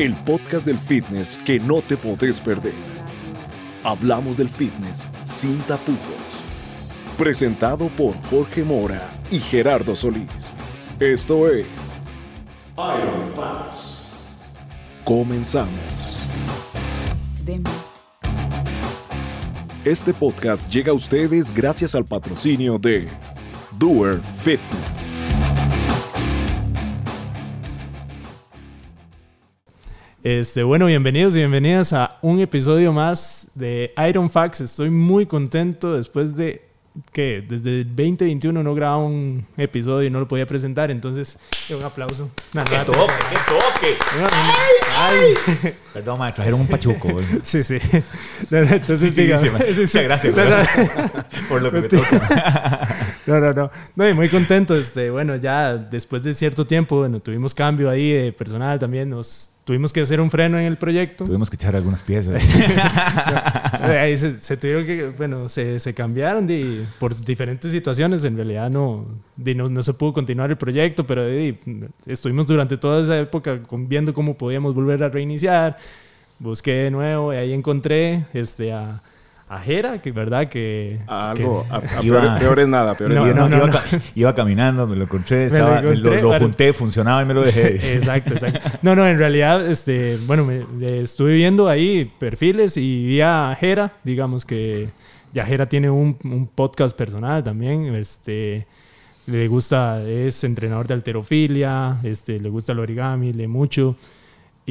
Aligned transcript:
el 0.00 0.16
podcast 0.24 0.64
del 0.64 0.78
fitness 0.78 1.36
que 1.44 1.60
no 1.60 1.82
te 1.82 1.94
podés 1.94 2.40
perder. 2.40 2.72
Hablamos 3.84 4.34
del 4.34 4.48
fitness 4.48 5.06
sin 5.24 5.58
tapujos. 5.58 5.98
Presentado 7.18 7.88
por 7.88 8.14
Jorge 8.30 8.64
Mora 8.64 9.10
y 9.30 9.38
Gerardo 9.38 9.94
Solís. 9.94 10.54
Esto 10.98 11.46
es 11.50 11.66
Iron 12.78 13.30
Facts. 13.36 14.14
Comenzamos. 15.04 15.70
Este 19.84 20.14
podcast 20.14 20.66
llega 20.70 20.92
a 20.92 20.94
ustedes 20.94 21.52
gracias 21.52 21.94
al 21.94 22.06
patrocinio 22.06 22.78
de 22.78 23.06
Doer 23.78 24.22
Fitness. 24.32 25.09
Este, 30.22 30.62
bueno, 30.62 30.86
bienvenidos 30.86 31.34
y 31.34 31.38
bienvenidas 31.38 31.92
a 31.94 32.18
un 32.20 32.40
episodio 32.40 32.92
más 32.92 33.48
de 33.54 33.92
Iron 34.08 34.28
Facts. 34.28 34.60
Estoy 34.60 34.90
muy 34.90 35.24
contento 35.24 35.96
después 35.96 36.36
de 36.36 36.68
que 37.12 37.42
desde 37.48 37.80
el 37.80 37.86
2021 37.86 38.62
no 38.62 38.74
grababa 38.74 38.98
un 39.04 39.46
episodio 39.56 40.08
y 40.08 40.10
no 40.10 40.18
lo 40.20 40.28
podía 40.28 40.44
presentar, 40.44 40.90
entonces 40.90 41.38
un 41.74 41.82
aplauso. 41.82 42.30
¡Qué 42.52 42.58
toque! 42.84 43.12
¡Qué 43.30 43.36
toque! 43.48 43.96
Ay, 44.98 45.72
Perdón, 45.94 46.18
maestro, 46.18 46.42
trajeron 46.42 46.60
un 46.60 46.66
pachuco. 46.66 47.16
Sí, 47.42 47.64
sí. 47.64 47.78
Entonces, 48.50 49.14
Sí, 49.14 49.22
diga- 49.22 49.38
sí, 49.38 49.46
sí, 49.48 49.80
Muchas 49.80 50.04
gracias 50.04 50.36
No, 50.36 51.24
por 51.48 51.62
lo 51.62 51.70
que 51.72 51.80
me 51.80 51.88
toca. 51.88 52.88
No, 53.26 53.40
no, 53.40 53.52
no. 53.54 53.70
No, 53.96 54.08
y 54.08 54.12
muy 54.12 54.28
contento. 54.28 54.76
Este, 54.76 55.08
bueno, 55.10 55.36
ya 55.36 55.76
después 55.76 56.22
de 56.22 56.34
cierto 56.34 56.66
tiempo, 56.66 56.98
bueno, 56.98 57.20
tuvimos 57.20 57.54
cambio 57.54 57.88
ahí 57.88 58.12
de 58.12 58.32
personal 58.32 58.78
también. 58.78 59.08
Nos 59.08 59.52
tuvimos 59.70 59.92
que 59.92 60.00
hacer 60.00 60.20
un 60.20 60.32
freno 60.32 60.58
en 60.58 60.64
el 60.64 60.76
proyecto. 60.76 61.26
Tuvimos 61.26 61.48
que 61.48 61.54
echar 61.54 61.76
algunas 61.76 62.02
piezas. 62.02 62.42
Ahí 63.82 64.18
se, 64.18 64.32
se 64.40 64.56
tuvieron 64.56 64.84
que, 64.84 65.06
bueno, 65.16 65.48
se, 65.48 65.78
se 65.78 65.94
cambiaron 65.94 66.44
de, 66.44 66.86
por 66.98 67.14
diferentes 67.24 67.70
situaciones. 67.70 68.24
En 68.24 68.34
realidad 68.34 68.68
no, 68.68 69.06
de, 69.36 69.54
no, 69.54 69.68
no 69.68 69.80
se 69.84 69.94
pudo 69.94 70.12
continuar 70.12 70.50
el 70.50 70.56
proyecto, 70.56 71.06
pero 71.06 71.22
de, 71.22 71.56
estuvimos 72.04 72.48
durante 72.48 72.78
toda 72.78 73.00
esa 73.00 73.16
época 73.20 73.60
viendo 73.70 74.12
cómo 74.12 74.36
podíamos 74.36 74.74
volver 74.74 75.04
a 75.04 75.08
reiniciar. 75.08 75.78
Busqué 76.40 76.74
de 76.74 76.90
nuevo 76.90 77.32
y 77.32 77.36
ahí 77.36 77.52
encontré 77.52 78.26
este, 78.32 78.72
a, 78.72 79.00
a 79.52 79.58
Jera, 79.58 80.00
que 80.00 80.12
verdad 80.12 80.46
que... 80.48 80.96
Algo, 81.08 81.66
a, 81.68 81.78
a 81.78 81.82
Iba- 82.04 82.20
peor, 82.20 82.38
peor 82.38 82.60
es 82.60 82.68
nada, 82.68 82.94
peor 82.96 83.10
es 83.10 83.16
No, 83.18 83.26
nada. 83.26 83.34
Iba, 83.36 83.48
no, 83.48 83.56
iba 83.56 83.66
no. 83.66 83.72
ca- 83.72 83.84
iba 84.14 84.34
caminando, 84.36 84.86
me 84.86 84.94
lo 84.94 85.02
encontré, 85.02 85.46
estaba, 85.46 85.76
me 85.76 85.82
lo, 85.82 85.90
encontré, 85.92 86.22
lo 86.22 86.38
junté, 86.38 86.72
funcionaba 86.72 87.22
y 87.22 87.26
me 87.26 87.34
lo 87.34 87.42
dejé. 87.42 87.74
Exacto, 87.96 88.34
exacto. 88.34 88.60
No, 88.82 88.94
no, 88.94 89.04
en 89.08 89.18
realidad, 89.18 89.66
este, 89.68 90.16
bueno, 90.28 90.44
me, 90.44 90.58
eh, 90.86 91.00
estuve 91.02 91.34
viendo 91.34 91.68
ahí 91.68 92.10
perfiles 92.20 92.76
y 92.76 93.06
vi 93.06 93.20
a 93.22 93.56
Jera, 93.58 93.92
digamos 94.04 94.44
que 94.44 94.88
ya 95.32 95.44
Jera 95.44 95.66
tiene 95.66 95.90
un, 95.90 96.16
un 96.22 96.46
podcast 96.46 96.96
personal 96.96 97.42
también, 97.42 97.92
este, 97.96 98.68
le 99.26 99.48
gusta, 99.48 100.00
es 100.02 100.44
entrenador 100.44 100.86
de 100.86 100.94
alterofilia, 100.94 101.98
este, 102.04 102.38
le 102.38 102.48
gusta 102.50 102.70
el 102.70 102.78
origami, 102.78 103.32
lee 103.32 103.48
mucho. 103.48 103.96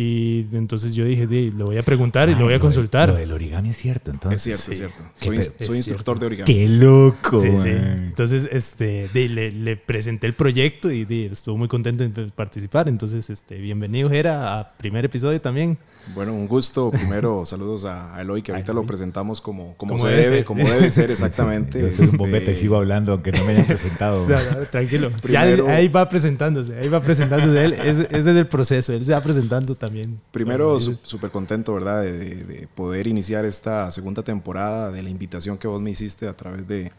Y 0.01 0.45
entonces 0.53 0.95
yo 0.95 1.03
dije, 1.03 1.27
"Di, 1.27 1.51
le 1.51 1.61
voy 1.63 1.77
a 1.77 1.83
preguntar 1.83 2.29
y 2.29 2.31
Ay, 2.33 2.37
lo 2.39 2.45
voy 2.45 2.53
a 2.53 2.57
de- 2.57 2.61
consultar. 2.61 3.09
Lo 3.09 3.15
del 3.15 3.33
origami 3.33 3.69
es 3.71 3.77
cierto, 3.77 4.11
entonces. 4.11 4.39
Es 4.39 4.43
cierto, 4.43 4.63
Sí. 4.63 4.71
es 4.71 4.77
cierto. 4.77 5.03
Soy, 5.19 5.37
es 5.37 5.53
soy 5.67 5.75
instructor 5.77 6.17
de 6.19 6.25
origami. 6.27 6.45
¡Qué 6.53 6.69
loco! 6.69 7.41
Sí, 7.41 7.49
sí. 7.59 7.67
Entonces, 7.69 8.47
este, 8.49 9.09
di, 9.13 9.27
le, 9.27 9.51
le 9.51 9.75
presenté 9.75 10.25
el 10.27 10.35
proyecto 10.35 10.89
y 10.89 11.03
di, 11.03 11.25
estuvo 11.25 11.57
muy 11.57 11.67
contento 11.67 12.05
de 12.05 12.27
participar. 12.31 12.87
Entonces, 12.87 13.29
este, 13.29 13.55
bienvenido, 13.57 14.09
Jera, 14.09 14.59
a 14.59 14.71
primer 14.77 15.03
episodio 15.03 15.41
también. 15.41 15.77
Bueno, 16.15 16.33
un 16.33 16.47
gusto. 16.47 16.91
Primero, 16.91 17.43
saludos 17.45 17.83
a 17.83 18.19
Eloy, 18.21 18.41
que 18.41 18.53
ahorita 18.53 18.71
lo 18.71 18.85
presentamos 18.85 19.41
como, 19.41 19.75
como, 19.75 19.97
Como 19.97 19.97
se 19.97 20.15
debe 20.15 20.45
como 20.45 20.65
debe 20.65 20.89
ser 20.91 21.11
exactamente. 21.11 21.81
Yo 21.81 21.87
soy 21.91 21.99
un 21.99 22.03
Este, 22.05 22.17
bombete 22.17 22.51
y 22.53 22.55
sigo 22.55 22.77
hablando, 22.77 23.11
aunque 23.11 23.33
no 23.33 23.43
me 23.43 23.51
hayan 23.51 23.65
presentado. 23.65 24.25
No, 24.29 24.35
no, 24.35 24.65
tranquilo. 24.71 25.11
Primero- 25.21 25.65
Ya 25.67 25.75
ahí 25.75 25.89
va 25.89 26.07
presentándose, 26.07 26.73
ahí 26.77 26.87
va 26.87 27.01
presentándose 27.01 27.65
él. 27.65 27.73
Ese, 27.73 28.03
ese 28.03 28.17
es 28.17 28.25
el 28.27 28.47
proceso, 28.47 28.93
él 28.93 29.05
se 29.05 29.11
va 29.11 29.19
presentando 29.21 29.75
también. 29.75 29.88
Primero, 30.31 30.79
súper 30.79 31.31
contento, 31.31 31.73
¿verdad? 31.73 32.01
De, 32.03 32.11
de- 32.13 32.43
de 32.45 32.67
poder 32.67 33.07
iniciar 33.07 33.45
esta 33.45 33.89
segunda 33.91 34.23
temporada, 34.23 34.91
de 34.91 35.01
la 35.03 35.09
invitación 35.09 35.57
que 35.57 35.67
vos 35.67 35.81
me 35.81 35.89
hiciste 35.91 36.27
a 36.27 36.35
través 36.37 36.67
de, 36.67 36.91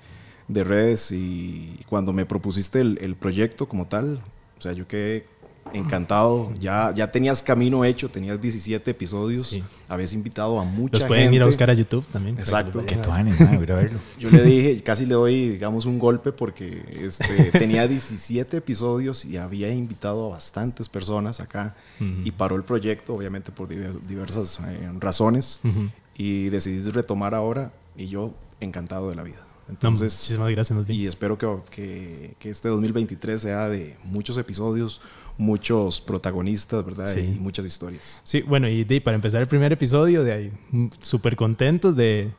de 0.49 0.65
redes 0.65 1.13
y 1.13 1.79
cuando 1.89 2.13
me 2.13 2.27
propusiste 2.27 2.81
el, 2.81 2.99
el 3.01 3.17
proyecto 3.17 3.69
como 3.69 3.87
tal, 3.89 4.21
o 4.59 4.61
sea, 4.63 4.73
yo 4.73 4.87
quedé 4.89 5.27
encantado. 5.73 6.53
Ya, 6.59 6.93
ya 6.95 7.11
tenías 7.13 7.43
camino 7.43 7.85
hecho, 7.85 8.09
tenías 8.11 8.41
17 8.41 8.91
episodios, 8.91 9.49
Sí. 9.49 9.63
habías 9.89 10.13
invitado 10.13 10.59
a 10.61 10.65
mucha 10.65 10.99
Los 10.99 11.05
pueden 11.05 11.25
gente. 11.25 11.37
ir 11.37 11.43
a 11.43 11.47
buscar 11.47 11.71
a 11.71 11.75
YouTube 11.75 12.05
también. 12.07 12.37
que 12.37 12.43
Exacto. 12.43 12.81
a- 12.81 13.77
verlo. 13.77 13.99
Yo 14.19 14.31
le 14.31 14.43
dije, 14.43 14.83
casi 14.83 15.07
le 15.07 15.15
doy, 15.15 15.49
digamos, 15.51 15.87
un 15.87 15.99
golpe 15.99 16.33
porque 16.33 16.85
este, 17.01 17.25
tenía 17.53 17.87
17 17.87 18.57
episodios 18.57 19.25
y 19.25 19.37
había 19.37 19.73
invitado 19.73 20.27
a 20.27 20.31
bastantes 20.31 20.89
personas 20.89 21.41
acá 21.41 21.77
y 22.25 22.31
paró 22.33 22.57
el 22.57 22.65
proyecto, 22.65 23.15
obviamente 23.15 23.53
por 23.53 23.69
diver- 23.69 24.01
diversas 24.07 24.59
eh, 24.67 24.91
razones 24.99 25.61
y 26.17 26.49
decidí 26.49 26.91
retomar 26.91 27.35
ahora 27.35 27.73
y 27.97 28.09
yo 28.09 28.35
encantado 28.61 29.09
de 29.09 29.17
la 29.17 29.23
vida. 29.23 29.39
No, 29.69 29.75
Entonces, 29.75 30.13
muchísimas 30.15 30.51
gracias, 30.51 30.77
más 30.77 30.87
bien. 30.87 30.99
y 31.01 31.07
espero 31.07 31.39
que, 31.39 31.47
que, 31.71 32.35
que 32.41 32.51
este 32.51 32.69
2023 32.69 33.41
sea 33.41 33.69
de 33.69 33.97
muchos 34.03 34.37
episodios, 34.37 35.01
muchos 35.41 36.01
protagonistas, 36.01 36.85
¿verdad? 36.85 37.07
Sí. 37.07 37.21
Y 37.37 37.41
muchas 37.41 37.65
historias. 37.65 38.21
Sí, 38.25 38.43
bueno, 38.43 38.69
y 38.69 38.85
de- 38.85 39.01
para 39.01 39.15
empezar 39.15 39.41
el 39.41 39.49
primer 39.49 39.73
episodio, 39.73 40.23
de 40.23 40.33
ahí, 40.33 40.53
mm, 40.71 40.87
súper 41.01 41.35
contentos 41.35 41.97
de, 41.97 42.31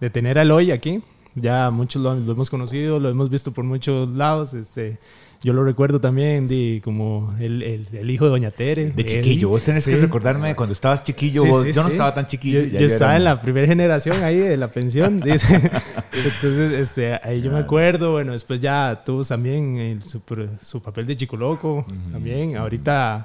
de 0.00 0.10
tener 0.10 0.38
a 0.38 0.42
Eloy 0.42 0.70
aquí. 0.72 1.02
Ya 1.34 1.70
muchos 1.70 2.02
lo, 2.02 2.14
lo 2.14 2.32
hemos 2.32 2.48
conocido, 2.48 2.98
lo 2.98 3.10
hemos 3.10 3.28
visto 3.28 3.52
por 3.52 3.64
muchos 3.64 4.08
lados. 4.08 4.54
Este, 4.54 4.98
yo 5.46 5.52
lo 5.52 5.62
recuerdo 5.64 6.00
también 6.00 6.48
de, 6.48 6.80
como 6.84 7.34
el, 7.38 7.62
el- 7.62 7.86
el 7.92 8.10
hijo 8.10 8.24
de 8.24 8.30
Doña 8.32 8.50
Tere. 8.50 8.86
De 8.90 9.02
él. 9.02 9.06
chiquillo, 9.08 9.48
vos 9.48 9.62
tenés 9.62 9.84
que 9.86 9.96
recordarme 9.96 10.48
de 10.48 10.54
cuando 10.56 10.72
estabas 10.72 11.04
chiquillo. 11.04 11.42
Sí, 11.42 11.48
vos- 11.48 11.62
sí, 11.62 11.72
yo 11.72 11.82
no 11.84 11.88
estaba 11.88 12.12
tan 12.12 12.26
chiquillo. 12.26 12.60
Yo, 12.62 12.66
ya 12.66 12.72
yo 12.72 12.78
yo 12.80 12.86
estaba 12.86 13.12
era 13.12 13.16
en 13.18 13.24
la 13.24 13.40
primera 13.40 13.66
generación 13.66 14.22
ahí 14.24 14.38
de 14.38 14.56
la 14.56 14.68
pensión, 14.70 15.20
dice. 15.24 15.70
Entonces, 16.12 16.72
este, 16.72 17.14
ahí 17.22 17.40
yo 17.40 17.52
me 17.52 17.60
acuerdo. 17.60 18.12
Bueno, 18.12 18.32
después 18.32 18.60
ya 18.60 19.02
tuvo 19.06 19.22
también 19.24 19.76
el- 19.78 20.02
su, 20.02 20.20
su 20.62 20.82
papel 20.82 21.06
de 21.06 21.16
Chico 21.16 21.36
Loco. 21.36 21.86
También. 22.12 22.56
Ahorita 22.56 23.22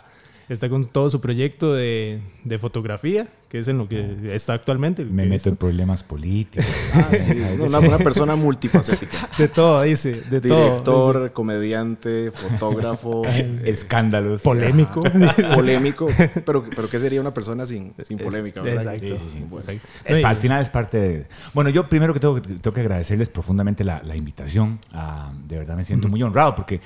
está 0.48 0.70
con 0.70 0.86
todo 0.86 1.10
su 1.10 1.20
proyecto 1.22 1.74
de, 1.74 2.20
de 2.44 2.60
fotografía, 2.60 3.28
que 3.52 3.60
es 3.60 3.68
en 3.68 3.78
lo 3.80 3.86
que 3.90 4.34
está 4.34 4.54
actualmente. 4.54 5.04
Me 5.04 5.26
meto 5.26 5.50
en 5.50 5.58
problemas 5.58 6.04
políticos. 6.04 6.66
Ah, 6.94 7.10
sí, 7.18 7.32
una, 7.60 7.80
una 7.80 7.98
persona 7.98 8.36
multifacética. 8.36 9.30
De 9.38 9.48
todo, 9.48 9.82
dice. 9.82 10.22
De 10.30 10.40
todo. 10.40 10.64
Director, 10.64 11.34
comediante, 11.34 12.32
fotógrafo, 12.32 13.24
Escándalos. 13.66 14.42
Polémico. 14.42 15.02
polémico. 15.54 16.08
Pero, 16.46 16.64
pero 16.64 16.90
¿qué 16.90 17.00
sería 17.00 17.20
una 17.20 17.34
persona 17.34 17.66
sin, 17.66 17.94
sin 18.04 18.18
polémica, 18.18 18.62
verdad? 18.62 18.96
Exacto. 18.96 19.18
Sí, 19.18 19.24
sí, 19.24 19.40
sí. 19.40 19.46
Bueno. 19.50 19.66
exacto. 19.66 19.88
Es 20.06 20.24
al 20.24 20.38
final 20.38 20.62
es 20.62 20.70
parte 20.70 20.98
de... 20.98 21.26
Bueno, 21.54 21.70
yo 21.70 21.90
primero 21.90 22.14
que 22.14 22.20
tengo, 22.20 22.36
que 22.36 22.42
tengo 22.42 22.74
que 22.74 22.82
agradecerles 22.82 23.30
profundamente 23.30 23.84
la, 23.84 24.02
la 24.04 24.16
invitación. 24.16 24.80
Ah, 24.94 25.34
de 25.46 25.58
verdad 25.58 25.76
me 25.76 25.84
siento 25.86 26.08
muy 26.08 26.22
honrado 26.24 26.56
porque, 26.56 26.80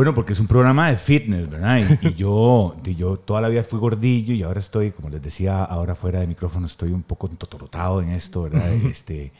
bueno, 0.00 0.14
porque 0.14 0.32
es 0.32 0.40
un 0.40 0.46
programa 0.46 0.88
de 0.90 0.96
fitness, 0.96 1.50
¿verdad? 1.50 1.78
Y, 2.02 2.08
y 2.08 2.14
yo, 2.14 2.74
y 2.84 2.94
yo 2.94 3.18
toda 3.18 3.42
la 3.42 3.48
vida 3.50 3.62
fui 3.64 3.78
gordillo 3.78 4.32
y 4.32 4.42
ahora 4.42 4.58
estoy, 4.60 4.92
como 4.92 5.10
les 5.10 5.20
decía, 5.20 5.62
ahora 5.62 5.94
fuera 5.94 6.20
de 6.20 6.26
micrófono, 6.26 6.64
estoy 6.66 6.90
un 6.92 7.02
poco 7.02 7.28
totorotado 7.28 8.00
en 8.00 8.08
esto, 8.10 8.44
¿verdad? 8.44 8.72
Este, 8.86 9.30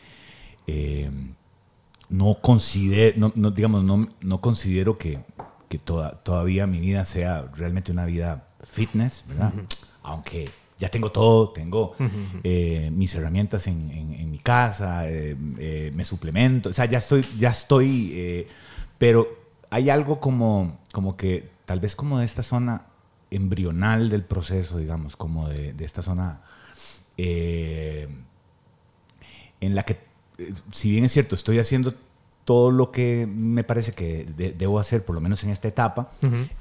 eh, 0.66 1.10
no 2.10 2.34
considero, 2.43 3.19
no, 3.19 3.32
no, 3.37 3.50
digamos, 3.53 3.84
no, 3.84 4.06
no 4.21 4.41
considero 4.43 4.98
que, 4.98 5.21
que 5.71 5.78
toda- 5.78 6.10
todavía 6.22 6.66
mi 6.66 6.78
vida 6.78 7.06
sea 7.06 7.47
realmente 7.56 7.91
una 7.91 8.04
vida 8.04 8.45
fitness, 8.62 9.24
¿verdad? 9.28 9.54
Aunque 10.03 10.51
ya 10.78 10.91
tengo 10.91 11.10
todo, 11.10 11.51
tengo 11.51 11.95
eh, 12.45 12.91
mis 12.92 13.15
herramientas 13.15 13.66
en, 13.66 13.91
en- 13.91 14.12
en 14.12 14.30
mi 14.30 14.39
casa, 14.41 15.09
eh, 15.09 15.36
eh, 15.59 15.91
me 15.95 16.04
suplemento, 16.04 16.68
o 16.68 16.72
sea, 16.74 16.84
ya 16.84 16.98
estoy, 16.98 17.24
ya 17.39 17.48
estoy, 17.51 18.47
pero 18.98 19.40
hay 19.71 19.91
algo 19.91 20.21
como, 20.21 20.78
como 20.93 21.17
que 21.17 21.49
tal 21.65 21.81
vez 21.81 21.97
como 21.97 22.19
de 22.19 22.25
esta 22.25 22.43
zona 22.43 22.87
embrional 23.31 24.11
del 24.11 24.25
proceso, 24.25 24.78
digamos, 24.78 25.17
como 25.17 25.49
de, 25.49 25.72
de 25.72 25.84
esta 25.84 26.03
zona 26.03 26.43
eh, 27.17 28.09
en 29.61 29.75
la 29.75 29.84
que, 29.84 29.99
eh, 30.39 30.53
si 30.72 30.91
bien 30.91 31.05
es 31.05 31.13
cierto, 31.13 31.34
estoy 31.34 31.59
haciendo 31.59 31.95
todo 32.50 32.72
lo 32.72 32.91
que 32.91 33.28
me 33.32 33.62
parece 33.62 33.92
que 33.92 34.24
de- 34.36 34.50
debo 34.50 34.80
hacer, 34.80 35.04
por 35.04 35.14
lo 35.14 35.20
menos 35.20 35.44
en 35.44 35.50
esta 35.50 35.68
etapa, 35.68 36.10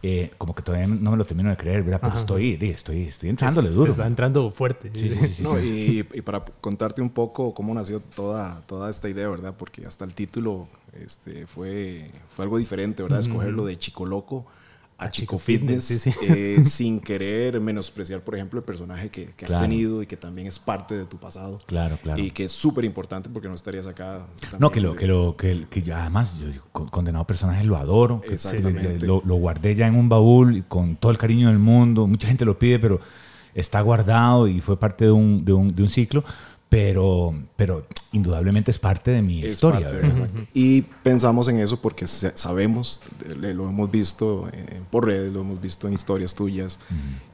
eh, 0.03 0.29
como 0.37 0.53
que 0.53 0.61
todavía 0.61 0.85
no 0.85 1.09
me 1.09 1.17
lo 1.17 1.25
termino 1.25 1.49
de 1.49 1.57
creer, 1.57 1.81
¿verdad? 1.81 1.99
Pero 1.99 2.11
Ajá. 2.11 2.19
estoy, 2.19 2.59
estoy, 2.61 3.01
estoy 3.05 3.29
entrándole 3.31 3.69
duro. 3.69 3.89
Está 3.89 4.05
entrando 4.05 4.51
fuerte. 4.51 4.91
Sí, 4.93 5.09
sí, 5.09 5.15
sí, 5.15 5.33
sí. 5.33 5.41
No, 5.41 5.59
y, 5.59 6.05
y 6.13 6.21
para 6.21 6.45
contarte 6.61 7.01
un 7.01 7.09
poco 7.09 7.55
cómo 7.55 7.73
nació 7.73 8.01
toda, 8.01 8.61
toda 8.67 8.87
esta 8.91 9.09
idea, 9.09 9.27
¿verdad? 9.29 9.55
Porque 9.57 9.83
hasta 9.87 10.05
el 10.05 10.13
título 10.13 10.67
este, 10.93 11.47
fue, 11.47 12.11
fue 12.35 12.45
algo 12.45 12.59
diferente, 12.59 13.01
¿verdad? 13.01 13.17
Escogerlo 13.21 13.65
de 13.65 13.79
Chico 13.79 14.05
Loco 14.05 14.45
a 14.99 15.09
Chico 15.09 15.37
Fitness, 15.37 15.85
sí, 15.85 15.99
sí. 15.99 16.11
eh, 16.27 16.61
sin 16.63 16.99
querer 16.99 17.59
menospreciar, 17.61 18.21
por 18.21 18.35
ejemplo, 18.35 18.59
el 18.59 18.65
personaje 18.65 19.09
que, 19.09 19.27
que 19.35 19.45
has 19.45 19.61
tenido 19.61 20.03
y 20.03 20.07
que 20.07 20.17
también 20.17 20.45
es 20.47 20.59
parte 20.59 20.97
de 20.97 21.05
tu 21.05 21.17
pasado. 21.17 21.59
Claro, 21.65 21.97
claro. 22.03 22.21
Y 22.21 22.31
que 22.31 22.43
es 22.43 22.51
súper 22.51 22.83
importante 22.85 23.29
porque 23.29 23.47
no 23.47 23.55
estarías 23.55 23.87
acá. 23.87 24.27
No, 24.59 24.69
que 24.71 24.81
lo, 24.81 24.91
de- 24.93 24.99
que 24.99 25.07
lo, 25.07 25.35
que, 25.37 25.65
que 25.69 25.81
yo, 25.81 25.95
además, 25.95 26.37
yo 26.37 26.49
condenado 26.71 27.25
personaje 27.25 27.63
lo 27.63 27.77
adoro. 27.77 28.21
Exactamente. 28.29 28.99
Lo, 28.99 29.21
lo 29.25 29.35
guardé 29.35 29.73
ya 29.75 29.87
en 29.87 29.95
un 29.95 30.09
baúl 30.09 30.65
con 30.67 30.97
todo 30.97 31.11
el 31.11 31.17
cariño 31.17 31.47
del 31.47 31.59
mundo. 31.59 32.05
Mucha 32.05 32.27
gente 32.27 32.43
lo 32.45 32.59
pide, 32.59 32.77
pero 32.77 32.99
está 33.55 33.81
guardado 33.81 34.47
y 34.47 34.61
fue 34.61 34.77
parte 34.77 35.05
de 35.05 35.11
un, 35.11 35.43
de 35.45 35.53
un, 35.53 35.73
de 35.73 35.81
un 35.81 35.89
ciclo. 35.89 36.23
Pero, 36.69 37.33
pero 37.55 37.81
indudablemente 38.11 38.69
es 38.69 38.77
parte 38.77 39.09
de 39.09 39.23
mi 39.23 39.43
es 39.43 39.53
historia. 39.53 39.89
de-. 39.89 40.47
Y 40.53 40.83
pensamos 40.83 41.47
en 41.49 41.59
eso 41.59 41.81
porque 41.81 42.05
sa- 42.05 42.37
sabemos, 42.37 43.01
lo 43.27 43.67
hemos 43.67 43.89
visto 43.89 44.47
eh, 44.53 44.79
por 44.91 45.07
redes, 45.07 45.33
lo 45.33 45.41
hemos 45.41 45.59
visto 45.59 45.87
en 45.87 45.93
historias 45.95 46.35
tuyas, 46.35 46.79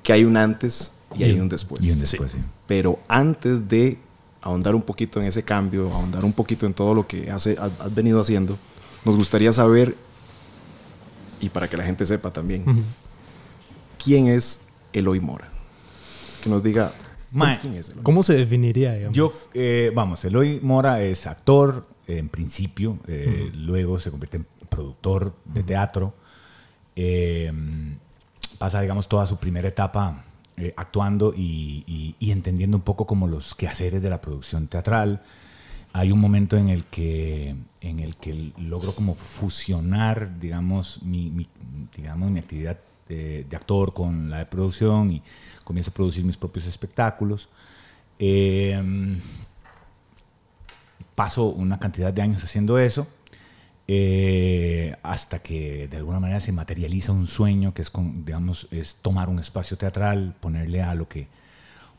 que 0.04 0.14
hay 0.14 0.24
un 0.24 0.38
antes 0.38 0.94
y, 1.18 1.24
hay 1.24 1.38
un 1.40 1.50
después. 1.50 1.86
Y 1.86 1.92
un 1.92 2.00
después, 2.00 2.32
sí. 2.32 2.38
Pero 2.66 2.98
antes 3.10 3.68
de 3.68 4.00
ahondar 4.42 4.74
un 4.74 4.84
poquito 4.84 5.20
en 5.20 5.28
ese 5.28 5.44
cambio, 5.44 5.94
ahondar 5.94 6.24
un 6.24 6.32
poquito 6.34 6.66
en 6.66 6.74
todo 6.74 6.94
lo 6.96 7.06
que 7.06 7.30
hace, 7.30 7.58
has, 7.60 7.72
has 7.80 7.94
venido 7.94 8.22
haciendo, 8.22 8.58
nos 9.04 9.18
gustaría 9.18 9.52
saber, 9.52 9.98
y 11.42 11.50
para 11.50 11.70
que 11.70 11.76
la 11.76 11.84
gente 11.84 12.06
sepa 12.06 12.32
también, 12.32 12.64
quién 14.02 14.28
es 14.28 14.62
Eloy 14.94 15.20
Mora. 15.20 15.50
Que 16.42 16.50
nos 16.50 16.64
diga 16.64 16.94
Mae, 17.36 17.58
quién 17.60 17.74
es 17.76 17.90
Eloy. 17.90 18.04
¿Cómo 18.04 18.24
se 18.24 18.34
definiría, 18.34 18.94
digamos? 18.94 19.16
Yo, 19.18 19.32
eh, 19.54 19.92
vamos, 19.94 20.24
Eloy 20.26 20.60
Mora 20.62 21.02
es 21.02 21.28
actor 21.28 21.88
eh, 22.08 22.18
en 22.18 22.30
principio, 22.30 23.00
eh, 23.08 23.52
luego 23.54 24.00
se 24.00 24.10
convierte 24.12 24.38
en 24.38 24.48
productor 24.70 25.34
de 25.46 25.64
teatro, 25.64 26.14
pasa, 28.58 28.82
digamos, 28.82 29.08
toda 29.08 29.28
su 29.28 29.38
primera 29.38 29.68
etapa 29.68 30.24
actuando 30.78 31.34
y, 31.36 31.84
y- 31.86 32.16
y 32.20 32.32
entendiendo 32.32 32.78
un 32.78 32.84
poco 32.84 33.06
como 33.06 33.28
los 33.28 33.54
quehaceres 33.56 34.02
de 34.02 34.10
la 34.10 34.22
producción 34.22 34.68
teatral. 34.68 35.22
Hay 35.92 36.12
un 36.12 36.20
momento 36.20 36.56
en 36.58 36.70
el 36.70 36.86
que, 36.86 37.56
en 37.82 38.00
el 38.00 38.16
que 38.16 38.52
logro 38.58 38.94
como 38.94 39.16
fusionar, 39.16 40.40
digamos, 40.40 41.02
mi, 41.04 41.30
mi- 41.30 41.48
digamos, 41.96 42.32
mi 42.32 42.40
actividad 42.40 42.78
de, 43.08 43.44
de 43.44 43.56
actor 43.56 43.94
con 43.94 44.30
la 44.30 44.40
de 44.40 44.46
producción 44.46 45.12
y 45.12 45.22
comienzo 45.64 45.92
a 45.92 45.94
producir 45.94 46.24
mis 46.26 46.38
propios 46.38 46.66
espectáculos. 46.66 47.50
Eh, 48.20 48.82
paso 51.16 51.46
una 51.48 51.80
cantidad 51.80 52.14
de 52.14 52.22
años 52.22 52.44
haciendo 52.44 52.78
eso 52.78 53.08
eh, 53.88 54.96
hasta 55.04 55.40
que 55.40 55.88
de 55.88 55.98
alguna 55.98 56.20
manera 56.20 56.40
se 56.40 56.52
materializa 56.52 57.12
un 57.12 57.28
sueño 57.28 57.74
que 57.74 57.84
es, 57.84 57.92
con, 57.92 58.26
digamos, 58.26 58.68
es 58.72 58.96
tomar 58.96 59.30
un 59.30 59.40
espacio 59.40 59.78
teatral, 59.78 60.36
ponerle 60.40 60.82
a 60.82 60.96
lo 60.96 61.08
que, 61.08 61.28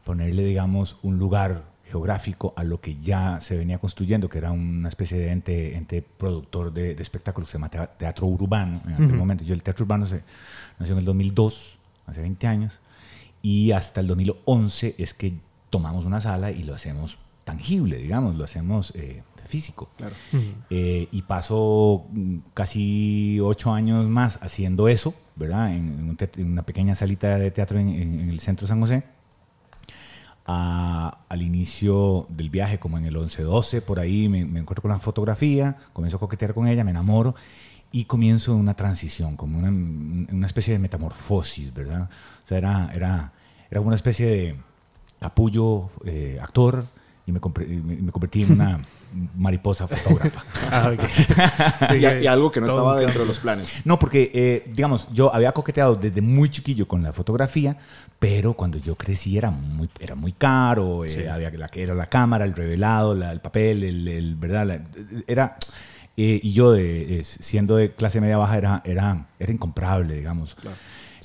ponerle, 0.05 0.45
digamos, 0.45 0.97
un 1.03 1.19
lugar 1.19 1.65
geográfico 1.91 2.53
a 2.57 2.65
lo 2.65 2.81
que 2.81 2.97
ya 3.01 3.41
se 3.41 3.57
venía 3.57 3.79
construyendo, 3.79 4.29
que 4.29 4.39
era 4.39 4.51
una 4.53 4.89
especie 4.89 5.19
de 5.19 5.31
ente, 5.31 5.77
ente 5.77 6.03
productor 6.03 6.73
de, 6.73 6.95
de 6.95 7.03
espectáculos, 7.03 7.49
se 7.51 7.55
llama 7.59 7.69
tea- 7.69 7.87
Teatro 7.97 8.27
Urbano 8.27 8.81
en 8.87 8.95
aquel 8.95 9.07
Ujú. 9.07 9.17
momento. 9.17 9.45
Yo 9.45 9.55
el 9.55 9.63
Teatro 9.63 9.85
Urbano 9.85 10.07
se, 10.07 10.23
nació 10.79 10.95
en 10.95 10.99
el 11.01 11.05
2002, 11.05 11.79
hace 12.07 12.21
20 12.21 12.47
años, 12.47 12.73
y 13.43 13.71
hasta 13.73 14.01
el 14.01 14.09
2011 14.09 14.97
es 14.99 15.15
que 15.15 15.35
tomamos 15.71 16.05
una 16.05 16.21
sala 16.21 16.51
y 16.51 16.63
lo 16.65 16.75
hacemos 16.75 17.19
tangible, 17.45 17.99
digamos, 17.99 18.35
lo 18.35 18.45
hacemos 18.45 18.93
eh, 18.97 19.23
físico. 19.47 19.89
Claro. 19.97 20.15
Eh, 20.71 21.07
y 21.13 21.23
paso 21.23 22.07
mm, 22.11 22.39
casi 22.55 23.39
ocho 23.41 23.73
años 23.73 24.09
más 24.09 24.39
haciendo 24.43 24.89
eso, 24.89 25.15
¿verdad? 25.37 25.71
En, 25.73 25.87
en 26.01 26.09
un 26.11 26.17
en 26.37 26.51
una 26.51 26.63
pequeña 26.63 26.97
salita 26.97 27.39
de 27.39 27.51
teatro 27.53 27.79
en, 27.79 27.89
en- 27.91 28.21
en 28.21 28.29
el 28.31 28.41
centro 28.41 28.65
de 28.67 28.69
San 28.71 28.81
José. 28.81 29.05
A- 30.47 31.19
al 31.29 31.43
inicio 31.43 32.27
del 32.29 32.51
viaje, 32.51 32.79
como 32.79 32.99
en 32.99 33.05
el 33.05 33.17
11-12, 33.17 33.81
por 33.83 33.99
ahí 33.99 34.29
me, 34.29 34.45
me 34.45 34.61
encuentro 34.61 34.83
con 34.83 34.91
la 34.93 34.99
fotografía, 35.01 35.77
comienzo 35.93 36.19
a 36.19 36.21
coquetear 36.21 36.55
con 36.55 36.69
ella, 36.69 36.85
me 36.85 36.93
enamoro 36.93 37.35
y 37.93 38.05
comienzo 38.05 38.55
una 38.55 38.75
transición, 38.75 39.37
como 39.37 39.59
una, 39.59 39.69
una 39.71 40.47
especie 40.47 40.73
de 40.73 40.79
metamorfosis, 40.79 41.73
¿verdad? 41.75 42.09
O 42.45 42.49
sea, 42.49 42.59
era, 42.59 42.91
era, 42.95 43.33
era 43.71 43.81
una 43.81 43.95
especie 43.97 44.27
de 44.27 44.57
capullo 45.19 45.91
eh, 46.05 46.39
actor 46.41 46.85
y 47.27 47.33
me, 47.33 47.41
compre- 47.41 47.69
y 47.69 47.77
me- 48.03 48.13
convertí 48.13 48.43
en 48.45 48.53
una 48.53 48.81
mariposa 49.37 49.89
fotógrafa. 49.89 50.45
Ah. 50.71 50.93
Sí, 51.91 51.97
y, 51.99 52.25
y 52.25 52.27
algo 52.27 52.51
que 52.53 52.61
no 52.61 52.67
estaba 52.67 52.95
un 52.95 53.01
dentro 53.01 53.23
de 53.23 53.27
los 53.29 53.39
planes. 53.41 53.83
No, 53.85 53.99
porque, 53.99 54.31
eh, 54.35 54.65
digamos, 54.73 55.09
yo 55.13 55.35
había 55.35 55.53
coqueteado 55.53 55.97
desde 55.97 56.21
muy 56.21 56.49
chiquillo 56.51 56.87
con 56.87 57.03
la 57.03 57.13
fotografía, 57.13 57.77
pero 58.19 58.55
cuando 58.55 58.79
yo 58.79 58.95
crecí 58.95 59.37
era 59.37 59.51
muy, 59.51 59.89
era 60.01 60.15
muy 60.15 60.33
caro, 60.33 61.05
eh, 61.05 61.29
había 61.29 61.51
la, 61.51 61.69
era 61.75 61.95
la 61.95 62.07
cámara, 62.07 62.45
el 62.45 62.55
revelado, 62.55 63.15
la- 63.15 63.33
el 63.33 63.41
papel, 63.41 63.83
el, 63.85 64.09
el- 64.09 64.35
¿verdad? 64.37 64.67
La- 64.67 64.81
era, 65.27 65.57
eh, 66.17 66.41
y 66.43 66.53
yo, 66.53 66.73
de, 66.73 67.19
eh, 67.21 67.25
siendo 67.25 67.77
de 67.77 67.93
clase 67.93 68.21
media 68.21 68.39
baja, 68.39 68.57
era, 68.57 68.83
era, 68.85 69.27
era 69.39 69.53
incomparable, 69.53 70.15
digamos. 70.15 70.55
Claro. 70.55 70.77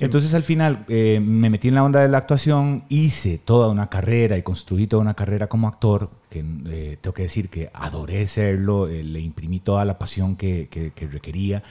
Entonces 0.06 0.34
al 0.34 0.44
final 0.44 0.86
eh, 0.90 1.20
me 1.24 1.50
metí 1.50 1.68
en 1.68 1.76
la 1.76 1.84
onda 1.84 2.02
de 2.02 2.08
la 2.08 2.18
actuación, 2.20 2.84
hice 2.90 3.38
toda 3.38 3.70
una 3.70 3.88
carrera 3.90 4.38
y 4.38 4.42
construí 4.44 4.88
toda 4.88 5.02
una 5.02 5.14
carrera 5.14 5.48
como 5.48 5.68
actor, 5.68 6.10
que 6.30 6.44
eh, 6.68 6.98
tengo 7.02 7.14
que 7.14 7.24
decir 7.24 7.50
que 7.50 7.70
adoré 7.74 8.26
serlo, 8.28 8.88
eh, 8.88 9.04
le 9.04 9.20
imprimí 9.20 9.60
toda 9.60 9.86
la 9.86 9.98
pasión 10.00 10.36
que, 10.36 10.68
que- 10.70 10.92
que 10.92 11.08
requería, 11.08 11.64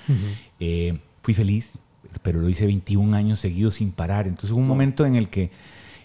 Eh, 0.58 0.98
fui 1.22 1.34
feliz, 1.34 1.70
pero 2.22 2.40
lo 2.40 2.48
hice 2.48 2.66
21 2.66 3.14
años 3.14 3.40
seguidos 3.40 3.74
sin 3.76 3.92
parar. 3.92 4.26
Entonces 4.26 4.50
hubo 4.52 4.60
un 4.60 4.66
momento 4.68 5.04
en 5.06 5.16
el 5.16 5.28
que, 5.28 5.50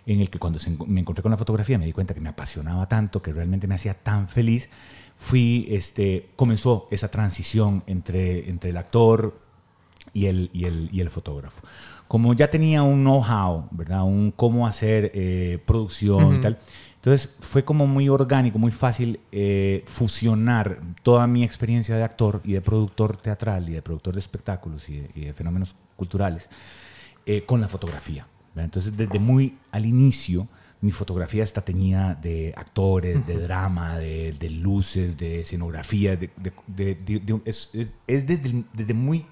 en 0.06 0.20
el 0.22 0.30
que 0.30 0.40
cuando 0.40 0.60
se 0.60 0.70
me 0.88 1.00
encontré 1.02 1.22
con 1.24 1.32
la 1.32 1.38
fotografía 1.38 1.78
me 1.78 1.86
di 1.86 1.94
cuenta 1.94 2.14
que 2.14 2.22
me 2.22 2.30
apasionaba 2.30 2.88
tanto, 2.88 3.22
que 3.22 3.34
realmente 3.34 3.68
me 3.68 3.76
hacía 3.76 3.94
tan 3.96 4.28
feliz. 4.30 4.70
Fui, 5.18 5.68
este, 5.70 6.30
comenzó 6.36 6.88
esa 6.92 7.10
transición 7.10 7.84
entre, 7.88 8.50
entre 8.50 8.70
el 8.72 8.78
actor, 8.78 9.40
y 10.16 10.26
el, 10.26 10.50
y 10.54 10.66
el, 10.66 10.90
y 10.92 11.02
el 11.02 11.10
fotógrafo. 11.12 11.62
Como 12.08 12.34
ya 12.34 12.50
tenía 12.50 12.82
un 12.82 13.02
know-how, 13.04 13.68
¿verdad? 13.72 14.04
Un 14.04 14.32
cómo 14.32 14.66
hacer 14.66 15.12
eh, 15.14 15.60
producción 15.66 16.36
y 16.36 16.42
tal. 16.42 16.58
Entonces 16.96 17.36
fue 17.40 17.64
como 17.64 17.86
muy 17.86 18.10
orgánico, 18.10 18.58
muy 18.58 18.72
fácil 18.72 19.20
eh, 19.32 19.84
fusionar 19.86 20.80
toda 21.04 21.28
mi 21.28 21.44
experiencia 21.44 21.96
de 21.96 22.04
actor 22.04 22.42
y 22.44 22.54
de 22.54 22.62
productor 22.62 23.18
teatral 23.18 23.70
y 23.70 23.74
de 23.74 23.82
productor 23.84 24.14
de 24.16 24.20
espectáculos 24.22 24.90
y 24.90 25.02
de, 25.02 25.10
y 25.16 25.22
de 25.26 25.34
fenómenos 25.34 25.76
culturales 25.96 26.50
eh, 27.28 27.44
con 27.46 27.62
la 27.62 27.68
fotografía. 27.68 28.26
¿verdad? 28.56 28.66
Entonces 28.66 28.96
desde 28.98 29.20
muy 29.20 29.58
al 29.72 29.86
inicio 29.86 30.48
mi 30.82 30.92
fotografía 30.92 31.44
está 31.44 31.62
teñida 31.62 32.14
de 32.16 32.54
actores, 32.56 33.26
de 33.26 33.40
drama, 33.40 33.98
de, 33.98 34.34
de 34.34 34.50
luces, 34.52 35.18
de 35.18 35.42
escenografía, 35.42 36.16
de, 36.16 36.30
de- 36.68 37.42
es- 37.46 37.72
es 38.08 38.28
desde, 38.28 38.64
desde 38.74 38.94
muy 38.94 39.26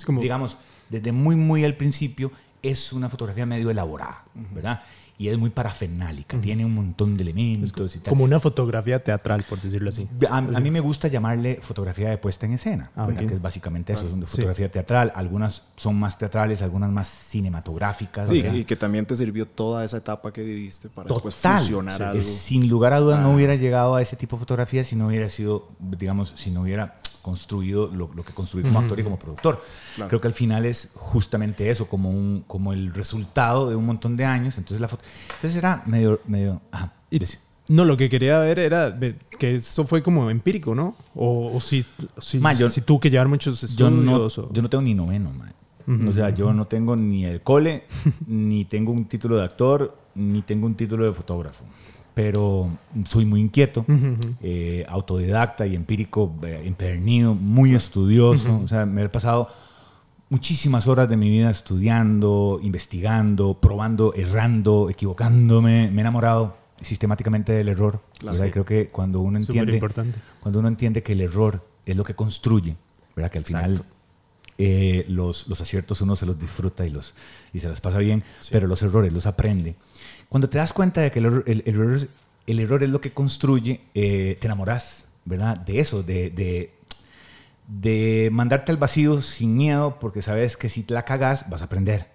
Es 0.00 0.04
como, 0.06 0.20
digamos, 0.20 0.56
desde 0.88 1.12
muy, 1.12 1.36
muy 1.36 1.64
al 1.64 1.76
principio, 1.76 2.32
es 2.62 2.92
una 2.92 3.08
fotografía 3.08 3.46
medio 3.46 3.70
elaborada, 3.70 4.24
¿verdad? 4.54 4.82
Y 5.16 5.28
es 5.28 5.36
muy 5.36 5.50
parafenálica, 5.50 6.40
tiene 6.40 6.64
un 6.64 6.74
montón 6.74 7.14
de 7.18 7.22
elementos 7.24 7.94
y 7.94 7.98
tal. 7.98 8.08
como 8.08 8.24
una 8.24 8.40
fotografía 8.40 9.04
teatral, 9.04 9.42
por 9.46 9.60
decirlo 9.60 9.90
así. 9.90 10.08
A, 10.30 10.38
a 10.38 10.40
mí 10.60 10.70
me 10.70 10.80
gusta 10.80 11.08
llamarle 11.08 11.58
fotografía 11.62 12.08
de 12.08 12.16
puesta 12.16 12.46
en 12.46 12.54
escena, 12.54 12.90
Ah, 12.96 13.06
que 13.06 13.26
es 13.26 13.42
básicamente 13.42 13.92
eso, 13.92 14.06
es 14.06 14.14
una 14.14 14.24
Sí. 14.26 14.32
fotografía 14.32 14.70
teatral. 14.70 15.12
Algunas 15.14 15.62
son 15.76 15.96
más 16.00 16.16
teatrales, 16.16 16.62
algunas 16.62 16.90
más 16.90 17.08
cinematográficas. 17.08 18.28
Sí, 18.28 18.40
¿verdad? 18.42 18.56
y 18.56 18.64
que 18.64 18.76
también 18.76 19.04
te 19.06 19.16
sirvió 19.16 19.46
toda 19.46 19.84
esa 19.84 19.98
etapa 19.98 20.32
que 20.32 20.42
viviste 20.42 20.88
para 20.88 21.08
después 21.08 21.34
Total. 21.36 21.58
fusionar 21.58 21.96
Sí, 21.96 22.02
algo. 22.02 22.22
Sin 22.22 22.68
lugar 22.68 22.92
a 22.92 23.00
dudas 23.00 23.20
no 23.20 23.30
Ah. 23.30 23.34
hubiera 23.34 23.54
llegado 23.56 23.96
a 23.96 24.02
ese 24.02 24.16
tipo 24.16 24.36
de 24.36 24.40
fotografía 24.40 24.84
si 24.84 24.96
no 24.96 25.08
hubiera 25.08 25.28
sido, 25.28 25.68
digamos, 25.80 26.32
si 26.36 26.50
no 26.50 26.62
hubiera 26.62 26.99
construido 27.20 27.86
lo, 27.88 28.10
lo 28.14 28.24
que 28.24 28.32
construí 28.32 28.62
como 28.64 28.78
actor 28.80 28.98
y 28.98 29.02
como 29.04 29.18
productor. 29.18 29.62
Claro. 29.96 30.08
Creo 30.08 30.20
que 30.20 30.28
al 30.28 30.34
final 30.34 30.64
es 30.66 30.90
justamente 30.94 31.70
eso, 31.70 31.86
como, 31.88 32.10
un, 32.10 32.44
como 32.46 32.72
el 32.72 32.92
resultado 32.94 33.68
de 33.68 33.76
un 33.76 33.86
montón 33.86 34.16
de 34.16 34.24
años. 34.24 34.56
Entonces, 34.58 34.80
la 34.80 34.88
foto, 34.88 35.02
entonces 35.34 35.56
era 35.56 35.82
medio... 35.86 36.20
medio 36.26 36.60
ajá, 36.72 36.92
Y- 37.10 37.20
No, 37.68 37.84
lo 37.84 37.96
que 37.96 38.08
quería 38.10 38.38
ver 38.40 38.58
era 38.58 38.90
ver 38.90 39.16
que 39.38 39.54
eso 39.56 39.84
fue 39.84 40.02
como 40.02 40.28
empírico, 40.30 40.74
¿no? 40.74 40.96
O, 41.14 41.54
o 41.54 41.60
si, 41.60 41.84
si, 42.18 42.38
Ma, 42.40 42.52
yo- 42.52 42.68
si 42.68 42.80
tuvo 42.80 42.98
que 43.00 43.10
llevar 43.10 43.28
muchos 43.28 43.60
yo, 43.76 43.90
no, 43.90 44.26
estudios. 44.26 44.38
o- 44.38 44.52
yo 44.52 44.62
no 44.62 44.68
tengo 44.68 44.82
ni 44.82 44.94
noveno, 44.94 45.30
man. 45.32 45.52
Ujú, 45.86 46.08
O 46.08 46.12
sea, 46.12 46.30
yo 46.30 46.52
no 46.52 46.66
tengo 46.66 46.94
ni 46.96 47.24
el 47.24 47.40
cole, 47.42 47.84
ni 48.26 48.64
tengo 48.64 48.92
un 48.92 49.04
título 49.06 49.36
de 49.36 49.44
actor, 49.44 49.96
ni 50.14 50.42
tengo 50.42 50.66
un 50.66 50.74
título 50.74 51.04
de 51.06 51.12
fotógrafo. 51.12 51.64
Pero 52.22 52.68
soy 53.06 53.24
muy 53.24 53.40
inquieto, 53.40 53.86
eh, 54.42 54.84
autodidacta 54.86 55.66
y 55.66 55.74
empírico, 55.74 56.30
eh, 56.42 56.70
muy 57.40 57.74
estudioso. 57.74 58.60
O 58.62 58.68
sea, 58.68 58.84
me 58.84 59.02
he 59.02 59.08
pasado 59.08 59.48
muchísimas 60.28 60.86
horas 60.86 61.08
de 61.08 61.16
mi 61.16 61.30
vida 61.30 61.48
estudiando, 61.48 62.60
investigando, 62.62 63.54
probando, 63.54 64.12
errando, 64.14 64.90
equivocándome. 64.90 65.90
Me 65.90 65.96
he 65.96 66.00
enamorado 66.02 66.58
sistemáticamente 66.82 67.52
del 67.52 67.70
error. 67.70 68.02
Claro. 68.18 68.46
Y 68.46 68.50
creo 68.50 68.66
que 68.66 68.88
cuando 68.90 69.20
uno 69.20 69.38
entiende, 69.38 69.80
cuando 70.40 70.58
uno 70.58 70.68
entiende 70.68 71.02
que 71.02 71.12
el 71.12 71.22
error 71.22 71.66
es 71.86 71.96
lo 71.96 72.04
que 72.04 72.14
construye, 72.14 72.76
¿verdad? 73.16 73.30
Que 73.30 73.38
al 73.38 73.44
final 73.46 73.82
eh, 74.58 75.06
los, 75.08 75.48
los 75.48 75.58
aciertos 75.62 76.02
uno 76.02 76.14
se 76.16 76.26
los 76.26 76.38
disfruta 76.38 76.84
y, 76.84 76.90
los, 76.90 77.14
y 77.54 77.60
se 77.60 77.68
las 77.70 77.80
pasa 77.80 77.96
bien, 77.96 78.22
pero 78.50 78.66
los 78.66 78.82
errores 78.82 79.10
los 79.10 79.24
aprende. 79.24 79.74
Cuando 80.30 80.48
te 80.48 80.56
das 80.56 80.72
cuenta 80.72 81.02
de 81.02 81.10
que 81.10 81.18
el, 81.18 81.26
error- 81.26 81.44
el- 81.46 81.62
el 81.66 81.74
error, 81.74 81.92
es- 81.94 82.06
el 82.46 82.58
error 82.60 82.82
es 82.82 82.88
lo 82.88 83.00
que 83.02 83.10
construye, 83.10 83.82
eh, 83.94 84.38
te 84.40 84.46
enamoras, 84.46 85.04
¿verdad? 85.26 85.58
De 85.58 85.78
eso, 85.80 86.02
de, 86.02 86.30
de, 86.30 86.72
de 87.68 88.30
mandarte 88.32 88.72
al 88.72 88.78
vacío 88.78 89.20
sin 89.20 89.56
miedo, 89.56 89.98
porque 90.00 90.22
sabes 90.22 90.56
que 90.56 90.68
si 90.68 90.82
te 90.82 90.94
la 90.94 91.04
cagas 91.04 91.48
vas 91.50 91.62
a 91.62 91.66
aprender, 91.66 92.06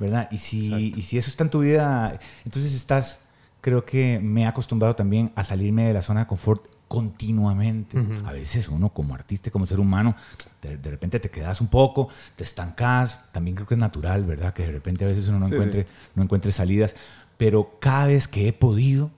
¿verdad? 0.00 0.28
Y 0.30 0.38
si, 0.38 0.92
y 0.96 1.02
si 1.02 1.18
eso 1.18 1.30
está 1.30 1.44
en 1.44 1.50
tu 1.50 1.60
vida, 1.60 2.18
entonces 2.44 2.74
estás, 2.74 3.18
creo 3.60 3.84
que 3.84 4.18
me 4.22 4.42
he 4.42 4.46
acostumbrado 4.46 4.96
también 4.96 5.30
a 5.34 5.44
salirme 5.44 5.86
de 5.86 5.92
la 5.92 6.02
zona 6.02 6.20
de 6.20 6.26
confort 6.26 6.64
continuamente. 6.88 7.98
A 8.26 8.32
veces 8.32 8.68
uno 8.68 8.88
como 8.90 9.14
artista, 9.14 9.50
como 9.50 9.66
ser 9.66 9.78
humano, 9.78 10.16
de, 10.62 10.76
de 10.78 10.90
repente 10.90 11.20
te 11.20 11.30
quedas 11.30 11.60
un 11.60 11.68
poco, 11.68 12.08
te 12.34 12.44
estancas, 12.44 13.20
también 13.32 13.54
creo 13.56 13.66
que 13.66 13.74
es 13.74 13.80
natural, 13.80 14.24
¿verdad? 14.24 14.54
Que 14.54 14.64
de 14.64 14.72
repente 14.72 15.04
a 15.04 15.08
veces 15.08 15.28
uno 15.28 15.38
no, 15.38 15.48
Sí, 15.48 15.54
encuentre, 15.54 15.82
sí. 15.82 15.88
no 16.14 16.22
encuentre 16.22 16.50
salidas, 16.52 16.94
pero 17.38 17.70
cada 17.80 18.08
vez 18.08 18.28
que 18.28 18.48
he 18.48 18.52
podido, 18.52 19.10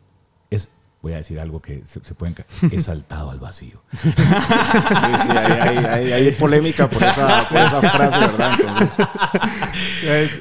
es, 0.51 0.69
voy 1.03 1.15
a 1.15 1.17
decir 1.17 1.41
algo 1.41 1.61
que 1.63 1.83
se, 1.87 2.05
se 2.05 2.15
pueden 2.15 2.37
he 2.71 2.81
saltado 2.83 3.31
al 3.31 3.41
vacío. 3.41 3.81
Sí, 3.93 4.11
sí, 4.13 5.33
hay, 5.33 5.77
hay- 5.79 5.85
hay- 5.87 6.13
hay 6.13 6.31
polémica 6.33 6.89
por 6.89 7.03
esa, 7.03 7.49
por 7.49 7.59
esa 7.59 7.81
frase, 7.81 8.19
¿verdad? 8.19 8.53
Entonces, 8.61 9.07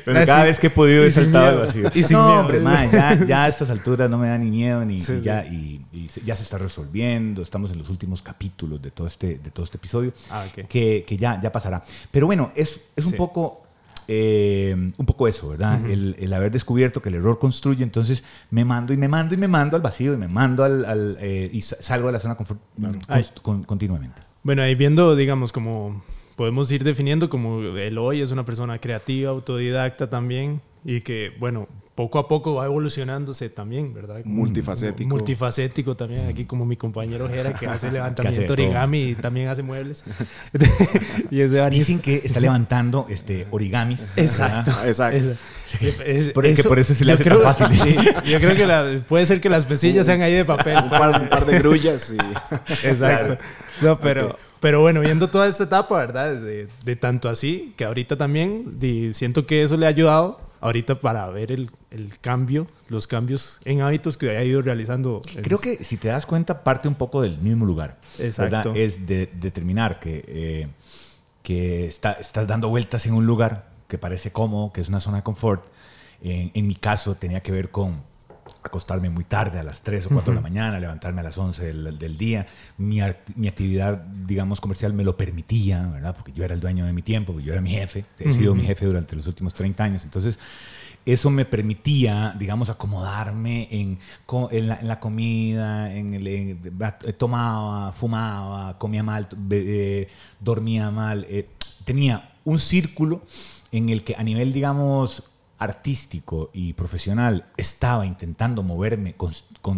Pero 0.06 0.26
cada 0.26 0.44
vez 0.44 0.60
que 0.60 0.68
he 0.68 0.70
podido 0.70 1.04
he 1.04 1.12
saltado 1.12 1.48
al 1.48 1.58
vacío. 1.60 1.90
Y 1.94 2.04
sin 2.04 2.18
no, 2.18 2.28
miedo. 2.28 2.40
hombre, 2.42 2.62
ya, 2.92 3.26
ya 3.26 3.44
a 3.46 3.48
estas 3.48 3.70
alturas 3.70 4.10
no 4.10 4.18
me 4.18 4.28
da 4.28 4.38
ni 4.38 4.50
miedo 4.50 4.84
ni 4.86 5.00
Sí, 5.00 5.14
y 5.14 5.16
sí. 5.18 5.22
ya, 5.24 5.46
y, 5.46 5.86
y 5.94 6.10
se- 6.10 6.22
ya 6.22 6.36
se 6.36 6.44
está 6.44 6.58
resolviendo. 6.58 7.42
Estamos 7.42 7.72
en 7.72 7.78
los 7.78 7.90
últimos 7.90 8.22
capítulos 8.22 8.82
de 8.82 8.92
todo 8.92 9.08
este, 9.08 9.38
de 9.40 9.52
todo 9.52 9.64
este 9.64 9.78
episodio 9.78 10.14
Ah, 10.30 10.46
ok. 10.50 10.68
que, 10.68 11.06
que 11.08 11.18
ya, 11.18 11.40
ya 11.42 11.52
pasará. 11.52 11.82
Pero 12.12 12.26
bueno, 12.26 12.52
es, 12.56 12.80
es 12.96 13.06
un 13.06 13.12
Sí. 13.12 13.18
poco... 13.18 13.64
eh, 14.12 14.76
un 14.98 15.06
poco 15.06 15.28
eso, 15.28 15.50
¿verdad? 15.50 15.86
el, 15.90 16.16
el 16.20 16.34
haber 16.34 16.52
descubierto 16.52 17.02
que 17.02 17.10
el 17.10 17.16
error 17.16 17.38
construye, 17.38 17.84
entonces 17.84 18.24
me 18.50 18.66
mando 18.66 18.92
y 18.92 18.98
me 18.98 19.08
mando 19.08 19.36
y 19.36 19.38
me 19.38 19.48
mando 19.48 19.76
al 19.76 19.82
vacío 19.84 20.14
y 20.16 20.18
me 20.18 20.28
mando 20.28 20.64
al, 20.64 20.84
al, 20.84 21.18
eh, 21.22 21.50
y 21.54 21.62
sa- 21.62 21.78
salgo 21.82 22.08
de 22.08 22.14
la 22.14 22.20
zona 22.20 22.36
confort 22.36 22.60
Ay. 23.08 23.26
con- 23.44 23.64
continuamente. 23.64 24.20
Bueno, 24.44 24.64
ahí 24.64 24.74
viendo, 24.74 25.16
digamos, 25.16 25.52
como 25.52 26.04
podemos 26.36 26.72
ir 26.72 26.84
definiendo 26.84 27.30
como 27.30 27.60
él 27.78 27.98
hoy 28.00 28.22
es 28.22 28.32
una 28.32 28.46
persona 28.46 28.80
creativa, 28.80 29.30
autodidacta 29.30 30.10
también, 30.10 30.62
y 30.84 31.02
que, 31.02 31.32
bueno, 31.40 31.68
poco 32.00 32.18
a 32.18 32.30
poco 32.30 32.56
va 32.56 32.66
evolucionándose 32.66 33.50
también, 33.50 33.94
¿verdad? 33.94 34.22
Como- 34.24 34.36
Multifacético. 34.36 35.10
Multifacético 35.10 35.98
también, 35.98 36.28
aquí 36.30 36.46
como 36.46 36.66
mi 36.66 36.78
compañero 36.78 37.28
Jera, 37.30 37.52
que 37.52 37.68
hace 37.68 37.92
levantamiento 37.92 38.40
de 38.40 38.48
todo. 38.48 38.54
origami 38.54 39.02
y 39.10 39.16
también 39.16 39.50
hace 39.50 39.64
muebles. 39.64 40.06
y 41.30 41.42
ese 41.42 41.70
Dicen 41.70 42.00
que 42.00 42.22
está 42.24 42.40
levantando 42.40 43.06
este, 43.10 43.48
origamis. 43.52 44.00
Exacto. 44.16 44.72
¿verdad? 44.72 44.88
Exacto. 44.88 45.18
Eso. 45.18 45.32
Es- 46.06 46.32
Por- 46.32 46.46
que 46.54 46.64
por 46.64 46.80
eso 46.80 46.94
se 46.94 47.04
le 47.04 47.10
yo 47.10 47.14
hace 47.16 47.24
tan 47.26 47.38
creo- 47.38 47.54
fácil. 47.54 47.68
sí, 47.78 47.96
yo 48.32 48.40
creo 48.40 48.56
que 48.56 48.66
la- 48.66 49.04
puede 49.06 49.26
ser 49.26 49.42
que 49.42 49.50
las 49.50 49.66
pesillas 49.66 50.06
sean 50.06 50.22
ahí 50.22 50.34
de 50.36 50.46
papel. 50.46 50.78
un 50.82 50.90
par, 50.90 51.22
un 51.22 51.28
par 51.28 51.46
de 51.46 51.60
grullas 51.60 52.12
y... 52.12 52.88
Exacto. 52.88 53.38
No, 53.82 54.00
pero, 54.00 54.38
pero 54.62 54.80
bueno, 54.80 55.02
viendo 55.02 55.28
toda 55.30 55.50
esta 55.50 55.66
etapa, 55.66 55.98
¿verdad? 56.00 56.34
De, 56.36 56.70
de 56.86 56.96
tanto 56.96 57.28
así, 57.28 57.74
que 57.76 57.84
ahorita 57.84 58.16
también 58.18 58.80
di- 58.80 59.12
siento 59.14 59.46
que 59.46 59.64
eso 59.64 59.76
le 59.76 59.86
ha 59.86 59.90
ayudado 59.90 60.48
ahorita 60.62 60.96
para 60.96 61.28
ver 61.30 61.52
el, 61.52 61.70
el 61.92 62.18
cambio, 62.20 62.68
los 62.90 63.08
cambios 63.08 63.60
en 63.66 63.82
hábitos 63.82 64.18
que 64.18 64.36
ha 64.38 64.44
ido 64.44 64.62
realizando. 64.62 65.22
Creo 65.42 65.58
que 65.60 65.84
si 65.84 65.98
te 65.98 66.08
das 66.10 66.26
cuenta, 66.26 66.64
parte 66.64 66.88
un 66.88 66.96
poco 66.96 67.22
del 67.22 67.38
mismo 67.38 67.66
lugar. 67.66 67.98
Exacto. 68.20 68.56
¿verdad? 68.72 68.78
Es 68.78 69.06
de 69.08 69.30
determinar 69.40 70.00
que, 70.00 70.24
eh, 70.28 70.68
que 71.44 71.88
está- 71.88 72.14
estás 72.14 72.48
dando 72.48 72.70
vueltas 72.70 73.06
en 73.06 73.14
un 73.14 73.26
lugar 73.26 73.70
que 73.88 73.98
parece 73.98 74.32
cómodo, 74.32 74.72
que 74.72 74.82
es 74.82 74.90
una 74.90 75.02
zona 75.02 75.18
de 75.18 75.24
confort. 75.24 75.64
En, 76.22 76.52
en 76.54 76.68
mi 76.68 76.76
caso 76.76 77.16
tenía 77.16 77.40
que 77.42 77.52
ver 77.52 77.70
con 77.72 78.04
acostarme 78.64 79.10
muy 79.10 79.24
tarde, 79.24 79.60
a 79.60 79.64
las 79.64 79.82
3 79.82 80.06
o 80.08 80.10
4 80.10 80.32
de 80.32 80.36
la 80.36 80.42
mañana, 80.42 80.80
levantarme 80.80 81.22
a 81.22 81.24
las 81.24 81.38
11 81.38 81.64
del, 81.66 81.98
del 81.98 82.18
día. 82.18 82.46
Mi, 82.78 83.00
mi 83.36 83.48
actividad, 83.48 83.98
digamos, 84.04 84.62
comercial 84.62 84.94
me 84.94 85.04
lo 85.04 85.16
permitía, 85.18 85.88
¿verdad? 85.88 86.16
Porque 86.16 86.32
yo 86.32 86.44
era 86.44 86.54
el 86.54 86.60
dueño 86.60 86.86
de 86.86 86.94
mi 86.94 87.02
tiempo, 87.02 87.34
porque 87.34 87.46
yo 87.48 87.54
era 87.54 87.62
mi 87.62 87.72
jefe. 87.72 88.06
He 88.20 88.32
sido 88.32 88.56
mi 88.56 88.64
jefe 88.64 88.86
durante 88.86 89.16
los 89.16 89.28
últimos 89.28 89.54
30 89.54 89.84
años. 89.84 90.04
Entonces, 90.04 90.38
eso 91.06 91.30
me 91.30 91.46
permitía, 91.46 92.36
digamos, 92.38 92.70
acomodarme 92.70 93.68
en, 93.72 94.00
en, 94.52 94.68
la, 94.68 94.76
en 94.76 94.88
la 94.88 95.00
comida, 95.00 95.94
en 95.94 96.14
el, 96.14 96.28
en- 96.28 96.78
tomaba, 97.18 97.92
fumaba, 97.94 98.78
comía 98.78 99.02
mal, 99.04 99.28
eh, 99.52 100.08
dormía 100.40 100.92
mal. 100.92 101.26
eh, 101.30 101.48
tenía 101.86 102.34
un 102.44 102.60
círculo 102.60 103.24
en 103.72 103.90
el 103.90 104.04
que 104.04 104.16
a 104.16 104.24
nivel, 104.24 104.52
digamos, 104.54 105.24
artístico 105.60 106.50
y 106.54 106.74
profesional 106.74 107.46
estaba 107.58 108.06
intentando 108.06 108.64
moverme 108.64 109.14
con- 109.16 109.34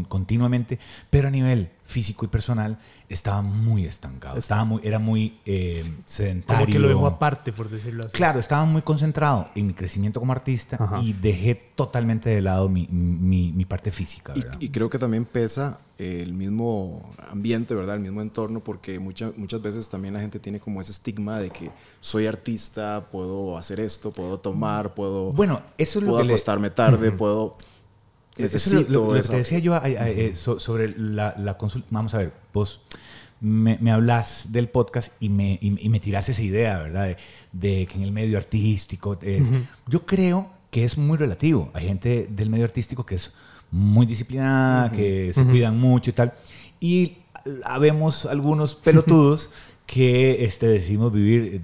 continuamente, 0.06 0.80
pero 1.10 1.28
a 1.28 1.32
nivel 1.32 1.70
físico 1.86 2.24
y 2.24 2.30
personal 2.30 2.78
estaba 3.10 3.42
muy 3.42 3.86
estancado. 3.86 4.38
Estaba 4.38 4.64
muy, 4.64 4.80
era 4.86 5.00
muy 5.00 5.40
eh, 5.46 5.84
sedentario. 6.06 6.62
como 6.66 6.72
que 6.72 6.80
lo 6.80 6.88
dejó 6.88 7.08
aparte, 7.08 7.52
por 7.52 7.70
decirlo 7.70 8.06
así. 8.06 8.16
Claro, 8.16 8.40
estaba 8.40 8.64
muy 8.66 8.84
concentrado 8.84 9.50
en 9.56 9.68
mi 9.68 9.74
crecimiento 9.74 10.20
como 10.22 10.32
artista 10.32 10.78
Ajá. 10.80 11.02
y 11.02 11.12
dejé 11.14 11.56
totalmente 11.76 12.30
de 12.30 12.42
lado 12.42 12.70
mi, 12.70 12.88
mi- 12.88 13.52
mi 13.52 13.66
parte 13.66 13.92
física. 13.92 14.34
Y, 14.60 14.66
y 14.66 14.70
creo 14.70 14.90
que 14.90 15.00
también 15.00 15.26
pesa 15.26 15.82
el 16.22 16.34
mismo 16.34 17.10
ambiente, 17.30 17.76
¿verdad? 17.76 17.96
El 17.96 18.02
mismo 18.02 18.22
entorno, 18.22 18.60
porque 18.62 18.98
mucha- 19.00 19.32
muchas 19.38 19.62
veces 19.62 19.90
también 19.90 20.14
la 20.16 20.20
gente 20.22 20.40
tiene 20.40 20.60
como 20.60 20.82
ese 20.82 20.92
estigma 20.92 21.40
de 21.40 21.50
que 21.52 21.70
soy 22.00 22.26
artista, 22.28 23.08
puedo 23.12 23.58
hacer 23.58 23.80
esto, 23.80 24.12
puedo 24.12 24.40
tomar, 24.40 24.94
puedo, 24.96 25.32
Bueno, 25.34 25.62
eso 25.78 26.00
es 26.00 26.04
lo 26.06 26.12
puedo 26.12 26.22
que 26.24 26.28
le- 26.28 26.34
acostarme 26.34 26.70
tarde, 26.72 27.12
puedo... 27.12 27.58
Eso 28.38 28.58
es 28.58 28.68
lo- 28.68 28.80
Necesito 28.80 28.92
lo, 28.94 29.14
lo 29.16 29.22
que 29.22 29.28
te 29.28 29.36
decía 29.36 29.60
yo 29.60 29.76
ay, 29.82 29.96
eh, 29.98 30.36
so- 30.36 30.60
sobre 30.60 30.98
la, 30.98 31.36
la 31.38 31.58
consulta. 31.58 31.88
Vamos 31.92 32.14
a 32.14 32.20
ver, 32.20 32.34
vos 32.54 32.80
me, 33.42 33.78
me 33.82 33.92
hablas 33.92 34.46
del 34.52 34.70
podcast 34.70 35.12
y 35.20 35.30
me, 35.30 35.60
y, 35.62 35.76
y 35.86 35.90
me 35.90 36.00
tiras 36.00 36.30
esa 36.30 36.42
idea, 36.42 36.78
¿verdad? 36.82 37.08
De, 37.08 37.18
de 37.52 37.86
que 37.88 37.96
en 37.96 38.04
el 38.04 38.12
medio 38.12 38.38
artístico. 38.38 39.20
es- 39.22 39.44
Yo 39.88 40.06
creo 40.06 40.50
que 40.72 40.86
es 40.86 40.98
muy 40.98 41.18
relativo. 41.18 41.70
Hay 41.74 41.88
gente 41.88 42.28
del 42.32 42.50
medio 42.50 42.64
artístico 42.64 43.06
que 43.06 43.16
es 43.16 43.32
muy 43.72 44.06
disciplinada, 44.06 44.92
que 44.92 45.32
se 45.34 45.44
cuidan 45.46 45.80
mucho 45.80 46.10
y 46.12 46.14
tal. 46.14 46.34
Y 46.80 47.14
habemos 47.64 48.26
algunos 48.26 48.76
pelotudos. 48.76 49.50
que 49.88 50.46
este, 50.46 50.68
decidimos 50.70 51.12
vivir, 51.12 51.62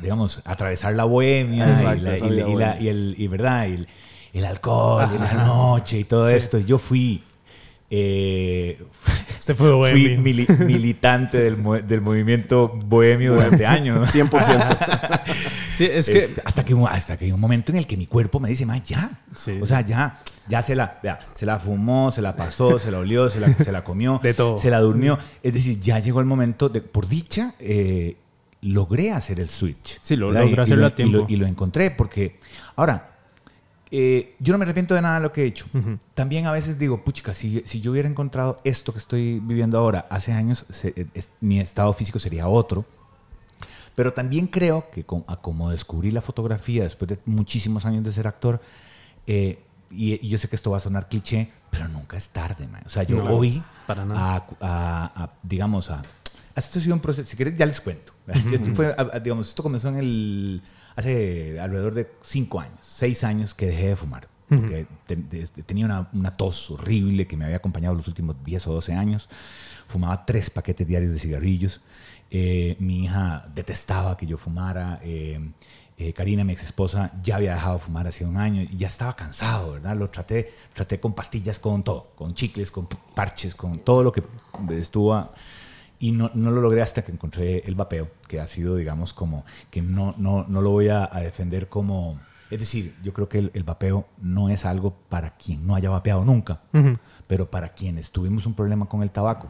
digamos, 0.00 0.42
atravesar 0.44 0.94
la 0.94 1.04
bohemia 1.04 1.70
Exacto, 1.70 1.96
y, 1.98 2.00
la, 2.00 2.14
esa 2.14 2.26
y 2.26 2.30
la- 2.30 2.34
vida 2.34 2.48
y 2.48 2.54
la- 2.56 2.66
bohemia. 2.72 2.76
y 2.80 2.88
el, 2.88 3.14
y 3.18 3.26
verdad, 3.28 3.66
y 3.68 3.72
el, 3.74 3.88
el 4.32 4.44
alcohol, 4.46 5.08
y 5.14 5.18
la 5.18 5.32
noche 5.34 6.00
y 6.00 6.04
todo 6.04 6.28
esto. 6.28 6.58
Yo 6.58 6.78
fui, 6.78 7.22
eh, 7.94 8.82
fue 9.40 9.54
fui 9.54 9.68
bohemio. 9.70 10.18
mili- 10.22 10.64
militante 10.64 11.36
del, 11.38 11.58
mo- 11.58 11.76
del 11.78 12.00
movimiento 12.00 12.68
bohemio 12.86 13.34
durante 13.34 13.66
años. 13.66 14.08
100%. 14.14 14.78
Sí, 15.74 15.86
es 15.90 16.06
que... 16.06 16.18
Este, 16.18 16.42
hasta 16.44 16.64
que 16.66 16.74
hasta 16.90 17.16
que 17.16 17.24
hay 17.24 17.32
un 17.32 17.40
momento 17.40 17.72
en 17.72 17.78
el 17.78 17.86
que 17.86 17.96
mi 17.96 18.06
cuerpo 18.06 18.38
me 18.38 18.50
dice, 18.50 18.66
más 18.66 18.82
ya. 18.84 19.10
Sí. 19.34 19.58
O 19.60 19.64
sea, 19.64 19.80
ya, 19.80 20.20
ya 20.46 20.62
se 20.62 20.74
la, 20.76 21.00
se 21.34 21.46
la 21.46 21.58
fumó, 21.58 22.12
se 22.12 22.20
la 22.20 22.36
pasó, 22.36 22.78
se 22.78 22.90
la 22.90 22.98
olió, 22.98 23.30
se 23.30 23.40
la, 23.40 23.48
se 23.54 23.72
la 23.72 23.82
comió, 23.82 24.18
De 24.22 24.34
todo. 24.34 24.58
se 24.58 24.68
la 24.68 24.80
durmió. 24.80 25.18
Es 25.42 25.54
decir, 25.54 25.80
ya 25.80 25.98
llegó 25.98 26.20
el 26.20 26.26
momento 26.26 26.68
de, 26.68 26.82
por 26.82 27.08
dicha, 27.08 27.54
eh, 27.58 28.16
logré 28.60 29.12
hacer 29.12 29.40
el 29.40 29.48
switch. 29.48 29.98
Sí, 30.02 30.14
lo 30.16 30.30
y 30.46 30.52
hacerlo 30.58 30.82
lo- 30.82 30.86
a 30.88 30.94
tiempo. 30.94 31.16
Y 31.16 31.20
lo, 31.22 31.26
y 31.30 31.36
lo 31.36 31.46
encontré 31.46 31.90
porque, 31.90 32.38
ahora, 32.76 33.11
eh, 33.92 34.34
yo 34.40 34.52
no 34.52 34.58
me 34.58 34.64
arrepiento 34.64 34.94
de 34.94 35.02
nada 35.02 35.16
de 35.16 35.20
lo 35.22 35.32
que 35.32 35.42
he 35.42 35.46
hecho. 35.46 35.66
Ujú. 35.74 35.98
También 36.14 36.46
a 36.46 36.52
veces 36.52 36.78
digo, 36.78 37.04
puchica, 37.04 37.34
si, 37.34 37.62
si 37.66 37.80
yo 37.80 37.92
hubiera 37.92 38.08
encontrado 38.08 38.60
esto 38.64 38.92
que 38.92 38.98
estoy 38.98 39.38
viviendo 39.40 39.78
ahora 39.78 40.06
hace 40.10 40.32
años, 40.32 40.64
se- 40.70 40.94
eh, 40.96 41.06
es- 41.14 41.30
mi 41.40 41.60
estado 41.60 41.92
físico 41.92 42.18
sería 42.18 42.48
otro. 42.48 42.84
Pero 43.94 44.14
también 44.14 44.46
creo 44.46 44.88
que 44.90 45.04
con- 45.04 45.24
a 45.28 45.36
como 45.36 45.70
descubrí 45.70 46.10
la 46.10 46.22
fotografía 46.22 46.84
después 46.84 47.08
de 47.10 47.18
muchísimos 47.26 47.84
años 47.84 48.02
de 48.04 48.12
ser 48.12 48.26
actor, 48.26 48.60
eh, 49.26 49.62
y, 49.90 50.14
y 50.26 50.28
yo 50.30 50.38
sé 50.38 50.48
que 50.48 50.56
esto 50.56 50.70
va 50.70 50.78
a 50.78 50.80
sonar 50.80 51.08
cliché, 51.10 51.50
pero 51.70 51.86
nunca 51.88 52.16
es 52.16 52.30
tarde, 52.30 52.66
man. 52.66 52.82
O 52.86 52.88
sea, 52.88 53.02
yo 53.02 53.22
No, 53.22 53.30
hoy, 53.36 53.62
para 53.86 54.06
nada. 54.06 54.36
a, 54.36 54.46
a- 54.62 55.24
a, 55.24 55.30
digamos, 55.42 55.90
a... 55.90 56.00
Esto 56.54 56.78
ha 56.78 56.82
sido 56.82 56.94
un 56.94 57.00
proceso, 57.00 57.28
si 57.28 57.36
quieres 57.36 57.56
ya 57.56 57.66
les 57.66 57.80
cuento. 57.80 58.12
Esto 58.54 58.74
fue, 58.74 58.88
a- 58.88 59.08
a- 59.14 59.20
digamos, 59.20 59.48
esto 59.48 59.62
comenzó 59.62 59.88
en 59.88 59.96
el, 59.96 60.62
hace 60.96 61.58
alrededor 61.60 61.94
de 61.94 62.10
cinco 62.22 62.60
años, 62.60 62.78
seis 62.82 63.24
años 63.24 63.54
que 63.54 63.66
dejé 63.66 63.88
de 63.88 63.96
fumar. 63.96 64.28
Porque 64.48 64.86
te- 65.06 65.16
te- 65.16 65.62
tenía 65.62 65.86
una, 65.86 66.10
una 66.12 66.36
tos 66.36 66.70
horrible 66.70 67.26
que 67.26 67.38
me 67.38 67.46
había 67.46 67.56
acompañado 67.56 67.94
los 67.94 68.06
últimos 68.06 68.36
10 68.44 68.66
o 68.66 68.74
12 68.74 68.92
años. 68.92 69.30
Fumaba 69.88 70.26
tres 70.26 70.50
paquetes 70.50 70.86
diarios 70.86 71.10
de 71.12 71.18
cigarrillos. 71.18 71.80
Eh, 72.30 72.76
mi 72.78 73.04
hija 73.04 73.48
detestaba 73.54 74.14
que 74.16 74.26
yo 74.26 74.36
fumara. 74.36 75.00
Eh, 75.02 75.40
eh, 75.96 76.12
Karina, 76.12 76.44
mi 76.44 76.52
ex 76.52 76.64
esposa, 76.64 77.12
ya 77.22 77.36
había 77.36 77.54
dejado 77.54 77.74
de 77.78 77.80
fumar 77.84 78.06
hace 78.06 78.26
un 78.26 78.36
año 78.36 78.60
y 78.62 78.76
ya 78.76 78.88
estaba 78.88 79.14
cansado, 79.16 79.72
¿verdad? 79.72 79.96
Lo 79.96 80.10
traté, 80.10 80.52
traté 80.74 81.00
con 81.00 81.14
pastillas, 81.14 81.58
con 81.58 81.82
todo, 81.82 82.12
con 82.14 82.34
chicles, 82.34 82.70
con 82.70 82.86
parches, 83.14 83.54
con 83.54 83.78
todo 83.78 84.02
lo 84.02 84.12
que 84.12 84.22
estuvo. 84.70 85.14
a- 85.14 85.32
y 86.02 86.10
no, 86.10 86.32
no, 86.34 86.50
lo 86.50 86.60
logré 86.60 86.82
hasta 86.82 87.02
que 87.02 87.12
encontré 87.12 87.60
el 87.60 87.76
vapeo, 87.76 88.10
que 88.26 88.40
ha 88.40 88.48
sido, 88.48 88.74
digamos, 88.74 89.12
como 89.12 89.44
que 89.70 89.82
no, 89.82 90.16
no, 90.18 90.44
no 90.48 90.60
lo 90.60 90.70
voy 90.70 90.88
a, 90.88 91.08
a, 91.10 91.20
defender 91.20 91.68
como... 91.68 92.18
Es 92.50 92.58
decir, 92.58 92.96
yo 93.04 93.12
creo 93.12 93.28
que 93.28 93.38
el, 93.38 93.52
el, 93.54 93.62
vapeo 93.62 94.08
no 94.20 94.48
es 94.48 94.64
algo 94.64 94.96
para 95.08 95.36
quien 95.36 95.64
no 95.64 95.76
haya 95.76 95.90
vapeado 95.90 96.24
nunca, 96.24 96.60
uh 96.72 96.78
-huh. 96.78 96.98
pero 97.28 97.48
para 97.52 97.68
quienes 97.68 98.10
tuvimos 98.10 98.46
un 98.46 98.54
problema 98.54 98.86
con 98.86 99.04
el 99.04 99.12
tabaco, 99.12 99.46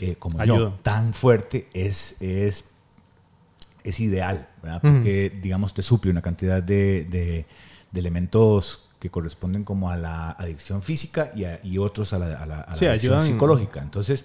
eh, 0.00 0.16
como 0.16 0.40
Ayuda. 0.40 0.58
yo, 0.58 0.70
tan 0.82 1.14
fuerte, 1.14 1.68
es, 1.72 2.20
es, 2.20 2.64
es 3.84 4.00
ideal, 4.00 4.48
¿verdad? 4.64 4.80
Porque, 4.82 5.30
uh 5.32 5.36
-huh. 5.36 5.40
digamos, 5.40 5.72
te 5.72 5.82
suple 5.82 6.10
una 6.10 6.20
cantidad 6.20 6.60
de, 6.60 7.06
de, 7.08 7.46
de 7.92 8.00
elementos 8.00 8.88
que 8.98 9.08
corresponden 9.08 9.62
como 9.62 9.88
a 9.88 9.96
la 9.96 10.32
adicción 10.32 10.82
física 10.82 11.30
y, 11.32 11.44
a, 11.44 11.60
y 11.62 11.78
otros 11.78 12.12
a 12.12 12.18
la, 12.18 12.26
a 12.42 12.46
la, 12.46 12.60
a 12.62 12.70
la 12.70 12.76
sí, 12.76 12.86
adicción 12.86 13.14
ayudan. 13.14 13.32
psicológica. 13.32 13.80
Entonces, 13.80 14.24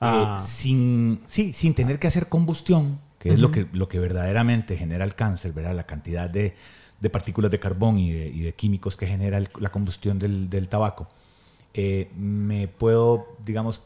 Ah. 0.00 0.38
eh, 0.40 0.46
sin, 0.46 1.20
sí, 1.26 1.52
sin 1.52 1.74
tener 1.74 1.98
que 1.98 2.06
hacer 2.06 2.28
combustión, 2.28 2.98
que 3.18 3.30
uh 3.30 3.32
-huh. 3.32 3.34
es 3.34 3.40
lo 3.40 3.50
que, 3.50 3.66
lo 3.72 3.88
que 3.88 3.98
verdaderamente 3.98 4.76
genera 4.76 5.04
el 5.04 5.14
cáncer, 5.14 5.52
¿verdad? 5.52 5.74
la 5.74 5.86
cantidad 5.86 6.28
de, 6.28 6.54
de 7.00 7.10
partículas 7.10 7.50
de 7.50 7.58
carbón 7.58 7.98
y 7.98 8.12
de, 8.12 8.28
y 8.28 8.40
de 8.40 8.52
químicos 8.54 8.96
que 8.96 9.06
genera 9.06 9.38
el, 9.38 9.48
la 9.58 9.70
combustión 9.70 10.18
del, 10.18 10.48
del 10.50 10.68
tabaco, 10.68 11.08
eh, 11.74 12.10
me 12.16 12.68
puedo, 12.68 13.36
digamos, 13.44 13.82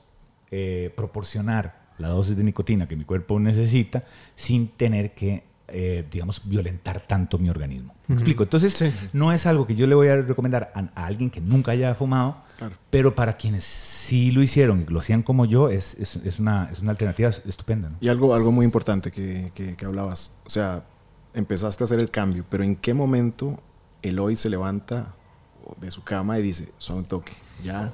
eh, 0.51 0.93
proporcionar 0.97 1.81
la 1.99 2.09
dosis 2.09 2.37
de 2.37 2.43
nicotina 2.45 2.89
que 2.89 2.97
mi 2.97 3.05
cuerpo 3.05 3.39
necesita 3.39 4.05
sin 4.35 4.69
tener 4.69 5.13
que, 5.13 5.43
eh, 5.69 6.05
digamos, 6.11 6.41
violentar 6.45 7.01
tanto 7.07 7.39
mi 7.39 7.51
organismo. 7.51 7.95
¿Me 7.95 8.15
uh 8.15 8.17
-huh. 8.17 8.21
explico? 8.21 8.43
Entonces, 8.45 8.73
sí. 8.73 8.91
no 9.13 9.33
es 9.33 9.45
algo 9.47 9.67
que 9.67 9.75
yo 9.75 9.87
le 9.87 9.95
voy 9.95 10.09
a 10.09 10.17
recomendar 10.23 10.73
a, 10.75 10.89
a 11.01 11.07
alguien 11.07 11.31
que 11.31 11.41
nunca 11.41 11.73
haya 11.73 11.95
fumado, 11.95 12.37
claro. 12.59 12.75
pero 12.91 13.15
para 13.15 13.35
quienes 13.35 13.65
sí 14.11 14.33
lo 14.33 14.43
hicieron 14.43 14.87
lo 14.89 14.99
hacían 14.99 15.23
como 15.23 15.45
yo, 15.45 15.69
es, 15.69 15.95
es, 15.95 16.17
es, 16.17 16.41
una, 16.41 16.69
es 16.73 16.81
una 16.81 16.91
alternativa 16.91 17.29
estupenda. 17.29 17.91
¿no? 17.91 17.97
Y 18.01 18.09
algo, 18.09 18.35
algo 18.35 18.51
muy 18.51 18.65
importante 18.65 19.13
que, 19.13 19.53
que, 19.55 19.77
que 19.77 19.87
hablabas, 19.87 20.33
o 20.45 20.51
sea, 20.51 20.83
empezaste 21.33 21.85
a 21.85 21.87
hacer 21.87 22.01
el 22.01 22.11
cambio, 22.11 22.45
pero 22.51 22.65
¿en 22.65 22.75
qué 22.75 22.93
momento 22.93 23.61
el 24.03 24.19
hoy 24.19 24.35
se 24.35 24.51
levanta 24.51 25.15
de 25.81 25.93
su 25.93 26.03
cama 26.03 26.41
y 26.41 26.43
dice, 26.43 26.73
son 26.79 26.97
un 26.99 27.05
toque, 27.05 27.35
ya 27.63 27.93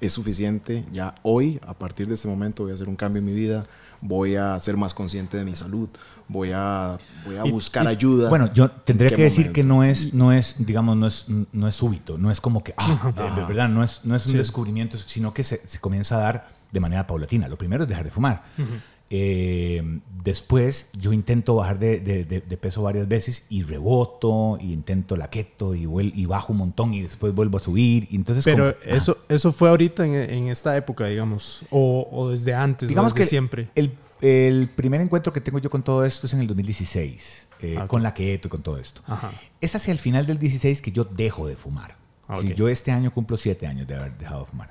es 0.00 0.12
suficiente, 0.12 0.84
ya 0.92 1.16
hoy, 1.24 1.58
a 1.66 1.74
partir 1.74 2.06
de 2.06 2.14
este 2.14 2.28
momento 2.28 2.62
voy 2.62 2.70
a 2.70 2.76
hacer 2.76 2.88
un 2.88 2.94
cambio 2.94 3.18
en 3.18 3.26
mi 3.26 3.32
vida, 3.32 3.66
voy 4.00 4.36
a 4.36 4.56
ser 4.60 4.76
más 4.76 4.94
consciente 4.94 5.38
de 5.38 5.44
mi 5.44 5.56
salud, 5.56 5.88
voy 6.28 6.50
a, 6.52 6.92
voy 7.24 7.36
a 7.36 7.44
buscar 7.44 7.84
y, 7.84 7.88
ayuda. 7.88 8.28
Bueno, 8.28 8.52
yo 8.52 8.70
tendría 8.70 9.10
que 9.10 9.22
decir 9.22 9.46
momento? 9.46 9.54
que 9.54 9.64
no 9.64 9.84
es, 9.84 10.14
no 10.14 10.32
es, 10.32 10.56
digamos, 10.58 10.96
no 10.96 11.06
es, 11.06 11.26
no 11.52 11.68
es 11.68 11.74
súbito, 11.74 12.18
no 12.18 12.30
es 12.30 12.40
como 12.40 12.62
que, 12.62 12.74
ah, 12.76 13.12
de, 13.14 13.40
de, 13.40 13.46
verdad, 13.46 13.68
no 13.68 13.82
es, 13.82 14.00
no 14.04 14.14
es 14.14 14.26
un 14.26 14.32
sí. 14.32 14.38
descubrimiento, 14.38 14.96
sino 14.98 15.32
que 15.32 15.44
se, 15.44 15.66
se, 15.66 15.80
comienza 15.80 16.16
a 16.16 16.20
dar 16.20 16.48
de 16.70 16.80
manera 16.80 17.06
paulatina. 17.06 17.48
Lo 17.48 17.56
primero 17.56 17.84
es 17.84 17.88
dejar 17.88 18.04
de 18.04 18.10
fumar. 18.10 18.42
Uh 18.58 18.62
-huh. 18.62 18.80
eh, 19.10 20.00
después 20.22 20.90
yo 20.98 21.14
intento 21.14 21.54
bajar 21.54 21.78
de, 21.78 22.00
de, 22.00 22.24
de, 22.24 22.56
peso 22.58 22.82
varias 22.82 23.08
veces 23.08 23.46
y 23.48 23.62
reboto, 23.62 24.58
y 24.60 24.74
intento 24.74 25.16
la 25.16 25.30
keto 25.30 25.74
y, 25.74 25.88
y, 26.14 26.26
bajo 26.26 26.52
un 26.52 26.58
montón 26.58 26.92
y 26.92 27.02
después 27.02 27.34
vuelvo 27.34 27.56
a 27.56 27.60
subir. 27.60 28.06
Y 28.10 28.16
entonces 28.16 28.44
Pero 28.44 28.76
como, 28.78 28.94
eso, 28.94 29.16
ah. 29.18 29.24
eso 29.30 29.52
fue 29.52 29.70
ahorita 29.70 30.04
en, 30.04 30.14
en, 30.14 30.48
esta 30.48 30.76
época, 30.76 31.06
digamos, 31.06 31.62
o, 31.70 32.06
o 32.12 32.30
desde 32.30 32.52
antes, 32.52 32.90
digamos 32.90 33.14
desde 33.14 33.24
que 33.24 33.30
siempre. 33.30 33.70
El, 33.74 33.92
el 34.20 34.68
primer 34.68 35.00
encuentro 35.00 35.32
que 35.32 35.40
tengo 35.40 35.58
yo 35.58 35.70
con 35.70 35.82
todo 35.82 36.04
esto 36.04 36.26
es 36.26 36.32
en 36.32 36.40
el 36.40 36.46
2016, 36.46 37.46
eh, 37.60 37.74
okay. 37.74 37.86
con 37.86 38.02
la 38.02 38.14
keto 38.14 38.48
y 38.48 38.50
con 38.50 38.62
todo 38.62 38.78
esto. 38.78 39.02
Ajá. 39.06 39.32
Es 39.60 39.74
hacia 39.74 39.92
el 39.92 39.98
final 39.98 40.26
del 40.26 40.38
16 40.38 40.82
que 40.82 40.92
yo 40.92 41.04
dejo 41.04 41.46
de 41.46 41.56
fumar. 41.56 41.96
Okay. 42.28 42.50
Si 42.50 42.54
yo 42.54 42.68
este 42.68 42.90
año 42.90 43.12
cumplo 43.12 43.36
siete 43.36 43.66
años 43.66 43.86
de 43.86 43.94
haber 43.94 44.16
dejado 44.18 44.40
de 44.40 44.46
fumar. 44.46 44.70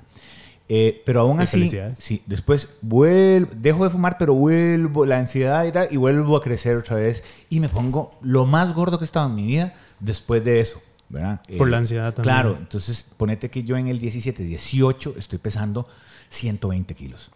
Eh, 0.70 1.02
pero 1.06 1.20
aún 1.20 1.40
así, 1.40 1.70
sí, 1.96 2.22
después 2.26 2.68
vuelvo, 2.82 3.50
dejo 3.56 3.84
de 3.84 3.90
fumar, 3.90 4.18
pero 4.18 4.34
vuelvo 4.34 5.06
la 5.06 5.18
ansiedad 5.18 5.64
y 5.64 5.72
tal, 5.72 5.88
y 5.90 5.96
vuelvo 5.96 6.36
a 6.36 6.42
crecer 6.42 6.76
otra 6.76 6.96
vez 6.96 7.24
y 7.48 7.58
me 7.58 7.70
pongo 7.70 8.18
lo 8.20 8.44
más 8.44 8.74
gordo 8.74 8.98
que 8.98 9.04
he 9.04 9.06
estado 9.06 9.28
en 9.28 9.34
mi 9.34 9.46
vida 9.46 9.74
después 9.98 10.44
de 10.44 10.60
eso. 10.60 10.82
¿verdad? 11.08 11.40
Por 11.56 11.68
eh, 11.68 11.70
la 11.70 11.78
ansiedad 11.78 12.14
también. 12.14 12.34
Claro, 12.34 12.56
entonces 12.58 13.06
ponete 13.16 13.50
que 13.50 13.64
yo 13.64 13.76
en 13.76 13.88
el 13.88 13.98
17, 13.98 14.42
18 14.42 15.14
estoy 15.16 15.38
pesando 15.38 15.88
120 16.28 16.94
kilos. 16.94 17.30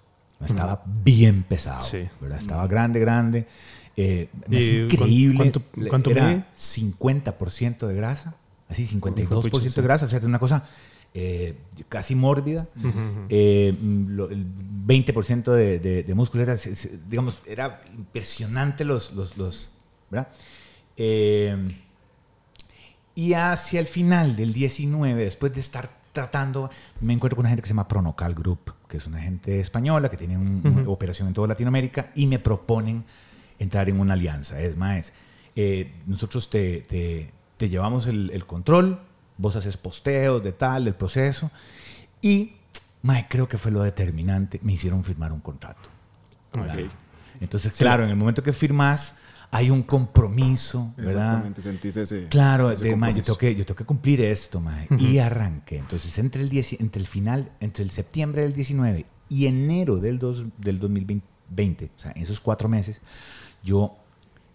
Estaba 0.47 0.83
mm. 0.85 1.05
bien 1.05 1.43
pesado, 1.43 1.83
sí. 1.83 2.09
¿verdad? 2.21 2.39
Estaba 2.39 2.67
grande, 2.67 3.01
grande. 3.01 3.47
Eh, 3.97 4.29
es 4.51 4.65
increíble. 4.65 5.37
¿Cuánto, 5.37 5.63
cuánto 5.89 6.11
Era 6.11 6.29
mide? 6.29 6.45
50% 6.57 7.87
de 7.87 7.95
grasa, 7.95 8.35
así 8.69 8.87
52% 8.87 9.75
de 9.75 9.83
grasa, 9.83 10.07
o 10.07 10.09
sea, 10.09 10.19
es 10.19 10.25
una 10.25 10.39
cosa 10.39 10.65
eh, 11.15 11.57
casi 11.91 12.15
mórbida, 12.15 12.69
uh 12.77 12.81
-huh. 12.81 13.27
eh, 13.29 13.77
lo, 14.09 14.31
el 14.31 14.47
20% 14.87 15.53
de, 15.53 15.79
de, 15.79 16.03
de, 16.05 16.15
músculo 16.15 16.43
era, 16.43 16.57
digamos, 17.07 17.43
era 17.47 17.83
impresionante 17.95 18.87
los, 18.87 19.13
los, 19.13 19.37
los 19.37 19.71
¿verdad? 20.11 20.29
Eh, 20.97 21.57
y 23.15 23.35
hacia 23.35 23.81
el 23.81 23.87
final 23.87 24.37
del 24.37 24.55
19, 24.55 25.25
después 25.25 25.53
de 25.53 25.61
estar 25.61 25.91
tratando, 26.13 26.71
me 27.01 27.13
encuentro 27.13 27.37
con 27.37 27.43
una 27.43 27.49
gente 27.49 27.63
que 27.63 27.69
se 27.69 27.73
llama 27.75 27.89
Pronocal 27.89 28.35
Group, 28.35 28.75
que 28.89 28.99
es 28.99 29.07
una 29.07 29.19
gente 29.19 29.61
española 29.61 30.09
que 30.09 30.17
tiene 30.17 30.37
un, 30.37 30.61
uh 30.65 30.69
-huh. 30.69 30.73
una 30.83 30.91
operación 30.91 31.29
en 31.29 31.35
toda 31.35 31.49
Latinoamérica 31.49 32.11
y 32.15 32.27
me 32.27 32.39
proponen 32.39 33.05
entrar 33.59 33.89
en 33.89 33.99
una 33.99 34.13
alianza. 34.15 34.61
Es 34.61 34.77
más, 34.77 35.13
eh, 35.57 35.93
nosotros 36.07 36.51
te, 36.51 36.83
te, 36.83 37.31
te 37.57 37.69
llevamos 37.69 38.07
el, 38.07 38.31
el 38.33 38.45
control, 38.47 39.01
vos 39.39 39.57
haces 39.57 39.77
posteos 39.77 40.43
de 40.43 40.53
tal, 40.53 40.85
del 40.85 40.95
proceso. 40.95 41.51
Y, 42.21 42.57
mae, 43.03 43.27
creo 43.29 43.49
que 43.49 43.59
fue 43.59 43.71
lo 43.71 43.83
determinante, 43.83 44.61
me 44.63 44.73
hicieron 44.75 45.05
firmar 45.05 45.33
un 45.33 45.41
contrato. 45.41 45.91
Okay. 46.51 46.91
Entonces, 47.41 47.73
claro, 47.73 48.05
en 48.05 48.11
el 48.11 48.17
momento 48.17 48.43
que 48.43 48.53
firmas, 48.53 49.15
hay 49.55 49.71
un 49.71 49.83
compromiso, 49.83 50.95
¿verdad? 50.97 51.13
Exactamente, 51.13 51.63
sentís 51.63 51.97
ese 51.99 52.27
Claro, 52.29 52.71
ese 52.71 52.85
de, 52.85 52.91
yo, 52.91 53.23
tengo 53.23 53.39
que, 53.39 53.55
yo 53.55 53.67
tengo 53.67 53.77
que 53.77 53.85
cumplir 53.85 54.23
esto, 54.23 54.61
mae. 54.61 54.87
Uh 54.91 54.95
-huh. 54.95 55.01
Y 55.01 55.19
arranqué. 55.19 55.77
Entonces, 55.77 56.19
entre 56.19 56.43
el, 56.43 56.49
diez, 56.49 56.73
entre 56.81 57.01
el 57.01 57.07
final, 57.07 57.53
entre 57.61 57.85
el 57.85 57.91
septiembre 57.91 58.43
del 58.43 58.55
19 58.55 59.05
y 59.29 59.47
enero 59.47 59.99
del, 59.99 60.19
dos, 60.19 60.47
del 60.57 60.79
2020, 60.79 61.85
o 61.85 62.01
sea, 62.01 62.13
en 62.17 62.23
esos 62.23 62.41
cuatro 62.41 62.67
meses, 62.71 63.03
yo 63.63 63.95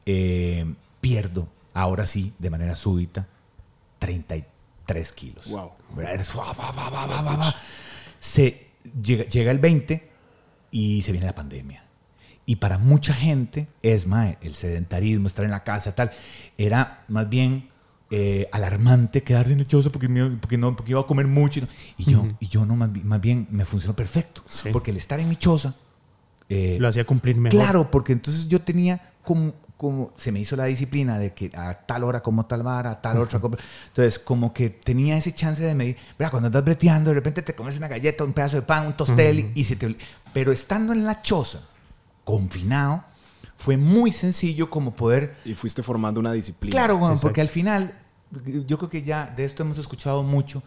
eh, 0.08 0.66
pierdo, 1.00 1.48
ahora 1.76 2.08
sí, 2.08 2.34
de 2.40 2.50
manera 2.50 2.76
súbita, 2.76 3.28
33 4.00 4.58
3 4.88 5.12
kilos. 5.12 5.48
Wow. 5.50 5.72
Se, 8.20 8.68
llega, 9.04 9.26
llega, 9.26 9.52
el 9.52 9.60
20 9.60 10.10
y 10.72 11.04
se 11.04 11.12
viene 11.12 11.28
la 11.28 11.36
pandemia. 11.36 11.84
Y 12.50 12.56
para 12.56 12.78
mucha 12.78 13.14
gente 13.14 13.68
es 13.84 14.08
más 14.08 14.38
el 14.42 14.56
sedentarismo, 14.56 15.28
estar 15.28 15.44
en 15.44 15.52
la 15.52 15.64
casa, 15.64 15.94
tal. 15.94 16.12
Era 16.58 17.04
más 17.10 17.28
bien 17.28 17.68
eh, 18.10 18.48
alarmante 18.54 19.22
quedarse 19.22 19.68
choza 19.68 19.90
porque, 19.90 20.08
porque, 20.40 20.58
no, 20.58 20.74
porque 20.74 20.92
iba 20.92 21.02
a 21.02 21.06
comer 21.06 21.28
mucho. 21.28 21.60
Y, 21.60 21.64
no, 21.64 21.68
y 21.98 22.12
yo, 22.12 22.22
uh 22.22 22.26
-huh. 22.26 22.36
y 22.40 22.48
yo 22.48 22.66
no, 22.66 22.78
más, 22.78 22.90
más, 23.04 23.20
bien 23.20 23.48
me 23.52 23.66
funcionó 23.66 23.98
perfecto. 23.98 24.44
Sí. 24.48 24.70
Porque 24.72 24.92
el 24.92 24.98
estar 24.98 25.20
en 25.20 25.28
mi 25.28 25.36
choza. 25.36 25.76
Eh, 26.48 26.78
Lo 26.80 26.88
hacía 26.88 27.06
cumplir 27.06 27.36
mejor. 27.36 27.60
Claro, 27.60 27.92
porque 27.92 28.14
entonces 28.14 28.48
yo 28.48 28.62
tenía 28.62 29.12
como 29.26 29.54
como 29.76 30.12
se 30.18 30.32
me 30.32 30.40
hizo 30.40 30.56
la 30.56 30.66
disciplina 30.66 31.20
de 31.20 31.34
que 31.34 31.52
a 31.56 31.86
tal 31.86 32.04
hora 32.04 32.22
como 32.22 32.48
tal 32.48 32.64
vara, 32.64 32.92
a 32.92 33.02
tal 33.02 33.20
otra. 33.20 33.40
Como, 33.40 33.58
entonces, 33.90 34.18
como 34.20 34.52
que 34.52 34.72
tenía 34.72 35.18
ese 35.18 35.36
chance 35.36 35.62
de 35.62 35.76
medir. 35.76 35.98
¿verdad? 36.18 36.32
Cuando 36.32 36.48
andas 36.48 36.64
breteando, 36.64 37.12
de 37.12 37.16
repente 37.16 37.44
te 37.44 37.54
comes 37.54 37.78
una 37.78 37.88
galleta, 37.88 38.24
un 38.24 38.34
pedazo 38.34 38.56
de 38.56 38.64
pan, 38.64 38.88
un 38.88 38.94
tostel, 38.94 39.38
uh 39.38 39.42
-huh. 39.42 39.52
y 39.54 39.64
se 39.66 39.76
te. 39.76 39.96
Pero 40.34 40.52
estando 40.52 40.94
en 40.94 41.06
la 41.06 41.22
choza, 41.22 41.60
confinado, 42.28 43.06
fue 43.56 43.78
muy 43.78 44.12
sencillo 44.12 44.70
como 44.70 44.94
poder. 44.94 45.38
Y 45.46 45.54
fuiste 45.54 45.82
formando 45.82 46.20
una 46.20 46.34
disciplina. 46.34 46.74
Claro, 46.74 46.98
bueno, 46.98 47.16
porque 47.22 47.40
al 47.40 47.48
final, 47.48 47.98
yo 48.68 48.78
creo 48.78 48.90
que 48.90 49.02
ya 49.02 49.28
de 49.28 49.46
esto 49.46 49.64
hemos 49.64 49.80
escuchado 49.80 50.24
mucho. 50.24 50.62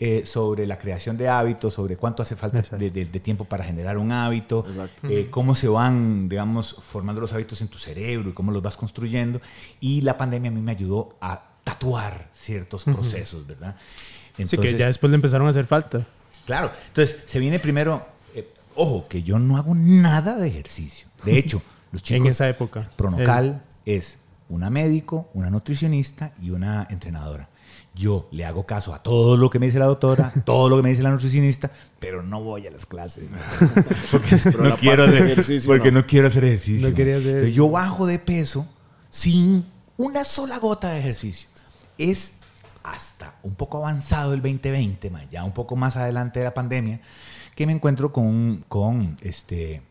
Eh, 0.00 0.26
sobre 0.26 0.66
la 0.66 0.76
creación 0.76 1.16
de 1.16 1.28
hábitos, 1.28 1.74
sobre 1.74 1.96
cuánto 1.96 2.20
hace 2.24 2.34
falta 2.34 2.60
de, 2.76 2.90
de, 2.90 3.04
de, 3.04 3.20
tiempo 3.20 3.44
para 3.44 3.62
generar 3.62 3.96
un 3.96 4.10
hábito, 4.10 4.64
eh, 5.04 5.28
cómo 5.30 5.54
se 5.54 5.68
van, 5.68 6.28
digamos, 6.28 6.74
formando 6.84 7.20
los 7.20 7.32
hábitos 7.32 7.60
en 7.60 7.68
tu 7.68 7.78
cerebro 7.78 8.28
y 8.28 8.32
cómo 8.32 8.50
los 8.50 8.60
vas 8.60 8.76
construyendo. 8.76 9.40
Y 9.78 10.00
la 10.00 10.18
pandemia 10.18 10.50
a 10.50 10.52
mí 10.52 10.60
me 10.60 10.72
ayudó 10.72 11.16
a 11.20 11.44
tatuar 11.62 12.28
ciertos 12.34 12.82
procesos, 12.82 13.42
uh 13.42 13.44
-huh. 13.44 13.46
¿verdad? 13.46 13.76
Entonces, 14.32 14.50
sí, 14.50 14.56
que 14.58 14.76
ya 14.76 14.86
después 14.86 15.10
le 15.10 15.14
empezaron 15.14 15.46
a 15.46 15.50
hacer 15.50 15.64
falta. 15.64 16.04
Claro, 16.44 16.72
entonces 16.88 17.20
se 17.26 17.38
viene 17.38 17.60
primero, 17.60 18.04
ojo, 18.76 19.06
que 19.08 19.22
yo 19.22 19.38
no 19.38 19.56
hago 19.56 19.74
nada 19.74 20.36
de 20.36 20.48
ejercicio. 20.48 21.08
De 21.24 21.38
hecho, 21.38 21.62
los 21.92 22.02
chicos... 22.02 22.26
en 22.26 22.30
esa 22.30 22.48
época. 22.48 22.88
Pronocal 22.96 23.62
El... 23.84 23.96
es 23.96 24.18
una 24.48 24.70
médico, 24.70 25.28
una 25.34 25.50
nutricionista 25.50 26.32
y 26.40 26.50
una 26.50 26.86
entrenadora 26.90 27.48
yo 27.94 28.28
le 28.32 28.44
hago 28.44 28.66
caso 28.66 28.92
a 28.92 29.02
todo 29.02 29.36
lo 29.36 29.50
que 29.50 29.58
me 29.58 29.66
dice 29.66 29.78
la 29.78 29.86
doctora, 29.86 30.32
todo 30.44 30.68
lo 30.68 30.76
que 30.76 30.82
me 30.82 30.90
dice 30.90 31.02
la 31.02 31.10
nutricionista, 31.10 31.70
pero 31.98 32.22
no 32.22 32.42
voy 32.42 32.66
a 32.66 32.70
las 32.70 32.86
clases. 32.86 33.24
porque, 34.10 34.36
no 34.58 34.76
quiero, 34.76 35.04
hacer, 35.04 35.62
porque 35.66 35.92
no. 35.92 36.00
no. 36.00 36.06
quiero 36.06 36.28
hacer 36.28 36.44
ejercicio. 36.44 36.88
No 36.88 36.94
quería 36.94 37.16
hacer 37.16 37.28
Entonces, 37.28 37.54
yo 37.54 37.70
bajo 37.70 38.06
de 38.06 38.18
peso 38.18 38.68
sin 39.10 39.64
una 39.96 40.24
sola 40.24 40.58
gota 40.58 40.90
de 40.90 41.00
ejercicio. 41.00 41.48
Es 41.96 42.34
hasta 42.82 43.36
un 43.42 43.54
poco 43.54 43.78
avanzado 43.78 44.34
el 44.34 44.42
2020, 44.42 45.10
ya 45.30 45.44
un 45.44 45.52
poco 45.52 45.76
más 45.76 45.96
adelante 45.96 46.40
de 46.40 46.44
la 46.44 46.54
pandemia, 46.54 47.00
que 47.54 47.66
me 47.66 47.72
encuentro 47.72 48.12
con, 48.12 48.64
con 48.68 49.16
este, 49.22 49.82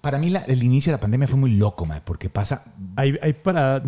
para 0.00 0.18
mí 0.18 0.30
la- 0.30 0.40
el 0.42 0.62
inicio 0.62 0.90
de 0.92 0.96
la 0.96 1.00
pandemia 1.00 1.26
fue 1.26 1.38
muy 1.38 1.52
loco, 1.56 1.84
mae, 1.86 2.00
porque 2.04 2.28
pasa... 2.30 2.64
Hay, 2.94 3.18
hay 3.22 3.32
para 3.32 3.82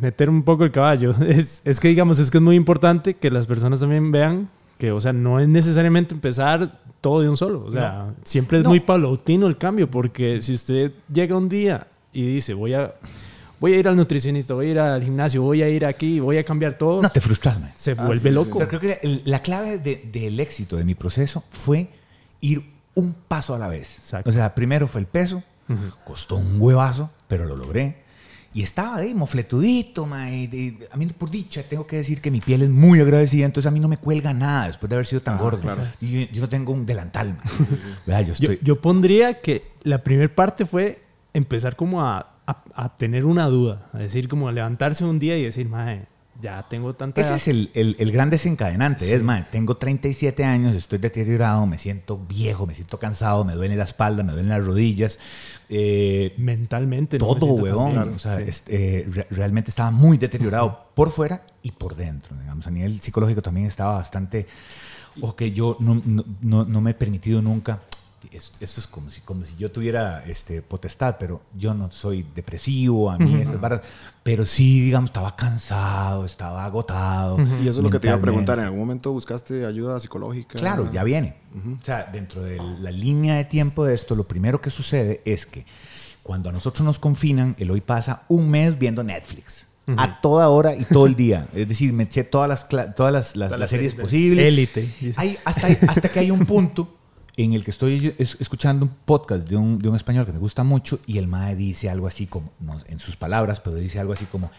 meter 0.00 0.30
un 0.30 0.42
poco 0.42 0.64
el 0.64 0.70
caballo. 0.70 1.14
Es, 1.20 1.60
es 1.64 1.78
que, 1.80 1.88
digamos, 1.88 2.18
es 2.18 2.30
que 2.30 2.38
es 2.38 2.42
muy 2.42 2.56
importante 2.56 3.14
que 3.14 3.30
las 3.30 3.46
personas 3.46 3.80
también 3.80 4.10
vean 4.10 4.48
que, 4.78 4.92
o 4.92 5.00
sea, 5.00 5.12
no 5.12 5.40
es 5.40 5.48
necesariamente 5.48 6.14
empezar 6.14 6.80
todo 7.00 7.20
de 7.20 7.28
un 7.28 7.36
solo. 7.36 7.64
O 7.64 7.70
sea, 7.70 8.14
siempre 8.24 8.58
es 8.58 8.64
No. 8.64 8.70
muy 8.70 8.80
paulautino 8.80 9.46
el 9.46 9.58
cambio, 9.58 9.90
porque 9.90 10.40
si 10.40 10.54
usted 10.54 10.92
llega 11.12 11.36
un 11.36 11.48
día 11.48 11.86
y 12.12 12.22
dice, 12.34 12.54
voy 12.54 12.74
a, 12.74 12.94
voy 13.60 13.74
a 13.74 13.78
ir 13.78 13.88
al 13.88 13.96
nutricionista, 13.96 14.54
voy 14.54 14.66
a 14.66 14.70
ir 14.70 14.78
al 14.78 15.02
gimnasio, 15.02 15.42
voy 15.42 15.62
a 15.62 15.68
ir 15.68 15.84
aquí, 15.84 16.20
voy 16.20 16.38
a 16.38 16.44
cambiar 16.44 16.74
todo, 16.78 17.02
No, 17.02 17.08
te 17.10 17.20
frustras, 17.20 17.60
mae. 17.60 17.72
se 17.74 17.92
Ah, 17.92 18.04
vuelve 18.04 18.20
sí, 18.22 18.28
sí, 18.28 18.34
loco. 18.34 18.54
O 18.56 18.58
sea, 18.58 18.68
creo 18.68 18.80
que 18.80 18.98
el- 19.02 19.22
la 19.24 19.42
clave 19.42 19.78
de- 19.78 20.08
del 20.12 20.38
éxito 20.40 20.76
de 20.76 20.84
mi 20.84 20.94
proceso 20.94 21.44
fue 21.50 21.88
ir 22.40 22.64
un 22.94 23.14
paso 23.26 23.54
a 23.54 23.58
la 23.58 23.68
vez. 23.68 23.98
Exacto. 23.98 24.30
O 24.30 24.32
sea, 24.32 24.54
primero 24.54 24.88
fue 24.88 25.00
el 25.00 25.06
peso, 25.06 25.42
costó 26.04 26.36
un 26.36 26.60
huevazo, 26.60 27.10
pero 27.28 27.44
lo 27.44 27.54
logré. 27.56 28.06
Y 28.54 28.62
estaba 28.62 28.96
ahí, 28.96 29.14
mofletudito, 29.14 30.06
mae, 30.06 30.48
de- 30.48 30.88
a 30.90 30.96
mí 30.96 31.04
por 31.06 31.30
dicha 31.30 31.62
tengo 31.62 31.86
que 31.86 31.96
decir 31.98 32.20
que 32.22 32.30
mi 32.30 32.40
piel 32.40 32.62
es 32.62 32.70
muy 32.70 32.98
agradecida, 33.00 33.44
entonces 33.44 33.68
a 33.68 33.70
mí 33.70 33.78
no 33.78 33.88
me 33.88 33.98
cuelga 33.98 34.32
nada 34.32 34.66
después 34.68 34.88
de 34.88 34.96
haber 34.96 35.06
sido 35.06 35.20
tan 35.20 35.34
Ah, 35.34 35.38
gordo. 35.42 35.60
claro. 35.60 35.82
Y 36.00 36.26
yo, 36.26 36.32
yo 36.32 36.40
no 36.40 36.48
tengo 36.48 36.72
un 36.72 36.86
delantal. 36.86 37.36
Yo 38.06 38.20
Yo, 38.22 38.32
estoy... 38.32 38.58
yo 38.62 38.80
pondría 38.80 39.40
que 39.42 39.70
la 39.82 40.02
primera 40.02 40.34
parte 40.34 40.64
fue 40.64 41.02
empezar 41.34 41.76
como 41.76 42.02
a, 42.02 42.37
a- 42.50 42.64
a 42.84 42.96
tener 42.96 43.24
una 43.26 43.46
duda, 43.46 43.88
a 43.92 43.98
decir 43.98 44.28
como 44.28 44.48
a 44.48 44.52
levantarse 44.52 45.04
un 45.04 45.18
día 45.18 45.36
y 45.36 45.44
decir, 45.44 45.68
mae, 45.68 46.06
ya 46.40 46.64
tengo 46.68 46.94
tanta 46.94 47.20
Ese 47.20 47.30
edad". 47.30 47.36
es 47.38 47.48
el, 47.48 47.70
el- 47.74 47.96
el 47.98 48.12
gran 48.12 48.30
desencadenante. 48.30 49.12
Es, 49.12 49.22
man, 49.24 49.46
tengo 49.50 49.76
37 49.76 50.44
años, 50.44 50.74
estoy 50.76 50.98
deteriorado, 50.98 51.66
me 51.66 51.78
siento 51.78 52.16
viejo, 52.16 52.64
me 52.64 52.74
siento 52.76 52.98
cansado, 52.98 53.44
me 53.44 53.54
duele 53.54 53.74
la 53.76 53.82
espalda, 53.84 54.22
me 54.22 54.32
duelen 54.32 54.48
las 54.50 54.64
rodillas. 54.64 55.18
eh, 55.70 56.32
mentalmente. 56.38 57.18
¿no? 57.18 57.26
Me 57.26 57.34
todo, 57.34 57.40
siento 57.58 57.62
huevón. 57.62 57.98
o 58.14 58.18
sea, 58.18 58.38
Sí. 58.38 58.44
este, 58.46 59.00
eh, 59.00 59.06
re- 59.10 59.26
realmente 59.30 59.68
estaba 59.70 59.90
muy 59.90 60.16
deteriorado 60.16 60.86
por 60.94 61.10
fuera 61.10 61.42
y 61.62 61.72
por 61.72 61.94
dentro. 61.94 62.34
Digamos, 62.40 62.66
a 62.66 62.70
nivel 62.70 62.98
psicológico 63.00 63.42
también 63.42 63.66
estaba 63.66 63.94
bastante. 63.96 64.46
O 65.20 65.36
que 65.36 65.52
yo 65.52 65.76
no, 65.80 66.00
no, 66.06 66.24
no- 66.40 66.64
no 66.64 66.80
me 66.80 66.92
he 66.92 66.94
permitido 66.94 67.42
nunca. 67.42 67.80
Es- 68.32 68.52
Esto 68.60 68.80
es 68.80 68.86
como 68.86 69.10
si, 69.10 69.20
como 69.22 69.42
si 69.44 69.56
yo 69.56 69.70
tuviera 69.70 70.24
este, 70.26 70.62
potestad, 70.62 71.16
pero 71.18 71.40
yo 71.56 71.74
no 71.74 71.90
soy 71.90 72.26
depresivo, 72.34 73.10
a 73.10 73.18
mí 73.18 73.40
esas 73.40 73.60
varas. 73.60 73.80
Pero 74.22 74.44
sí, 74.44 74.80
digamos, 74.80 75.08
estaba 75.10 75.34
cansado, 75.36 76.24
estaba 76.24 76.64
agotado. 76.64 77.38
Y 77.62 77.68
eso 77.68 77.78
es 77.78 77.84
lo 77.84 77.90
que 77.90 77.98
te 78.00 78.08
iba 78.08 78.16
a 78.16 78.20
preguntar. 78.20 78.58
¿En 78.58 78.64
algún 78.66 78.80
momento 78.80 79.12
buscaste 79.12 79.64
ayuda 79.66 79.98
psicológica? 80.00 80.58
Claro, 80.58 80.90
ya 80.92 81.04
viene. 81.04 81.36
O 81.80 81.84
sea, 81.84 82.04
dentro 82.12 82.42
de 82.42 82.56
la 82.80 82.90
línea 82.90 83.36
de 83.36 83.44
tiempo 83.44 83.84
de 83.84 83.94
esto, 83.94 84.14
lo 84.14 84.26
primero 84.28 84.60
que 84.60 84.70
sucede 84.70 85.22
es 85.24 85.46
que 85.46 85.64
cuando 86.22 86.50
a 86.50 86.52
nosotros 86.52 86.84
nos 86.84 86.98
confinan, 86.98 87.56
el 87.58 87.70
hoy 87.70 87.80
pasa 87.80 88.22
un 88.28 88.50
mes 88.50 88.78
viendo 88.78 89.02
Netflix. 89.02 89.66
A 89.96 90.20
toda 90.20 90.50
hora 90.50 90.74
y 90.76 90.84
todo 90.84 91.06
el 91.06 91.14
día. 91.16 91.48
Es 91.54 91.66
decir, 91.66 91.94
me 91.94 92.02
eché 92.02 92.22
todas 92.22 92.46
las, 92.46 92.68
todas 92.94 93.10
las, 93.10 93.34
las- 93.36 93.50
las 93.58 93.70
series 93.70 93.94
posibles. 94.02 94.46
Élite. 94.46 94.94
Hay- 95.16 95.38
hasta, 95.46 95.66
hasta 95.88 96.08
que 96.10 96.18
hay 96.20 96.30
un 96.30 96.40
punto 96.44 96.97
en 97.38 97.52
el 97.54 97.64
que 97.64 97.70
estoy 97.70 98.14
escuchando 98.18 98.84
un 98.84 98.90
podcast 99.04 99.48
de 99.48 99.56
un, 99.56 99.78
de 99.78 99.88
un 99.88 99.94
español 99.96 100.26
que 100.26 100.32
me 100.32 100.38
gusta 100.40 100.64
mucho 100.64 100.98
y 101.06 101.18
el 101.18 101.28
MAE 101.28 101.54
dice 101.54 101.88
algo 101.88 102.06
así 102.08 102.26
como, 102.26 102.50
no, 102.58 102.76
en 102.88 102.98
sus 102.98 103.16
palabras, 103.16 103.60
pero 103.60 103.76
dice 103.76 104.00
algo 104.00 104.12
así 104.12 104.24
como, 104.26 104.50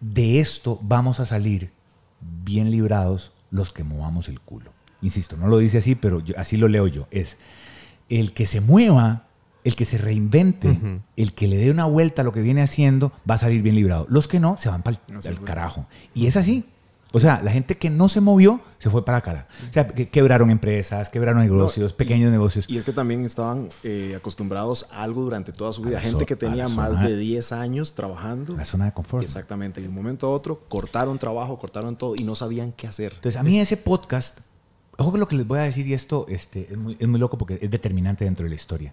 de 0.00 0.38
esto 0.40 0.78
vamos 0.82 1.18
a 1.18 1.26
salir 1.26 1.72
bien 2.44 2.70
librados 2.70 3.32
los 3.50 3.72
que 3.72 3.84
movamos 3.84 4.28
el 4.28 4.38
culo. 4.40 4.70
Insisto, 5.00 5.36
no 5.36 5.48
lo 5.48 5.58
dice 5.58 5.78
así, 5.78 5.94
pero 5.94 6.20
yo- 6.20 6.34
así 6.38 6.56
lo 6.58 6.68
leo 6.68 6.86
yo. 6.88 7.06
Es 7.10 7.38
el 8.10 8.34
que 8.34 8.46
se 8.46 8.60
mueva, 8.60 9.24
el 9.64 9.74
que 9.74 9.84
se 9.86 9.96
reinvente, 9.96 10.78
el 11.16 11.32
que 11.32 11.48
le 11.48 11.56
dé 11.56 11.70
una 11.70 11.86
vuelta 11.86 12.20
a 12.22 12.24
lo 12.24 12.32
que 12.32 12.42
viene 12.42 12.60
haciendo, 12.62 13.12
va 13.28 13.36
a 13.36 13.38
salir 13.38 13.62
bien 13.62 13.76
librado. 13.76 14.06
Los 14.10 14.28
que 14.28 14.40
no, 14.40 14.58
se 14.58 14.68
van 14.68 14.82
para 14.82 15.00
el 15.30 15.36
carajo. 15.46 15.86
Y 16.14 16.26
es 16.26 16.36
así. 16.36 16.64
O 17.12 17.20
sea, 17.20 17.40
la 17.42 17.50
gente 17.50 17.78
que 17.78 17.88
no 17.88 18.08
se 18.10 18.20
movió 18.20 18.60
se 18.78 18.90
fue 18.90 19.02
para 19.04 19.22
cara. 19.22 19.48
O 19.70 19.72
sea, 19.72 19.86
que 19.88 20.10
quebraron 20.10 20.50
empresas, 20.50 21.08
quebraron 21.08 21.40
negocios, 21.42 21.92
y- 21.92 21.94
pequeños 21.94 22.30
negocios. 22.30 22.66
Y 22.68 22.76
es 22.76 22.84
que 22.84 22.92
también 22.92 23.24
estaban 23.24 23.68
eh, 23.82 24.14
acostumbrados 24.16 24.86
a 24.92 25.02
algo 25.04 25.22
durante 25.22 25.50
toda 25.52 25.72
su 25.72 25.82
vida. 25.82 26.00
Gente 26.00 26.24
zo- 26.24 26.26
que 26.26 26.36
tenía 26.36 26.68
más 26.68 26.90
zona- 26.92 27.08
de 27.08 27.16
10 27.16 27.52
años 27.52 27.94
trabajando. 27.94 28.54
la 28.56 28.66
zona 28.66 28.84
de 28.84 28.92
confort. 28.92 29.24
Exactamente. 29.24 29.80
Y 29.80 29.84
de 29.84 29.88
un 29.88 29.94
momento 29.94 30.26
a 30.26 30.30
otro 30.30 30.60
cortaron 30.68 31.18
trabajo, 31.18 31.58
cortaron 31.58 31.96
todo 31.96 32.14
y 32.14 32.24
no 32.24 32.34
sabían 32.34 32.72
qué 32.72 32.86
hacer. 32.86 33.12
Entonces, 33.14 33.40
a 33.40 33.42
mí 33.42 33.58
ese 33.58 33.78
podcast, 33.78 34.40
ojo 34.98 35.10
que 35.12 35.18
lo 35.18 35.26
que 35.28 35.36
les 35.36 35.46
voy 35.46 35.60
a 35.60 35.62
decir, 35.62 35.86
y 35.86 35.94
esto 35.94 36.26
este, 36.28 36.68
es, 36.70 36.76
muy, 36.76 36.96
es 37.00 37.08
muy 37.08 37.18
loco 37.18 37.38
porque 37.38 37.58
es 37.62 37.70
determinante 37.70 38.24
dentro 38.26 38.44
de 38.44 38.50
la 38.50 38.54
historia. 38.56 38.92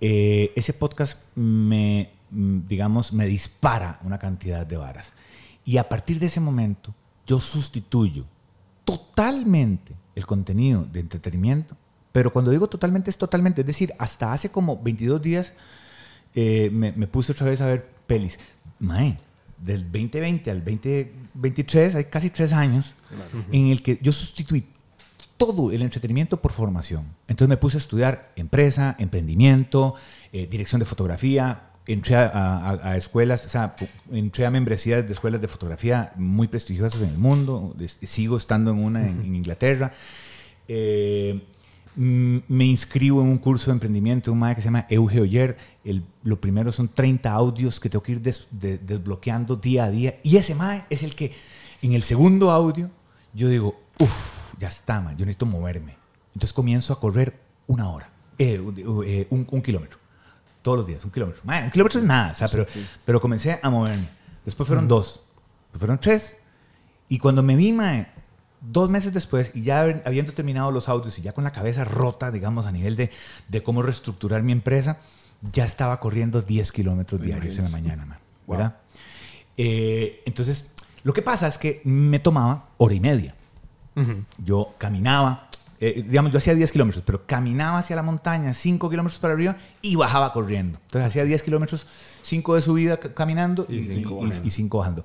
Eh, 0.00 0.52
ese 0.54 0.74
podcast 0.74 1.18
me, 1.34 2.10
mm, 2.30 2.60
digamos, 2.68 3.12
me 3.12 3.26
dispara 3.26 3.98
una 4.04 4.18
cantidad 4.18 4.66
de 4.66 4.76
varas. 4.76 5.12
Y 5.64 5.78
a 5.78 5.88
partir 5.88 6.18
de 6.18 6.26
ese 6.26 6.40
momento, 6.40 6.94
yo 7.28 7.38
sustituyo 7.38 8.24
totalmente 8.84 9.94
el 10.16 10.26
contenido 10.26 10.84
de 10.90 11.00
entretenimiento. 11.00 11.76
Pero 12.10 12.32
cuando 12.32 12.50
digo 12.50 12.66
totalmente, 12.66 13.10
es 13.10 13.18
totalmente. 13.18 13.60
Es 13.60 13.66
decir, 13.66 13.92
hasta 13.98 14.32
hace 14.32 14.50
como 14.50 14.82
22 14.82 15.22
días 15.22 15.52
eh, 16.34 16.70
me, 16.72 16.90
me 16.92 17.06
puse 17.06 17.32
otra 17.32 17.48
vez 17.48 17.60
a 17.60 17.66
ver 17.66 17.86
pelis. 18.06 18.38
Mae, 18.80 19.18
del 19.58 19.84
2020 19.84 20.50
al 20.50 20.64
2023 20.64 21.94
hay 21.96 22.04
casi 22.04 22.30
tres 22.30 22.52
años 22.52 22.94
en 23.52 23.68
el 23.68 23.82
que 23.82 23.98
yo 24.00 24.12
sustituí 24.12 24.66
todo 25.36 25.70
el 25.70 25.82
entretenimiento 25.82 26.40
por 26.40 26.52
formación. 26.52 27.04
Entonces 27.28 27.48
me 27.48 27.56
puse 27.56 27.76
a 27.76 27.80
estudiar 27.80 28.32
empresa, 28.36 28.96
emprendimiento, 28.98 29.94
eh, 30.32 30.46
dirección 30.50 30.80
de 30.80 30.84
fotografía, 30.84 31.67
entré 31.88 32.14
a, 32.16 32.26
a- 32.28 32.90
a 32.92 32.96
escuelas, 32.96 33.44
o 33.44 33.48
sea, 33.48 33.74
entré 34.12 34.46
a 34.46 34.50
membresías 34.50 35.04
de 35.06 35.12
escuelas 35.12 35.40
de 35.40 35.48
fotografía 35.48 36.12
muy 36.16 36.46
prestigiosas 36.46 37.00
en 37.02 37.08
el 37.08 37.18
mundo, 37.18 37.74
sigo 38.04 38.36
estando 38.36 38.70
en 38.70 38.78
una 38.78 39.00
en, 39.08 39.20
en 39.24 39.34
Inglaterra. 39.34 39.92
Eh, 40.68 41.40
mm, 41.96 42.38
me 42.48 42.64
inscribo 42.66 43.22
en 43.22 43.28
un 43.28 43.38
curso 43.38 43.70
de 43.70 43.72
emprendimiento, 43.72 44.32
un 44.32 44.38
MAE 44.38 44.54
que 44.54 44.60
se 44.60 44.66
llama 44.66 44.86
Euge 44.90 45.20
Oyer. 45.20 45.56
El, 45.84 46.04
lo 46.22 46.40
primero 46.40 46.70
son 46.72 46.88
30 46.88 47.30
audios 47.32 47.80
que 47.80 47.88
tengo 47.88 48.02
que 48.02 48.12
ir 48.12 48.20
des- 48.22 48.46
de- 48.50 48.78
desbloqueando 48.78 49.56
día 49.56 49.84
a 49.84 49.90
día. 49.90 50.18
Y 50.22 50.36
ese 50.36 50.54
MAE 50.54 50.84
es 50.90 51.02
el 51.02 51.14
que, 51.14 51.32
en 51.82 51.92
el 51.94 52.02
segundo 52.02 52.50
audio, 52.50 52.90
yo 53.32 53.48
digo, 53.48 53.80
uff, 53.98 54.54
ya 54.58 54.68
está, 54.68 55.00
mae, 55.00 55.14
yo 55.16 55.24
necesito 55.24 55.46
moverme. 55.46 55.96
Entonces 56.34 56.52
comienzo 56.52 56.92
a 56.92 57.00
correr 57.00 57.34
una 57.66 57.88
hora, 57.90 58.10
eh, 58.38 58.60
eh, 59.06 59.26
un, 59.30 59.46
un 59.50 59.62
kilómetro, 59.62 59.97
todos 60.68 60.80
los 60.80 60.86
días, 60.86 61.02
un 61.02 61.10
kilómetro. 61.10 61.40
Mae, 61.44 61.64
un 61.64 61.70
kilómetro 61.70 61.98
es 61.98 62.04
nada, 62.04 62.32
o 62.32 62.34
sea, 62.34 62.46
pero, 62.46 62.66
pero 63.06 63.22
comencé 63.22 63.58
a 63.62 63.70
moverme. 63.70 64.10
Después 64.44 64.66
fueron 64.66 64.86
dos, 64.86 65.22
después 65.62 65.78
fueron 65.78 65.98
tres. 65.98 66.36
Y 67.08 67.18
cuando 67.18 67.42
me 67.42 67.56
vi, 67.56 67.72
mae, 67.72 68.08
dos 68.60 68.90
meses 68.90 69.14
después, 69.14 69.50
y 69.54 69.62
ya 69.62 70.02
habiendo 70.04 70.34
terminado 70.34 70.70
los 70.70 70.90
audios 70.90 71.18
y 71.18 71.22
ya 71.22 71.32
con 71.32 71.42
la 71.42 71.52
cabeza 71.52 71.84
rota, 71.84 72.30
digamos, 72.30 72.66
a 72.66 72.72
nivel 72.72 72.96
de, 72.96 73.10
de 73.48 73.62
cómo 73.62 73.80
reestructurar 73.80 74.42
mi 74.42 74.52
empresa, 74.52 74.98
ya 75.40 75.64
estaba 75.64 76.00
corriendo 76.00 76.42
10 76.42 76.70
kilómetros 76.70 77.22
diarios 77.22 77.56
en 77.56 77.64
la 77.64 77.70
mañana, 77.70 78.04
mae, 78.04 78.18
¿verdad? 78.46 78.76
Eh, 79.56 80.22
entonces, 80.26 80.72
lo 81.02 81.14
que 81.14 81.22
pasa 81.22 81.48
es 81.48 81.56
que 81.56 81.80
me 81.84 82.18
tomaba 82.18 82.68
hora 82.76 82.94
y 82.94 83.00
media. 83.00 83.34
Ujú. 83.96 84.22
Yo 84.44 84.74
caminaba, 84.76 85.47
eh, 85.80 86.04
digamos, 86.06 86.32
yo 86.32 86.38
hacía 86.38 86.54
10 86.54 86.72
kilómetros, 86.72 87.04
pero 87.06 87.24
caminaba 87.26 87.78
hacia 87.78 87.94
la 87.96 88.02
montaña 88.02 88.52
5 88.54 88.90
kilómetros 88.90 89.18
para 89.20 89.34
arriba 89.34 89.56
y 89.82 89.94
bajaba 89.96 90.32
corriendo. 90.32 90.78
Entonces 90.86 91.06
hacía 91.06 91.24
10 91.24 91.42
kilómetros, 91.42 91.86
5 92.22 92.54
de 92.56 92.62
subida 92.62 92.98
ca- 92.98 93.14
caminando 93.14 93.64
y 93.68 93.76
Y 93.76 93.82
cinco 93.88 93.94
5 94.10 94.14
bajando. 94.22 94.46
y, 94.46 94.50
cinco 94.50 94.78
bajando. 94.78 95.04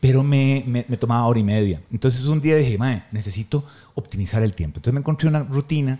Pero 0.00 0.22
me, 0.22 0.62
me- 0.66 0.84
me 0.88 0.96
tomaba 0.96 1.24
hora 1.26 1.38
y 1.40 1.44
media. 1.44 1.80
Entonces 1.90 2.24
un 2.26 2.40
día 2.40 2.56
dije, 2.56 2.78
mae, 2.78 3.04
necesito 3.10 3.64
optimizar 3.94 4.42
el 4.42 4.54
tiempo. 4.54 4.78
Entonces 4.78 4.94
me 4.94 5.00
encontré 5.00 5.28
una 5.28 5.42
rutina 5.42 5.98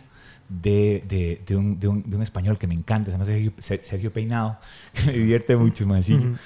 de, 0.49 1.03
de- 1.09 1.43
de 1.47 1.57
un, 1.57 1.81
de 1.81 1.89
un- 1.89 2.09
de 2.09 2.17
un 2.17 2.23
español 2.23 2.59
que 2.59 2.67
me 2.67 2.75
encanta, 2.75 3.07
se 3.11 3.13
llama 3.13 3.25
Sergio, 3.25 3.53
Sergio 3.83 4.13
Peinado, 4.13 4.59
que 4.93 5.07
me 5.07 5.13
divierte 5.15 5.57
mucho, 5.57 5.87
maecillo. 5.87 6.37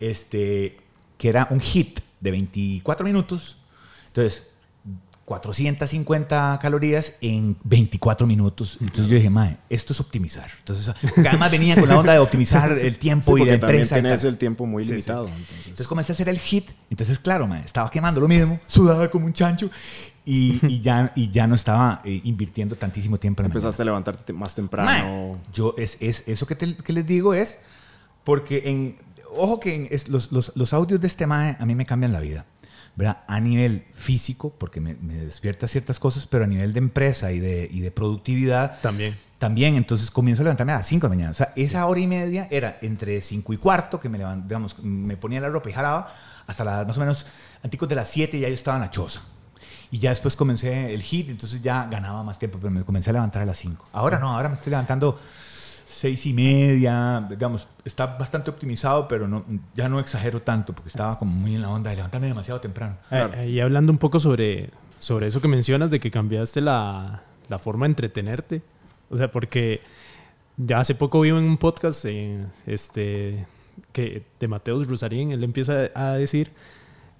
este, 0.00 0.76
que 1.18 1.28
era 1.28 1.48
un 1.50 1.60
hit 1.60 2.00
de 2.20 2.30
24 2.30 3.04
minutos. 3.04 3.56
Entonces, 4.08 4.42
450 5.26 6.58
calorías 6.62 7.12
en 7.20 7.56
24 7.64 8.26
minutos. 8.26 8.78
Entonces 8.80 9.08
yo 9.08 9.16
dije, 9.16 9.28
mae, 9.30 9.56
esto 9.68 9.92
es 9.92 10.00
optimizar. 10.00 10.48
Entonces, 10.60 10.94
además 11.28 11.50
venía 11.50 11.74
con 11.76 11.88
la 11.88 11.98
onda 11.98 12.12
de 12.12 12.18
optimizar 12.18 12.72
el 12.72 12.92
Sí, 12.94 12.98
tiempo 12.98 13.36
y 13.36 13.40
porque 13.40 13.46
la 13.46 13.54
empresa. 13.54 13.98
y 13.98 14.02
tenés 14.02 14.24
el 14.24 14.38
tiempo 14.38 14.66
muy 14.66 14.82
Sí, 14.84 14.88
sí. 14.88 14.92
limitado. 14.94 15.26
Entonces, 15.28 15.56
Entonces 15.66 15.86
comencé 15.88 16.12
a 16.12 16.14
hacer 16.14 16.28
el 16.28 16.38
hit. 16.38 16.70
Entonces, 16.90 17.18
claro, 17.18 17.46
mae, 17.46 17.62
estaba 17.64 17.90
quemando 17.90 18.20
lo 18.20 18.28
mismo, 18.28 18.58
sudaba 18.66 19.10
como 19.10 19.26
un 19.26 19.32
chancho 19.32 19.70
y, 20.24 20.58
y 20.66 20.80
ya, 20.80 21.12
y 21.14 21.30
ya 21.30 21.46
no 21.46 21.54
estaba 21.54 22.00
eh, 22.04 22.20
invirtiendo 22.24 22.76
tantísimo 22.76 23.18
tiempo 23.18 23.42
en 23.42 23.46
empezaste 23.46 23.82
a 23.82 23.84
levantarte 23.84 24.24
te- 24.24 24.32
más 24.32 24.54
temprano. 24.54 24.88
Mae, 24.90 25.36
yo 25.52 25.74
es, 25.76 25.96
es 26.00 26.24
eso 26.26 26.46
que, 26.46 26.54
te- 26.56 26.76
que 26.76 26.92
les 26.92 27.06
digo 27.06 27.34
es 27.34 27.58
porque 28.24 28.62
en 28.66 28.96
ojo 29.36 29.60
que 29.60 29.74
en- 29.74 29.88
es- 29.90 30.08
los, 30.08 30.32
los, 30.32 30.52
los 30.56 30.72
audios 30.72 31.00
de 31.00 31.06
este 31.06 31.26
mae 31.26 31.56
a 31.60 31.66
mí 31.66 31.74
me 31.74 31.84
cambian 31.86 32.12
la 32.12 32.20
vida 32.20 32.44
¿verdad? 32.96 33.18
A 33.28 33.38
nivel 33.40 33.84
físico, 33.94 34.54
porque 34.58 34.80
me, 34.80 34.94
me 34.94 35.14
despierta 35.14 35.68
ciertas 35.68 36.00
cosas, 36.00 36.26
pero 36.26 36.44
a 36.44 36.46
nivel 36.46 36.72
de 36.72 36.78
empresa 36.78 37.30
y 37.30 37.38
de, 37.40 37.68
y 37.70 37.80
de 37.80 37.90
productividad 37.90 38.80
También. 38.80 39.16
también, 39.38 39.76
entonces 39.76 40.10
comienzo 40.10 40.42
a 40.42 40.44
levantarme 40.44 40.72
a 40.72 40.76
las 40.78 40.86
5 40.88 41.06
de 41.06 41.08
la 41.10 41.14
mañana. 41.14 41.30
O 41.30 41.34
sea, 41.34 41.52
esa 41.56 41.86
hora 41.86 42.00
y 42.00 42.06
media 42.06 42.48
era 42.50 42.78
entre 42.80 43.20
5 43.20 43.52
y 43.52 43.56
cuarto, 43.58 44.00
que 44.00 44.08
me 44.08 44.16
levanto, 44.16 44.48
digamos, 44.48 44.78
me 44.82 45.16
ponía 45.18 45.40
la 45.40 45.48
ropa 45.48 45.68
y 45.68 45.74
jalaba, 45.74 46.12
hasta 46.46 46.64
las 46.64 46.86
más 46.86 46.96
o 46.96 47.00
menos, 47.00 47.26
anticos 47.62 47.88
de 47.88 47.96
las 47.96 48.08
7 48.08 48.40
ya 48.40 48.48
yo 48.48 48.54
estaba 48.54 48.78
en 48.78 48.82
la 48.84 48.90
choza. 48.90 49.20
Y 49.90 49.98
ya 49.98 50.10
después 50.10 50.34
comencé 50.34 50.92
el 50.94 51.02
hit, 51.02 51.28
entonces 51.28 51.62
ya 51.62 51.86
ganaba 51.86 52.22
más 52.22 52.38
tiempo, 52.38 52.58
pero 52.58 52.70
me 52.70 52.82
comencé 52.82 53.10
a 53.10 53.12
levantar 53.12 53.42
a 53.42 53.46
las 53.46 53.58
5. 53.58 53.90
Ahora 53.92 54.18
no, 54.18 54.34
ahora 54.34 54.48
me 54.48 54.54
estoy 54.54 54.70
levantando 54.70 55.20
6 55.96 56.26
y 56.26 56.32
media, 56.34 57.26
digamos, 57.28 57.66
está 57.84 58.06
bastante 58.06 58.50
optimizado, 58.50 59.08
pero 59.08 59.26
no, 59.26 59.44
ya 59.74 59.88
no 59.88 59.98
exagero 59.98 60.42
tanto, 60.42 60.74
porque 60.74 60.88
estaba 60.88 61.18
como 61.18 61.32
muy 61.32 61.54
en 61.54 61.62
la 61.62 61.70
onda 61.70 61.88
de 61.88 61.96
levantarme 61.96 62.26
demasiado 62.26 62.60
temprano. 62.60 62.96
Eh, 63.10 63.48
Y 63.48 63.60
hablando 63.60 63.92
un 63.92 63.98
poco 63.98 64.20
sobre, 64.20 64.68
sobre 64.98 65.26
eso 65.28 65.40
que 65.40 65.48
mencionas 65.48 65.90
de 65.90 65.98
que 65.98 66.10
cambiaste 66.10 66.60
la, 66.60 67.22
la 67.48 67.58
forma 67.58 67.86
de 67.86 67.92
entretenerte. 67.92 68.60
O 69.08 69.16
sea, 69.16 69.32
porque 69.32 69.80
ya 70.58 70.80
hace 70.80 70.94
poco 70.94 71.20
vi 71.22 71.30
en 71.30 71.36
un 71.36 71.56
podcast 71.56 72.04
eh, 72.04 72.44
este, 72.66 73.46
que 73.92 74.22
de 74.38 74.48
Mateus 74.48 74.86
Rusarín, 74.86 75.30
él 75.30 75.42
empieza 75.44 75.90
a 75.94 76.12
decir, 76.12 76.52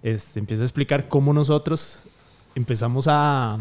este, 0.03 0.39
empieza 0.39 0.65
a 0.65 0.67
explicar 0.67 1.09
cómo 1.09 1.33
nosotros 1.33 2.05
empezamos 2.55 3.07
a 3.09 3.59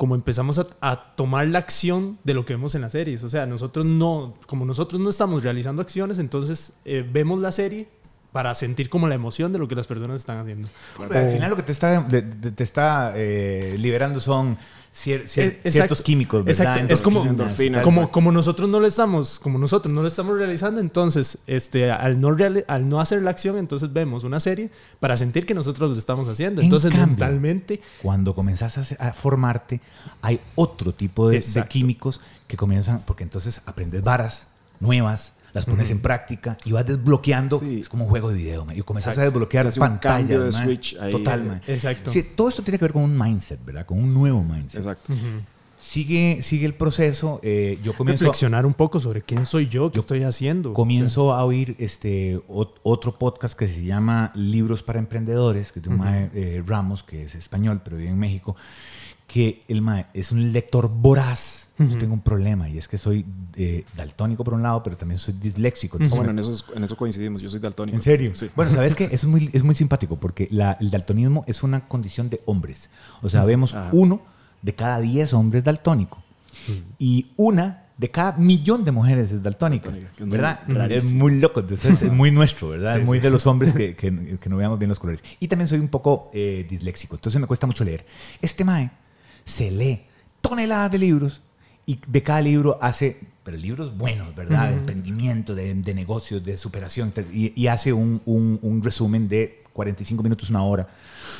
como 0.00 0.14
empezamos 0.14 0.58
a, 0.58 0.66
a 0.80 1.14
tomar 1.14 1.46
la 1.48 1.58
acción 1.58 2.18
de 2.24 2.32
lo 2.32 2.46
que 2.46 2.54
vemos 2.54 2.74
en 2.74 2.80
las 2.80 2.92
series. 2.92 3.22
O 3.22 3.28
sea, 3.28 3.44
nosotros 3.44 3.84
no, 3.84 4.32
como 4.46 4.64
nosotros 4.64 4.98
no 4.98 5.10
estamos 5.10 5.42
realizando 5.42 5.82
acciones, 5.82 6.18
entonces 6.18 6.72
eh, 6.86 7.06
vemos 7.06 7.38
la 7.38 7.52
serie 7.52 7.86
para 8.32 8.54
sentir 8.54 8.88
como 8.88 9.08
la 9.08 9.14
emoción 9.14 9.52
de 9.52 9.58
lo 9.58 9.68
que 9.68 9.74
las 9.74 9.86
personas 9.86 10.22
están 10.22 10.38
haciendo. 10.38 10.68
Pero 10.96 11.20
al 11.20 11.30
final 11.30 11.50
lo 11.50 11.56
que 11.56 11.64
te 11.64 11.72
está, 11.72 12.08
te 12.08 12.64
está 12.64 13.12
eh, 13.14 13.76
liberando 13.78 14.20
son 14.20 14.56
cier- 14.94 15.24
cier- 15.24 15.58
Eh, 15.64 15.70
ciertos 15.70 16.02
químicos, 16.02 16.44
¿verdad? 16.44 16.66
Exacto. 16.76 16.94
Es 16.94 17.00
como, 17.00 17.24
Endorfinas. 17.24 17.82
como, 17.84 18.00
exacto. 18.00 18.12
como 18.12 18.32
nosotros 18.32 18.68
no 18.68 18.80
lo 18.80 18.86
estamos, 18.86 19.38
como 19.38 19.58
nosotros 19.58 19.94
no 19.94 20.02
lo 20.02 20.08
estamos 20.08 20.36
realizando, 20.36 20.80
entonces, 20.80 21.38
este, 21.46 21.90
al 21.90 22.20
no 22.20 22.30
reali- 22.30 22.64
al 22.68 22.88
no 22.88 23.00
hacer 23.00 23.22
la 23.22 23.30
acción, 23.30 23.56
entonces 23.58 23.92
vemos 23.92 24.24
una 24.24 24.40
serie 24.40 24.70
para 24.98 25.16
sentir 25.16 25.46
que 25.46 25.54
nosotros 25.54 25.90
lo 25.92 25.96
estamos 25.98 26.28
haciendo. 26.28 26.60
En 26.60 26.66
Entonces, 26.66 26.90
cambio, 26.90 27.06
mentalmente, 27.08 27.80
Cuando 28.02 28.34
comenzás 28.34 28.78
a, 28.98 29.12
formarte, 29.12 29.80
hay 30.22 30.40
otro 30.56 30.92
tipo 30.92 31.28
de, 31.28 31.40
de 31.40 31.64
químicos 31.68 32.20
que 32.46 32.56
comienzan, 32.56 33.02
porque 33.06 33.22
entonces 33.22 33.62
aprendes 33.66 34.02
varas 34.02 34.46
nuevas, 34.80 35.34
las 35.52 35.66
pones 35.66 35.90
en 35.90 36.00
práctica 36.00 36.56
y 36.64 36.72
vas 36.72 36.86
desbloqueando. 36.86 37.58
Sí. 37.58 37.80
Es 37.80 37.88
como 37.88 38.04
un 38.04 38.10
juego 38.10 38.28
de 38.30 38.36
video, 38.36 38.64
man, 38.64 38.76
y 38.76 38.82
comenzás 38.82 39.14
Exacto. 39.14 39.20
a 39.22 39.24
desbloquear 39.24 39.62
Se 39.64 39.68
hace 39.68 39.80
un 39.80 39.86
pantallas. 39.88 40.28
de 40.28 40.38
man. 40.52 40.64
switch 40.64 40.96
ahí. 41.00 41.12
Total, 41.12 41.44
man. 41.44 41.60
Exacto. 41.66 42.10
Sí, 42.10 42.22
todo 42.34 42.48
esto 42.48 42.62
tiene 42.62 42.78
que 42.78 42.84
ver 42.84 42.92
con 42.92 43.02
un 43.02 43.18
mindset, 43.18 43.64
¿verdad? 43.64 43.86
Con 43.86 43.98
un 43.98 44.12
nuevo 44.14 44.42
mindset. 44.44 44.80
Exacto. 44.80 45.12
Sigue, 45.82 46.40
sigue 46.42 46.66
el 46.66 46.74
proceso. 46.74 47.40
eh, 47.42 47.78
yo 47.82 47.94
comienzo, 47.96 48.24
reflexionar 48.26 48.66
un 48.66 48.74
poco 48.74 49.00
sobre 49.00 49.22
quién 49.22 49.46
soy 49.46 49.66
yo, 49.68 49.90
qué 49.90 49.96
Yo 49.96 50.00
estoy 50.00 50.22
haciendo. 50.24 50.74
comienzo 50.74 51.32
a 51.32 51.42
oír 51.44 51.74
este 51.78 52.36
ot- 52.48 52.74
otro 52.82 53.18
podcast 53.18 53.58
que 53.58 53.66
se 53.66 53.82
llama 53.82 54.30
Libros 54.34 54.82
para 54.82 54.98
Emprendedores, 54.98 55.72
que 55.72 55.78
es 55.78 55.84
de 55.84 55.88
un 55.90 55.96
mae, 55.96 56.30
eh, 56.34 56.62
Ramos, 56.66 57.02
que 57.02 57.24
es 57.24 57.34
español, 57.34 57.80
pero 57.82 57.96
vive 57.96 58.10
en 58.10 58.18
México, 58.18 58.56
que 59.26 59.62
el 59.68 59.80
mae 59.80 60.06
es 60.12 60.32
un 60.32 60.52
lector 60.52 60.90
voraz. 60.90 61.69
Yo 61.88 61.98
tengo 61.98 62.12
un 62.14 62.20
problema 62.20 62.68
y 62.68 62.76
es 62.78 62.86
que 62.88 62.98
soy 62.98 63.24
eh, 63.56 63.84
daltónico 63.96 64.44
por 64.44 64.54
un 64.54 64.62
lado, 64.62 64.82
pero 64.82 64.96
también 64.96 65.18
soy 65.18 65.34
disléxico. 65.34 65.96
Ah, 65.98 66.04
entonces 66.04 66.16
bueno, 66.18 66.30
en 66.32 66.38
eso, 66.38 66.64
en 66.74 66.84
eso 66.84 66.96
coincidimos. 66.96 67.40
Yo 67.40 67.48
soy 67.48 67.58
daltónico. 67.60 67.96
¿En 67.96 68.02
serio? 68.02 68.32
Sí. 68.34 68.50
Bueno, 68.54 68.70
¿sabes 68.70 68.94
qué? 68.94 69.04
Es 69.12 69.24
muy, 69.24 69.48
es 69.52 69.62
muy 69.62 69.74
simpático 69.74 70.16
porque 70.20 70.46
la- 70.50 70.76
el 70.80 70.90
daltonismo 70.90 71.44
es 71.46 71.62
una 71.62 71.88
condición 71.88 72.28
de 72.30 72.40
hombres. 72.46 72.90
O 73.22 73.28
sea, 73.28 73.44
vemos 73.44 73.74
Ajá. 73.74 73.88
uno 73.92 74.20
de 74.62 74.74
cada 74.74 75.00
diez 75.00 75.32
hombres 75.32 75.64
daltónico 75.64 76.22
y 76.98 77.32
una 77.36 77.84
de 77.96 78.10
cada 78.10 78.32
millón 78.38 78.84
de 78.84 78.92
mujeres 78.92 79.30
es 79.32 79.42
daltónica. 79.42 79.90
Daltónica, 79.90 80.12
es 80.24 80.28
¿Verdad? 80.30 80.60
Es 80.68 80.74
rarísimo. 80.74 81.20
muy 81.24 81.40
loco. 81.40 81.60
Entonces 81.60 82.02
es 82.02 82.12
muy 82.12 82.30
nuestro, 82.30 82.68
¿verdad? 82.70 82.94
Sí, 82.94 83.00
es 83.00 83.06
muy 83.06 83.18
sí. 83.18 83.22
de 83.22 83.30
los 83.30 83.46
hombres 83.46 83.72
que, 83.72 83.94
que- 83.96 84.38
que 84.38 84.48
no 84.48 84.56
veamos 84.56 84.78
bien 84.78 84.88
los 84.88 84.98
colores. 84.98 85.22
Y 85.38 85.48
también 85.48 85.68
soy 85.68 85.78
un 85.80 85.88
poco 85.88 86.30
eh, 86.32 86.66
disléxico. 86.68 87.16
Entonces 87.16 87.40
me 87.40 87.46
cuesta 87.46 87.66
mucho 87.66 87.84
leer. 87.84 88.06
Este 88.40 88.64
Mae 88.64 88.90
se 89.44 89.70
lee 89.70 90.02
toneladas 90.40 90.92
de 90.92 90.98
libros 90.98 91.42
y 91.86 91.98
de 92.06 92.22
cada 92.22 92.40
libro 92.40 92.78
hace, 92.82 93.18
pero 93.42 93.56
libros 93.56 93.96
buenos, 93.96 94.34
¿verdad? 94.34 94.68
De 94.68 94.74
emprendimiento, 94.80 95.54
de, 95.54 95.74
de 95.74 95.94
negocios, 95.94 96.44
de 96.44 96.56
superación. 96.58 97.12
Y, 97.32 97.52
y 97.60 97.66
hace 97.68 97.92
un, 97.92 98.20
un- 98.26 98.58
un 98.62 98.82
resumen 98.82 99.28
de 99.28 99.64
45 99.72 100.22
minutos, 100.22 100.50
una 100.50 100.62
hora. 100.62 100.88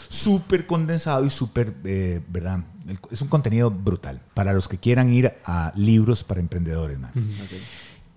Súper 0.08 0.66
condensado 0.66 1.24
y 1.24 1.30
súper, 1.30 1.74
eh, 1.84 2.20
¿verdad? 2.28 2.64
El- 2.88 2.98
Es 3.10 3.20
un 3.20 3.28
contenido 3.28 3.70
brutal 3.70 4.20
para 4.34 4.52
los 4.52 4.66
que 4.68 4.78
quieran 4.78 5.12
ir 5.12 5.32
a 5.44 5.72
libros 5.76 6.24
para 6.24 6.40
emprendedores, 6.40 6.98
man. 6.98 7.12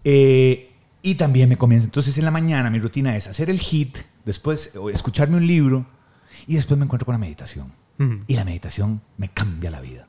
Eh, 0.04 0.72
y 1.02 1.16
también 1.16 1.50
me 1.50 1.58
comienza. 1.58 1.86
Entonces, 1.86 2.18
en 2.18 2.26
la 2.26 2.32
mañana 2.32 2.70
mi 2.70 2.80
rutina 2.80 3.16
es 3.18 3.28
hacer 3.28 3.50
el 3.50 3.60
hit, 3.60 3.98
después 4.26 4.72
o 4.76 4.90
escucharme 4.90 5.38
un 5.38 5.46
libro 5.48 5.86
y 6.48 6.56
después 6.56 6.78
me 6.78 6.86
encuentro 6.86 7.06
con 7.06 7.14
la 7.14 7.20
meditación. 7.20 7.74
Ujú. 8.00 8.20
Y 8.28 8.36
la 8.36 8.46
meditación 8.46 9.02
me 9.18 9.30
cambia 9.30 9.70
la 9.70 9.82
vida. 9.82 10.08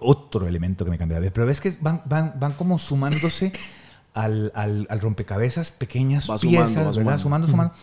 Otro 0.00 0.46
elemento 0.46 0.84
que 0.84 0.90
me 0.90 0.98
cambia 0.98 1.16
la 1.16 1.20
vida. 1.20 1.32
Pero 1.32 1.46
ves 1.46 1.60
que 1.60 1.74
van, 1.80 2.02
van, 2.06 2.34
van 2.38 2.52
como 2.52 2.78
sumándose 2.78 3.52
al, 4.14 4.52
al- 4.54 4.86
al 4.88 5.00
rompecabezas 5.00 5.70
pequeñas 5.70 6.30
Va 6.30 6.38
sumando, 6.38 6.64
piezas, 6.66 6.76
va 6.86 6.90
¿verdad? 7.02 7.18
sumando. 7.18 7.18
Sumando, 7.18 7.48
sumando. 7.48 7.74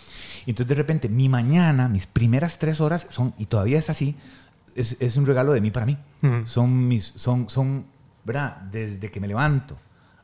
Y 0.45 0.51
entonces 0.51 0.69
de 0.69 0.75
repente 0.75 1.09
mi 1.09 1.29
mañana, 1.29 1.87
mis 1.89 2.07
primeras 2.07 2.57
tres 2.59 2.81
horas 2.81 3.07
son, 3.09 3.33
y 3.37 3.45
todavía 3.45 3.77
es 3.79 3.89
así, 3.89 4.15
es, 4.75 4.97
es 4.99 5.17
un 5.17 5.25
regalo 5.25 5.51
de 5.53 5.61
mí 5.61 5.69
para 5.71 5.85
mí. 5.85 5.97
Ujú. 6.23 6.45
Son 6.47 6.87
mis, 6.87 7.05
son, 7.05 7.49
son, 7.49 7.85
¿verdad? 8.23 8.57
Desde 8.71 9.11
que 9.11 9.19
me 9.19 9.27
levanto 9.27 9.77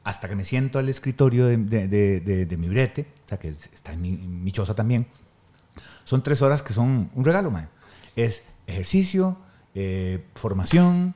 hasta 0.04 0.30
que 0.30 0.36
me 0.38 0.46
siento 0.46 0.80
al 0.80 0.88
escritorio 0.88 1.46
de, 1.48 1.58
de, 1.58 1.88
de- 1.90 2.20
de- 2.22 2.46
de 2.46 2.58
mi 2.58 2.70
brete, 2.70 3.08
o 3.26 3.30
sea 3.30 3.38
que 3.38 3.50
es- 3.50 3.70
está 3.74 3.92
en 3.92 4.02
mi, 4.02 4.10
en 4.14 4.44
mi 4.44 4.52
choza 4.54 4.74
también, 4.74 5.06
son 6.06 6.24
tres 6.24 6.42
horas 6.42 6.62
que 6.64 6.72
son 6.74 7.10
un 7.14 7.26
regalo, 7.26 7.52
man. 7.52 7.68
Es 8.16 8.42
ejercicio, 8.68 9.38
eh, 9.76 10.26
formación, 10.36 11.14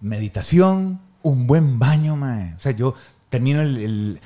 meditación, 0.00 1.00
un 1.22 1.46
buen 1.46 1.78
baño, 1.78 2.16
man. 2.16 2.54
O 2.56 2.60
sea, 2.60 2.72
yo 2.72 2.94
termino 3.28 3.60
el, 3.60 3.76
el- 3.78 4.20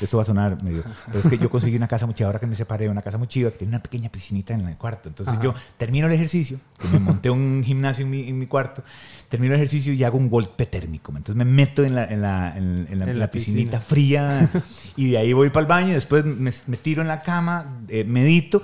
Esto 0.00 0.16
va 0.16 0.22
a 0.22 0.26
sonar 0.26 0.62
medio... 0.62 0.84
Pero 1.06 1.18
es 1.18 1.26
que 1.26 1.38
yo 1.38 1.50
conseguí 1.50 1.76
una 1.76 1.88
casa 1.88 2.06
muy 2.06 2.14
chiva, 2.14 2.28
ahora 2.28 2.38
que 2.38 2.46
me 2.46 2.54
separé, 2.54 2.88
una 2.88 3.02
casa 3.02 3.18
muy 3.18 3.26
chiva 3.26 3.50
que 3.50 3.58
tiene 3.58 3.70
una 3.70 3.82
pequeña 3.82 4.08
piscinita 4.10 4.54
en 4.54 4.60
el 4.68 4.76
cuarto. 4.76 5.08
Entonces 5.08 5.34
yo 5.42 5.54
termino 5.76 6.06
el 6.06 6.12
ejercicio, 6.12 6.58
que 6.80 6.88
me 6.88 6.98
monté 7.00 7.30
un 7.30 7.62
gimnasio 7.64 8.04
en 8.04 8.10
mi, 8.10 8.28
en 8.28 8.38
mi 8.38 8.46
cuarto, 8.46 8.84
termino 9.28 9.54
el 9.54 9.60
ejercicio 9.60 9.92
y 9.92 10.04
hago 10.04 10.18
un 10.18 10.30
golpe 10.30 10.66
térmico. 10.66 11.10
Entonces 11.16 11.34
me 11.36 11.44
meto 11.44 11.84
en 11.84 11.94
la, 11.96 12.04
en 12.06 12.22
la, 12.22 12.56
en, 12.56 12.98
la, 12.98 13.06
la 13.12 13.30
piscinita 13.30 13.78
piscina. 13.80 13.80
fría 13.80 14.50
y 14.96 15.10
de 15.10 15.18
ahí 15.18 15.32
voy 15.32 15.50
para 15.50 15.62
el 15.62 15.68
baño 15.68 15.88
y 15.90 15.94
después 15.94 16.24
me, 16.24 16.52
me 16.66 16.76
tiro 16.76 17.02
en 17.02 17.08
la 17.08 17.20
cama, 17.20 17.80
eh, 17.88 18.04
medito 18.04 18.62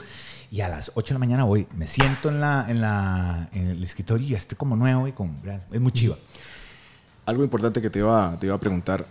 y 0.53 0.61
a 0.63 0.69
las 0.69 0.91
8 0.95 1.09
de 1.09 1.15
la 1.15 1.19
mañana 1.21 1.45
voy, 1.45 1.69
me 1.77 1.87
siento 1.87 2.29
en, 2.29 2.41
la, 2.41 2.67
en, 2.69 2.81
la, 2.81 3.49
en 3.53 3.69
el 3.69 3.85
escritorio 3.85 4.27
y 4.27 4.31
ya 4.31 4.39
estoy 4.39 4.59
como 4.59 4.75
nuevo 4.77 5.07
y 5.07 5.13
como, 5.13 5.41
es 5.71 5.81
muy 5.81 5.93
chiva. 5.93 6.17
Algo 7.31 7.45
importante 7.45 7.81
que 7.81 7.89
te 7.91 8.01
iba, 8.01 8.37
te 8.41 8.47
iba 8.47 8.57
a 8.57 8.59
preguntar, 8.59 9.07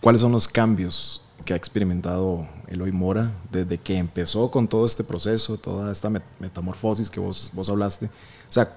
¿cuáles 0.00 0.20
son 0.20 0.30
los 0.32 0.46
cambios 0.46 1.20
que 1.44 1.52
ha 1.52 1.56
experimentado 1.56 2.46
Eloy 2.68 2.92
Mora 2.92 3.30
desde 3.50 3.76
que 3.78 3.96
empezó 3.98 4.50
con 4.50 4.68
todo 4.68 4.86
este 4.86 5.02
proceso, 5.02 5.56
toda 5.58 5.90
esta 5.90 6.08
met- 6.10 6.22
metamorfosis 6.38 7.10
que 7.10 7.18
vos, 7.18 7.50
vos 7.52 7.68
hablaste? 7.68 8.06
O 8.06 8.52
sea, 8.52 8.72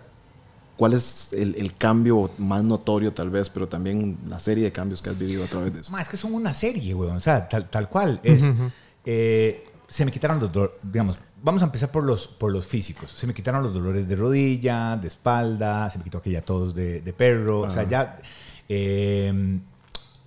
¿cuál 0.76 0.94
es 0.94 1.34
el, 1.34 1.54
el 1.56 1.76
cambio 1.76 2.32
más 2.40 2.64
notorio 2.64 3.14
tal 3.14 3.30
vez, 3.30 3.48
pero 3.50 3.68
también 3.68 4.18
la 4.28 4.40
serie 4.40 4.64
de 4.64 4.72
cambios 4.72 5.02
que 5.04 5.12
has 5.12 5.18
vivido 5.20 5.44
a 5.44 5.48
través 5.48 5.72
de 5.74 5.82
esto? 5.82 5.92
Ma, 5.94 6.02
es 6.02 6.10
que 6.10 6.18
son 6.18 6.34
una 6.34 6.54
serie, 6.54 6.96
weón. 6.96 7.18
O 7.18 7.22
sea, 7.22 7.48
tal, 7.48 7.70
tal 7.70 7.88
cual. 7.90 8.20
Es, 8.24 8.44
eh, 9.06 9.66
se 9.88 10.06
me 10.06 10.12
quitaron 10.12 10.40
los 10.40 10.52
dolores, 10.52 10.76
digamos, 10.84 11.18
vamos 11.42 11.62
a 11.62 11.66
empezar 11.66 11.92
por 11.92 12.04
los, 12.04 12.28
por 12.28 12.52
los 12.52 12.68
físicos. 12.68 13.12
Se 13.12 13.26
me 13.28 13.34
quitaron 13.34 13.64
los 13.64 13.74
dolores 13.74 14.08
de 14.08 14.16
rodilla, 14.16 14.98
de 14.98 15.08
espalda, 15.08 15.90
se 15.90 15.98
me 15.98 16.04
quitó 16.04 16.18
aquella 16.20 16.44
tos 16.44 16.74
de, 16.76 17.02
de 17.02 17.14
perro. 17.14 17.62
O 17.62 17.70
sea, 17.70 17.84
ya... 17.84 18.18
eh, 18.70 19.60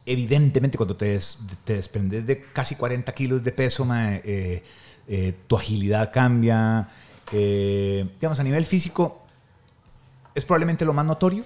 evidentemente, 0.07 0.77
cuando 0.77 0.97
te, 0.97 1.07
des- 1.07 1.39
te 1.65 1.75
desprendes 1.75 2.27
de 2.27 2.43
casi 2.53 2.75
40 2.75 3.13
kilos 3.15 3.45
de 3.45 3.53
peso, 3.53 3.85
ma, 3.85 4.17
eh, 4.17 4.65
eh, 5.09 5.35
tu 5.47 5.57
agilidad 5.57 6.11
cambia. 6.13 6.89
Eh, 7.33 8.09
digamos, 8.15 8.41
a 8.41 8.43
nivel 8.43 8.65
físico, 8.67 9.23
es 10.35 10.45
probablemente 10.45 10.85
lo 10.85 10.93
más 10.93 11.05
notorio. 11.05 11.45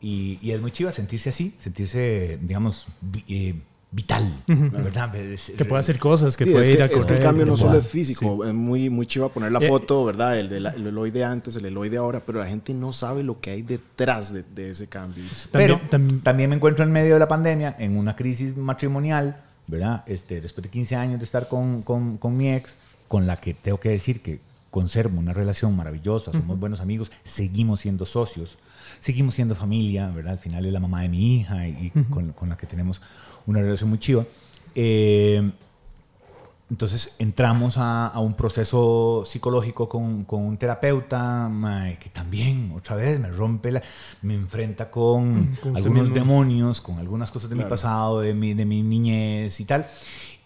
Y, 0.00 0.38
y 0.42 0.52
es 0.52 0.60
muy 0.60 0.70
chiva 0.70 0.92
sentirse 0.92 1.30
así, 1.30 1.56
sentirse, 1.58 2.38
digamos, 2.40 2.86
eh, 3.26 3.54
vital, 3.90 4.30
¿verdad? 4.46 5.14
Es- 5.16 5.52
Que 5.56 5.64
puede 5.64 5.80
hacer 5.80 5.98
cosas, 5.98 6.36
que 6.36 6.44
Sí, 6.44 6.50
puede 6.50 6.64
es, 6.64 6.70
ir 6.70 6.76
que, 6.76 6.82
a 6.82 6.86
es 6.86 6.92
que 6.92 6.98
el 6.98 7.04
correr, 7.04 7.22
cambio 7.22 7.46
no 7.46 7.56
solo 7.56 7.78
es 7.78 7.86
físico, 7.86 8.44
es 8.44 8.52
muy, 8.52 8.90
muy 8.90 9.06
chiva 9.06 9.30
poner 9.30 9.50
la 9.50 9.60
Eh, 9.60 9.68
foto, 9.68 10.04
¿verdad? 10.04 10.38
El, 10.38 10.48
de 10.50 10.60
la- 10.60 10.70
el 10.70 10.86
Eloy 10.86 11.10
de 11.10 11.24
antes, 11.24 11.56
el 11.56 11.64
Eloy 11.64 11.88
de 11.88 11.96
ahora, 11.96 12.20
pero 12.24 12.38
la 12.38 12.46
gente 12.46 12.74
no 12.74 12.92
sabe 12.92 13.22
lo 13.22 13.40
que 13.40 13.50
hay 13.50 13.62
detrás 13.62 14.32
de, 14.32 14.42
de 14.42 14.70
ese 14.70 14.88
cambio. 14.88 15.24
Pero 15.52 15.78
También- 15.88 16.08
tam- 16.18 16.22
también 16.22 16.50
me 16.50 16.56
encuentro 16.56 16.84
en 16.84 16.92
medio 16.92 17.14
de 17.14 17.20
la 17.20 17.28
pandemia, 17.28 17.74
en 17.78 17.96
una 17.96 18.14
crisis 18.14 18.54
matrimonial, 18.56 19.42
¿verdad? 19.66 20.04
Este, 20.06 20.40
después 20.42 20.62
de 20.64 20.68
15 20.68 20.94
años 20.96 21.18
de 21.18 21.24
estar 21.24 21.48
con, 21.48 21.80
con- 21.82 22.18
con 22.18 22.36
mi 22.36 22.52
ex, 22.52 22.74
con 23.08 23.26
la 23.26 23.36
que 23.38 23.54
tengo 23.54 23.80
que 23.80 23.88
decir 23.88 24.20
que 24.20 24.40
conservo 24.70 25.18
una 25.18 25.32
relación 25.32 25.74
maravillosa, 25.74 26.30
somos 26.30 26.60
buenos 26.60 26.80
amigos, 26.80 27.10
seguimos 27.24 27.80
siendo 27.80 28.04
socios, 28.04 28.58
seguimos 29.00 29.34
siendo 29.34 29.54
familia, 29.54 30.08
¿verdad? 30.08 30.34
Al 30.34 30.38
final 30.38 30.66
es 30.66 30.72
la 30.74 30.78
mamá 30.80 31.00
de 31.02 31.08
mi 31.08 31.36
hija 31.36 31.66
y, 31.66 31.90
con, 32.10 32.32
con, 32.32 32.50
la 32.50 32.56
que 32.58 32.66
tenemos 32.66 33.00
una 33.48 33.60
relación 33.60 33.88
muy 33.90 33.98
chiva. 33.98 34.24
Eh, 34.74 35.50
entonces 36.70 37.16
entramos 37.18 37.78
a, 37.78 38.08
a, 38.08 38.20
un 38.20 38.34
proceso 38.34 39.24
psicológico 39.26 39.88
con, 39.88 40.24
con 40.24 40.42
un 40.42 40.58
terapeuta 40.58 41.50
que 41.98 42.10
también 42.10 42.72
otra 42.76 42.94
vez 42.94 43.18
me 43.18 43.30
rompe, 43.30 43.72
la, 43.72 43.82
me 44.20 44.34
enfrenta 44.34 44.90
con, 44.90 45.56
con 45.62 45.74
algunos 45.76 46.12
demonios, 46.12 46.82
con 46.82 46.98
algunas 46.98 47.30
cosas 47.32 47.48
de 47.48 47.56
claro. 47.56 47.66
mi 47.66 47.70
pasado, 47.70 48.20
de 48.20 48.34
mi, 48.34 48.52
de 48.52 48.66
mi 48.66 48.82
niñez 48.82 49.58
y 49.60 49.64
tal. 49.64 49.86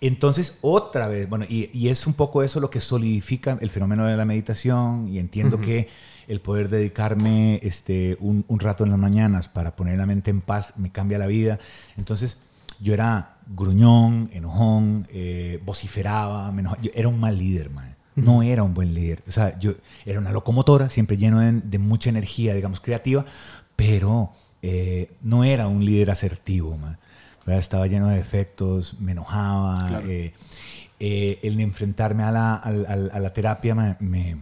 Entonces, 0.01 0.59
otra 0.63 1.09
vez, 1.09 1.29
bueno, 1.29 1.45
y, 1.49 1.71
y, 1.73 1.89
es 1.89 2.07
un 2.07 2.15
poco 2.15 2.43
eso 2.43 2.61
lo 2.61 2.71
que 2.71 2.81
solidifica 2.81 3.57
el 3.61 3.71
fenómeno 3.71 4.05
de 4.05 4.17
la 4.17 4.25
meditación 4.25 5.09
y 5.09 5.19
entiendo 5.19 5.57
uh 5.57 5.61
-huh. 5.61 5.65
que 5.65 5.89
el 6.29 6.41
poder 6.41 6.69
dedicarme 6.69 7.61
este, 7.63 8.17
un, 8.21 8.45
un, 8.49 8.61
rato 8.61 8.85
en 8.85 8.91
las 8.91 8.99
mañanas 8.99 9.49
para 9.49 9.77
poner 9.77 9.99
la 9.99 10.07
mente 10.07 10.31
en 10.31 10.41
paz 10.41 10.75
me 10.77 10.91
cambia 10.91 11.19
la 11.19 11.27
vida. 11.27 11.59
Entonces, 11.97 12.39
yo 12.83 12.95
era 12.95 13.37
gruñón, 13.47 14.29
enojón, 14.33 15.07
eh, 15.11 15.61
vociferaba, 15.65 16.51
me 16.53 16.61
enojaba. 16.61 16.83
Yo 16.83 16.91
era 16.95 17.09
un 17.09 17.21
mal 17.21 17.39
líder, 17.39 17.71
man. 17.71 17.97
No 18.15 18.43
era 18.43 18.63
un 18.63 18.75
buen 18.75 18.93
líder. 18.93 19.23
O 19.27 19.31
sea, 19.31 19.59
yo 19.59 19.73
era 20.05 20.19
una 20.19 20.33
locomotora, 20.33 20.91
siempre 20.91 21.17
lleno 21.17 21.41
de, 21.41 21.53
de 21.53 21.79
mucha 21.79 22.11
energía, 22.11 22.55
digamos, 22.55 22.81
creativa, 22.81 23.25
pero 23.77 24.33
eh, 24.61 25.13
no 25.23 25.45
era 25.45 25.69
un 25.69 25.85
líder 25.85 26.11
asertivo, 26.11 26.77
man. 26.77 26.99
Estaba 27.47 27.87
lleno 27.87 28.09
de 28.09 28.17
defectos, 28.17 29.01
me 29.01 29.13
enojaba. 29.13 29.89
Claro. 29.89 30.07
Eh, 31.05 31.41
el 31.43 31.59
enfrentarme 31.59 32.23
a 32.23 32.31
la, 32.31 32.55
a, 32.55 32.69
a, 32.69 32.93
a 32.93 33.19
la 33.19 33.33
terapia 33.33 33.75
me, 33.75 33.97
me, 33.99 34.37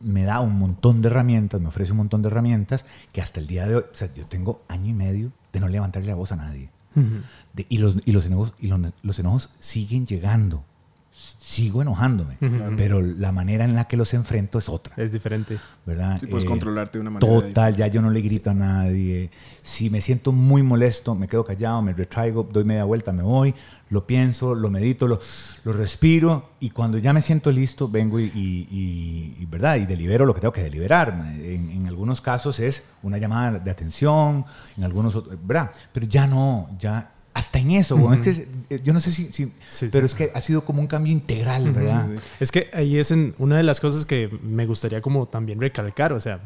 me, 0.00 0.24
da 0.24 0.40
un 0.40 0.58
montón 0.58 1.00
de 1.00 1.08
herramientas, 1.08 1.60
me 1.60 1.68
ofrece 1.68 1.92
un 1.92 1.98
montón 1.98 2.22
de 2.22 2.28
herramientas 2.28 2.84
que 3.12 3.20
hasta 3.20 3.38
el 3.38 3.46
día 3.46 3.68
de 3.68 3.76
hoy, 3.76 3.84
o 3.92 3.94
sea, 3.94 4.12
yo 4.12 4.26
tengo 4.26 4.62
año 4.66 4.90
y 4.90 4.94
medio 4.94 5.30
de 5.52 5.60
no 5.60 5.68
levantarle 5.68 6.08
la 6.08 6.16
voz 6.16 6.32
a 6.32 6.36
nadie. 6.36 6.70
Uh 6.96 7.00
-huh. 7.00 7.22
de, 7.52 7.66
y, 7.68 7.78
los, 7.78 7.96
y, 8.04 8.12
los, 8.12 8.26
enojos, 8.26 8.54
y 8.58 8.66
los, 8.66 8.80
los 9.02 9.18
enojos 9.18 9.50
siguen 9.58 10.06
llegando 10.06 10.64
sigo 11.12 11.82
enojándome, 11.82 12.36
uh 12.40 12.44
-huh. 12.44 12.76
pero 12.76 13.02
la 13.02 13.32
manera 13.32 13.64
en 13.64 13.74
la 13.74 13.84
que 13.88 13.96
los 13.96 14.14
enfrento 14.14 14.58
es 14.58 14.68
otra. 14.68 14.94
Es 14.96 15.12
diferente. 15.12 15.58
¿Verdad? 15.84 16.18
Sí, 16.20 16.26
puedes 16.26 16.44
eh, 16.44 16.48
controlarte 16.48 16.98
de 16.98 17.02
una 17.02 17.10
manera 17.10 17.32
Total, 17.32 17.50
diferente. 17.72 17.78
ya 17.78 17.86
yo 17.88 18.02
no 18.02 18.10
le 18.10 18.20
grito 18.20 18.50
a 18.50 18.54
nadie. 18.54 19.30
Si 19.62 19.90
me 19.90 20.00
siento 20.00 20.32
muy 20.32 20.62
molesto, 20.62 21.14
me 21.14 21.26
quedo 21.26 21.44
callado, 21.44 21.82
me 21.82 21.92
retraigo, 21.92 22.48
doy 22.50 22.64
media 22.64 22.84
vuelta, 22.84 23.12
me 23.12 23.22
voy, 23.22 23.54
lo 23.90 24.06
pienso, 24.06 24.54
lo 24.54 24.70
medito, 24.70 25.08
lo, 25.08 25.18
lo 25.64 25.72
respiro 25.72 26.50
y 26.60 26.70
cuando 26.70 26.98
ya 26.98 27.12
me 27.12 27.20
siento 27.22 27.50
listo, 27.50 27.88
vengo 27.88 28.20
y, 28.20 28.24
y, 28.26 29.36
y, 29.38 29.46
¿verdad? 29.46 29.76
y 29.76 29.86
delibero 29.86 30.24
lo 30.24 30.34
que 30.34 30.40
tengo 30.40 30.52
que 30.52 30.62
deliberar. 30.62 31.32
En, 31.34 31.70
en, 31.70 31.86
algunos 31.88 32.20
casos 32.20 32.60
es 32.60 32.84
una 33.02 33.18
llamada 33.18 33.58
de 33.58 33.70
atención, 33.70 34.44
en 34.76 34.84
algunos, 34.84 35.20
¿verdad? 35.44 35.72
Pero 35.92 36.06
ya 36.06 36.28
no, 36.28 36.70
ya 36.78 37.10
hasta 37.32 37.58
en 37.58 37.70
eso, 37.72 37.96
uh 37.96 38.10
-huh. 38.10 38.14
es 38.14 38.20
que 38.20 38.48
eh, 38.74 38.80
yo 38.82 38.92
no 38.92 39.00
sé 39.00 39.12
si, 39.12 39.32
si 39.32 39.52
sí, 39.68 39.88
pero 39.92 40.08
sí. 40.08 40.12
es 40.12 40.14
que 40.14 40.32
ha 40.36 40.40
sido 40.40 40.64
como 40.64 40.80
un 40.80 40.86
cambio 40.86 41.12
integral. 41.12 41.72
¿verdad? 41.72 42.08
Sí, 42.08 42.22
es 42.40 42.52
que 42.52 42.70
ahí 42.72 42.98
es 42.98 43.10
en 43.10 43.34
una 43.38 43.56
de 43.56 43.62
las 43.62 43.80
cosas 43.80 44.04
que 44.04 44.28
me 44.42 44.66
gustaría 44.66 45.00
como 45.00 45.26
también 45.26 45.60
recalcar, 45.60 46.12
o 46.12 46.20
sea, 46.20 46.40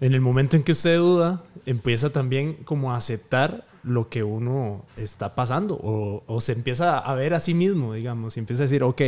en 0.00 0.14
el 0.14 0.20
momento 0.20 0.56
en 0.56 0.62
que 0.62 0.72
usted 0.72 0.96
duda, 0.96 1.42
empieza 1.66 2.10
también 2.10 2.54
como 2.64 2.92
a 2.92 2.96
aceptar 2.96 3.66
lo 3.82 4.08
que 4.08 4.22
uno 4.22 4.84
está 4.96 5.34
pasando 5.34 5.74
o, 5.74 6.22
o 6.26 6.40
se 6.40 6.52
empieza 6.52 6.98
a 6.98 7.14
ver 7.14 7.34
a 7.34 7.40
sí 7.40 7.54
mismo, 7.54 7.94
digamos, 7.94 8.36
y 8.36 8.40
empieza 8.40 8.62
a 8.62 8.66
decir, 8.66 8.82
ok, 8.82 9.02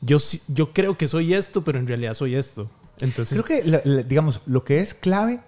yo, 0.00 0.18
yo 0.48 0.72
creo 0.72 0.96
que 0.96 1.06
soy 1.06 1.34
esto, 1.34 1.62
pero 1.64 1.78
en 1.78 1.86
realidad 1.86 2.14
soy 2.14 2.34
esto. 2.34 2.70
Entonces, 3.00 3.40
creo 3.42 3.62
que, 3.62 3.68
la, 3.68 3.80
la, 3.84 4.02
digamos, 4.02 4.40
lo 4.46 4.64
que 4.64 4.80
es 4.80 4.94
clave 4.94 5.40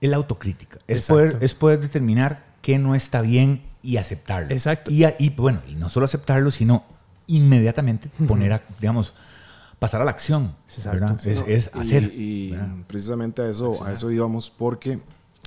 es 0.00 0.10
la 0.10 0.16
autocrítica, 0.16 0.78
es 0.86 1.06
poder, 1.06 1.38
es 1.40 1.54
poder 1.54 1.80
determinar 1.80 2.44
qué 2.62 2.78
no 2.78 2.94
está 2.94 3.20
bien 3.22 3.62
y 3.86 3.98
aceptarlo. 3.98 4.50
Exacto. 4.50 4.90
Y, 4.90 5.04
y, 5.18 5.30
bueno, 5.30 5.60
y 5.68 5.76
no 5.76 5.88
solo 5.88 6.06
aceptarlo, 6.06 6.50
sino 6.50 6.82
inmediatamente 7.28 8.10
uh 8.18 8.24
-huh. 8.24 8.26
poner 8.26 8.52
a, 8.52 8.62
digamos, 8.80 9.14
pasar 9.78 10.02
a 10.02 10.04
la 10.04 10.10
acción. 10.10 10.56
¿verdad? 10.84 11.20
Sí, 11.20 11.30
es, 11.30 11.40
no, 11.40 11.46
es, 11.46 11.70
hacer. 11.72 12.12
Y, 12.12 12.52
y 12.52 12.58
precisamente 12.88 13.42
a 13.42 13.48
eso, 13.48 13.84
a 13.84 13.92
eso 13.92 14.10
íbamos 14.10 14.50
porque 14.50 14.98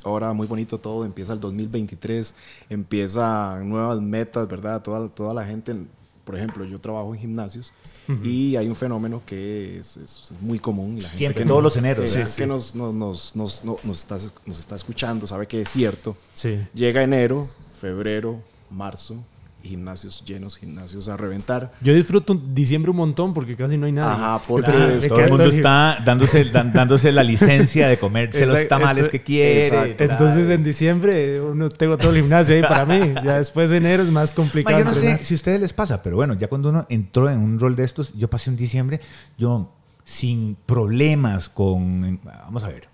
ahora 0.06 0.32
muy 0.32 0.48
bonito 0.48 0.78
todo, 0.78 1.04
empieza 1.04 1.34
el 1.34 1.42
2023, 1.42 2.34
empieza 2.70 3.60
nuevas 3.62 4.00
metas, 4.00 4.48
¿verdad? 4.48 4.82
Toda, 4.82 5.10
toda 5.10 5.34
la 5.34 5.46
gente, 5.46 5.76
por 6.24 6.38
ejemplo, 6.38 6.64
yo 6.64 6.80
trabajo 6.80 7.14
en 7.14 7.20
gimnasios. 7.20 7.74
Uh 8.08 8.14
-huh. 8.14 8.26
Y 8.26 8.56
hay 8.56 8.70
un 8.70 8.76
fenómeno 8.76 9.22
que 9.26 9.80
es, 9.80 9.98
es 9.98 10.32
muy 10.40 10.60
común. 10.60 10.96
La 10.96 11.10
gente 11.10 11.18
Siempre, 11.18 11.44
que 11.44 11.48
todos 11.48 11.62
los 11.62 11.76
eneros. 11.76 12.10
Que, 12.10 12.26
sí, 12.26 12.42
que 12.42 12.48
Nos, 12.48 12.74
nos, 12.74 12.94
nos, 12.94 13.36
nos, 13.36 13.64
nos, 13.84 14.00
está, 14.00 14.18
nos 14.46 14.60
está 14.60 14.76
escuchando 14.78 15.28
sabe 15.28 15.46
que 15.46 15.62
es 15.62 15.70
cierto. 15.70 16.16
Sí. 16.34 16.58
Llega 16.74 17.04
enero, 17.04 17.50
febrero, 17.80 18.42
marzo, 18.70 19.24
gimnasios 19.64 20.24
llenos, 20.26 20.58
gimnasios 20.58 21.10
a 21.10 21.18
reventar. 21.18 21.72
Yo 21.82 21.94
disfruto 21.94 22.34
diciembre 22.34 22.92
un 22.92 22.98
montón 22.98 23.34
porque 23.34 23.56
casi 23.56 23.78
no 23.78 23.86
hay 23.86 23.92
nada. 23.92 24.14
Ajá, 24.14 24.44
porque 24.48 24.72
claro, 24.72 25.00
todo 25.08 25.20
el 25.20 25.30
mundo 25.30 25.46
está 25.46 26.00
dándose, 26.06 26.46
dándose 26.46 27.12
la 27.12 27.24
licencia 27.24 27.88
de 27.88 27.98
comerse 27.98 28.46
los 28.46 28.68
tamales 28.68 29.10
que 29.10 29.22
quiere. 29.22 29.68
Exacto. 29.68 30.04
Entonces 30.04 30.50
en 30.50 30.64
diciembre 30.64 31.42
uno 31.42 31.70
tengo 31.70 31.98
todo 31.98 32.12
el 32.12 32.18
gimnasio 32.18 32.56
ahí 32.56 32.62
para 32.62 32.86
mí. 32.86 33.14
Ya 33.24 33.38
después 33.38 33.70
de 33.70 33.78
enero 33.78 34.04
es 34.04 34.12
más 34.12 34.34
complicado. 34.34 34.78
Ma, 34.78 34.84
yo 34.84 34.86
no 34.86 34.94
sé 34.94 35.24
si 35.24 35.34
a 35.34 35.36
ustedes 35.36 35.60
les 35.60 35.74
pasa, 35.74 36.02
pero 36.02 36.16
bueno, 36.16 36.34
ya 36.36 36.48
cuando 36.48 36.70
uno 36.70 36.86
entró 36.90 37.30
en 37.30 37.40
un 37.40 37.60
rol 37.60 37.76
de 37.76 37.84
estos, 37.84 38.14
yo 38.14 38.30
pasé 38.30 38.50
un 38.50 38.56
diciembre, 38.56 39.02
yo 39.38 39.74
sin 40.06 40.58
problemas 40.66 41.50
con, 41.50 42.20
vamos 42.24 42.64
a 42.64 42.70
ver, 42.70 42.88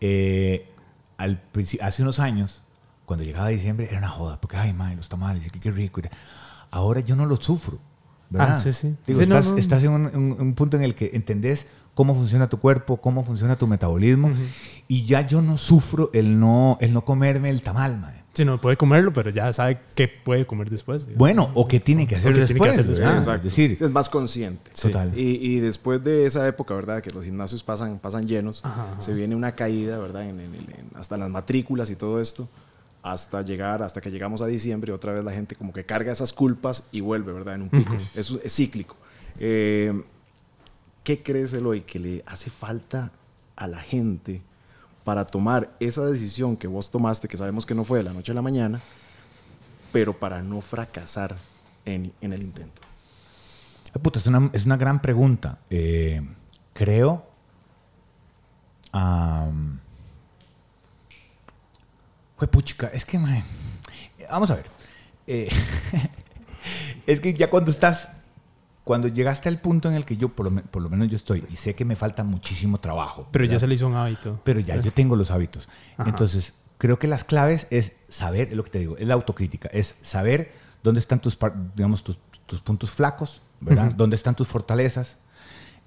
eh, 0.00 0.68
al, 1.18 1.42
hace 1.80 2.02
unos 2.02 2.20
años 2.20 2.61
cuando 3.12 3.26
llegaba 3.26 3.48
diciembre 3.48 3.86
era 3.90 3.98
una 3.98 4.08
joda, 4.08 4.40
porque, 4.40 4.56
ay, 4.56 4.72
madre, 4.72 4.96
los 4.96 5.06
tamales, 5.06 5.52
qué, 5.52 5.60
qué 5.60 5.70
rico. 5.70 6.00
Ahora 6.70 7.00
yo 7.00 7.14
no 7.14 7.26
lo 7.26 7.36
sufro. 7.36 7.78
¿verdad? 8.30 8.52
Ah, 8.52 8.58
sí, 8.58 8.72
sí. 8.72 8.96
Digo, 9.06 9.18
sí, 9.18 9.24
estás, 9.24 9.44
no, 9.44 9.52
no. 9.52 9.58
estás 9.58 9.84
en 9.84 9.90
un, 9.90 10.06
un, 10.06 10.36
un, 10.40 10.54
punto 10.54 10.78
en 10.78 10.82
el 10.82 10.94
que 10.94 11.10
entendés 11.12 11.66
cómo 11.92 12.14
funciona 12.14 12.48
tu 12.48 12.58
cuerpo, 12.58 12.96
cómo 12.96 13.22
funciona 13.22 13.56
tu 13.56 13.66
metabolismo, 13.66 14.28
uh 14.28 14.30
-huh. 14.30 14.48
y 14.88 15.04
ya 15.04 15.26
yo 15.26 15.42
no 15.42 15.58
sufro 15.58 16.08
el 16.14 16.40
no, 16.40 16.78
el 16.80 16.94
no 16.94 17.04
comerme 17.04 17.50
el 17.50 17.60
tamal, 17.60 17.98
madre. 17.98 18.22
Sí, 18.32 18.46
no 18.46 18.58
puede 18.58 18.78
comerlo, 18.78 19.12
pero 19.12 19.28
ya 19.28 19.52
sabe 19.52 19.78
qué 19.94 20.08
puede 20.08 20.46
comer 20.46 20.70
después. 20.70 21.02
Digamos. 21.02 21.18
Bueno, 21.18 21.50
o 21.52 21.68
qué 21.68 21.80
tiene 21.80 22.06
que 22.06 22.16
hacer, 22.16 22.34
después, 22.34 22.46
tiene 22.46 22.60
que 22.62 22.70
hacer 22.70 22.86
después. 22.86 23.14
Exacto. 23.14 23.48
Es, 23.48 23.54
decir, 23.54 23.76
es 23.78 23.90
más 23.90 24.08
consciente. 24.08 24.70
Total. 24.70 25.12
Y, 25.14 25.36
y, 25.36 25.60
después 25.60 26.02
de 26.02 26.24
esa 26.24 26.48
época, 26.48 26.74
¿verdad? 26.74 27.02
Que 27.02 27.10
los 27.10 27.26
gimnasios 27.26 27.62
pasan, 27.62 27.98
pasan 27.98 28.26
llenos, 28.26 28.64
ajá, 28.64 28.84
ajá. 28.84 29.00
se 29.02 29.12
viene 29.12 29.36
una 29.36 29.52
caída, 29.52 29.98
¿verdad? 29.98 30.22
En, 30.22 30.40
en, 30.40 30.54
en, 30.54 30.90
hasta 30.94 31.18
las 31.18 31.28
matrículas 31.28 31.90
y 31.90 31.96
todo 31.96 32.22
esto 32.22 32.48
hasta 33.02 33.42
llegar, 33.42 33.82
hasta 33.82 34.00
que 34.00 34.10
llegamos 34.10 34.42
a 34.42 34.46
diciembre, 34.46 34.92
otra 34.92 35.12
vez 35.12 35.24
la 35.24 35.32
gente 35.32 35.56
como 35.56 35.72
que 35.72 35.84
carga 35.84 36.12
esas 36.12 36.32
culpas 36.32 36.88
y 36.92 37.00
vuelve, 37.00 37.32
¿verdad? 37.32 37.56
En 37.56 37.62
un 37.62 37.68
pico. 37.68 37.94
Uh 37.94 37.96
-huh. 37.96 38.08
Eso 38.14 38.40
es 38.42 38.54
cíclico. 38.54 38.96
Eh, 39.38 39.92
¿Qué 41.02 41.22
crees, 41.22 41.52
Eloy, 41.52 41.80
que 41.80 41.98
le 41.98 42.22
hace 42.26 42.48
falta 42.48 43.10
a 43.56 43.66
la 43.66 43.80
gente 43.80 44.40
para 45.02 45.26
tomar 45.26 45.74
esa 45.80 46.06
decisión 46.06 46.56
que 46.56 46.68
vos 46.68 46.90
tomaste, 46.92 47.26
que 47.26 47.36
sabemos 47.36 47.66
que 47.66 47.74
no 47.74 47.82
fue 47.82 47.98
de 47.98 48.04
la 48.04 48.12
noche 48.12 48.30
a 48.30 48.34
la 48.36 48.42
mañana, 48.42 48.80
pero 49.92 50.12
para 50.16 50.42
no 50.42 50.60
fracasar 50.60 51.36
en, 51.84 52.12
en 52.20 52.32
el 52.32 52.42
intento? 52.42 52.82
Puta, 54.00 54.20
es, 54.20 54.26
una, 54.28 54.48
es 54.52 54.64
una 54.64 54.76
gran 54.76 55.02
pregunta. 55.02 55.58
Eh, 55.70 56.22
creo... 56.72 57.26
Um, 58.94 59.78
fue 62.42 62.48
puchica, 62.48 62.88
es 62.88 63.04
que, 63.04 63.20
man, 63.20 63.44
vamos 64.28 64.50
a 64.50 64.56
ver. 64.56 64.66
Eh, 65.28 65.48
es 67.06 67.20
que 67.20 67.34
ya 67.34 67.48
cuando 67.48 67.70
estás, 67.70 68.08
cuando 68.82 69.06
llegaste 69.06 69.48
al 69.48 69.60
punto 69.60 69.88
en 69.88 69.94
el 69.94 70.04
que 70.04 70.16
yo, 70.16 70.28
por 70.28 70.50
lo, 70.50 70.62
por 70.62 70.82
lo, 70.82 70.90
menos 70.90 71.08
yo 71.08 71.14
estoy, 71.14 71.44
y 71.48 71.54
sé 71.54 71.76
que 71.76 71.84
me 71.84 71.94
falta 71.94 72.24
muchísimo 72.24 72.80
trabajo. 72.80 73.28
Pero 73.30 73.44
¿verdad? 73.44 73.52
ya 73.52 73.58
se 73.60 73.68
le 73.68 73.76
hizo 73.76 73.86
un 73.86 73.94
hábito. 73.94 74.40
Pero 74.42 74.58
ya 74.58 74.74
yo 74.74 74.90
tengo 74.90 75.14
los 75.14 75.30
hábitos. 75.30 75.68
Ajá. 75.96 76.10
Entonces, 76.10 76.54
creo 76.78 76.98
que 76.98 77.06
las 77.06 77.22
claves 77.22 77.68
es 77.70 77.92
saber, 78.08 78.48
es 78.48 78.56
lo 78.56 78.64
que 78.64 78.70
te 78.70 78.80
digo, 78.80 78.96
es 78.96 79.06
la 79.06 79.14
autocrítica, 79.14 79.68
es 79.68 79.94
saber 80.02 80.52
dónde 80.82 80.98
están 80.98 81.20
tus, 81.20 81.38
digamos, 81.76 82.02
tus, 82.02 82.18
tus 82.46 82.60
puntos 82.60 82.90
flacos, 82.90 83.40
¿verdad? 83.60 83.86
Uh 83.86 83.90
-huh. 83.90 83.96
Dónde 83.96 84.16
están 84.16 84.34
tus 84.34 84.48
fortalezas. 84.48 85.18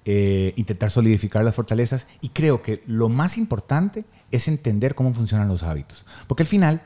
Eh, 0.08 0.54
intentar 0.56 0.88
solidificar 0.88 1.44
las 1.44 1.56
fortalezas 1.56 2.06
y 2.20 2.28
creo 2.28 2.62
que 2.62 2.80
lo 2.86 3.08
más 3.08 3.36
importante 3.36 4.04
es 4.30 4.48
entender 4.48 4.94
cómo 4.94 5.12
funcionan 5.14 5.48
los 5.48 5.62
hábitos. 5.62 6.04
Porque 6.26 6.42
al 6.42 6.48
final, 6.48 6.80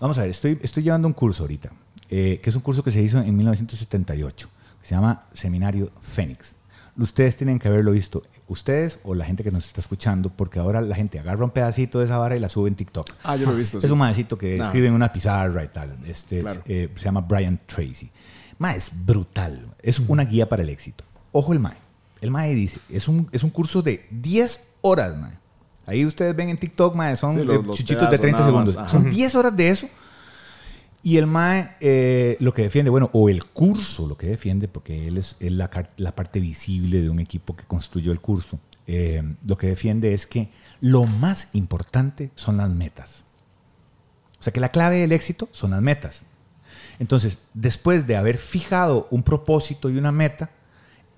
vamos 0.00 0.18
a 0.18 0.22
ver, 0.22 0.30
estoy, 0.30 0.58
estoy 0.62 0.82
llevando 0.82 1.08
un 1.08 1.14
curso 1.14 1.44
ahorita, 1.44 1.70
eh, 2.08 2.40
que 2.42 2.50
es 2.50 2.56
un 2.56 2.62
curso 2.62 2.82
que 2.82 2.90
se 2.90 3.02
hizo 3.02 3.18
en 3.20 3.36
1978, 3.36 4.48
que 4.80 4.86
se 4.86 4.94
llama 4.94 5.24
Seminario 5.32 5.90
Fénix. 6.00 6.54
Ustedes 6.96 7.36
tienen 7.36 7.58
que 7.58 7.68
haberlo 7.68 7.92
visto, 7.92 8.22
ustedes 8.48 8.98
o 9.04 9.14
la 9.14 9.24
gente 9.24 9.42
que 9.42 9.50
nos 9.50 9.66
está 9.66 9.80
escuchando, 9.80 10.28
porque 10.28 10.58
ahora 10.58 10.80
la 10.80 10.94
gente 10.94 11.18
agarra 11.18 11.44
un 11.44 11.50
pedacito 11.50 11.98
de 12.00 12.06
esa 12.06 12.18
vara 12.18 12.36
y 12.36 12.40
la 12.40 12.48
sube 12.48 12.68
en 12.68 12.74
TikTok. 12.74 13.10
Ah, 13.22 13.36
yo 13.36 13.46
lo 13.46 13.52
he 13.52 13.56
visto. 13.56 13.78
Es 13.78 13.84
sí. 13.84 13.90
un 13.90 13.98
maecito 13.98 14.36
que 14.36 14.58
no. 14.58 14.64
escribe 14.64 14.88
en 14.88 14.94
una 14.94 15.12
pizarra 15.12 15.64
y 15.64 15.68
tal. 15.68 15.96
Este, 16.06 16.40
claro. 16.40 16.62
eh, 16.66 16.90
se 16.94 17.04
llama 17.04 17.20
Brian 17.22 17.58
Tracy. 17.64 18.10
Ma, 18.58 18.74
es 18.74 18.90
brutal. 18.92 19.66
Es 19.82 19.98
una 20.00 20.24
guía 20.24 20.48
para 20.48 20.62
el 20.62 20.68
éxito. 20.68 21.04
Ojo 21.32 21.52
el 21.52 21.60
mae 21.60 21.76
El 22.20 22.30
mae 22.30 22.54
dice, 22.54 22.80
es 22.90 23.08
un, 23.08 23.28
es 23.32 23.44
un 23.44 23.50
curso 23.50 23.82
de 23.82 24.06
10 24.10 24.60
horas, 24.82 25.16
mae. 25.16 25.39
Ahí 25.90 26.06
ustedes 26.06 26.34
ven 26.36 26.48
en 26.50 26.56
TikTok, 26.56 26.94
mae, 26.94 27.16
son 27.16 27.34
Sí, 27.34 27.44
los- 27.44 27.56
eh, 27.56 27.66
los 27.66 27.76
chichitos 27.76 28.02
de 28.10 28.18
pedazos 28.18 28.20
30 28.20 28.38
nada 28.40 28.52
más, 28.52 28.70
segundos. 28.70 28.90
Son 28.90 29.10
10 29.10 29.34
horas 29.34 29.56
de 29.56 29.68
eso. 29.68 29.88
Y 31.02 31.16
el 31.16 31.26
MAE 31.26 31.76
eh, 31.80 32.36
lo 32.40 32.52
que 32.52 32.62
defiende, 32.62 32.90
bueno, 32.90 33.08
o 33.14 33.28
el 33.30 33.44
curso 33.46 34.06
lo 34.06 34.16
que 34.18 34.26
defiende, 34.26 34.68
porque 34.68 35.08
él 35.08 35.16
es, 35.16 35.36
la, 35.40 35.70
la 35.96 36.14
parte 36.14 36.40
visible 36.40 37.00
de 37.00 37.08
un 37.10 37.18
equipo 37.20 37.56
que 37.56 37.64
construyó 37.64 38.12
el 38.12 38.20
curso, 38.20 38.60
eh, 38.86 39.22
lo 39.46 39.56
que 39.56 39.66
defiende 39.68 40.12
es 40.14 40.26
que 40.26 40.50
lo 40.80 41.04
más 41.06 41.48
importante 41.54 42.30
son 42.34 42.58
las 42.58 42.68
metas. 42.70 43.24
O 44.38 44.42
sea 44.42 44.52
que 44.52 44.60
la 44.60 44.68
clave 44.70 44.98
del 44.98 45.12
éxito 45.12 45.48
son 45.52 45.70
las 45.70 45.80
metas. 45.82 46.22
Entonces, 46.98 47.38
después 47.54 48.06
de 48.06 48.16
haber 48.16 48.36
fijado 48.36 49.08
un 49.10 49.22
propósito 49.22 49.88
y 49.88 49.96
una 49.96 50.12
meta, 50.12 50.50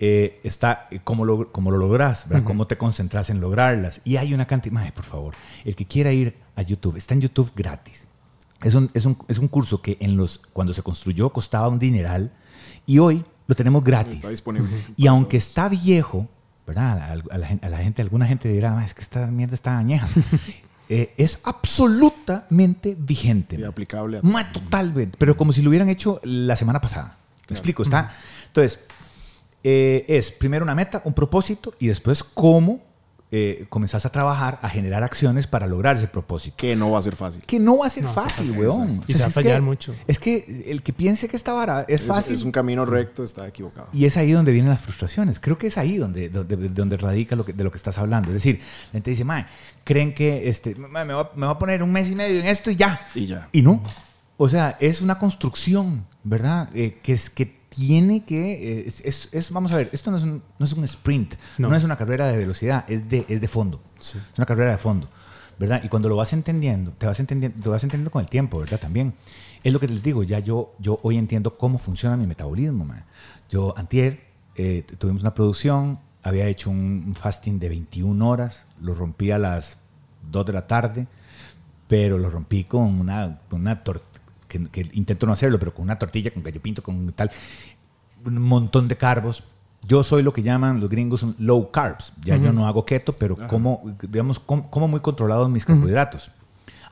eh, 0.05 0.41
está 0.43 0.89
eh, 0.91 0.99
cómo 1.05 1.25
lo, 1.25 1.53
cómo 1.53 1.71
lo 1.71 1.77
logras, 1.77 2.29
¿verdad? 2.29 2.45
cómo 2.45 2.67
te 2.67 2.77
concentras 2.77 3.31
en 3.31 3.41
lograrlas. 3.41 4.01
Y 4.03 4.17
hay 4.17 4.35
una 4.35 4.49
cantidad, 4.49 4.73
Mae, 4.75 4.91
por 4.91 5.05
favor, 5.05 5.35
el 5.65 5.77
que 5.77 5.87
quiera 5.87 6.11
ir 6.11 6.35
a 6.57 6.63
YouTube, 6.63 6.97
está 6.97 7.15
en 7.15 7.21
YouTube 7.21 7.53
gratis. 7.55 8.09
Es 8.65 8.75
un, 8.75 8.91
es 8.95 9.05
un, 9.05 9.17
es 9.29 9.39
un 9.39 9.47
curso 9.47 9.81
que 9.81 9.99
en 10.01 10.17
los, 10.17 10.39
cuando 10.53 10.75
se 10.75 10.83
construyó 10.83 11.31
costaba 11.31 11.69
un 11.69 11.79
dineral 11.79 12.33
y 12.85 12.99
hoy 12.99 13.25
lo 13.47 13.55
tenemos 13.55 13.85
gratis. 13.85 14.15
Está 14.15 14.31
disponible. 14.31 14.71
Y 14.97 15.07
aunque 15.07 15.37
está 15.37 15.69
viejo, 15.69 16.29
¿verdad? 16.67 16.99
A, 16.99 17.35
a 17.35 17.39
la, 17.39 17.47
gente, 17.47 17.65
a 17.65 17.71
la 17.71 17.79
gente, 17.79 18.03
alguna 18.03 18.27
gente 18.27 18.49
dirá, 18.49 18.77
"Ah, 18.77 18.85
es 18.85 18.95
que 18.95 19.03
esta 19.03 19.29
mierda 19.29 19.55
está 19.55 19.79
añeja. 19.79 20.09
Eh, 20.89 21.15
es 21.17 21.39
absolutamente 21.45 22.95
vigente. 22.99 23.57
Y 23.59 23.65
aplicable 23.65 24.19
a 24.19 24.53
totalmente. 24.53 25.17
Pero 25.17 25.39
como 25.39 25.53
si 25.53 25.63
lo 25.63 25.71
hubieran 25.71 25.89
hecho 25.89 26.21
la 26.23 26.55
semana 26.55 26.83
pasada. 26.83 27.17
¿Me 27.49 27.55
explico? 27.55 27.83
Está. 27.83 28.11
Entonces, 28.49 28.79
eh, 29.65 30.05
es 30.09 30.33
primero 30.33 30.65
una 30.65 30.75
meta, 30.75 31.03
un 31.05 31.15
propósito 31.15 31.75
y 31.79 31.87
después 31.89 32.23
cómo 32.25 32.81
eh, 33.35 33.65
comenzás 33.71 34.05
a 34.05 34.11
trabajar, 34.13 34.59
a 34.61 34.69
generar 34.69 35.03
acciones 35.03 35.47
para 35.47 35.67
lograr 35.67 35.97
ese 35.97 36.07
propósito. 36.07 36.55
que 36.59 36.77
no 36.77 36.91
va 36.91 36.99
a 36.99 37.03
ser 37.03 37.17
fácil. 37.17 37.43
Que 37.47 37.59
no 37.59 37.79
va 37.79 37.87
a 37.87 37.91
ser 37.91 38.03
No, 38.05 38.13
fácil, 38.13 38.51
exacto. 38.51 38.61
weón. 38.61 39.01
Y 39.07 39.15
se 39.15 39.21
va 39.23 39.29
a 39.29 39.31
fallar 39.31 39.55
que- 39.55 39.61
mucho. 39.63 39.95
Es 40.07 40.19
que 40.19 40.65
el 40.67 40.83
que 40.83 40.93
piense 40.93 41.29
que 41.31 41.37
esta 41.39 41.55
vara 41.55 41.87
es 41.89 42.03
Es, 42.03 42.07
fácil. 42.07 42.35
es 42.35 42.43
un 42.43 42.53
camino 42.53 42.85
recto, 42.85 43.25
está 43.25 43.49
equivocado. 43.49 43.89
Y 43.95 44.05
es 44.05 44.19
ahí 44.19 44.33
donde 44.33 44.53
vienen 44.53 44.71
las 44.71 44.83
frustraciones. 44.83 45.41
Creo 45.41 45.57
que 45.57 45.69
es 45.69 45.79
ahí 45.79 45.97
donde, 45.97 46.29
donde, 46.29 46.57
donde 46.69 46.97
radica 46.99 47.35
lo 47.35 47.47
que, 47.47 47.55
de 47.55 47.65
lo 47.65 47.71
que 47.71 47.79
estás 47.79 47.97
hablando. 47.97 48.29
Es 48.29 48.35
decir, 48.35 48.61
la 48.89 48.93
gente 48.93 49.11
dice, 49.13 49.25
mae, 49.25 49.47
creen 49.85 50.13
que 50.13 50.51
este, 50.51 50.75
mae, 50.75 51.07
me, 51.07 51.15
va, 51.15 51.31
me 51.35 51.47
va 51.47 51.53
a 51.53 51.59
poner 51.59 51.83
un 51.83 51.91
mes 51.91 52.11
y 52.11 52.15
medio 52.15 52.39
en 52.39 52.45
esto 52.45 52.71
y 52.71 52.77
ya. 52.77 53.07
Y 53.15 53.25
ya. 53.25 53.49
Y 53.53 53.63
no. 53.63 53.83
O 54.37 54.47
sea, 54.47 54.77
es 54.79 55.01
una 55.01 55.19
construcción, 55.19 56.05
¿verdad? 56.23 56.69
Eh, 56.75 56.99
que, 57.03 57.15
es, 57.15 57.31
que 57.31 57.62
tiene 57.77 58.25
que... 58.25 58.81
eh, 58.81 58.85
es, 58.87 59.01
es- 59.05 59.29
es- 59.33 59.51
vamos 59.51 59.73
a 59.73 59.77
ver, 59.77 59.89
esto 59.93 60.11
no 60.11 60.17
es 60.17 60.23
un, 60.23 60.43
no 60.59 60.65
es 60.65 60.73
un 60.73 60.85
sprint, 60.85 61.35
no. 61.59 61.69
No. 61.69 61.77
es 61.77 61.85
una 61.85 61.97
carrera 61.97 62.27
de 62.27 62.37
velocidad, 62.37 62.85
es 62.89 63.09
de, 63.09 63.25
es 63.29 63.41
de 63.41 63.49
fondo. 63.49 63.81
Sí. 63.99 64.19
Es 64.33 64.39
una 64.39 64.47
carrera 64.47 64.71
de 64.73 64.79
fondo, 64.79 65.09
¿verdad? 65.59 65.83
Y 65.85 65.89
cuando 65.89 66.09
lo 66.09 66.17
vas 66.17 66.33
entendiendo, 66.33 66.93
te 66.93 67.07
vas 67.07 67.19
entendiendo, 67.21 67.63
te 67.63 67.69
vas 67.69 67.83
entendiendo 67.85 68.11
con 68.11 68.21
el 68.23 68.29
tiempo, 68.29 68.59
¿verdad? 68.59 68.79
También. 68.81 69.15
Es 69.65 69.73
lo 69.73 69.79
que 69.81 69.87
les 69.89 70.03
digo, 70.03 70.23
ya 70.25 70.41
yo, 70.41 70.75
yo 70.81 70.99
hoy 71.03 71.17
entiendo 71.19 71.57
cómo 71.57 71.79
funciona 71.79 72.17
mi 72.17 72.27
metabolismo, 72.27 72.85
man. 72.85 73.05
Yo, 73.49 73.73
antier, 73.79 74.25
eh, 74.57 74.85
tuvimos 74.99 75.23
una 75.23 75.35
producción, 75.35 75.99
había 76.23 76.47
hecho 76.49 76.69
un, 76.71 77.05
un 77.07 77.15
fasting 77.15 77.59
de 77.61 77.69
21 77.69 78.29
horas, 78.29 78.67
lo 78.81 78.93
rompí 78.95 79.31
a 79.31 79.39
las 79.39 79.79
2 80.31 80.47
de 80.47 80.53
la 80.53 80.67
tarde, 80.67 81.07
pero 81.89 82.19
lo 82.19 82.29
rompí 82.31 82.65
con 82.65 82.83
una, 83.01 83.39
con 83.49 83.61
una 83.61 83.83
tortilla, 83.85 84.12
que, 84.53 84.65
que 84.69 84.91
intento 84.93 85.27
no 85.27 85.33
hacerlo, 85.33 85.59
pero 85.59 85.73
con 85.75 85.85
una 85.85 85.99
tortilla, 85.99 86.31
con 86.31 86.43
gallo 86.43 86.61
pinto, 86.61 86.83
con 86.83 87.13
tal, 87.13 87.31
un 88.25 88.39
montón 88.41 88.87
de 88.89 88.97
carbos. 88.97 89.43
Yo 89.87 90.05
soy 90.05 90.23
lo 90.23 90.33
que 90.33 90.43
llaman 90.43 90.79
los 90.81 90.89
gringos 90.91 91.23
un 91.25 91.35
low 91.39 91.71
carbs. 91.73 92.13
Ya 92.25 92.37
yo 92.37 92.53
no 92.53 92.67
hago 92.69 92.85
keto, 92.85 93.17
pero 93.17 93.37
como, 93.49 93.83
digamos, 94.03 94.39
com- 94.39 94.69
como 94.71 94.87
muy 94.89 95.01
controlados 95.01 95.49
mis 95.51 95.65
carbohidratos. 95.65 96.31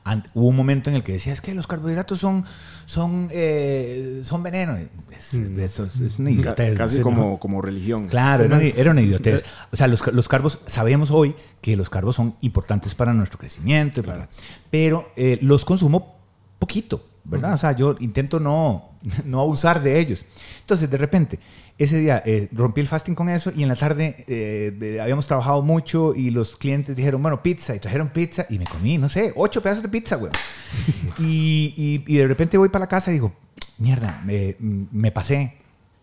An- 0.03 0.27
hubo 0.33 0.47
un 0.47 0.55
momento 0.55 0.89
en 0.89 0.95
el 0.95 1.03
que 1.03 1.13
decía, 1.13 1.31
es 1.31 1.41
que 1.41 1.53
los 1.53 1.67
carbohidratos 1.67 2.17
son, 2.19 2.43
son, 2.87 3.27
eh, 3.31 4.21
son 4.23 4.41
veneno. 4.43 4.75
Es, 5.15 5.33
eso 5.35 5.85
es- 5.85 6.01
es 6.01 6.17
una 6.19 6.31
idiotez. 6.31 6.75
Casi 6.75 6.97
Sí, 6.97 7.01
como, 7.01 7.29
¿no? 7.31 7.37
como 7.37 7.61
religión. 7.61 8.07
Claro, 8.07 8.43
era 8.43 8.55
una, 8.57 8.65
era 8.65 8.91
una 8.91 9.01
idiotez. 9.01 9.45
O 9.71 9.77
sea, 9.77 9.85
los, 9.87 10.05
los 10.11 10.27
carbos, 10.27 10.59
sabemos 10.65 11.11
hoy 11.11 11.35
que 11.61 11.77
los 11.77 11.89
carbos 11.89 12.15
son 12.17 12.35
importantes 12.41 12.93
para 12.95 13.13
nuestro 13.13 13.37
crecimiento, 13.39 14.01
y 14.01 14.03
para- 14.03 14.27
pero 14.71 15.11
eh, 15.15 15.37
los 15.43 15.63
consumo 15.63 16.15
poquito, 16.59 17.05
¿verdad? 17.23 17.53
O 17.53 17.57
sea, 17.57 17.71
yo 17.73 17.95
intento 17.99 18.39
no, 18.39 18.89
no 19.25 19.41
abusar 19.41 19.81
de 19.81 19.99
ellos. 19.99 20.25
Entonces, 20.61 20.89
de 20.89 20.97
repente, 20.97 21.39
ese 21.77 21.99
día 21.99 22.21
eh, 22.25 22.47
rompí 22.51 22.81
el 22.81 22.87
fasting 22.87 23.15
con 23.15 23.27
eso 23.29 23.51
y 23.55 23.63
en 23.63 23.69
la 23.69 23.75
tarde 23.75 24.23
eh, 24.27 24.71
de- 24.77 25.01
habíamos 25.01 25.25
trabajado 25.27 25.61
mucho 25.63 26.13
y 26.15 26.29
los 26.29 26.55
clientes 26.57 26.95
dijeron, 26.95 27.21
bueno, 27.21 27.41
pizza, 27.41 27.75
y 27.75 27.79
trajeron 27.79 28.09
pizza 28.09 28.45
y 28.49 28.59
me 28.59 28.65
comí, 28.65 28.97
no 28.97 29.09
sé, 29.09 29.33
ocho 29.35 29.61
pedazos 29.61 29.83
de 29.83 29.89
pizza, 29.89 30.15
güey. 30.17 30.31
y, 31.19 31.73
y- 31.77 32.03
y 32.13 32.17
de 32.17 32.27
repente 32.27 32.57
voy 32.57 32.69
para 32.69 32.83
la 32.85 32.89
casa 32.89 33.11
y 33.11 33.15
digo, 33.15 33.33
mierda, 33.77 34.21
me, 34.25 34.55
me 34.59 35.11
pasé. 35.11 35.55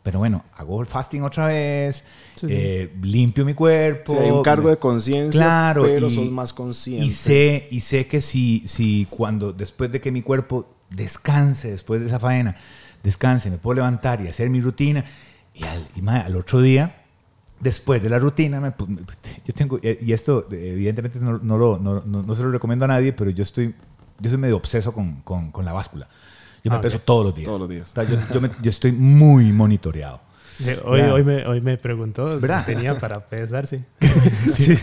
Pero 0.02 0.20
bueno, 0.20 0.44
hago 0.56 0.80
el 0.80 0.86
fasting 0.86 1.20
otra 1.22 1.46
vez, 1.48 2.02
Sí. 2.34 2.46
eh, 2.48 2.92
limpio 3.02 3.44
mi 3.44 3.52
cuerpo. 3.52 4.12
Sí, 4.12 4.18
hay 4.18 4.30
un 4.30 4.42
cargo 4.42 4.70
de 4.70 4.78
conciencia, 4.78 5.38
Claro, 5.42 5.82
pero 5.82 6.06
y- 6.06 6.14
sos 6.14 6.30
más 6.30 6.52
consciente. 6.54 7.04
Y 7.04 7.10
sé, 7.10 7.68
y 7.70 7.80
sé 7.82 8.06
que 8.06 8.20
si, 8.22 8.62
si 8.66 9.06
cuando, 9.10 9.52
después 9.52 9.92
de 9.92 10.00
que 10.00 10.10
mi 10.10 10.22
cuerpo 10.22 10.66
descanse, 10.90 11.70
después 11.70 12.00
de 12.00 12.06
esa 12.06 12.18
faena, 12.18 12.56
descanse, 13.02 13.50
me 13.50 13.58
puedo 13.58 13.76
levantar 13.76 14.20
y 14.20 14.28
hacer 14.28 14.50
mi 14.50 14.60
rutina, 14.60 15.04
y 15.54 15.64
al, 15.64 15.88
y, 15.96 16.06
al 16.08 16.36
otro 16.36 16.60
día, 16.60 17.02
después 17.60 18.02
de 18.02 18.08
la 18.08 18.18
rutina, 18.18 18.60
me 18.60 18.72
yo 19.44 19.52
tengo, 19.54 19.78
eh, 19.82 19.98
y 20.00 20.12
esto 20.12 20.46
eh, 20.50 20.70
evidentemente 20.72 21.18
no, 21.20 21.38
no, 21.38 21.58
lo- 21.58 21.78
no, 21.78 22.02
no- 22.04 22.34
se 22.34 22.42
lo 22.42 22.50
recomiendo 22.50 22.84
a 22.84 22.88
nadie, 22.88 23.12
pero 23.12 23.30
yo 23.30 23.42
estoy, 23.42 23.74
yo 24.20 24.30
soy 24.30 24.38
medio 24.38 24.56
obseso 24.56 24.92
con, 24.92 25.16
con, 25.22 25.50
con 25.50 25.64
la 25.64 25.72
báscula. 25.72 26.08
Yo 26.64 26.70
me 26.72 26.76
Ah, 26.76 26.80
peso 26.80 26.96
ok. 26.98 27.04
todos 27.04 27.24
los 27.26 27.34
días. 27.34 27.46
Todos 27.46 27.60
los 27.60 27.68
días. 27.68 27.90
O 27.90 27.94
sea, 27.94 28.04
yo, 28.04 28.18
yo 28.32 28.40
me- 28.40 28.50
yo 28.60 28.70
estoy 28.70 28.92
muy 28.92 29.52
monitoreado. 29.52 30.20
Sí, 30.60 30.72
hoy, 30.84 31.22
me, 31.22 31.46
hoy 31.46 31.60
me 31.60 31.76
preguntó 31.76 32.40
si 32.40 32.46
tenía 32.66 32.98
para 32.98 33.20
pesar, 33.28 33.66
sí. 33.66 33.80
Sí. 34.56 34.74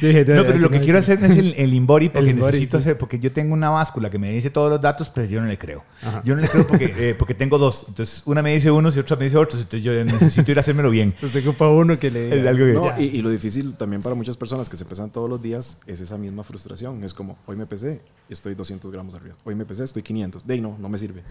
Yo 0.00 0.08
dije, 0.08 0.24
No, 0.24 0.44
pero 0.44 0.58
lo 0.58 0.70
que 0.70 0.80
quiero 0.80 0.98
hacer 0.98 1.22
es 1.22 1.36
el, 1.36 1.54
el 1.58 1.74
Inbody 1.74 2.08
porque 2.08 2.30
El 2.30 2.36
Inbody, 2.36 2.52
necesito 2.52 2.78
sí. 2.78 2.82
hacer, 2.82 2.98
porque 2.98 3.18
yo 3.18 3.30
tengo 3.30 3.52
una 3.52 3.68
báscula 3.68 4.08
que 4.08 4.18
me 4.18 4.30
dice 4.32 4.48
todos 4.48 4.70
los 4.70 4.80
datos, 4.80 5.10
pero 5.10 5.26
yo 5.26 5.40
no 5.42 5.46
le 5.46 5.58
creo. 5.58 5.84
Ajá. 6.02 6.22
Yo 6.24 6.34
no 6.34 6.40
le 6.40 6.48
creo 6.48 6.66
porque, 6.66 6.94
eh, 6.96 7.14
porque 7.18 7.34
tengo 7.34 7.58
dos. 7.58 7.84
Entonces, 7.88 8.22
una 8.24 8.40
me 8.42 8.54
dice 8.54 8.70
unos 8.70 8.96
y 8.96 9.00
otra 9.00 9.16
me 9.16 9.24
dice 9.24 9.36
otros. 9.36 9.60
Entonces, 9.60 9.82
yo 9.82 9.92
necesito 10.04 10.50
ir 10.52 10.58
a 10.58 10.60
hacérmelo 10.60 10.88
bien. 10.90 11.14
Usted 11.22 11.46
ocupa 11.46 11.68
uno 11.68 11.98
que 11.98 12.10
le 12.10 12.20
Es 12.40 12.46
algo 12.46 12.64
que- 12.64 12.72
No, 12.72 12.94
y, 12.98 13.16
y 13.18 13.22
lo 13.22 13.28
difícil 13.28 13.74
también 13.74 14.00
para 14.00 14.14
muchas 14.14 14.36
personas 14.38 14.68
que 14.70 14.76
se 14.78 14.86
pesan 14.86 15.10
todos 15.10 15.28
los 15.28 15.42
días 15.42 15.78
es 15.86 16.00
esa 16.00 16.16
misma 16.16 16.44
frustración. 16.44 17.04
Es 17.04 17.12
como, 17.12 17.36
hoy 17.46 17.56
me 17.56 17.66
pesé 17.66 18.00
y 18.28 18.32
estoy 18.32 18.54
200 18.54 18.90
gramos 18.90 19.14
arriba. 19.14 19.34
Hoy 19.44 19.54
me 19.54 19.66
pesé, 19.66 19.84
estoy 19.84 20.02
500. 20.02 20.46
De 20.46 20.54
ahí 20.54 20.60
no, 20.62 20.76
no 20.78 20.88
me 20.88 20.96
sirve. 20.96 21.22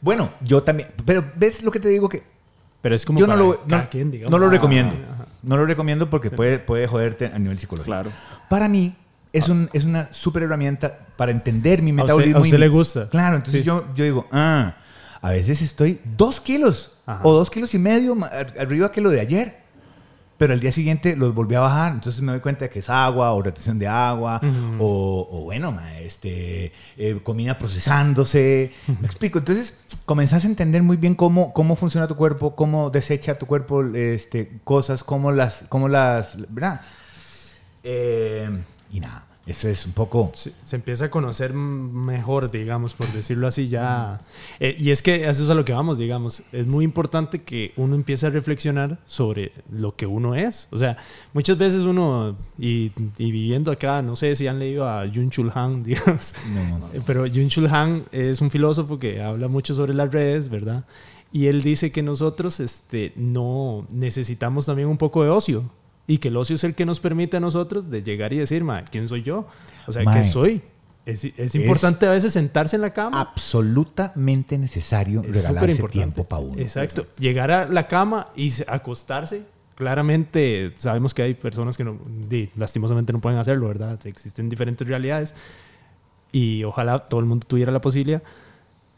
Bueno, 0.00 0.32
yo 0.42 0.62
también. 0.62 0.90
Pero, 1.06 1.24
¿ves 1.36 1.62
lo 1.62 1.70
que 1.70 1.80
te 1.80 1.88
digo? 1.88 2.08
Que 2.08 2.22
Pero 2.82 2.94
es 2.94 3.04
como 3.04 3.18
yo 3.18 3.26
no 3.26 3.32
para 3.34 3.42
lo, 3.44 3.60
cada 3.66 3.82
no, 3.84 3.90
quien, 3.90 4.10
digamos. 4.10 4.30
no 4.30 4.38
lo 4.38 4.46
Ah, 4.46 4.50
recomiendo. 4.50 4.94
ajá. 5.12 5.26
No 5.42 5.56
lo 5.56 5.66
recomiendo 5.66 6.08
porque 6.10 6.30
puede, 6.30 6.58
puede 6.58 6.86
joderte 6.86 7.26
a 7.26 7.38
nivel 7.38 7.58
psicológico. 7.58 7.86
Claro. 7.90 8.10
Para 8.48 8.68
mí, 8.68 8.94
es, 9.32 9.48
un, 9.48 9.70
es 9.72 9.84
una 9.84 10.08
súper 10.12 10.42
herramienta 10.42 10.98
para 11.16 11.30
entender 11.32 11.82
mi 11.82 11.90
A 11.90 11.94
usted- 11.94 12.02
metabolismo. 12.04 12.38
a 12.38 12.40
usted 12.42 12.56
y- 12.56 12.60
le 12.60 12.68
gusta. 12.68 13.08
Claro, 13.08 13.36
entonces 13.36 13.60
Sí. 13.60 13.66
yo, 13.66 13.84
yo 13.94 14.04
digo, 14.04 14.26
ah, 14.32 14.76
a 15.22 15.30
veces 15.30 15.60
estoy 15.62 16.00
dos 16.16 16.40
kilos 16.40 16.92
Ajá. 17.06 17.20
o 17.22 17.32
dos 17.32 17.50
kilos 17.50 17.72
y 17.74 17.78
medio 17.78 18.16
arriba 18.58 18.90
que 18.92 19.00
lo 19.00 19.10
de 19.10 19.20
ayer. 19.20 19.59
Pero 20.40 20.54
al 20.54 20.60
día 20.60 20.72
siguiente 20.72 21.16
los 21.16 21.34
volví 21.34 21.54
a 21.54 21.60
bajar, 21.60 21.92
entonces 21.92 22.22
me 22.22 22.32
doy 22.32 22.40
cuenta 22.40 22.64
de 22.64 22.70
que 22.70 22.78
es 22.78 22.88
agua 22.88 23.32
o 23.32 23.42
retención 23.42 23.78
de 23.78 23.86
agua 23.86 24.40
o, 24.78 25.28
o 25.30 25.42
bueno, 25.42 25.78
este, 26.00 26.72
eh, 26.96 27.20
comida 27.22 27.58
procesándose. 27.58 28.72
Me 28.86 29.06
explico. 29.06 29.40
Entonces 29.40 29.76
comenzás 30.06 30.44
a 30.44 30.46
entender 30.46 30.82
muy 30.82 30.96
bien 30.96 31.14
cómo, 31.14 31.52
cómo 31.52 31.76
funciona 31.76 32.08
tu 32.08 32.16
cuerpo, 32.16 32.56
cómo 32.56 32.88
desecha 32.88 33.38
tu 33.38 33.44
cuerpo 33.44 33.84
este, 33.84 34.60
cosas, 34.64 35.04
cómo 35.04 35.30
las, 35.30 35.64
cómo 35.68 35.88
las, 35.88 36.38
¿verdad? 36.48 36.80
Eh, 37.82 38.48
y 38.90 39.00
nada, 39.00 39.26
eso 39.46 39.68
es 39.68 39.86
un 39.86 39.92
poco... 39.92 40.30
Sí, 40.34 40.52
se 40.62 40.76
empieza 40.76 41.06
a 41.06 41.10
conocer 41.10 41.52
mejor, 41.54 42.50
digamos, 42.50 42.94
por 42.94 43.06
decirlo 43.08 43.46
así, 43.46 43.68
ya. 43.68 44.20
Eh, 44.60 44.76
y 44.78 44.90
es 44.90 45.02
que 45.02 45.28
eso 45.28 45.42
es 45.42 45.50
a 45.50 45.54
lo 45.54 45.64
que 45.64 45.72
vamos, 45.72 45.98
digamos. 45.98 46.42
Es 46.52 46.66
muy 46.66 46.84
importante 46.84 47.42
que 47.42 47.72
uno 47.76 47.94
empiece 47.94 48.26
a 48.26 48.30
reflexionar 48.30 48.98
sobre 49.06 49.52
lo 49.72 49.96
que 49.96 50.06
uno 50.06 50.34
es. 50.34 50.68
O 50.70 50.78
sea, 50.78 50.96
muchas 51.32 51.58
veces 51.58 51.84
uno, 51.84 52.36
y, 52.58 52.92
y 53.18 53.32
viviendo 53.32 53.72
acá, 53.72 54.02
no 54.02 54.14
sé 54.14 54.34
si 54.36 54.46
han 54.46 54.58
leído 54.58 54.88
a 54.88 55.06
Jun 55.12 55.30
Chul 55.30 55.50
Han, 55.54 55.82
digamos. 55.84 56.34
No, 56.54 56.68
no, 56.68 56.78
no. 56.78 56.88
Pero 57.06 57.26
Jun 57.26 57.48
Chul 57.48 57.66
Han 57.66 58.04
es 58.12 58.40
un 58.40 58.50
filósofo 58.50 58.98
que 58.98 59.22
habla 59.22 59.48
mucho 59.48 59.74
sobre 59.74 59.94
las 59.94 60.12
redes, 60.12 60.48
¿verdad? 60.48 60.84
Y 61.32 61.46
él 61.46 61.62
dice 61.62 61.92
que 61.92 62.02
nosotros 62.02 62.60
este, 62.60 63.12
no 63.16 63.86
necesitamos 63.92 64.66
también 64.66 64.88
un 64.88 64.98
poco 64.98 65.22
de 65.22 65.30
ocio. 65.30 65.64
Y 66.10 66.18
que 66.18 66.28
el 66.28 66.36
ocio 66.36 66.56
es 66.56 66.64
el 66.64 66.74
que 66.74 66.84
nos 66.84 66.98
permite 66.98 67.36
a 67.36 67.40
nosotros 67.40 67.88
de 67.88 68.02
llegar 68.02 68.32
y 68.32 68.38
decir, 68.38 68.64
"Ma, 68.64 68.84
¿quién 68.84 69.06
soy 69.06 69.22
yo? 69.22 69.46
O 69.86 69.92
sea, 69.92 70.02
Mae. 70.02 70.18
¿qué 70.22 70.24
soy? 70.28 70.60
Es, 71.06 71.24
es 71.24 71.54
importante 71.54 72.04
a 72.06 72.10
veces 72.10 72.32
sentarse 72.32 72.74
en 72.76 72.82
la 72.82 72.92
cama. 72.92 73.20
absolutamente 73.20 74.58
necesario 74.58 75.22
Es 75.22 75.34
regalarse 75.34 75.82
tiempo 75.84 76.24
para 76.24 76.42
uno. 76.42 76.60
Exacto. 76.60 77.06
Llegar 77.18 77.50
a 77.50 77.68
la 77.68 77.86
cama 77.86 78.28
y 78.36 78.50
se- 78.50 78.64
acostarse 78.68 79.44
claramente 79.76 80.72
sabemos 80.76 81.14
que 81.14 81.22
hay 81.22 81.34
personas 81.34 81.76
que 81.76 81.84
no, 81.84 81.98
lastimosamente 82.56 83.12
no 83.14 83.20
pueden 83.20 83.38
hacerlo, 83.38 83.68
¿verdad? 83.68 83.98
Existen 84.06 84.48
diferentes 84.50 84.86
realidades 84.86 85.34
y 86.32 86.64
ojalá 86.64 86.98
todo 87.08 87.20
el 87.20 87.26
mundo 87.26 87.46
tuviera 87.48 87.72
la 87.72 87.80
posibilidad, 87.80 88.22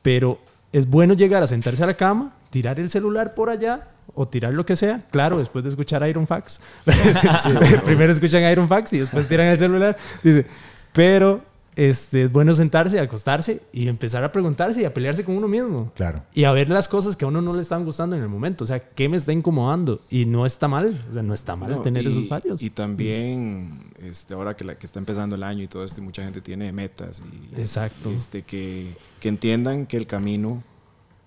pero 0.03 0.41
es 0.73 0.87
bueno 0.89 1.15
llegar 1.15 1.43
a 1.43 1.47
sentarse 1.47 1.83
a 1.85 1.87
la 1.87 1.95
cama, 1.95 2.35
tirar 2.51 2.81
el 2.81 2.91
celular 2.91 3.35
por 3.35 3.49
allá 3.49 3.91
o 4.15 4.29
tirar 4.29 4.53
lo 4.53 4.67
que 4.67 4.77
sea, 4.77 5.07
claro, 5.11 5.39
después 5.39 5.65
de 5.65 5.71
escuchar 5.71 6.07
Iron 6.09 6.27
Fax. 6.27 6.61
Primero 7.85 8.13
escuchan 8.13 8.51
Iron 8.51 8.69
Fax 8.69 8.93
y 8.93 8.99
después 8.99 9.29
tiran 9.29 9.47
el 9.49 9.59
celular. 9.59 9.97
Dice, 10.23 10.47
pero 10.93 11.43
este, 11.75 12.25
es 12.25 12.33
bueno 12.33 12.53
sentarse, 12.53 13.01
acostarse 13.01 13.63
y 13.73 13.89
empezar 13.89 14.23
a 14.25 14.31
preguntarse 14.31 14.83
y 14.83 14.85
a 14.85 14.93
pelearse 14.93 15.25
con 15.25 15.37
uno 15.37 15.49
mismo. 15.49 15.91
Claro. 15.95 16.23
Y 16.35 16.45
a 16.45 16.53
ver 16.53 16.69
las 16.69 16.87
cosas 16.87 17.17
que 17.17 17.25
a 17.25 17.29
uno 17.29 17.41
no 17.41 17.55
le 17.55 17.63
están 17.63 17.85
gustando 17.85 18.15
en 18.15 18.23
el 18.23 18.29
momento. 18.29 18.65
O 18.65 18.67
sea, 18.67 18.81
¿qué 18.81 19.09
me 19.09 19.17
está 19.17 19.33
incomodando? 19.33 20.01
Y 20.11 20.27
no 20.27 20.45
está 20.45 20.69
mal. 20.69 21.03
O 21.09 21.15
sea, 21.15 21.23
no 21.23 21.33
está 21.33 21.57
mal 21.57 21.71
No, 21.71 21.81
tener 21.81 22.05
y- 22.05 22.09
esos 22.09 22.29
fallos. 22.29 22.63
Y 22.63 22.69
también, 22.71 23.91
este, 24.03 24.35
ahora 24.35 24.55
que, 24.55 24.65
la, 24.65 24.75
que 24.75 24.85
está 24.85 24.99
empezando 24.99 25.37
el 25.37 25.43
año 25.43 25.63
y 25.63 25.69
todo 25.69 25.85
esto, 25.85 26.01
y 26.01 26.05
mucha 26.05 26.23
gente 26.23 26.43
tiene 26.43 26.71
metas. 26.73 27.23
Y, 27.57 27.59
Exacto. 27.59 28.11
Este, 28.11 28.43
que, 28.43 28.95
que 29.19 29.29
entiendan 29.29 29.87
que 29.87 29.97
el 29.97 30.07
camino 30.07 30.63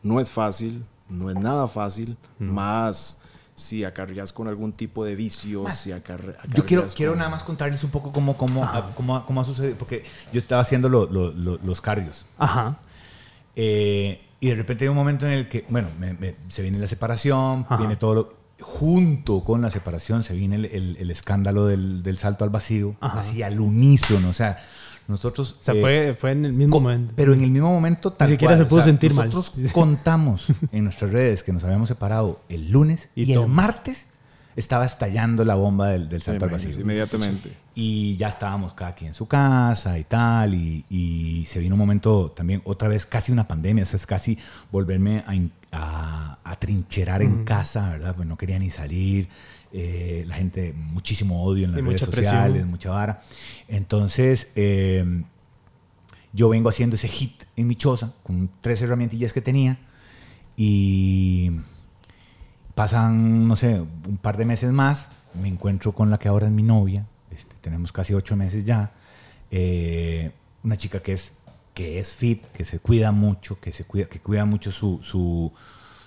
no 0.04 0.20
es 0.20 0.30
fácil, 0.30 0.84
no 1.10 1.30
es 1.30 1.36
nada 1.36 1.68
fácil, 1.68 2.18
más 2.40 3.20
si 3.54 3.84
acarreas 3.86 4.34
con 4.34 4.48
algún 4.50 4.74
tipo 4.74 5.06
de 5.06 5.16
vicio, 5.16 5.70
si 5.72 5.92
acarre- 5.92 6.36
Yo 6.54 6.66
quiero, 6.66 6.82
acarreas 6.82 6.94
quiero 6.96 7.12
con- 7.14 7.20
nada 7.20 7.30
más 7.32 7.44
contarles 7.46 7.84
un 7.86 7.90
poco 7.92 8.12
cómo, 8.12 8.36
cómo, 8.38 8.66
ha- 8.66 8.94
cómo, 8.96 9.26
cómo 9.26 9.40
ha 9.42 9.46
sucedido, 9.46 9.78
porque 9.78 10.04
yo 10.34 10.40
estaba 10.40 10.62
haciendo 10.62 10.90
lo- 10.90 11.06
lo- 11.06 11.32
lo- 11.32 11.58
los 11.60 11.80
cardios. 11.80 12.26
Ajá. 12.38 12.78
Eh, 13.56 14.22
y 14.40 14.50
de 14.50 14.56
repente 14.56 14.84
hay 14.84 14.90
un 14.90 14.96
momento 14.96 15.26
en 15.26 15.32
el 15.34 15.48
que, 15.48 15.66
bueno, 15.70 15.88
me- 16.00 16.14
me- 16.14 16.36
se 16.50 16.62
viene 16.62 16.78
la 16.80 16.88
separación, 16.88 17.62
Ajá. 17.70 17.78
viene 17.78 17.96
todo 17.96 18.14
lo- 18.16 18.46
Junto 18.58 19.44
con 19.44 19.62
la 19.62 19.70
separación 19.70 20.24
se 20.24 20.34
viene 20.34 20.56
el, 20.56 20.66
el- 20.66 20.98
el 20.98 21.12
escándalo 21.12 21.66
del, 21.68 22.04
del 22.04 22.18
salto 22.18 22.46
al 22.46 22.50
vacío, 22.50 22.96
Ajá. 23.02 23.20
así 23.20 23.44
al 23.44 23.60
unísono. 23.60 24.30
O 24.30 24.34
sea, 24.34 24.58
nosotros. 25.08 25.58
O 25.60 25.64
sea, 25.64 25.74
eh, 25.76 25.82
fue, 25.82 26.16
fue 26.18 26.32
en 26.32 26.46
el 26.46 26.54
mismo 26.54 26.80
momento. 26.80 27.14
Pero 27.16 27.34
en 27.34 27.42
el 27.42 27.52
mismo 27.52 27.70
momento 27.70 28.12
tal 28.12 28.30
siquiera 28.30 28.56
cual, 28.56 28.66
se 28.66 28.70
pudo 28.70 28.82
sentir 28.82 29.14
mal. 29.14 29.28
nosotros 29.30 29.72
contamos 29.72 30.48
en 30.72 30.84
nuestras 30.84 31.12
redes 31.12 31.44
que 31.44 31.54
nos 31.54 31.64
habíamos 31.64 31.90
separado 31.90 32.42
el 32.50 32.72
lunes 32.72 33.10
Y 33.16 33.32
y, 33.32 33.34
el 33.34 33.48
martes 33.48 34.08
estaba 34.56 34.86
estallando 34.86 35.44
la 35.44 35.56
bomba 35.56 35.90
del, 35.90 36.08
del 36.10 36.22
salto 36.22 36.46
al 36.46 36.52
vacío. 36.52 36.80
Inmediatamente. 36.80 37.56
Y 37.76 38.16
ya 38.18 38.30
estábamos 38.30 38.74
cada 38.74 38.96
quien 38.96 39.10
en 39.10 39.14
su 39.14 39.28
casa 39.28 40.00
y 40.00 40.04
tal. 40.06 40.54
Y, 40.54 40.86
y 40.90 41.46
se 41.48 41.60
vino 41.60 41.76
un 41.76 41.80
momento 41.80 42.32
también, 42.32 42.62
otra 42.64 42.88
vez, 42.88 43.06
casi 43.06 43.32
una 43.32 43.48
pandemia. 43.48 43.84
O 43.84 43.88
sea, 43.88 43.98
es 43.98 44.08
casi 44.08 44.38
volverme 44.72 45.24
a, 45.28 45.34
a, 45.72 46.40
a 46.44 46.56
trincherar 46.60 47.22
en 47.22 47.44
casa, 47.44 47.90
¿verdad? 47.90 48.16
Pues 48.16 48.28
no 48.28 48.38
quería 48.38 48.58
ni 48.60 48.70
salir. 48.70 49.28
eh, 49.78 50.24
la 50.26 50.36
gente, 50.36 50.74
muchísimo 50.74 51.44
odio 51.44 51.66
en 51.66 51.72
las 51.72 51.80
Y 51.80 51.84
redes 51.84 52.02
mucha 52.02 52.12
presión. 52.12 52.34
sociales, 52.36 52.66
mucha 52.66 52.90
vara. 52.92 53.22
Entonces, 53.68 54.48
eh, 54.56 55.24
yo 56.32 56.48
vengo 56.48 56.70
haciendo 56.70 56.96
ese 56.96 57.10
hit 57.10 57.44
en 57.58 57.68
mi 57.68 57.76
choza 57.76 58.14
con 58.24 58.50
tres 58.62 58.82
herramientillas 58.82 59.34
que 59.34 59.42
tenía. 59.42 59.78
Y 60.56 61.52
pasan, 62.76 63.48
no 63.48 63.56
sé, 63.56 63.80
un 63.80 64.18
par 64.22 64.38
de 64.38 64.46
meses 64.46 64.72
más, 64.72 65.08
me 65.34 65.48
encuentro 65.48 65.94
con 65.94 66.12
la 66.12 66.20
que 66.20 66.28
ahora 66.28 66.48
es 66.48 66.52
mi 66.52 66.64
novia, 66.64 67.06
este, 67.32 67.56
tenemos 67.62 67.92
casi 67.92 68.14
ocho 68.14 68.36
meses 68.36 68.66
ya, 68.66 68.92
eh, 69.50 70.32
una 70.64 70.78
chica 70.78 71.00
que 71.02 71.14
es, 71.14 71.32
que 71.74 72.00
es 72.00 72.14
fit, 72.14 72.44
que 72.52 72.66
se 72.66 72.80
cuida 72.80 73.12
mucho, 73.12 73.60
que, 73.60 73.72
se 73.72 73.86
cuida, 73.86 74.06
que 74.06 74.20
cuida 74.20 74.46
mucho 74.46 74.72
su, 74.72 75.00
su, 75.02 75.52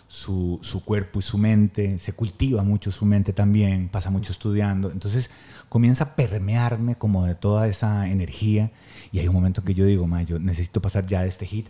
su, 0.09 0.85
cuerpo 0.85 1.21
y 1.21 1.23
su 1.23 1.39
mente, 1.39 1.99
se 1.99 2.12
cultiva 2.12 2.62
mucho 2.62 2.93
su 2.93 3.07
mente 3.07 3.33
también, 3.33 3.89
pasa 3.89 4.11
mucho 4.11 4.33
estudiando, 4.33 4.91
entonces 4.91 5.31
comienza 5.71 6.05
a 6.05 6.16
permearme 6.16 6.97
como 6.97 7.25
de 7.25 7.35
toda 7.35 7.69
esa 7.69 8.09
energía 8.09 8.71
y 9.12 9.21
hay 9.21 9.29
un 9.29 9.35
momento 9.35 9.64
que 9.64 9.75
yo 9.75 9.85
digo, 9.85 10.07
"Ma, 10.07 10.23
yo 10.23 10.39
necesito 10.39 10.81
pasar 10.81 11.07
ya 11.07 11.23
de 11.23 11.29
este 11.29 11.47
hit. 11.47 11.69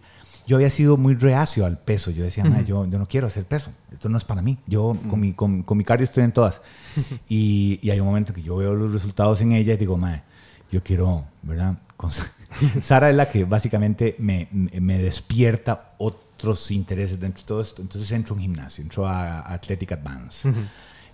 Yo 0.48 0.56
había 0.56 0.70
sido 0.70 0.96
muy 0.96 1.14
reacio 1.14 1.64
al 1.66 1.78
peso. 1.78 2.10
Yo 2.10 2.24
decía, 2.24 2.42
"Ma, 2.44 2.62
yo, 2.62 2.84
yo 2.86 2.98
no 2.98 3.06
quiero 3.06 3.26
hacer 3.28 3.44
peso. 3.44 3.70
Esto 3.92 4.08
no 4.08 4.16
es 4.18 4.24
para 4.24 4.42
mí. 4.42 4.58
Yo 4.66 4.96
con, 5.10 5.20
mi, 5.20 5.32
con, 5.34 5.62
con 5.62 5.76
mi 5.78 5.84
cardio 5.84 6.04
estoy 6.04 6.24
en 6.24 6.32
todas. 6.32 6.60
y, 7.28 7.78
y 7.82 7.90
hay 7.90 8.00
un 8.00 8.06
momento 8.06 8.32
que 8.32 8.42
yo 8.42 8.56
veo 8.56 8.74
los 8.74 8.90
resultados 8.92 9.40
en 9.42 9.52
ella 9.52 9.74
y 9.74 9.76
digo, 9.76 9.96
"Ma, 9.96 10.22
yo 10.70 10.82
quiero, 10.82 11.24
¿verdad? 11.42 11.78
Con 11.96 12.10
Sara 12.82 13.10
es 13.10 13.16
la 13.16 13.30
que 13.30 13.44
básicamente 13.44 14.16
me, 14.18 14.48
me- 14.50 14.98
despierta 14.98 15.92
otros 15.98 16.70
intereses 16.70 17.20
dentro 17.20 17.42
de 17.42 17.46
todo 17.46 17.60
esto. 17.60 17.82
Entonces 17.82 18.10
entro 18.10 18.32
a 18.34 18.36
un 18.36 18.42
gimnasio, 18.42 18.82
entro 18.82 19.06
a 19.06 19.40
Athletic 19.52 19.92
Advance, 19.92 20.50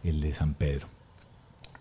el 0.05 0.21
de 0.21 0.33
San 0.33 0.55
Pedro. 0.55 0.87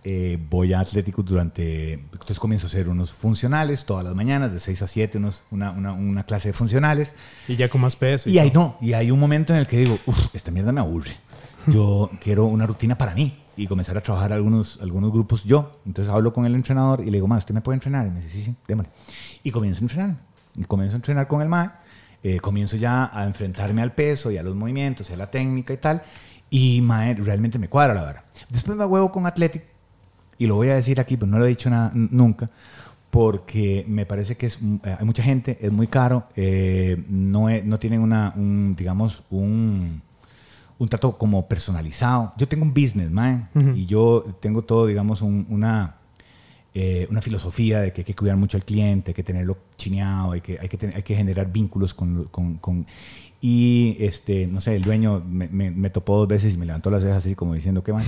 Eh, 0.06 0.38
voy 0.50 0.74
a 0.74 0.82
Atlético 0.82 1.24
durante, 1.24 1.94
entonces 1.94 2.38
comienzo 2.38 2.68
a 2.68 2.70
hacer 2.70 2.90
unos 2.90 3.12
funcionales 3.12 3.86
todas 3.86 4.04
las 4.04 4.14
mañanas, 4.14 4.52
de 4.52 4.60
6 4.60 4.82
a 4.82 4.88
7, 4.88 5.18
unos, 5.18 5.44
una, 5.50 5.72
una, 5.72 5.94
una 5.94 6.26
clase 6.26 6.50
de 6.50 6.54
funcionales. 6.54 7.14
Y 7.48 7.56
ya 7.56 7.70
con 7.70 7.80
más 7.82 7.96
peso. 7.96 8.30
Y 8.30 8.38
ahí 8.38 8.52
no, 8.54 8.78
y 8.82 8.94
hay 8.94 9.12
un 9.12 9.20
momento 9.20 9.54
en 9.54 9.60
el 9.60 9.68
que 9.68 9.78
digo, 9.78 9.98
uff, 10.06 10.28
esta 10.36 10.52
mierda 10.52 10.74
me 10.74 10.82
aburre. 10.82 11.16
Yo 11.68 12.10
quiero 12.22 12.46
una 12.46 12.68
rutina 12.68 12.98
para 12.98 13.16
mí 13.16 13.40
y 13.56 13.68
comenzar 13.68 13.98
a 13.98 14.02
trabajar 14.02 14.34
algunos, 14.34 14.78
algunos 14.82 15.12
grupos 15.14 15.46
yo. 15.46 15.80
Entonces 15.86 16.14
hablo 16.14 16.34
con 16.34 16.46
el 16.46 16.56
entrenador 16.56 17.00
y 17.00 17.06
le 17.06 17.12
digo, 17.14 17.28
ma, 17.28 17.38
¿usted 17.38 17.54
me 17.54 17.62
puede 17.62 17.76
entrenar? 17.78 18.06
Y 18.08 18.12
me 18.12 18.20
dice, 18.20 18.30
sí, 18.32 18.42
sí, 18.44 18.56
démosle. 18.68 18.92
Y 19.44 19.52
comienzo 19.52 19.80
a 19.80 19.84
entrenar. 19.84 20.18
Y 20.56 20.64
comienzo 20.66 20.96
a 20.96 20.98
entrenar 20.98 21.28
con 21.30 21.42
el 21.42 21.48
ma. 21.48 21.80
eh, 22.24 22.40
comienzo 22.40 22.76
ya 22.78 23.10
a 23.18 23.26
enfrentarme 23.26 23.82
al 23.82 23.94
peso 23.94 24.32
y 24.32 24.38
a 24.38 24.44
los 24.44 24.56
movimientos 24.56 25.10
y 25.10 25.14
a 25.14 25.18
la 25.18 25.32
técnica 25.32 25.74
y 25.74 25.78
tal. 25.78 26.04
Y 26.50 26.82
mae, 26.82 27.14
realmente 27.16 27.58
me 27.58 27.70
cuadra 27.70 27.94
la 27.94 28.02
vara. 28.02 28.26
Después 28.50 28.78
me 28.78 28.86
huevo 28.86 29.12
con 29.12 29.26
Athletic 29.26 29.73
y 30.38 30.48
lo 30.48 30.56
voy 30.56 30.70
a 30.70 30.76
decir 30.76 31.00
aquí, 31.00 31.18
pero 31.18 31.32
no 31.32 31.40
lo 31.40 31.46
he 31.46 31.50
dicho 31.50 31.70
na- 31.70 31.92
nunca, 31.94 32.50
porque 33.10 33.86
me 33.88 34.06
parece 34.06 34.36
que 34.36 34.48
es, 34.48 34.62
mm, 34.62 34.76
eh, 34.84 34.96
hay 35.00 35.06
mucha 35.06 35.22
gente, 35.24 35.58
es 35.62 35.72
muy 35.72 35.88
caro, 35.88 36.28
eh, 36.36 37.04
no, 37.10 37.50
es- 37.50 37.64
no 37.64 37.78
tienen 37.80 38.02
una, 38.02 38.34
un, 38.36 38.74
digamos, 38.76 39.24
un, 39.30 40.02
un 40.80 40.90
trato 40.90 41.18
como 41.18 41.48
personalizado. 41.48 42.34
Yo 42.38 42.48
tengo 42.48 42.64
un 42.64 42.74
business, 42.74 43.12
man, 43.12 43.50
y 43.76 43.86
yo 43.86 44.24
tengo 44.42 44.64
todo, 44.64 44.88
digamos, 44.88 45.22
un- 45.22 45.46
una, 45.50 45.96
eh, 46.74 47.06
una 47.12 47.22
filosofía 47.22 47.82
de 47.82 47.94
que 47.94 48.02
hay 48.02 48.06
que 48.06 48.16
cuidar 48.16 48.36
mucho 48.36 48.58
al 48.58 48.66
cliente, 48.66 49.12
hay 49.12 49.14
que 49.14 49.24
tenerlo 49.24 49.58
chineado, 49.78 50.32
hay 50.32 50.42
que, 50.42 50.58
hay 50.60 50.68
que, 50.68 50.78
tener- 50.78 50.96
hay 50.96 51.04
que 51.04 51.16
generar 51.16 51.52
vínculos 51.52 51.94
con, 51.94 52.24
con- 52.32 52.56
con- 52.58 52.88
y 53.46 53.98
este, 54.00 54.48
no 54.48 54.62
sé, 54.62 54.78
el 54.78 54.84
dueño 54.84 55.22
me, 55.28 55.50
me- 55.50 55.70
me 55.70 55.90
topó 55.90 56.18
dos 56.18 56.30
veces 56.30 56.54
y 56.54 56.58
me 56.58 56.66
levantó 56.66 56.90
las 56.90 57.04
cejas 57.04 57.18
así 57.18 57.36
como 57.36 57.54
diciendo, 57.54 57.84
¿qué 57.84 57.92
más? 57.92 58.06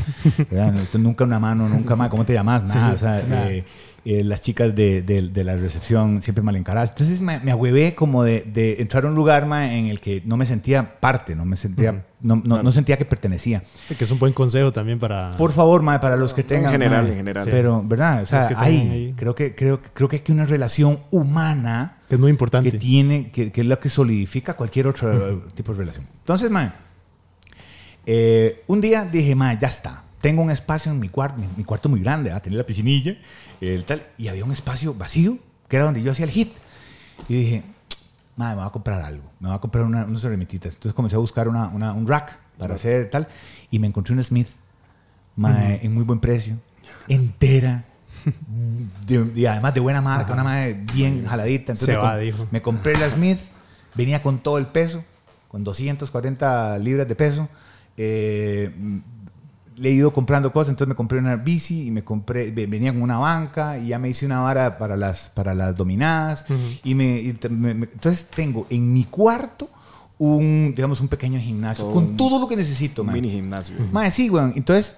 Nunca 0.97 1.25
una 1.25 1.39
mano, 1.39 1.67
nunca 1.67 1.95
más, 1.97 2.07
¿cómo 2.09 2.25
te 2.25 2.31
llamas? 2.33 2.63
Sí, 2.71 2.77
Nada, 2.77 2.89
sí, 2.89 2.95
o 2.95 2.97
sea, 2.97 3.21
nada. 3.27 3.51
eh, 3.51 3.65
eh, 4.05 4.23
las 4.23 4.39
chicas 4.41 4.75
de, 4.75 5.01
de- 5.01 5.29
de 5.29 5.43
la 5.43 5.55
recepción 5.55 6.21
siempre 6.21 6.43
mal 6.43 6.55
encaradas. 6.55 6.91
Entonces 6.91 7.21
me, 7.21 7.39
me 7.39 7.49
agüevé 7.51 7.95
como 7.95 8.23
de, 8.23 8.41
de 8.41 8.75
entrar 8.79 9.03
a 9.03 9.07
un 9.07 9.15
lugar 9.15 9.47
ma, 9.47 9.73
en 9.73 9.87
el 9.87 9.99
que 9.99 10.21
no 10.25 10.37
me 10.37 10.45
sentía 10.45 10.99
parte, 10.99 11.35
no 11.35 11.43
me 11.43 11.55
sentía, 11.55 12.05
no, 12.21 12.35
no- 12.45 12.61
no 12.61 12.71
sentía 12.71 12.97
que 12.97 13.05
pertenecía. 13.05 13.63
Que 13.97 14.03
es 14.03 14.11
un 14.11 14.19
buen 14.19 14.31
consejo 14.33 14.71
también 14.71 14.99
para... 14.99 15.31
Por 15.37 15.51
favor, 15.51 15.81
ma, 15.81 15.99
para 15.99 16.17
los 16.17 16.33
que 16.35 16.43
tengan. 16.43 16.71
general, 16.71 17.03
ma, 17.05 17.09
en 17.09 17.15
general. 17.15 17.47
Pero, 17.49 17.81
¿verdad? 17.83 18.21
O 18.21 18.25
sea, 18.27 18.47
que 18.47 18.53
hay, 18.55 18.77
ahí. 18.77 19.13
creo 19.17 19.33
que, 19.33 19.55
creo, 19.55 19.81
creo 19.81 20.07
que 20.07 20.17
hay 20.17 20.21
que 20.21 20.31
una 20.31 20.45
relación 20.45 20.99
humana 21.09 21.97
que 22.07 22.13
es 22.15 22.21
muy 22.21 22.29
importante. 22.29 22.69
que 22.71 22.77
tiene, 22.77 23.31
que, 23.31 23.51
que 23.51 23.61
es 23.61 23.67
lo 23.67 23.79
que 23.79 23.89
solidifica 23.89 24.53
cualquier 24.53 24.85
otro 24.85 25.47
tipo 25.55 25.71
de 25.71 25.79
relación. 25.79 26.05
Entonces, 26.19 26.51
ma, 26.51 26.75
eh, 28.05 28.63
un 28.67 28.81
día 28.81 29.03
dije, 29.03 29.33
ma, 29.35 29.57
ya 29.57 29.67
está. 29.67 30.03
Tengo 30.21 30.41
un 30.41 30.49
espacio 30.49 30.91
en 30.91 30.99
mi 30.99 31.09
cuarto, 31.09 31.39
mi, 31.39 31.47
mi 31.57 31.63
cuarto 31.63 31.87
muy 31.89 31.99
grande, 32.01 32.31
¿ah? 32.31 32.39
tenía 32.39 32.57
la 32.57 32.65
piscinilla, 32.65 33.15
el 33.73 33.85
tal, 33.85 34.05
y 34.17 34.27
había 34.27 34.43
un 34.45 34.51
espacio 34.51 34.93
vacío, 34.93 35.37
que 35.67 35.75
era 35.77 35.85
donde 35.85 36.01
yo 36.03 36.11
hacía 36.11 36.25
el 36.25 36.31
hit. 36.31 36.51
Y 37.29 37.33
dije, 37.35 37.63
ma, 38.35 38.49
me 38.49 38.55
voy 38.55 38.65
a 38.65 38.69
comprar 38.69 39.01
algo, 39.01 39.23
me 39.39 39.47
voy 39.49 39.55
a 39.57 39.59
comprar 39.59 39.85
una, 39.85 40.05
unas 40.05 40.23
herramientitas. 40.23 40.73
Entonces 40.75 40.93
comencé 40.93 41.15
a 41.15 41.19
buscar 41.19 41.47
una, 41.47 41.69
una- 41.69 41.93
un 41.93 42.05
rack 42.07 42.37
para 42.57 42.75
hacer 42.75 43.09
tal, 43.09 43.27
y 43.71 43.79
me 43.79 43.87
encontré 43.87 44.13
un 44.13 44.23
Smith, 44.23 44.49
ma, 45.35 45.73
en 45.75 45.93
muy 45.93 46.03
buen 46.03 46.19
precio, 46.19 46.57
entera, 47.07 47.85
de- 49.05 49.31
y 49.35 49.45
además 49.45 49.73
de 49.73 49.79
buena 49.79 50.01
marca, 50.01 50.33
una 50.33 50.43
madre 50.43 50.73
bien 50.93 51.25
jaladita. 51.25 51.73
Entonces 51.73 51.85
Se 51.85 51.91
me, 51.93 51.97
va, 51.97 52.17
dijo. 52.17 52.47
me 52.51 52.61
compré 52.61 52.97
la 52.97 53.09
Smith, 53.09 53.39
venía 53.95 54.21
con 54.21 54.39
todo 54.39 54.57
el 54.57 54.67
peso, 54.67 55.03
con 55.47 55.63
240 55.63 56.77
libras 56.79 57.07
de 57.07 57.15
peso. 57.15 57.47
Eh, 57.97 58.73
le 59.77 59.89
he 59.89 59.91
ido 59.93 60.13
comprando 60.13 60.51
cosas, 60.53 60.69
entonces 60.69 60.87
me 60.89 60.95
compré 60.95 61.19
una 61.19 61.35
bici 61.35 61.87
y 61.87 61.91
me 61.91 62.03
compré, 62.03 62.51
ve- 62.51 62.65
venía 62.67 62.93
con 62.93 63.01
una 63.01 63.17
banca 63.17 63.77
y 63.77 63.87
ya 63.87 63.99
me 63.99 64.09
hice 64.09 64.25
una 64.25 64.39
vara 64.39 64.77
para 64.77 64.95
las, 64.95 65.29
para 65.29 65.53
las 65.53 65.75
dominadas. 65.75 66.45
Ujú. 66.49 66.59
y 66.83 66.95
me, 66.95 67.19
y 67.19 67.37
me- 67.49 67.73
me- 67.73 67.85
entonces 67.91 68.25
tengo 68.33 68.67
en 68.69 68.93
mi 68.93 69.03
cuarto 69.05 69.69
un, 70.17 70.73
digamos, 70.75 71.01
un 71.01 71.07
pequeño 71.09 71.39
gimnasio 71.39 71.83
Todo 71.85 71.93
con 71.93 72.03
un- 72.05 72.17
todo 72.17 72.39
lo 72.39 72.47
que 72.47 72.55
necesito, 72.55 73.01
Un 73.01 73.07
man. 73.07 73.15
mini 73.15 73.29
gimnasio. 73.29 73.75
Mae, 73.91 74.11
sí, 74.11 74.29
weón. 74.29 74.53
Entonces, 74.55 74.95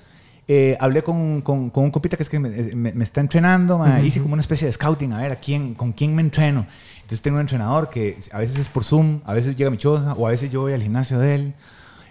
eh, 0.47 0.77
hablé 0.79 1.01
con, 1.03 1.41
con, 1.41 1.69
con 1.71 1.85
un 1.85 1.91
copita 1.91 2.15
que 2.15 2.23
es 2.23 2.29
que 2.29 2.39
me, 2.39 2.49
eh, 2.49 2.75
me- 2.75 2.93
me 2.93 3.03
está 3.03 3.19
entrenando. 3.19 3.79
mae. 3.79 4.05
Hice 4.05 4.21
como 4.21 4.33
una 4.33 4.41
especie 4.41 4.67
de 4.67 4.73
scouting, 4.73 5.11
a 5.13 5.17
ver, 5.17 5.31
¿a 5.31 5.35
quién, 5.37 5.73
con 5.73 5.91
quién 5.91 6.13
me 6.13 6.21
entreno. 6.21 6.67
Entonces, 6.97 7.21
tengo 7.21 7.37
un 7.37 7.41
entrenador 7.41 7.89
que 7.89 8.17
a 8.31 8.37
veces 8.37 8.57
es 8.59 8.67
por 8.67 8.83
Zoom, 8.83 9.21
a 9.25 9.33
veces 9.33 9.55
llega 9.57 9.69
a 9.69 9.71
mi 9.71 9.77
choza, 9.77 10.13
o 10.13 10.27
a 10.27 10.29
veces 10.29 10.51
yo 10.51 10.61
voy 10.61 10.73
al 10.73 10.83
gimnasio 10.83 11.17
de 11.19 11.35
él. 11.35 11.53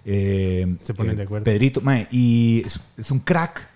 Eh, 0.09 0.77
Se 0.83 0.95
ponen 0.95 1.13
eh, 1.15 1.17
de 1.17 1.23
acuerdo. 1.25 1.45
Pedrito, 1.45 1.81
mae, 1.81 2.07
y 2.13 2.63
es, 2.65 2.81
es 2.97 3.11
un 3.11 3.19
crack. 3.21 3.69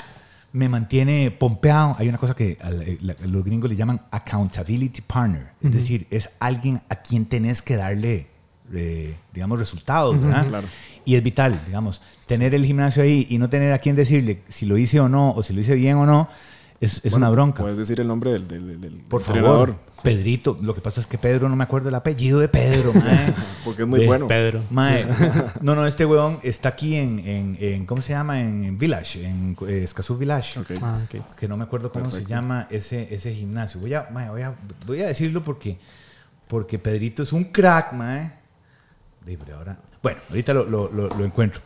Me 0.53 0.69
mantiene 0.69 1.31
pompeado. 1.31 1.95
Hay 1.99 2.09
una 2.09 2.19
cosa 2.19 2.35
que 2.35 2.57
a 2.61 2.71
la- 2.71 2.85
la- 3.03 3.17
los 3.27 3.45
gringos 3.45 3.69
le 3.71 3.77
llaman 3.77 4.01
accountability 4.11 5.01
partner. 5.03 5.49
Es 5.63 5.73
decir, 5.73 6.07
es 6.11 6.29
alguien 6.41 6.81
a 6.89 6.97
quien 6.97 7.27
tenés 7.27 7.63
que 7.63 7.77
darle, 7.77 8.27
eh, 8.73 9.15
digamos, 9.33 9.59
resultados, 9.59 10.21
¿verdad? 10.21 10.47
Claro. 10.49 10.67
Y 11.05 11.15
es 11.17 11.23
vital, 11.23 11.61
digamos, 11.67 12.01
tener 12.27 12.55
el 12.55 12.65
gimnasio 12.65 13.03
ahí 13.03 13.27
y 13.31 13.39
no 13.39 13.49
tener 13.49 13.73
a 13.73 13.79
quien 13.79 13.95
decirle 13.97 14.43
si 14.49 14.67
lo 14.67 14.77
hice 14.77 14.99
o 15.01 15.09
no, 15.09 15.31
o 15.33 15.43
si 15.43 15.53
lo 15.53 15.61
hice 15.61 15.75
bien 15.77 15.97
o 15.97 16.07
no, 16.07 16.29
es, 16.81 16.97
es 17.05 17.13
Bueno, 17.13 17.19
una 17.27 17.31
bronca. 17.31 17.63
Puedes 17.63 17.77
decir 17.77 18.01
el 18.01 18.09
nombre 18.09 18.33
del, 18.33 18.49
del, 18.49 18.81
del 18.81 18.95
Por 19.03 19.21
entrenador. 19.21 19.69
favor, 19.75 19.81
Pedrito. 20.03 20.57
Lo 20.63 20.75
que 20.75 20.81
pasa 20.81 21.01
es 21.01 21.07
que 21.07 21.19
Pedro, 21.19 21.49
no 21.51 21.55
me 21.57 21.65
acuerdo 21.65 21.91
el 21.91 21.95
apellido 21.95 22.39
de 22.41 22.49
Pedro, 22.49 22.93
mae. 22.95 23.35
Porque 23.65 23.83
es 23.83 23.89
muy 23.89 24.01
De 24.01 24.07
bueno. 24.07 24.27
Pedro. 24.27 24.63
Mae, 24.71 25.07
no, 25.61 25.75
no, 25.75 25.87
este 25.87 26.07
huevón 26.07 26.41
está 26.43 26.71
aquí 26.71 26.97
en, 26.97 27.19
en, 27.19 27.59
en- 27.61 27.85
¿cómo 27.87 28.01
se 28.01 28.15
llama? 28.15 28.41
En, 28.41 28.65
en 28.65 28.79
Village, 28.79 29.27
en 29.27 29.57
eh, 29.69 29.83
Escazú 29.85 30.17
Village. 30.17 30.59
Ok. 30.61 30.71
Ah, 30.81 31.01
ok. 31.05 31.37
Que 31.37 31.47
no 31.47 31.57
me 31.59 31.65
acuerdo 31.65 31.93
cómo 31.93 32.09
se 32.11 32.25
llama 32.25 32.67
ese, 32.71 33.15
ese 33.15 33.35
gimnasio. 33.35 33.79
Voy 33.81 33.93
a, 33.93 34.09
mae, 34.11 34.31
voy, 34.31 34.43
a, 34.43 34.55
voy 34.87 35.03
a 35.03 35.09
decirlo 35.09 35.45
porque, 35.45 35.79
porque 36.49 36.79
Pedrito 36.79 37.23
es 37.23 37.33
un 37.35 37.45
crack, 37.45 37.93
mae. 37.93 38.33
Pero 39.27 39.59
ahora, 39.59 39.79
bueno, 40.03 40.19
ahorita 40.31 40.55
lo, 40.55 40.65
lo- 40.65 40.91
lo- 40.91 41.09
lo 41.09 41.25
encuentro. 41.27 41.61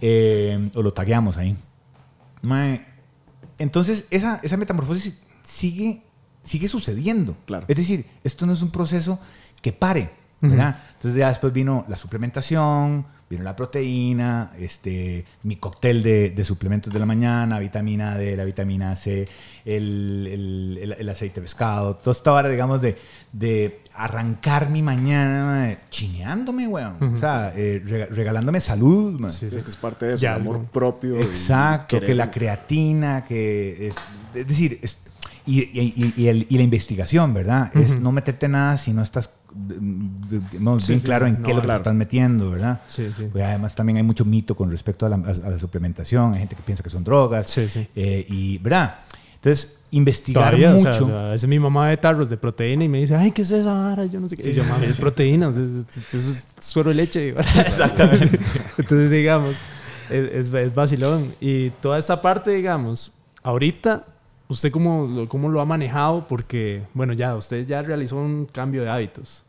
Eh, 0.00 0.70
o 0.74 0.82
lo 0.82 0.92
tagueamos 0.94 1.36
ahí. 1.36 1.54
Mae, 2.40 2.93
entonces, 3.58 4.06
esa, 4.10 4.40
esa 4.42 4.56
metamorfosis 4.56 5.14
sigue, 5.46 6.02
sigue 6.42 6.68
sucediendo. 6.68 7.36
Claro. 7.46 7.66
Es 7.68 7.76
decir, 7.76 8.06
esto 8.22 8.46
no 8.46 8.52
es 8.52 8.62
un 8.62 8.70
proceso 8.70 9.18
que 9.62 9.72
pare, 9.72 10.10
¿verdad? 10.40 10.82
Entonces 10.94 11.18
ya 11.18 11.28
después 11.28 11.52
vino 11.52 11.86
la 11.88 11.96
suplementación, 11.96 13.06
vino 13.34 13.44
la 13.44 13.54
proteína, 13.54 14.50
este, 14.58 15.24
mi 15.42 15.56
cóctel 15.56 16.02
de, 16.02 16.30
de 16.30 16.44
suplementos 16.44 16.92
de 16.92 16.98
la 16.98 17.06
mañana, 17.06 17.58
vitamina 17.58 18.16
D, 18.18 18.36
la 18.36 18.44
vitamina 18.44 18.96
C, 18.96 19.28
el, 19.64 20.28
el- 20.30 20.78
el- 20.82 20.92
el 20.98 21.08
aceite 21.08 21.36
de 21.36 21.42
pescado, 21.42 21.96
toda 21.96 22.12
esta 22.12 22.32
hora, 22.32 22.48
digamos, 22.48 22.80
de, 22.80 22.96
de 23.32 23.80
arrancar 23.94 24.70
mi 24.70 24.82
mañana 24.82 25.78
chineándome, 25.90 26.66
weón. 26.68 27.14
O 27.14 27.16
sea, 27.18 27.52
eh, 27.56 27.82
rega- 27.84 28.06
regalándome 28.10 28.60
salud, 28.60 29.18
mae. 29.20 29.30
Sí, 29.30 29.46
es 29.46 29.62
que 29.62 29.70
es 29.70 29.76
parte 29.76 30.06
de 30.06 30.14
eso, 30.14 30.22
Ya, 30.22 30.34
el 30.34 30.40
amor 30.40 30.64
propio. 30.66 31.16
Exacto, 31.20 32.00
que 32.00 32.14
la 32.14 32.30
creatina, 32.30 33.24
que 33.24 33.88
es, 33.88 33.94
es 34.34 34.46
decir, 34.46 34.78
es- 34.82 34.98
y, 35.46 35.60
y- 35.60 35.92
y- 35.96 36.14
y 36.22 36.28
el- 36.28 36.46
y 36.48 36.56
la 36.56 36.62
investigación, 36.62 37.34
¿verdad? 37.34 37.70
Es 37.76 37.98
no 38.00 38.12
meterte 38.12 38.48
nada 38.48 38.78
si 38.78 38.92
no 38.94 39.02
estás 39.02 39.28
digamos, 39.54 40.82
Sí, 40.84 40.92
bien 40.92 41.00
sí, 41.00 41.06
claro 41.06 41.26
en 41.26 41.34
no, 41.34 41.42
qué 41.44 41.50
es 41.50 41.56
lo 41.56 41.62
que 41.62 41.66
claro. 41.66 41.78
te 41.78 41.82
estás 41.82 41.94
metiendo, 41.94 42.50
¿verdad? 42.50 42.80
Sí, 42.86 43.08
sí. 43.16 43.28
Pues 43.30 43.44
además 43.44 43.74
también 43.74 43.96
hay 43.98 44.02
mucho 44.02 44.24
mito 44.24 44.54
con 44.56 44.70
respecto 44.70 45.06
a 45.06 45.08
la, 45.08 45.16
a- 45.16 45.46
a 45.46 45.50
la 45.50 45.58
suplementación, 45.58 46.32
hay 46.34 46.40
gente 46.40 46.56
que 46.56 46.62
piensa 46.62 46.82
que 46.82 46.90
son 46.90 47.04
drogas, 47.04 47.48
Sí, 47.48 47.68
sí. 47.68 47.86
eh, 47.94 48.26
y, 48.28 48.58
¿verdad? 48.58 48.96
Entonces, 49.36 49.78
investigar 49.90 50.54
Todavía, 50.56 50.74
o 50.74 50.80
sea, 50.80 50.92
mucho. 51.00 51.18
a 51.18 51.30
veces 51.30 51.48
mi 51.48 51.58
mamá 51.58 51.90
de 51.90 51.96
tarros 51.98 52.30
de 52.30 52.36
proteína 52.38 52.84
y 52.84 52.88
me 52.88 52.98
dice, 53.00 53.14
ay, 53.14 53.30
¿qué 53.30 53.42
es 53.42 53.50
esa 53.50 53.74
vara? 53.74 54.06
Yo 54.06 54.18
no 54.18 54.28
sé 54.28 54.36
qué. 54.36 54.50
Y 54.50 54.54
yo, 54.54 54.64
mami, 54.64 54.86
es 54.86 54.96
proteína, 54.96 55.48
o 55.48 55.52
sea, 55.52 55.62
es, 55.62 56.14
es- 56.14 56.26
es 56.26 56.48
suero 56.60 56.88
de 56.88 56.94
leche. 56.96 57.28
Exactamente. 57.38 58.38
Entonces, 58.78 59.10
digamos, 59.10 59.54
es, 60.10 60.50
es, 60.52 60.74
vacilón. 60.74 61.34
Y 61.40 61.70
toda 61.82 61.98
esta 61.98 62.20
parte, 62.22 62.52
digamos, 62.52 63.12
ahorita, 63.42 64.06
¿usted 64.48 64.70
cómo, 64.72 65.26
cómo 65.28 65.50
lo 65.50 65.60
ha 65.60 65.66
manejado? 65.66 66.26
Porque, 66.26 66.82
bueno, 66.94 67.12
ya, 67.12 67.36
usted 67.36 67.66
ya 67.66 67.82
realizó 67.82 68.16
un 68.16 68.46
cambio 68.46 68.82
de 68.82 68.88
hábitos. 68.88 69.43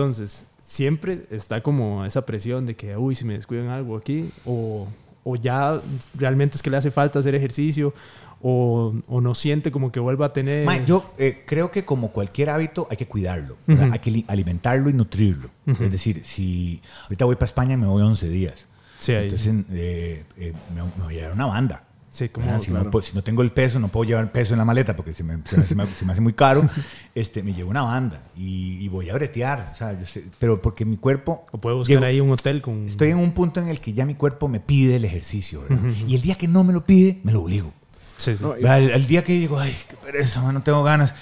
Entonces, 0.00 0.44
siempre 0.62 1.26
está 1.30 1.62
como 1.62 2.04
esa 2.04 2.26
presión 2.26 2.66
de 2.66 2.76
que, 2.76 2.96
uy, 2.98 3.14
si 3.14 3.24
me 3.24 3.32
descuido 3.32 3.64
en 3.64 3.70
algo 3.70 3.96
aquí, 3.96 4.28
o, 4.44 4.86
o 5.24 5.36
ya 5.36 5.80
realmente 6.14 6.56
es 6.56 6.62
que 6.62 6.68
le 6.68 6.76
hace 6.76 6.90
falta 6.90 7.18
hacer 7.18 7.34
ejercicio, 7.34 7.94
o, 8.42 8.94
o 9.08 9.20
no 9.22 9.34
siente 9.34 9.70
como 9.70 9.90
que 9.90 9.98
vuelva 9.98 10.26
a 10.26 10.32
tener... 10.34 10.66
Yo 10.84 11.10
eh, 11.16 11.44
creo 11.46 11.70
que 11.70 11.86
como 11.86 12.12
cualquier 12.12 12.50
hábito 12.50 12.86
hay 12.90 12.98
que 12.98 13.06
cuidarlo, 13.06 13.56
¿verdad? 13.66 13.84
Ujú. 13.86 13.92
hay 13.94 13.98
que 14.00 14.10
li- 14.10 14.24
alimentarlo 14.28 14.90
y 14.90 14.92
nutrirlo. 14.92 15.48
Ujú. 15.66 15.84
Es 15.84 15.90
decir, 15.92 16.20
si 16.26 16.82
ahorita 17.04 17.24
voy 17.24 17.36
para 17.36 17.46
España 17.46 17.78
me 17.78 17.86
voy 17.86 18.02
11 18.02 18.28
días. 18.28 18.66
Sí, 18.98 19.12
Entonces 19.12 19.54
eh, 19.70 20.24
eh, 20.36 20.52
me, 20.74 20.82
me 20.82 21.04
voy 21.04 21.14
a 21.14 21.20
llevar 21.20 21.32
una 21.34 21.46
banda. 21.46 21.84
Sí, 22.16 22.28
como... 22.30 22.46
¿verdad? 22.46 22.60
si, 22.60 22.70
no, 22.70 22.74
claro. 22.76 22.90
puedo- 22.90 23.02
si 23.02 23.14
no 23.14 23.22
tengo 23.22 23.42
el 23.42 23.52
peso, 23.52 23.78
no 23.78 23.88
puedo 23.88 24.04
llevar 24.08 24.24
el 24.24 24.30
peso 24.30 24.54
en 24.54 24.58
la 24.58 24.64
maleta 24.64 24.96
porque 24.96 25.12
se 25.12 25.22
me, 25.22 25.38
se 25.44 25.56
me- 25.58 25.66
se 25.66 25.74
me- 25.74 25.86
se 25.86 26.04
me 26.04 26.12
hace 26.12 26.20
muy 26.20 26.32
caro, 26.32 26.68
este, 27.14 27.42
me 27.42 27.52
llevo 27.52 27.70
una 27.70 27.82
banda 27.82 28.22
y, 28.36 28.78
y 28.84 28.88
voy 28.88 29.10
a 29.10 29.14
bretear. 29.14 29.70
O 29.72 29.76
sea, 29.76 29.98
yo 29.98 30.06
sé- 30.06 30.24
pero 30.38 30.60
porque 30.62 30.84
mi 30.84 30.96
cuerpo... 30.96 31.46
O 31.52 31.58
puede 31.58 31.76
buscar 31.76 31.96
Llego- 31.98 32.04
ahí 32.06 32.20
un 32.20 32.30
hotel 32.30 32.62
con... 32.62 32.86
Estoy 32.86 33.10
en 33.10 33.18
un 33.18 33.32
punto 33.32 33.60
en 33.60 33.68
el 33.68 33.80
que 33.80 33.92
ya 33.92 34.06
mi 34.06 34.14
cuerpo 34.14 34.48
me 34.48 34.60
pide 34.60 34.96
el 34.96 35.04
ejercicio. 35.04 35.62
¿verdad? 35.68 35.78
Y 36.06 36.14
el 36.14 36.22
día 36.22 36.34
que 36.36 36.48
no 36.48 36.64
me 36.64 36.72
lo 36.72 36.84
pide, 36.84 37.20
me 37.22 37.32
lo 37.32 37.42
obligo. 37.42 37.72
Sí, 38.16 38.36
sí. 38.36 38.42
No, 38.42 38.56
y-. 38.58 38.64
El, 38.64 38.90
el 38.90 39.06
día 39.06 39.22
que 39.22 39.32
digo, 39.34 39.58
ay, 39.58 39.76
qué 39.88 39.96
pereza, 39.96 40.40
man, 40.40 40.54
no 40.54 40.62
tengo 40.62 40.82
ganas. 40.82 41.14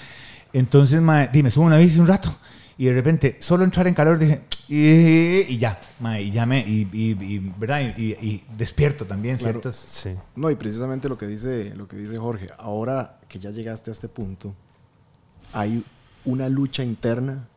Entonces, 0.53 1.01
ma, 1.01 1.27
dime, 1.27 1.51
subo 1.51 1.65
una 1.65 1.77
bici 1.77 1.99
un 1.99 2.07
rato. 2.07 2.33
Y 2.77 2.85
de 2.85 2.93
repente, 2.93 3.37
solo 3.39 3.63
entrar 3.63 3.87
en 3.87 3.93
calor, 3.93 4.17
dije, 4.19 4.41
y, 4.67 5.53
y 5.53 5.57
ya, 5.57 5.79
ma, 6.01 6.19
y 6.19 6.29
ya 6.31 6.45
me, 6.45 6.59
y, 6.59 6.89
y- 6.91 7.11
y, 7.23 7.39
¿verdad? 7.57 7.93
Y, 7.97 8.01
y- 8.03 8.17
y 8.21 8.43
despierto 8.57 9.05
también 9.05 9.37
Claro. 9.37 9.53
ciertas... 9.61 9.75
Sí. 9.77 10.09
No, 10.35 10.51
y 10.51 10.55
precisamente 10.55 11.07
lo 11.07 11.17
que 11.17 11.25
dice, 11.27 11.73
lo 11.75 11.87
que 11.87 11.95
dice 11.95 12.17
Jorge, 12.17 12.47
ahora 12.57 13.19
que 13.29 13.39
ya 13.39 13.51
llegaste 13.51 13.91
a 13.91 13.93
este 13.93 14.09
punto, 14.09 14.53
hay 15.53 15.85
una 16.25 16.49
lucha 16.49 16.83
interna 16.83 17.47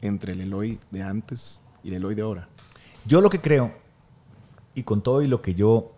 entre 0.00 0.32
el 0.32 0.42
Eloy 0.42 0.78
de 0.92 1.02
antes 1.02 1.60
y 1.82 1.88
el 1.88 1.94
Eloy 1.94 2.14
de 2.14 2.22
ahora. 2.22 2.48
Yo 3.04 3.20
lo 3.20 3.30
que 3.30 3.40
creo, 3.40 3.72
y 4.76 4.84
con 4.84 5.02
todo 5.02 5.22
y 5.22 5.26
lo 5.26 5.42
que 5.42 5.54
yo, 5.54 5.92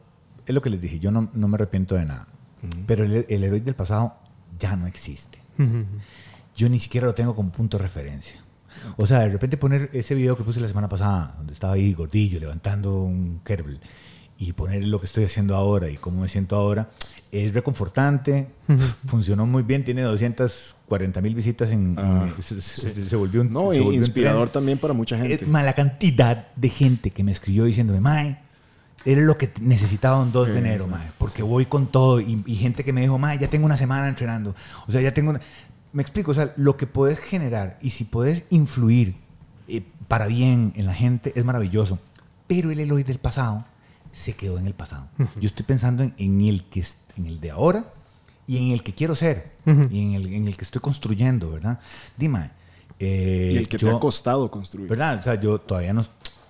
es 0.47 0.55
lo 0.55 0.63
que 0.63 0.71
les 0.71 0.81
dije, 0.81 0.99
yo 0.99 1.11
no, 1.11 1.29
no 1.35 1.49
me 1.49 1.57
arrepiento 1.57 1.97
de 1.97 2.07
nada. 2.07 2.29
Pero 2.87 3.05
el, 3.05 3.27
el 3.29 3.45
héroe 3.45 3.61
del 3.61 3.75
pasado 3.75 4.15
ya 4.59 4.75
no 4.77 4.87
existe. 4.87 5.39
Ujú. 5.59 5.85
yo 6.57 6.69
ni 6.71 6.79
siquiera 6.81 7.07
lo 7.07 7.15
tengo 7.15 7.35
como 7.35 7.51
punto 7.53 7.77
de 7.77 7.83
referencia. 7.83 8.43
O 8.97 9.07
sea, 9.07 9.21
de 9.21 9.29
repente 9.31 9.57
poner 9.57 9.91
ese 9.93 10.15
video 10.15 10.37
que 10.37 10.43
puse 10.45 10.61
la 10.61 10.69
semana 10.69 10.89
pasada, 10.89 11.35
donde 11.39 11.53
estaba 11.55 11.75
ahí 11.75 11.93
gordillo, 11.93 12.39
levantando 12.41 13.03
un 13.03 13.41
kettlebell, 13.45 13.81
y 14.39 14.53
poner 14.53 14.85
lo 14.85 14.99
que 15.01 15.07
estoy 15.07 15.25
haciendo 15.25 15.55
ahora 15.55 15.89
y 15.91 15.97
cómo 15.99 16.21
me 16.23 16.29
siento 16.29 16.57
ahora, 16.57 16.89
es 17.31 17.53
reconfortante, 17.53 18.49
funcionó 19.07 19.47
muy 19.47 19.63
bien, 19.63 19.85
tiene 19.85 20.03
240 20.03 21.21
mil 21.21 21.35
visitas 21.35 21.71
en... 21.71 21.91
en- 21.91 21.99
Ah, 21.99 22.29
se, 22.41 23.17
volvió 23.17 23.43
un... 23.43 23.53
No, 23.53 23.73
se 23.73 23.81
volvió 23.81 23.99
inspirador 23.99 24.49
también 24.49 24.79
para 24.79 24.95
mucha 24.95 25.17
gente. 25.19 25.45
Eh, 25.45 25.47
ma, 25.47 25.63
la 25.63 25.75
cantidad 25.75 26.49
de 26.57 26.69
gente 26.69 27.11
que 27.11 27.23
me 27.23 27.33
escribió 27.33 27.65
diciéndome, 27.65 28.01
Mae, 28.01 28.39
era 29.05 29.21
lo 29.23 29.37
que 29.39 29.51
necesitaba 29.61 30.21
un 30.21 30.33
2 30.33 30.49
de 30.49 30.53
Sí, 30.55 30.59
enero, 30.59 30.85
sí, 30.85 30.91
mae, 30.91 31.09
porque 31.19 31.43
voy 31.43 31.67
con 31.67 31.87
todo. 31.91 32.21
Y, 32.21 32.43
y 32.47 32.55
gente 32.57 32.83
que 32.85 32.93
me 32.93 33.01
dijo, 33.03 33.19
Mae, 33.19 33.39
ya 33.39 33.49
tengo 33.49 33.65
una 33.67 33.77
semana 33.77 34.09
entrenando. 34.09 34.55
O 34.87 34.93
sea, 34.93 35.01
ya 35.01 35.13
tengo 35.15 35.31
una... 35.31 35.41
Me 35.93 36.03
explico, 36.03 36.31
o 36.31 36.35
sea, 36.35 36.53
lo 36.57 36.77
que 36.77 36.87
puedes 36.87 37.19
generar 37.19 37.79
y 37.83 37.91
si 37.91 38.05
puedes 38.05 38.45
influir 38.51 39.17
eh, 39.69 39.83
para 40.09 40.27
bien 40.27 40.73
en 40.77 40.87
la 40.87 40.95
gente 40.95 41.33
es 41.35 41.45
maravilloso. 41.45 41.99
Pero 42.47 42.71
el 42.71 42.79
Eloy 42.81 43.03
del 43.03 43.19
pasado 43.19 43.65
se 44.13 44.35
quedó 44.35 44.59
en 44.59 44.67
el 44.67 44.75
pasado. 44.75 45.09
Yo 45.41 45.47
estoy 45.47 45.65
pensando 45.65 46.03
en, 46.03 46.15
en 46.19 46.41
el 46.43 46.65
que 46.65 46.85
en 47.17 47.27
el 47.27 47.41
de 47.41 47.51
ahora 47.51 47.85
y 48.47 48.57
en 48.57 48.73
el 48.73 48.83
que 48.83 48.95
quiero 48.95 49.15
ser 49.15 49.53
Ujú. 49.67 49.87
y 49.91 50.01
en 50.03 50.13
el, 50.15 50.33
en 50.33 50.47
el 50.49 50.57
que 50.57 50.65
estoy 50.65 50.81
construyendo, 50.81 51.51
¿verdad? 51.53 51.79
Dime. 52.17 52.51
eh, 52.99 53.51
y 53.55 53.57
el 53.57 53.69
que 53.69 53.79
te 53.79 53.87
yo- 53.87 53.97
ha 53.97 54.01
costado 54.01 54.51
construir. 54.51 54.89
¿Verdad? 54.89 55.19
O 55.19 55.23
sea, 55.23 55.41
yo 55.41 55.61
todavía 55.61 55.93
no, 55.93 56.03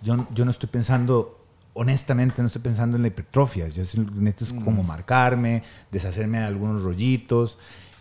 yo, 0.03 0.27
yo 0.35 0.45
no 0.47 0.51
estoy 0.51 0.69
pensando, 0.71 1.45
honestamente, 1.75 2.41
no 2.43 2.47
estoy 2.47 2.63
pensando 2.63 2.97
en 2.97 3.03
la 3.03 3.09
hipertrofia. 3.09 3.69
Yo 3.69 3.83
necesito 3.83 4.45
es 4.45 4.53
como 4.65 4.83
marcarme, 4.83 5.63
deshacerme 5.93 6.39
de 6.39 6.45
algunos 6.45 6.83
rollitos. 6.83 7.59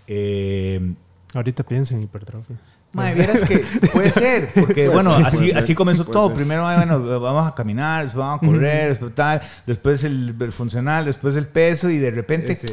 Eh, 0.07 0.93
Ahorita 1.33 1.63
piensa 1.63 1.93
en 1.95 2.03
hipertrofia. 2.03 2.55
Madre, 2.91 3.13
vieras 3.13 3.41
que 3.47 3.59
puede 3.93 4.11
ser, 4.11 4.49
porque 4.55 4.85
Puede 4.85 4.89
bueno, 4.89 5.15
ser, 5.15 5.25
así, 5.27 5.51
así 5.51 5.75
comenzó 5.75 6.03
puede 6.05 6.13
todo. 6.13 6.27
ser. 6.29 6.35
Primero, 6.37 6.63
bueno, 6.63 7.19
vamos 7.19 7.47
a 7.47 7.53
caminar, 7.53 8.05
después 8.05 8.19
vamos 8.25 8.41
a 8.43 8.45
correr, 8.47 8.89
después 8.89 9.13
tal, 9.13 9.41
después 9.67 10.03
el, 10.03 10.35
el 10.39 10.51
funcional, 10.51 11.05
después 11.05 11.35
el 11.35 11.45
peso 11.47 11.89
y 11.91 11.97
de 11.99 12.09
repente 12.11 12.55
Sí. 12.55 12.67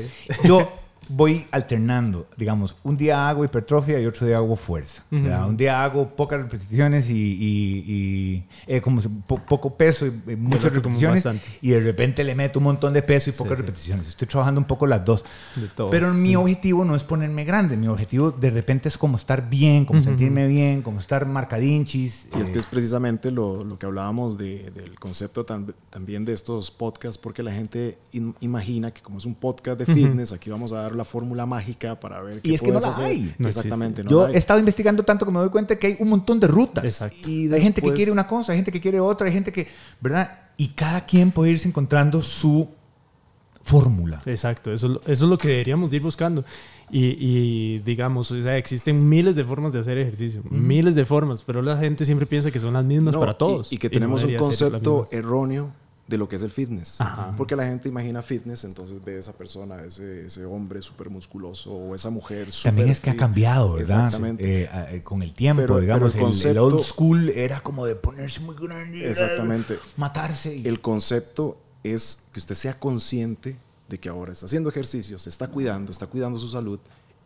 yo 0.45 0.73
voy 1.09 1.47
alternando, 1.51 2.27
digamos, 2.37 2.77
un 2.85 2.97
día 2.97 3.29
hago 3.29 3.45
hipertrofia 3.45 4.01
y 4.01 4.07
otro 4.07 4.27
día 4.27 4.37
hago 4.37 4.57
fuerza. 4.57 5.03
¿verdad? 5.11 5.41
Ujú. 5.43 5.49
Un 5.51 5.57
día 5.57 5.85
hago 5.85 6.09
pocas 6.17 6.41
repeticiones 6.41 7.09
y, 7.11 7.15
y- 7.15 7.85
y, 7.87 8.45
eh, 8.67 8.81
como 8.81 9.01
po- 9.27 9.39
poco 9.41 9.75
peso 9.77 10.07
y, 10.07 10.13
y 10.33 10.37
muchas 10.37 10.73
repeticiones 10.73 11.25
y 11.63 11.71
de 11.71 11.81
repente 11.81 12.25
le 12.25 12.35
meto 12.35 12.59
un 12.59 12.65
montón 12.65 12.93
de 12.93 13.03
peso 13.03 13.31
y 13.31 13.33
Sí, 13.33 13.39
pocas 13.39 13.57
sí. 13.57 13.63
repeticiones. 13.63 14.09
Estoy 14.09 14.29
trabajando 14.29 14.61
un 14.61 14.67
poco 14.67 14.87
las 14.87 15.05
dos. 15.05 15.25
Pero 15.91 16.13
mi 16.13 16.35
objetivo 16.37 16.85
no 16.85 16.97
es 16.97 17.03
ponerme 17.05 17.45
grande, 17.45 17.77
mi 17.77 17.89
objetivo 17.89 18.31
de 18.31 18.51
repente 18.51 18.89
es 18.89 18.99
como 18.99 19.17
estar 19.17 19.49
bien, 19.49 19.85
como 19.85 20.01
Ujú. 20.01 20.09
sentirme 20.09 20.47
bien, 20.47 20.83
como 20.83 20.99
estar 21.01 21.27
marcadinchis. 21.27 22.27
Y 22.37 22.41
es 22.41 22.51
que 22.51 22.57
eh, 22.57 22.61
es 22.61 22.67
precisamente 22.67 23.31
lo, 23.31 23.65
lo 23.65 23.79
que 23.79 23.87
hablábamos 23.87 24.37
de- 24.39 24.71
del 24.75 24.99
concepto 24.99 25.45
tam- 25.47 25.73
también 25.91 26.25
de 26.25 26.33
estos 26.33 26.71
podcasts, 26.71 27.19
porque 27.19 27.43
la 27.43 27.53
gente 27.53 27.99
in- 28.13 28.35
imagina 28.41 28.91
que 28.93 29.01
como 29.03 29.19
es 29.19 29.27
un 29.27 29.35
podcast 29.35 29.79
de 29.79 29.87
fitness, 29.87 30.33
aquí 30.33 30.51
vamos 30.51 30.73
a 30.73 30.83
dar 30.83 30.96
la 30.97 31.05
fórmula 31.05 31.47
mágica 31.47 32.01
para 32.01 32.21
ver 32.23 32.41
qué 32.43 32.49
Y 32.51 32.55
es 32.55 32.61
que 32.63 32.73
no 32.73 32.81
la 32.81 32.89
hacer. 32.89 33.05
hay. 33.05 33.35
No 33.39 33.47
Exactamente. 33.49 34.03
no 34.05 34.11
Yo 34.11 34.23
la 34.23 34.29
hay. 34.29 34.35
he 34.35 34.39
estado 34.39 34.59
investigando 34.59 35.03
tanto 35.05 35.25
que 35.27 35.31
me 35.33 35.39
doy 35.39 35.51
cuenta 35.51 35.77
que 35.79 35.87
hay 35.89 35.97
un 36.01 36.09
montón 36.09 36.41
de 36.41 36.47
rutas. 36.49 36.85
Exacto. 36.85 37.29
Y 37.31 37.53
hay 37.53 37.63
gente 37.63 37.81
que 37.83 37.93
quiere 37.93 38.11
una 38.11 38.27
cosa, 38.27 38.53
hay 38.53 38.59
gente 38.59 38.73
que 38.73 38.81
quiere 38.81 38.99
otra, 39.01 39.27
hay 39.27 39.33
gente 39.33 39.53
que, 39.53 39.69
¿verdad? 40.01 40.39
Y 40.57 40.69
cada 40.69 41.05
quien 41.07 41.31
puede 41.31 41.53
irse 41.53 41.69
encontrando 41.69 42.23
su 42.23 42.69
fórmula. 43.63 44.23
Exacto, 44.27 44.73
eso, 44.73 44.87
es 44.87 44.93
lo- 44.93 45.01
eso 45.07 45.25
es 45.25 45.31
lo 45.31 45.39
que 45.39 45.49
deberíamos 45.49 45.93
ir 45.93 46.01
buscando. 46.03 46.45
Y, 46.89 47.17
y, 47.19 47.79
digamos, 47.81 48.31
o 48.31 48.41
sea, 48.41 48.57
existen 48.57 49.09
miles 49.09 49.35
de 49.35 49.45
formas 49.45 49.73
de 49.73 49.81
hacer 49.81 49.99
ejercicio, 49.99 50.41
miles 50.51 50.95
de 50.95 51.05
formas, 51.05 51.43
pero 51.43 51.61
la 51.63 51.77
gente 51.77 52.05
siempre 52.05 52.27
piensa 52.27 52.53
que 52.53 52.61
son 52.61 52.75
las 52.75 52.85
mismas 52.85 53.15
No, 53.15 53.21
para 53.21 53.33
y- 53.33 53.37
todos. 53.39 53.73
Y, 53.73 53.79
que 53.79 53.89
no 53.89 53.93
tenemos 53.93 54.23
un 54.23 54.29
debería 54.31 54.51
ser 54.53 54.71
las 54.73 54.81
concepto 54.83 55.09
erróneo 55.11 55.73
de 56.09 56.19
lo 56.19 56.29
que 56.29 56.37
es 56.37 56.43
el 56.43 56.51
fitness. 56.53 57.01
Ajá. 57.01 57.35
Porque 57.37 57.57
la 57.57 57.65
gente 57.67 57.89
imagina 57.89 58.23
fitness, 58.23 58.63
entonces 58.65 59.05
ve 59.05 59.17
a 59.17 59.19
esa 59.19 59.33
persona, 59.33 59.83
ese, 59.85 60.27
ese 60.27 60.45
hombre 60.45 60.81
súper 60.81 61.11
musculoso 61.11 61.73
o 61.73 61.95
esa 61.97 62.11
mujer 62.11 62.49
También 62.63 62.87
súper 62.87 62.89
es 62.91 63.01
que 63.01 63.11
ha 63.11 63.17
cambiado, 63.17 63.73
¿verdad? 63.73 64.05
Exactamente. 64.05 64.63
Eh, 64.65 64.71
eh, 64.73 65.03
con 65.03 65.23
el 65.23 65.33
tiempo, 65.35 65.63
Pero- 65.63 65.81
digamos, 65.81 66.13
pero 66.13 66.29
el 66.29 66.33
el, 66.35 66.47
el 66.47 66.59
old 66.59 66.75
concepto- 66.77 66.85
school 66.85 67.29
era 67.31 67.61
como 67.61 67.87
de 67.87 67.97
ponerse 67.97 68.39
muy 68.41 68.55
grande, 68.55 69.11
Exactamente. 69.11 69.79
matarse. 69.97 70.55
y- 70.57 70.67
El 70.69 70.81
concepto 70.81 71.59
es 71.83 72.21
que 72.33 72.39
usted 72.39 72.55
sea 72.55 72.79
consciente 72.79 73.57
de 73.89 73.99
que 73.99 74.09
ahora 74.09 74.31
está 74.33 74.47
haciendo 74.47 74.69
ejercicio, 74.69 75.19
se 75.19 75.29
está 75.29 75.49
cuidando, 75.49 75.91
está 75.93 76.07
cuidando 76.07 76.39
su 76.39 76.49
salud. 76.49 76.79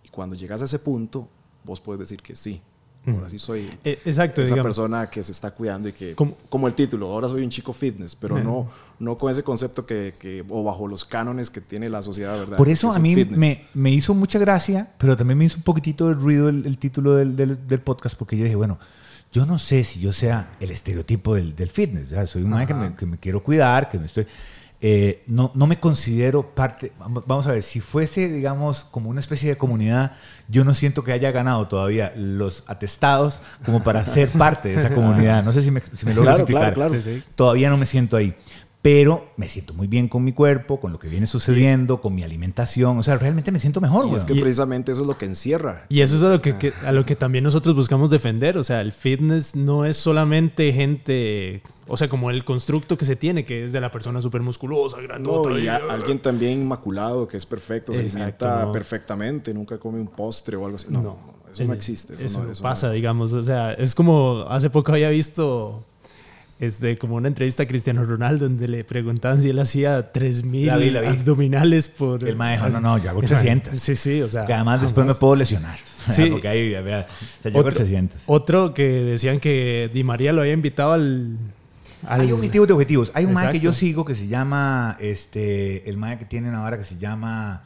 Y 0.05 0.09
cuando 0.09 0.35
llegas 0.37 0.63
a 0.63 0.65
ese 0.65 0.79
punto, 0.79 1.29
vos 1.65 1.81
puedes 1.83 2.01
decir 2.01 2.23
que 2.23 2.35
sí. 2.35 2.63
Ahora 3.07 3.29
sí 3.31 3.39
soy 3.39 3.71
Eh, 3.83 3.99
exacto, 4.05 4.43
esa 4.43 4.55
digamos. 4.55 4.63
persona 4.77 5.09
que 5.09 5.23
se 5.23 5.33
está 5.33 5.51
cuidando 5.53 5.89
y 5.89 5.93
que, 5.93 6.15
Como- 6.15 6.37
como, 6.51 6.69
el 6.69 6.75
título, 6.75 7.11
ahora 7.11 7.29
soy 7.29 7.43
un 7.43 7.49
chico 7.51 7.73
fitness, 7.73 8.15
pero 8.15 8.39
no, 8.39 8.69
no 8.99 9.17
con 9.17 9.31
ese 9.33 9.43
concepto 9.43 9.87
que, 9.87 10.15
que- 10.19 10.45
o 10.49 10.63
bajo 10.63 10.87
los 10.87 11.05
cánones 11.07 11.49
que 11.49 11.61
tiene 11.63 11.89
la 11.89 12.03
sociedad, 12.03 12.39
¿verdad? 12.39 12.57
Por 12.59 12.69
eso 12.69 12.93
a 12.93 12.99
mí 12.99 13.17
me, 13.17 13.65
me 13.73 13.91
hizo 13.91 14.15
mucha 14.15 14.39
gracia, 14.39 14.93
pero 14.99 15.17
también 15.17 15.39
me 15.39 15.47
hizo 15.47 15.57
un 15.57 15.63
poquitito 15.63 16.09
de 16.09 16.15
ruido 16.15 16.51
el, 16.51 16.67
el 16.67 16.77
título 16.79 17.15
del, 17.17 17.37
del- 17.37 17.67
del 17.67 17.81
podcast, 17.81 18.17
porque 18.17 18.37
yo 18.37 18.45
dije, 18.45 18.57
bueno, 18.57 18.79
yo 19.33 19.47
no 19.47 19.59
sé 19.59 19.83
si 19.85 19.99
yo 20.01 20.13
sea 20.13 20.51
el 20.61 20.71
estereotipo 20.71 21.35
del, 21.37 21.57
del 21.57 21.71
fitness. 21.71 22.11
¿verdad? 22.11 22.27
Soy 22.27 22.43
un 22.43 22.51
man 22.51 22.67
que 22.67 22.75
me, 22.75 22.95
que 22.95 23.07
me 23.07 23.17
quiero 23.17 23.43
cuidar, 23.43 23.89
que 23.89 23.99
me 23.99 24.07
estoy... 24.07 24.27
eh, 24.83 25.23
no, 25.27 25.53
no 25.55 25.67
me 25.67 25.79
considero 25.79 26.55
parte... 26.55 26.93
vamos- 26.99 27.47
a 27.47 27.53
ver, 27.53 27.63
si 27.63 27.81
fuese, 27.81 28.29
digamos, 28.29 28.85
como 28.85 29.11
una 29.11 29.21
especie 29.21 29.49
de 29.51 29.57
comunidad, 29.57 30.13
yo 30.49 30.65
no 30.65 30.73
siento 30.73 31.05
que 31.05 31.13
haya 31.13 31.31
ganado 31.33 31.69
todavía 31.69 32.13
los 32.17 32.65
atestados 32.67 33.43
como 33.67 33.83
para 33.83 34.05
ser 34.07 34.31
parte 34.31 34.71
de 34.71 34.77
esa 34.77 34.95
comunidad. 34.95 35.45
No 35.45 35.53
sé 35.53 35.61
si 35.63 35.71
me, 35.71 35.81
si 35.81 36.07
me 36.07 36.15
logro 36.15 36.23
Claro, 36.31 36.39
explicar. 36.41 36.75
claro, 36.75 36.93
claro. 36.93 37.21
Todavía 37.35 37.69
no 37.69 37.77
me 37.77 37.85
siento 37.87 38.17
ahí. 38.17 38.35
Pero 38.83 39.29
me 39.37 39.47
siento 39.47 39.75
muy 39.75 39.89
bien 39.89 40.09
con 40.09 40.25
mi 40.25 40.33
cuerpo, 40.33 40.81
con 40.81 40.91
lo 40.91 40.99
que 40.99 41.07
viene 41.09 41.27
sucediendo, 41.27 42.01
con 42.01 42.15
mi 42.15 42.23
alimentación. 42.23 42.97
O 42.97 43.03
sea, 43.03 43.19
realmente 43.19 43.53
me 43.53 43.61
siento 43.61 43.79
mejor, 43.83 44.07
Y 44.11 44.15
es 44.15 44.25
que 44.25 44.35
precisamente 44.35 44.93
eso 44.93 45.03
es 45.03 45.07
lo 45.07 45.19
que 45.19 45.27
encierra. 45.27 45.85
Y 45.91 46.01
eso 46.01 46.17
es 46.17 46.23
a 46.23 46.31
lo 46.31 46.41
que, 46.41 46.57
que- 46.57 46.73
a 46.87 46.91
lo 46.91 47.05
que 47.05 47.15
también 47.15 47.45
nosotros 47.45 47.75
buscamos 47.75 48.09
defender. 48.09 48.57
O 48.57 48.65
sea, 48.65 48.81
el 48.81 48.93
fitness 48.93 49.55
no 49.55 49.85
es 49.85 49.99
solamente 49.99 50.73
gente, 50.73 51.63
o 51.89 51.99
sea, 51.99 52.09
como 52.09 52.31
el 52.31 52.43
constructo 52.47 52.97
que 52.97 53.05
se 53.05 53.17
tiene, 53.17 53.45
que 53.45 53.67
es 53.67 53.73
de 53.75 53.83
la 53.83 53.91
persona 53.91 54.23
súper 54.23 54.41
musculosa, 54.41 54.97
No, 54.97 55.03
grandota. 55.03 55.59
y 55.59 55.65
y- 55.65 55.69
a- 55.69 55.77
alguien 55.91 56.19
también 56.19 56.63
inmaculado, 56.63 57.29
que 57.29 57.37
es 57.37 57.45
perfecto, 57.45 57.93
se 57.93 58.01
Exacto, 58.01 58.47
alimenta 58.47 58.65
no. 58.65 58.73
perfectamente, 58.73 59.53
nunca 59.53 59.77
come 59.79 60.01
un 60.01 60.07
postre 60.09 60.57
o 60.57 60.65
algo 60.65 60.77
así. 60.77 60.87
No, 60.89 61.19
eso 61.53 61.65
no 61.67 61.75
existe. 61.75 62.15
Eso, 62.15 62.25
Eso 62.25 62.39
no, 62.39 62.45
no 62.47 62.53
eso 62.53 62.63
pasa, 62.63 62.87
no- 62.87 62.93
digamos. 62.95 63.35
O 63.35 63.45
sea, 63.45 63.75
es 63.75 63.95
como 63.95 64.47
hace 64.49 64.71
poco 64.71 64.93
había 64.93 65.11
visto 65.11 65.85
este, 66.61 66.99
como 66.99 67.17
una 67.17 67.27
entrevista 67.29 67.63
a 67.63 67.67
Cristiano 67.67 68.05
Ronaldo 68.05 68.47
donde 68.49 68.69
le 68.69 68.85
preguntaban 68.85 69.41
si 69.41 69.49
él 69.49 69.59
hacía 69.59 70.13
3000 70.13 70.67
La 70.67 70.77
vi, 70.77 70.91
la 70.91 71.01
vi. 71.01 71.07
abdominales 71.09 71.89
por. 71.89 72.23
El 72.23 72.37
mae 72.37 72.57
dijo, 72.59 72.69
no, 72.69 72.81
no, 72.81 72.99
yo 72.99 73.11
hago 73.11 73.23
300. 73.27 73.79
Sí, 73.79 73.97
sí, 73.97 74.21
o 74.23 74.29
sea. 74.29 74.45
Que 74.45 74.53
además 74.53 74.83
después 74.83 75.07
me 75.07 75.15
puedo 75.15 75.35
lesionar. 75.37 75.79
Sí. 76.09 76.31
Porque 76.31 76.49
ahí, 76.49 76.71
vea, 76.71 77.07
o 77.11 77.43
sea, 77.43 77.51
yo 77.53 77.59
hago 77.59 77.69
Otro, 77.69 77.77
300. 77.81 78.23
otro 78.27 78.73
que 78.73 78.85
decían 78.85 79.39
que 79.39 79.91
Di 79.93 80.03
María 80.03 80.33
lo 80.33 80.41
había 80.41 80.55
invitado 80.55 80.95
al. 80.95 81.37
al- 82.07 82.23
Hay 82.23 82.33
objetivos 82.33 82.67
de 82.69 82.73
objetivos. 82.73 83.11
Hay 83.15 83.27
un 83.27 83.35
mae 83.35 83.53
que 83.53 83.61
yo 83.61 83.75
sigo 83.75 84.05
que 84.07 84.15
se 84.15 84.27
llama, 84.27 84.97
este, 84.99 85.89
el 85.91 85.99
mae 85.99 86.19
que 86.19 86.25
tiene 86.25 86.49
una 86.49 86.61
vara 86.61 86.79
que 86.79 86.85
se 86.85 86.97
llama, 86.97 87.65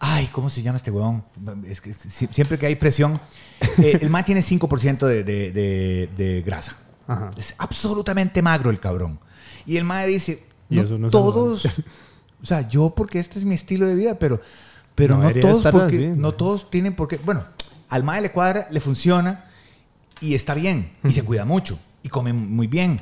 ay, 0.00 0.28
¿cómo 0.32 0.50
se 0.50 0.62
llama 0.62 0.78
este 0.78 0.90
huevón? 0.90 1.22
Es 1.68 1.80
que 1.80 1.92
si- 1.94 2.26
siempre 2.32 2.58
que 2.58 2.66
hay 2.66 2.74
presión, 2.74 3.20
eh, 3.78 3.98
el 4.00 4.10
mae 4.10 4.24
tiene 4.24 4.40
5% 4.42 5.06
de, 5.06 5.22
de, 5.22 5.52
de, 5.52 6.08
de 6.16 6.42
grasa. 6.42 6.76
Ajá. 7.06 7.30
Es 7.36 7.54
absolutamente 7.58 8.42
magro 8.42 8.70
el 8.70 8.80
cabrón. 8.80 9.18
Y 9.66 9.76
el 9.76 9.84
mae 9.84 10.06
dice, 10.08 10.44
Y 10.68 10.76
no 10.76 10.82
eso 10.82 10.98
no 10.98 11.08
todos, 11.10 11.64
o 12.42 12.46
sea, 12.46 12.68
yo 12.68 12.90
porque 12.94 13.18
este 13.18 13.38
es 13.38 13.44
mi 13.44 13.54
estilo 13.54 13.86
de 13.86 13.94
vida, 13.94 14.18
pero, 14.18 14.40
pero 14.94 15.16
No 15.16 15.30
no, 15.30 15.40
todos 15.40 15.64
porque, 15.70 15.96
así, 15.96 16.06
no 16.08 16.16
¿no? 16.16 16.34
todos 16.34 16.70
tienen 16.70 16.94
por 16.94 17.08
qué, 17.08 17.18
bueno, 17.24 17.44
al 17.88 18.04
mae 18.04 18.20
le 18.22 18.32
cuadra, 18.32 18.66
le 18.70 18.80
funciona 18.80 19.46
y 20.20 20.34
está 20.34 20.54
bien 20.54 20.92
y 21.04 21.12
se 21.12 21.22
cuida 21.22 21.44
mucho 21.44 21.78
y 22.02 22.08
come 22.08 22.32
muy 22.32 22.66
bien. 22.66 23.00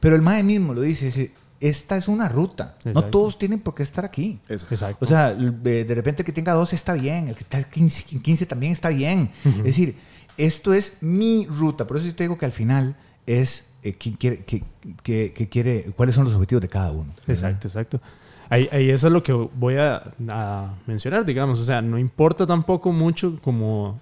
Pero 0.00 0.16
el 0.16 0.22
mae 0.22 0.42
mismo 0.42 0.72
lo 0.74 0.80
dice, 0.80 1.06
dice, 1.06 1.32
esta 1.60 1.96
es 1.96 2.08
una 2.08 2.28
ruta. 2.28 2.76
No 2.84 2.90
Exacto. 2.92 3.10
todos 3.10 3.38
tienen 3.38 3.60
por 3.60 3.74
qué 3.74 3.82
estar 3.82 4.04
aquí. 4.04 4.40
Eso. 4.48 4.66
Exacto. 4.70 5.04
O 5.04 5.08
sea, 5.08 5.34
de 5.34 5.84
de 5.84 5.94
repente 5.94 6.22
el 6.22 6.26
que 6.26 6.32
tenga 6.32 6.54
12 6.54 6.74
está 6.74 6.94
bien, 6.94 7.28
el 7.28 7.34
que 7.34 7.42
está 7.42 7.62
15, 7.62 8.18
15 8.20 8.46
también 8.46 8.72
está 8.72 8.88
bien. 8.88 9.30
Es 9.44 9.64
decir, 9.64 9.98
esto 10.38 10.72
es 10.72 10.94
mi 11.02 11.46
ruta. 11.46 11.86
Por 11.86 11.98
eso 11.98 12.06
yo 12.06 12.14
te 12.14 12.24
digo 12.24 12.38
que 12.38 12.46
al 12.46 12.52
final 12.52 12.96
es 13.26 13.68
eh, 13.82 13.94
quién 13.94 14.16
quiere, 14.16 14.44
que, 14.44 14.62
que- 15.02 15.32
que 15.32 15.48
quiere, 15.48 15.86
cuáles 15.96 16.14
son 16.14 16.24
los 16.24 16.34
objetivos 16.34 16.62
de 16.62 16.68
cada 16.68 16.92
uno. 16.92 17.10
Exacto, 17.26 17.68
exacto. 17.68 18.00
Ahí, 18.48 18.68
ahí 18.72 18.90
eso 18.90 19.06
es 19.06 19.12
lo 19.12 19.22
que 19.22 19.32
voy 19.32 19.76
a, 19.76 20.02
a 20.28 20.74
mencionar, 20.86 21.24
digamos. 21.24 21.60
O 21.60 21.64
sea, 21.64 21.80
no 21.80 21.98
importa 21.98 22.46
tampoco 22.46 22.90
mucho 22.92 23.38
como 23.42 23.98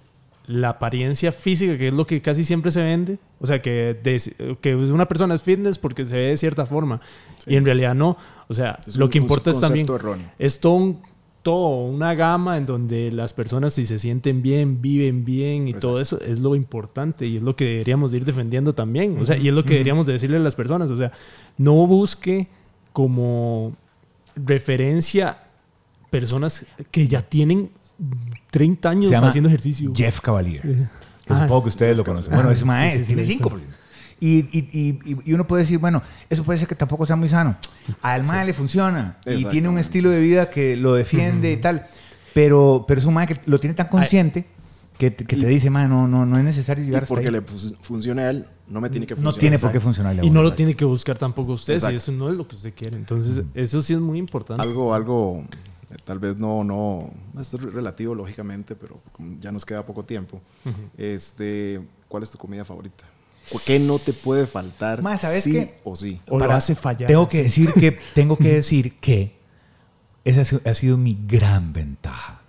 la 0.47 0.71
apariencia 0.71 1.31
física, 1.31 1.77
que 1.77 1.89
es 1.89 1.95
lo 1.95 2.07
que 2.07 2.23
casi 2.23 2.43
siempre 2.45 2.71
se 2.71 2.83
vende. 2.83 3.19
O 3.41 3.47
sea, 3.47 3.61
que, 3.61 3.95
de- 4.03 4.57
que 4.63 4.75
una 4.75 5.07
persona 5.07 5.35
es 5.35 5.43
fitness 5.43 5.79
porque 5.79 6.07
se 6.07 6.17
ve 6.17 6.23
de 6.29 6.37
cierta 6.39 6.65
forma. 6.65 7.01
Y 7.47 7.57
en 7.57 7.65
realidad 7.67 7.95
no. 7.95 8.17
O 8.49 8.55
sea, 8.55 8.81
Es 8.87 8.97
lo 8.97 9.05
un- 9.05 9.11
que 9.11 9.19
un 9.19 9.25
importa 9.25 9.51
es 9.51 9.61
también... 9.61 9.87
erróneo. 9.93 10.27
Es 10.39 10.59
todo, 10.61 10.73
un- 10.75 11.03
todo 11.49 11.87
una 11.87 12.15
gama 12.15 12.59
en 12.59 12.67
donde 12.67 13.11
las 13.11 13.33
personas 13.33 13.73
si 13.73 13.87
se 13.87 13.99
sienten 13.99 14.43
bien, 14.43 14.83
viven 14.83 15.25
bien 15.25 15.67
y 15.67 15.73
todo 15.73 15.99
eso 15.99 16.21
es 16.21 16.41
lo 16.41 16.55
importante 16.55 17.25
y 17.25 17.39
es 17.39 17.43
lo 17.43 17.57
que 17.57 17.65
deberíamos 17.65 18.11
de 18.11 18.19
ir 18.19 18.27
defendiendo 18.27 18.75
también. 18.75 19.19
O 19.19 19.25
sea, 19.25 19.39
y 19.39 19.49
es 19.49 19.55
lo 19.55 19.65
que 19.65 19.73
deberíamos 19.73 20.05
de 20.05 20.13
decirle 20.13 20.37
a 20.37 20.41
las 20.41 20.55
personas. 20.55 20.91
O 20.91 20.97
sea, 20.99 21.11
no 21.57 21.73
busque 21.87 22.49
como 22.93 23.73
referencia 24.37 25.39
personas 26.11 26.67
que 26.91 27.09
ya 27.09 27.23
tienen 27.23 27.71
30 28.51 28.91
años 28.91 29.13
haciendo 29.15 29.49
ejercicio. 29.49 29.91
Jeff 29.97 30.21
Cavalier. 30.21 30.61
Que 30.61 31.33
Ah, 31.33 31.41
supongo 31.41 31.63
que 31.63 31.69
ustedes 31.71 31.97
lo 31.97 32.05
conocen. 32.05 32.35
Bueno, 32.35 32.51
es 32.51 32.59
sí, 32.59 32.65
maestro, 32.67 33.01
sí, 33.01 33.07
sí, 33.07 33.15
tiene 33.15 33.27
cinco. 33.27 33.59
Sí. 34.21 34.49
Y, 34.53 34.59
y, 34.59 34.99
y, 35.05 35.19
y 35.31 35.33
uno 35.35 35.47
puede 35.47 35.63
decir, 35.63 35.79
bueno, 35.79 36.03
eso 36.29 36.45
puede 36.45 36.59
ser 36.59 36.69
que 36.69 36.75
tampoco 36.75 37.07
sea 37.07 37.17
muy 37.17 37.29
sano. 37.29 37.57
Al 38.03 38.27
mae 38.27 38.45
le 38.47 38.53
funciona 38.55 39.19
y 39.27 39.45
tiene 39.47 39.69
un 39.69 39.79
estilo 39.79 40.11
de 40.11 40.21
vida 40.21 40.51
que 40.51 40.77
lo 40.77 40.95
defiende 40.95 41.53
y 41.53 41.57
tal. 41.59 41.87
Pero, 42.35 42.85
pero 42.87 43.01
es 43.01 43.07
un 43.07 43.15
mae 43.15 43.27
que 43.27 43.37
lo 43.47 43.59
tiene 43.59 43.75
tan 43.75 43.89
consciente 43.89 44.47
que, 44.97 45.11
te- 45.11 45.25
que 45.25 45.37
te 45.37 45.43
Y- 45.43 45.47
dice, 45.47 45.71
mae, 45.71 45.89
no, 45.89 46.07
no, 46.09 46.27
no 46.27 46.39
es 46.39 46.45
necesario 46.45 46.83
Y 46.85 46.87
llegar 46.89 47.03
hasta 47.05 47.15
porque 47.15 47.27
ahí. 47.29 47.33
le 47.33 47.43
fu- 47.43 47.75
funcione 47.81 48.23
a 48.23 48.31
él, 48.31 48.45
no 48.69 48.81
me 48.81 48.91
tiene 48.91 49.07
que 49.07 49.15
No 49.15 49.17
funcionar. 49.23 49.41
tiene 49.41 49.59
por 49.59 49.73
qué 49.73 49.81
funcionarle 49.81 50.23
a 50.23 50.25
Y 50.25 50.31
no 50.31 50.43
lo 50.43 50.53
tiene 50.53 50.75
que 50.77 50.85
buscar 50.85 51.17
tampoco 51.19 51.53
usted, 51.53 51.79
si 51.79 51.95
eso 51.95 52.13
no 52.13 52.29
es 52.31 52.37
lo 52.37 52.47
que 52.47 52.57
usted 52.57 52.75
quiere. 52.75 52.97
Entonces, 52.97 53.43
eso 53.55 53.81
sí 53.83 53.95
es 53.95 54.01
muy 54.01 54.19
importante. 54.19 54.63
Algo, 54.67 54.93
algo, 54.95 55.45
eh, 55.91 55.97
tal 56.05 56.19
vez 56.19 56.37
no, 56.37 56.63
no, 56.65 57.11
esto 57.41 57.57
es 57.57 57.63
relativo 57.73 58.15
lógicamente, 58.15 58.75
pero 58.77 59.01
ya 59.41 59.51
nos 59.53 59.65
queda 59.65 59.87
poco 59.87 60.05
tiempo. 60.05 60.41
Este, 60.97 61.81
¿cuál 62.09 62.23
es 62.25 62.31
tu 62.31 62.39
comida 62.39 62.65
favorita? 62.65 63.05
¿Por 63.51 63.61
qué 63.63 63.79
no 63.79 63.99
te 63.99 64.13
puede 64.13 64.47
faltar? 64.47 65.03
Ma, 65.03 65.17
¿sabes 65.17 65.45
sí 65.45 65.53
qué? 65.53 65.79
o 65.85 65.97
sí. 65.97 66.21
O 66.29 66.39
lo 66.39 66.53
hace 66.53 66.75
fallar. 66.75 67.07
Tengo 67.07 67.27
que 67.29 67.43
decir 67.45 67.73
que, 67.73 67.93
tengo 68.15 68.37
que, 68.37 68.55
decir 68.55 68.99
que 69.01 69.39
esa 70.25 70.43
ha 70.43 70.45
sido- 70.45 70.61
ha 70.65 70.75
sido 70.75 70.97
mi 70.97 71.19
gran 71.27 71.73
ventaja. 71.73 72.43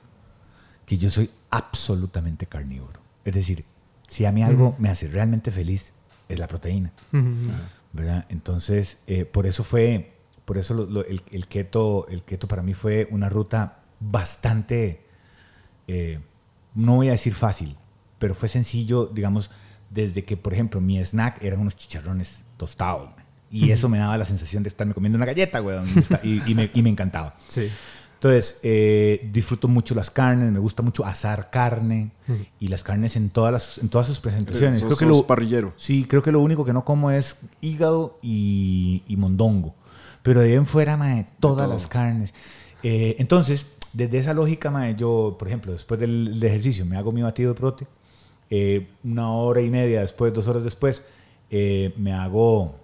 Que 0.86 0.98
yo 0.98 1.10
soy 1.10 1.30
absolutamente 1.50 2.46
carnívoro. 2.48 3.00
Es 3.26 3.34
decir, 3.34 3.66
si 4.08 4.26
a 4.26 4.32
mí 4.32 4.44
algo 4.44 4.76
me 4.80 4.90
hace 4.90 5.08
realmente 5.08 5.52
feliz, 5.52 5.94
es 6.28 6.40
la 6.40 6.48
proteína. 6.48 6.92
¿verdad? 7.94 8.26
Entonces, 8.30 8.98
eh, 9.08 9.26
por 9.26 9.48
eso 9.48 9.64
fue, 9.64 10.14
por 10.46 10.58
eso 10.58 10.74
lo- 10.74 10.86
lo- 10.86 11.06
el, 11.06 11.22
el 11.32 11.48
keto, 11.48 12.08
el 12.10 12.24
keto 12.24 12.48
para 12.48 12.62
mí 12.62 12.74
fue 12.74 13.08
una 13.12 13.30
ruta 13.30 13.80
bastante, 14.00 15.06
eh, 15.88 16.20
no 16.76 16.96
voy 16.98 17.10
a 17.10 17.14
decir 17.14 17.34
fácil, 17.34 17.76
pero 18.20 18.36
fue 18.36 18.48
sencillo, 18.48 19.08
digamos, 19.08 19.50
desde 19.90 20.24
que, 20.24 20.38
por 20.38 20.54
ejemplo, 20.54 20.80
mi 20.82 21.00
snack 21.04 21.44
eran 21.44 21.60
unos 21.60 21.76
chicharrones 21.76 22.42
tostados. 22.58 23.10
man. 23.16 23.26
Y 23.52 23.72
eso 23.72 23.90
me 23.90 23.98
daba 23.98 24.16
la 24.18 24.26
sensación 24.26 24.62
de 24.64 24.70
estarme 24.70 24.94
comiendo 24.94 25.16
una 25.18 25.26
galleta, 25.26 25.62
weón, 25.62 25.88
y, 26.24 26.30
y- 26.36 26.44
y 26.48 26.56
me, 26.56 26.70
y 26.74 26.82
me 26.84 26.90
encantaba. 26.92 27.36
Sí. 27.48 27.68
Entonces, 28.16 28.60
eh, 28.64 29.30
disfruto 29.32 29.68
mucho 29.70 29.96
las 29.96 30.10
carnes, 30.12 30.52
me 30.52 30.60
gusta 30.60 30.84
mucho 30.84 31.06
asar 31.06 31.50
carne 31.50 32.12
y 32.60 32.68
las 32.68 32.84
carnes 32.84 33.16
en 33.16 33.30
todas, 33.30 33.52
las, 33.54 33.78
en 33.78 33.88
todas 33.90 34.08
sus 34.08 34.20
presentaciones. 34.20 34.80
Sos- 34.80 34.88
Creo 34.88 34.98
que 34.98 35.06
sos 35.06 35.18
lo, 35.22 35.26
parrillero. 35.26 35.74
Sí, 35.78 36.06
creo 36.08 36.22
que 36.22 36.32
lo 36.32 36.42
único 36.42 36.66
que 36.66 36.74
no 36.74 36.84
como 36.84 37.12
es 37.12 37.38
hígado 37.62 38.20
y, 38.22 39.04
y 39.08 39.16
mondongo. 39.16 39.74
Pero 40.22 40.42
de 40.42 40.50
ahí 40.50 40.54
en 40.56 40.66
fuera, 40.66 40.98
mae, 40.98 41.26
todas 41.40 41.68
las 41.70 41.88
carnes. 41.88 42.34
Eh, 42.84 43.16
entonces, 43.20 43.66
desde 43.94 44.18
esa 44.20 44.34
lógica, 44.34 44.70
mae, 44.70 44.96
yo, 44.96 45.38
por 45.40 45.48
ejemplo, 45.48 45.72
después 45.72 45.98
del, 46.00 46.40
del 46.40 46.44
ejercicio 46.50 46.86
me 46.86 46.98
hago 46.98 47.12
mi 47.14 47.22
batido 47.22 47.54
de 47.54 47.60
prote. 47.60 47.88
Eh, 48.50 48.88
una 49.04 49.32
hora 49.32 49.62
y 49.62 49.70
media 49.70 50.02
después, 50.02 50.34
dos 50.34 50.48
horas 50.48 50.64
después, 50.64 51.04
eh, 51.50 51.94
me 51.98 52.14
hago 52.14 52.76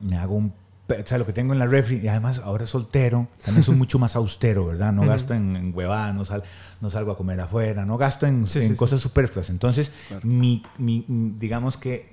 me 0.00 0.16
hago 0.16 0.34
un 0.34 0.52
o 0.86 1.06
sea, 1.06 1.16
lo 1.16 1.24
que 1.24 1.32
tengo 1.32 1.54
en 1.54 1.58
la 1.58 1.64
refri, 1.66 1.96
y 1.96 2.08
además 2.08 2.38
ahora 2.44 2.66
soltero, 2.66 3.26
también 3.42 3.64
soy 3.64 3.74
mucho 3.74 3.98
más 3.98 4.16
austero, 4.16 4.66
¿verdad? 4.66 4.92
No 4.92 5.02
gasto 5.06 5.32
en, 5.32 5.56
en 5.56 5.72
huevadas, 5.74 6.14
no, 6.14 6.26
sal- 6.26 6.42
no 6.82 6.90
salgo 6.90 7.10
a 7.12 7.16
comer 7.16 7.40
afuera, 7.40 7.86
no 7.86 7.96
gasto 7.96 8.26
en, 8.26 8.46
Sí, 8.48 8.58
en 8.58 8.64
sí, 8.66 8.70
sí. 8.72 8.76
cosas 8.76 9.00
superfluas. 9.00 9.48
Entonces, 9.48 9.90
mi, 10.22 10.62
mi- 10.76 11.06
digamos 11.08 11.78
que 11.78 12.12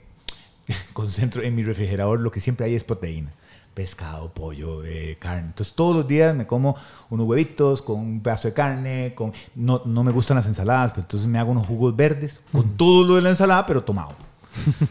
concentro 0.93 1.41
en 1.43 1.53
mi 1.53 1.64
refrigerador 1.64 2.22
lo 2.22 2.32
que 2.32 2.39
siempre 2.39 2.66
hay 2.66 2.76
es 2.76 2.86
proteína. 2.86 3.34
Pescado, 3.74 4.34
pollo, 4.34 4.84
eh, 4.84 5.16
carne. 5.20 5.48
Entonces 5.48 5.74
todos 5.74 5.96
los 5.96 6.08
días 6.08 6.36
me 6.36 6.46
como 6.46 6.76
unos 7.10 7.26
huevitos 7.28 7.82
con 7.82 8.00
un 8.00 8.22
pedazo 8.22 8.50
de 8.50 8.54
carne. 8.54 9.14
Con, 9.16 9.32
no, 9.56 9.82
no 9.86 10.04
me 10.04 10.12
gustan 10.12 10.36
las 10.38 10.46
ensaladas, 10.46 10.92
pero 10.92 11.04
entonces 11.04 11.28
me 11.28 11.40
hago 11.40 11.52
unos 11.52 11.66
jugos 11.68 11.96
verdes 11.96 12.42
con 12.52 12.76
todo 12.78 13.08
lo 13.08 13.16
de 13.16 13.22
la 13.22 13.30
ensalada, 13.30 13.66
pero 13.66 13.82
tomado. 13.84 14.14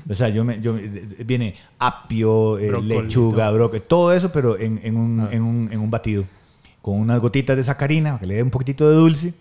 o 0.09 0.15
sea, 0.15 0.31
yo 0.31 0.43
me, 0.45 0.61
yo, 0.63 0.73
me- 0.73 0.89
viene 1.25 1.57
apio, 1.79 2.59
eh, 2.59 2.81
lechuga, 2.81 3.51
brócoli, 3.51 3.83
todo 3.87 4.13
eso, 4.15 4.33
pero 4.33 4.59
en, 4.59 4.81
en 4.83 4.97
un, 4.97 5.21
Ah. 5.21 5.29
en, 5.31 5.43
un, 5.43 5.69
en 5.71 5.79
un 5.81 5.91
batido. 5.91 6.25
Con 6.81 6.99
unas 6.99 7.21
gotitas 7.21 7.59
de 7.59 7.63
sacarina, 7.65 8.19
que 8.19 8.27
le 8.27 8.37
dé 8.37 8.43
un 8.43 8.49
poquitito 8.51 8.89
de 8.89 8.97
dulce. 8.97 9.35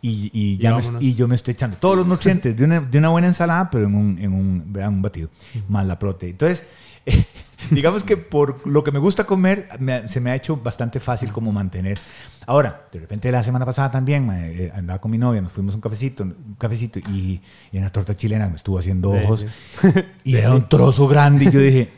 Y, 0.00 0.30
y, 0.32 0.52
Y 0.54 0.56
ya 0.58 0.70
me- 0.74 0.80
vámonos. 0.80 1.02
y 1.02 1.14
yo 1.14 1.28
me 1.28 1.34
estoy 1.34 1.52
echando 1.52 1.76
todos 1.76 1.96
los 1.98 2.06
nutrientes 2.06 2.56
de 2.56 2.64
una, 2.64 2.80
de 2.80 2.98
una 2.98 3.10
buena 3.10 3.26
ensalada, 3.26 3.68
pero 3.70 3.86
en 3.86 3.94
un, 3.94 4.18
en 4.18 4.32
un, 4.32 4.72
un 4.74 5.02
batido, 5.02 5.28
más 5.68 5.84
la 5.86 5.98
proteína. 5.98 6.32
Entonces, 6.32 6.64
digamos 7.70 8.04
que 8.04 8.16
por 8.16 8.66
lo 8.66 8.82
que 8.84 8.92
me 8.92 8.98
gusta 8.98 9.24
comer, 9.24 9.68
me- 9.78 10.08
se 10.08 10.20
me 10.20 10.30
ha 10.30 10.34
hecho 10.34 10.56
bastante 10.56 11.00
fácil 11.00 11.32
como 11.32 11.52
mantener. 11.52 11.98
Ahora, 12.46 12.86
de 12.92 13.00
repente 13.00 13.30
la 13.32 13.42
semana 13.42 13.66
pasada 13.66 13.90
también 13.90 14.28
eh, 14.32 14.72
andaba 14.74 15.00
con 15.00 15.10
mi 15.10 15.18
novia, 15.18 15.40
nos 15.40 15.52
fuimos 15.52 15.74
a 15.74 15.76
un 15.76 15.80
cafecito, 15.80 16.22
un 16.22 16.56
cafecito 16.58 16.98
y, 16.98 17.40
y 17.72 17.76
en 17.78 17.82
la 17.84 17.90
torta 17.90 18.14
chilena 18.16 18.48
me 18.48 18.56
estuvo 18.56 18.78
haciendo 18.78 19.10
ojos 19.10 19.46
sí. 19.82 19.88
y 20.24 20.36
era 20.36 20.52
un 20.54 20.68
trozo 20.68 21.08
grande 21.08 21.46
y 21.46 21.50
yo 21.50 21.60
dije, 21.60 21.92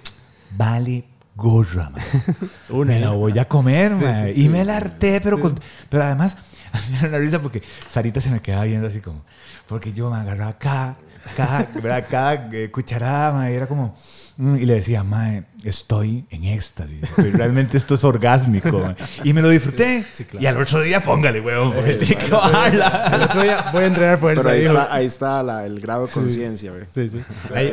vale 0.56 1.04
gorra, 1.36 1.90
ma. 1.90 1.98
Una, 2.70 2.92
me 2.94 3.00
la 3.00 3.10
voy 3.10 3.38
a 3.38 3.46
comer, 3.46 3.96
Sí, 3.96 4.04
ma. 4.04 4.24
sí, 4.32 4.42
y 4.44 4.48
me 4.48 4.64
la 4.64 4.78
harté, 4.78 5.20
pero, 5.20 5.38
con- 5.38 5.60
pero 5.88 6.02
además, 6.04 6.36
me 6.90 6.98
da 7.00 7.08
una 7.08 7.18
risa 7.18 7.40
porque 7.40 7.62
Sarita 7.88 8.20
se 8.20 8.30
me 8.30 8.40
quedaba 8.40 8.64
viendo 8.64 8.86
así 8.88 9.00
como, 9.00 9.22
porque 9.66 9.92
yo 9.92 10.10
me 10.10 10.16
agarraba 10.16 10.58
cada, 10.58 10.96
cada, 11.36 11.68
¿verdad? 11.82 12.06
cada 12.10 12.48
eh, 12.52 12.70
cucharada, 12.70 13.32
ma, 13.32 13.50
y 13.50 13.54
era 13.54 13.66
como, 13.68 13.94
y 14.38 14.66
le 14.66 14.74
decía, 14.74 15.02
mae, 15.02 15.42
estoy 15.64 16.24
en 16.30 16.44
éxtasis, 16.44 17.00
realmente 17.32 17.76
esto 17.76 17.96
es 17.96 18.04
orgásmico, 18.04 18.78
ma". 18.78 18.94
y 19.24 19.32
me 19.32 19.42
lo 19.42 19.48
disfruté, 19.48 20.04
Sí, 20.12 20.24
claro. 20.24 20.44
y 20.44 20.46
al 20.46 20.56
otro 20.62 20.80
día 20.80 21.00
póngale, 21.02 21.40
huevón, 21.40 21.72
porque 21.72 21.94
tiene 21.94 22.16
que 22.24 22.30
bajarla. 22.30 23.10
El 23.14 23.22
otro 23.22 23.42
día 23.42 23.64
voy 23.72 23.82
a 23.82 23.86
entrenar 23.86 24.18
fuerza. 24.18 24.42
Pero 24.42 24.54
ahí 24.54 24.64
está, 24.64 24.94
ahí 24.94 25.06
está 25.06 25.42
la- 25.42 25.66
el 25.66 25.80
grado 25.80 26.06
de 26.06 26.12
conciencia, 26.12 26.70
güey. 26.70 26.84
Sí, 26.94 27.08
sí. 27.08 27.20
Ahí- 27.52 27.72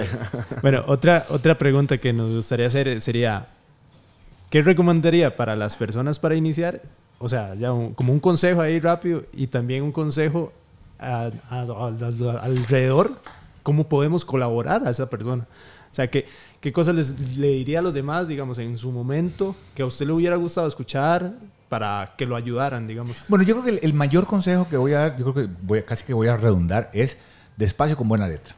bueno, 0.63 0.83
otra, 0.87 1.25
otra 1.29 1.55
pregunta 1.55 1.99
que 1.99 2.11
nos 2.13 2.31
gustaría 2.31 2.65
hacer 2.65 2.99
sería, 2.99 3.45
¿qué 4.49 4.63
recomendaría 4.63 5.35
para 5.35 5.55
las 5.55 5.75
personas 5.75 6.17
para 6.17 6.33
iniciar? 6.33 6.81
O 7.19 7.29
sea, 7.29 7.53
ya 7.53 7.71
un- 7.73 7.93
como 7.93 8.11
un 8.11 8.19
consejo 8.19 8.61
ahí 8.61 8.79
rápido 8.79 9.23
y 9.33 9.47
también 9.47 9.83
un 9.83 9.91
consejo 9.91 10.51
a- 10.97 11.29
a- 11.49 11.61
a- 11.61 11.61
a- 11.61 12.39
alrededor, 12.43 13.11
cómo 13.61 13.87
podemos 13.87 14.25
colaborar 14.25 14.87
a 14.87 14.89
esa 14.89 15.07
persona. 15.09 15.45
O 15.95 15.97
sea, 15.97 16.07
¿qué, 16.07 16.25
qué 16.59 16.73
cosas 16.73 16.93
les, 16.93 17.17
le 17.37 17.47
diría 17.47 17.79
a 17.79 17.81
los 17.81 17.93
demás, 17.93 18.27
digamos, 18.27 18.59
en 18.59 18.77
su 18.77 18.91
momento, 18.91 19.55
que 19.73 19.81
a 19.81 19.85
usted 19.85 20.05
le 20.05 20.11
hubiera 20.11 20.35
gustado 20.35 20.67
escuchar 20.67 21.31
para 21.69 22.15
que 22.17 22.25
lo 22.25 22.35
ayudaran, 22.35 22.85
digamos? 22.85 23.23
Bueno, 23.29 23.45
yo 23.45 23.53
creo 23.55 23.63
que 23.63 23.71
el, 23.71 23.79
el 23.81 23.93
mayor 23.93 24.25
consejo 24.27 24.67
que 24.67 24.75
voy 24.75 24.91
a 24.91 24.99
dar, 24.99 25.17
yo 25.17 25.31
creo 25.31 25.47
que 25.47 25.53
voy 25.61 25.81
casi 25.83 26.03
que 26.03 26.13
voy 26.13 26.27
a 26.27 26.35
redundar, 26.35 26.89
es 26.91 27.15
despacio 27.55 27.95
con 27.95 28.09
buena 28.09 28.27
letra. 28.27 28.53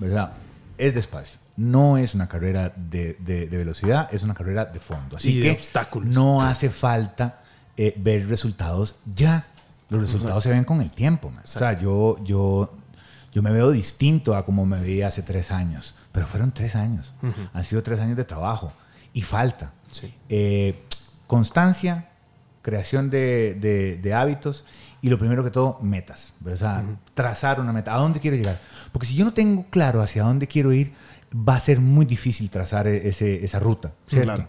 ¿Verdad? 0.00 0.32
Es 0.76 0.96
despacio. 0.96 1.38
No 1.56 1.96
es 1.96 2.16
una 2.16 2.26
carrera 2.28 2.72
de, 2.74 3.16
de- 3.20 3.46
de 3.46 3.56
velocidad, 3.56 4.08
es 4.12 4.24
una 4.24 4.34
carrera 4.34 4.64
de 4.64 4.80
fondo. 4.80 5.16
Así 5.16 5.38
Y 5.38 5.42
que 5.42 5.52
obstáculos. 5.52 6.08
no 6.12 6.42
hace 6.42 6.70
falta 6.70 7.40
eh, 7.76 7.94
ver 7.96 8.26
resultados 8.28 8.96
ya. 9.14 9.46
Los 9.90 10.00
resultados 10.02 10.42
se 10.42 10.50
ven 10.50 10.64
con 10.64 10.80
el 10.82 10.90
tiempo. 10.90 11.30
man. 11.30 11.44
O 11.44 11.46
sea, 11.46 11.78
yo, 11.80 12.16
yo, 12.24 12.72
yo 13.34 13.42
me 13.42 13.50
veo 13.50 13.70
distinto 13.72 14.34
a 14.36 14.46
como 14.46 14.64
me 14.64 14.80
veía 14.80 15.08
hace 15.08 15.22
tres 15.22 15.50
años. 15.50 15.94
Pero 16.12 16.26
fueron 16.26 16.52
tres 16.52 16.74
años. 16.76 17.12
Han 17.52 17.64
sido 17.64 17.82
tres 17.82 18.00
años 18.00 18.16
de 18.16 18.24
trabajo. 18.24 18.72
Y 19.12 19.20
falta. 19.22 19.72
Sí. 19.90 20.14
Eh, 20.28 20.82
constancia, 21.26 22.08
creación 22.62 23.10
de, 23.10 23.54
de- 23.60 23.98
de 23.98 24.14
hábitos 24.14 24.64
y 25.02 25.08
lo 25.08 25.18
primero 25.18 25.44
que 25.44 25.50
todo, 25.50 25.78
metas. 25.82 26.32
O 26.44 26.56
sea, 26.56 26.82
trazar 27.14 27.60
una 27.60 27.72
meta. 27.72 27.94
¿A 27.94 27.98
dónde 27.98 28.20
quiero 28.20 28.36
llegar? 28.36 28.60
Porque 28.92 29.06
si 29.06 29.14
yo 29.14 29.24
no 29.24 29.34
tengo 29.34 29.66
claro 29.70 30.00
hacia 30.00 30.22
dónde 30.22 30.46
quiero 30.46 30.72
ir, 30.72 30.92
va 31.36 31.56
a 31.56 31.60
ser 31.60 31.80
muy 31.80 32.06
difícil 32.06 32.48
trazar 32.50 32.86
e- 32.86 33.08
ese- 33.08 33.44
esa 33.44 33.58
ruta. 33.58 33.92
¿cierto? 34.06 34.26
Claro. 34.34 34.48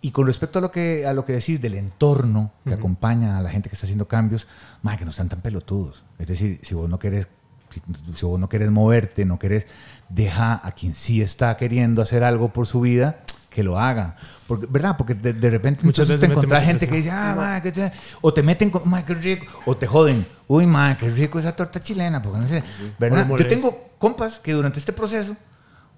Y 0.00 0.10
con 0.12 0.26
respecto 0.26 0.58
a 0.58 0.62
lo 0.62 0.70
que, 0.70 1.06
a 1.06 1.12
lo 1.14 1.24
que 1.24 1.32
decís 1.32 1.60
del 1.60 1.74
entorno 1.74 2.52
que 2.64 2.74
acompaña 2.74 3.36
a 3.38 3.42
la 3.42 3.50
gente 3.50 3.68
que 3.68 3.74
está 3.74 3.86
haciendo 3.86 4.06
cambios, 4.06 4.46
más 4.82 4.96
que 4.96 5.04
no 5.04 5.10
están 5.10 5.28
tan 5.28 5.40
pelotudos. 5.40 6.04
Es 6.18 6.26
decir, 6.28 6.60
si 6.62 6.74
vos 6.74 6.88
no 6.88 6.98
querés, 7.00 7.26
si, 7.70 7.80
si 8.14 8.26
vos 8.26 8.38
no 8.38 8.48
querés 8.48 8.70
moverte, 8.70 9.24
no 9.24 9.38
querés, 9.38 9.66
deja 10.08 10.60
a 10.66 10.72
quien 10.72 10.94
sí 10.94 11.22
está 11.22 11.56
queriendo 11.56 12.02
hacer 12.02 12.24
algo 12.24 12.52
por 12.52 12.66
su 12.66 12.80
vida, 12.80 13.20
que 13.50 13.62
lo 13.62 13.78
haga. 13.78 14.16
Porque, 14.46 14.66
¿Verdad? 14.68 14.96
Porque 14.96 15.14
de, 15.14 15.32
de 15.32 15.50
repente 15.50 15.80
Muchas 15.82 16.08
veces 16.08 16.20
te 16.20 16.26
encontrás 16.26 16.64
gente 16.64 16.86
que 16.86 16.96
dice, 16.96 17.10
ah, 17.10 17.34
ma, 17.36 17.60
que 17.60 17.72
te-", 17.72 17.92
o 18.20 18.32
te 18.32 18.42
meten 18.42 18.70
con, 18.70 18.88
ma, 18.88 19.04
qué 19.04 19.14
rico, 19.14 19.46
o 19.66 19.76
te 19.76 19.86
joden, 19.86 20.26
uy, 20.46 20.66
ma, 20.66 20.96
qué 20.96 21.10
rico 21.10 21.38
esa 21.38 21.54
torta 21.54 21.80
chilena, 21.80 22.22
porque 22.22 22.38
no 22.38 22.48
sé, 22.48 22.62
¿verdad? 22.98 23.28
Yo 23.28 23.46
tengo 23.46 23.90
compas 23.98 24.38
que 24.38 24.52
durante 24.52 24.78
este 24.78 24.92
proceso, 24.92 25.36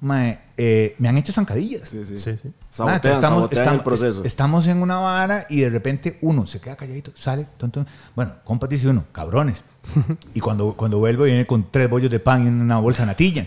ma, 0.00 0.34
eh, 0.56 0.94
me 0.98 1.08
han 1.08 1.18
hecho 1.18 1.32
zancadillas. 1.32 1.88
Sí, 1.88 2.04
sí. 2.04 2.18
Sí, 2.18 2.36
sí. 2.42 2.50
Sabotean, 2.70 3.20
sabotean 3.20 3.74
el 3.74 3.80
proceso. 3.80 4.24
Estamos 4.24 4.66
en 4.66 4.82
una 4.82 4.98
vara 4.98 5.46
y 5.48 5.60
de 5.60 5.70
repente 5.70 6.18
uno 6.22 6.46
se 6.46 6.60
queda 6.60 6.76
calladito, 6.76 7.12
sale, 7.14 7.46
ton, 7.58 7.70
ton. 7.70 7.86
bueno, 8.14 8.34
compas 8.44 8.68
dice 8.70 8.88
uno, 8.88 9.04
cabrones. 9.12 9.62
y 10.34 10.40
cuando, 10.40 10.74
cuando 10.74 10.98
vuelvo 10.98 11.24
viene 11.24 11.46
con 11.46 11.70
tres 11.70 11.88
bollos 11.88 12.10
de 12.10 12.20
pan 12.20 12.44
y 12.44 12.48
una 12.48 12.78
bolsa 12.78 13.02
de 13.02 13.06
natilla. 13.06 13.46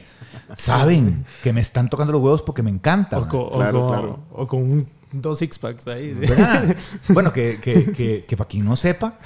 Saben 0.57 1.25
que 1.41 1.53
me 1.53 1.61
están 1.61 1.89
tocando 1.89 2.11
los 2.13 2.21
huevos 2.21 2.41
porque 2.41 2.63
me 2.63 2.69
encanta. 2.69 3.17
O, 3.17 3.21
man. 3.21 3.29
co- 3.29 3.47
o 3.47 3.57
Claro, 3.57 3.87
claro. 3.89 4.19
o 4.31 4.47
con 4.47 4.59
un- 4.61 4.87
dos 5.11 5.37
six 5.39 5.59
packs 5.59 5.87
ahí. 5.87 6.11
¿Verdad? 6.13 6.75
bueno, 7.09 7.31
que, 7.33 7.59
que, 7.61 7.91
que, 7.91 8.25
que 8.25 8.37
para 8.37 8.47
quien 8.47 8.65
no 8.65 8.75
sepa, 8.75 9.19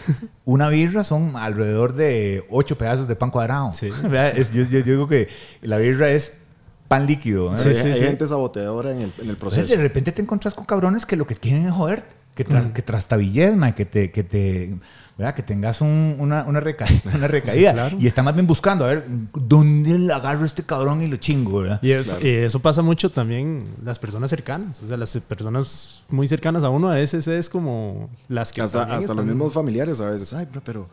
una 0.46 0.68
birra 0.70 1.04
son 1.06 1.36
alrededor 1.38 1.94
de 1.94 2.46
ocho 2.50 2.78
pedazos 2.78 3.08
de 3.08 3.16
pan 3.16 3.32
cuadrado. 3.32 3.72
Sí. 3.72 3.90
¿Verdad? 4.04 4.38
Es- 4.38 4.52
yo, 4.54 4.64
yo- 4.64 4.80
yo 4.80 4.84
digo 4.84 5.08
que 5.08 5.30
la 5.62 5.78
birra 5.78 6.10
es 6.10 6.40
pan 6.88 7.06
líquido. 7.06 7.54
¿eh? 7.54 7.58
Sí, 7.58 7.70
hay 7.70 7.76
sí, 7.76 7.88
hay 7.90 7.96
sí. 7.96 8.04
gente 8.04 8.28
saboteadora 8.28 8.92
en 8.92 8.98
el, 8.98 9.04
en 9.18 9.24
el 9.26 9.30
Entonces, 9.32 9.38
proceso. 9.62 9.78
de 9.78 9.82
repente 9.84 10.12
te 10.12 10.22
encontrás 10.22 10.54
con 10.54 10.66
cabrones 10.66 11.06
que 11.06 11.16
lo 11.16 11.28
que 11.28 11.36
quieren 11.36 11.66
es 11.66 11.72
joder, 11.74 12.04
que, 12.36 12.44
tras, 12.44 12.68
que 12.68 12.82
trastabilles, 12.84 13.56
man, 13.58 13.74
que 13.74 13.84
te, 13.86 14.12
que 14.12 14.24
te, 14.24 14.76
¿verdad? 15.18 15.34
Que 15.34 15.42
tengas 15.42 15.82
un- 15.82 16.16
una, 16.20 16.44
una, 16.44 16.60
recaída, 16.62 17.02
una 17.16 17.28
recaída. 17.28 17.72
Sí, 17.72 17.76
claro. 17.76 17.98
Y 18.00 18.06
están 18.06 18.26
más 18.26 18.36
bien 18.36 18.46
buscando, 18.46 18.86
a 18.86 18.90
ver, 18.90 19.06
¿dónde 19.34 19.98
le 19.98 20.14
agarro 20.14 20.44
a 20.44 20.46
este 20.46 20.64
cabrón 20.64 21.02
y 21.02 21.08
lo 21.08 21.18
chingo, 21.18 21.62
verdad? 21.62 21.80
Y, 21.82 21.92
es- 21.94 22.06
y 22.22 22.28
eso 22.30 22.60
pasa 22.60 22.84
mucho 22.84 23.10
también 23.12 23.64
las 23.84 23.98
personas 23.98 24.30
cercanas. 24.30 24.82
O 24.84 24.88
sea, 24.88 24.98
las 24.98 25.18
personas 25.18 26.04
muy 26.10 26.28
cercanas 26.28 26.64
a 26.64 26.70
uno 26.70 26.90
a 26.90 26.96
veces 26.96 27.28
es 27.28 27.50
como 27.50 28.10
las 28.28 28.54
que 28.54 28.62
hasta 28.62 28.86
los 29.16 29.26
mismos 29.26 29.52
familiares 29.52 30.00
a 30.00 30.10
veces. 30.12 30.32
Ay, 30.34 30.46
bro, 30.52 30.62
pero 30.64 30.88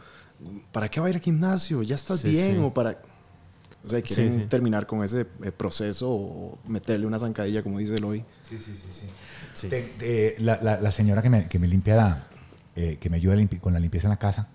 ¿para 0.73 0.89
qué 0.89 0.99
va 0.99 1.07
a 1.07 1.11
ir 1.11 1.17
al 1.17 1.23
gimnasio? 1.23 1.83
¿Ya 1.83 1.95
estás 1.95 2.21
Sí, 2.21 2.31
bien? 2.31 2.53
sí. 2.55 2.59
O 2.63 2.73
para... 2.73 2.99
O 3.85 3.89
sea, 3.89 4.01
quieren 4.03 4.33
Sí, 4.33 4.39
sí. 4.41 4.47
terminar 4.49 4.87
con 4.87 5.05
ese 5.05 5.27
eh, 5.43 5.53
proceso 5.53 6.11
o 6.11 6.59
meterle 6.67 7.07
una 7.07 7.19
zancadilla, 7.19 7.63
como 7.63 7.79
dice 7.79 7.97
Eloy. 7.97 8.25
Sí. 9.53 9.69
Te- 9.69 9.83
te- 9.99 10.37
la, 10.39 10.59
la- 10.63 10.81
la 10.81 10.91
señora 10.91 11.21
que 11.23 11.31
me, 11.31 11.49
que 11.49 11.59
me 11.59 11.69
limpia, 11.69 11.97
la- 11.97 12.27
eh, 12.77 12.97
que 13.01 13.11
me 13.11 13.17
ayuda 13.19 13.37
con 13.61 13.73
la 13.73 13.79
limpieza 13.81 14.07
en 14.09 14.11
la 14.11 14.19
casa, 14.19 14.49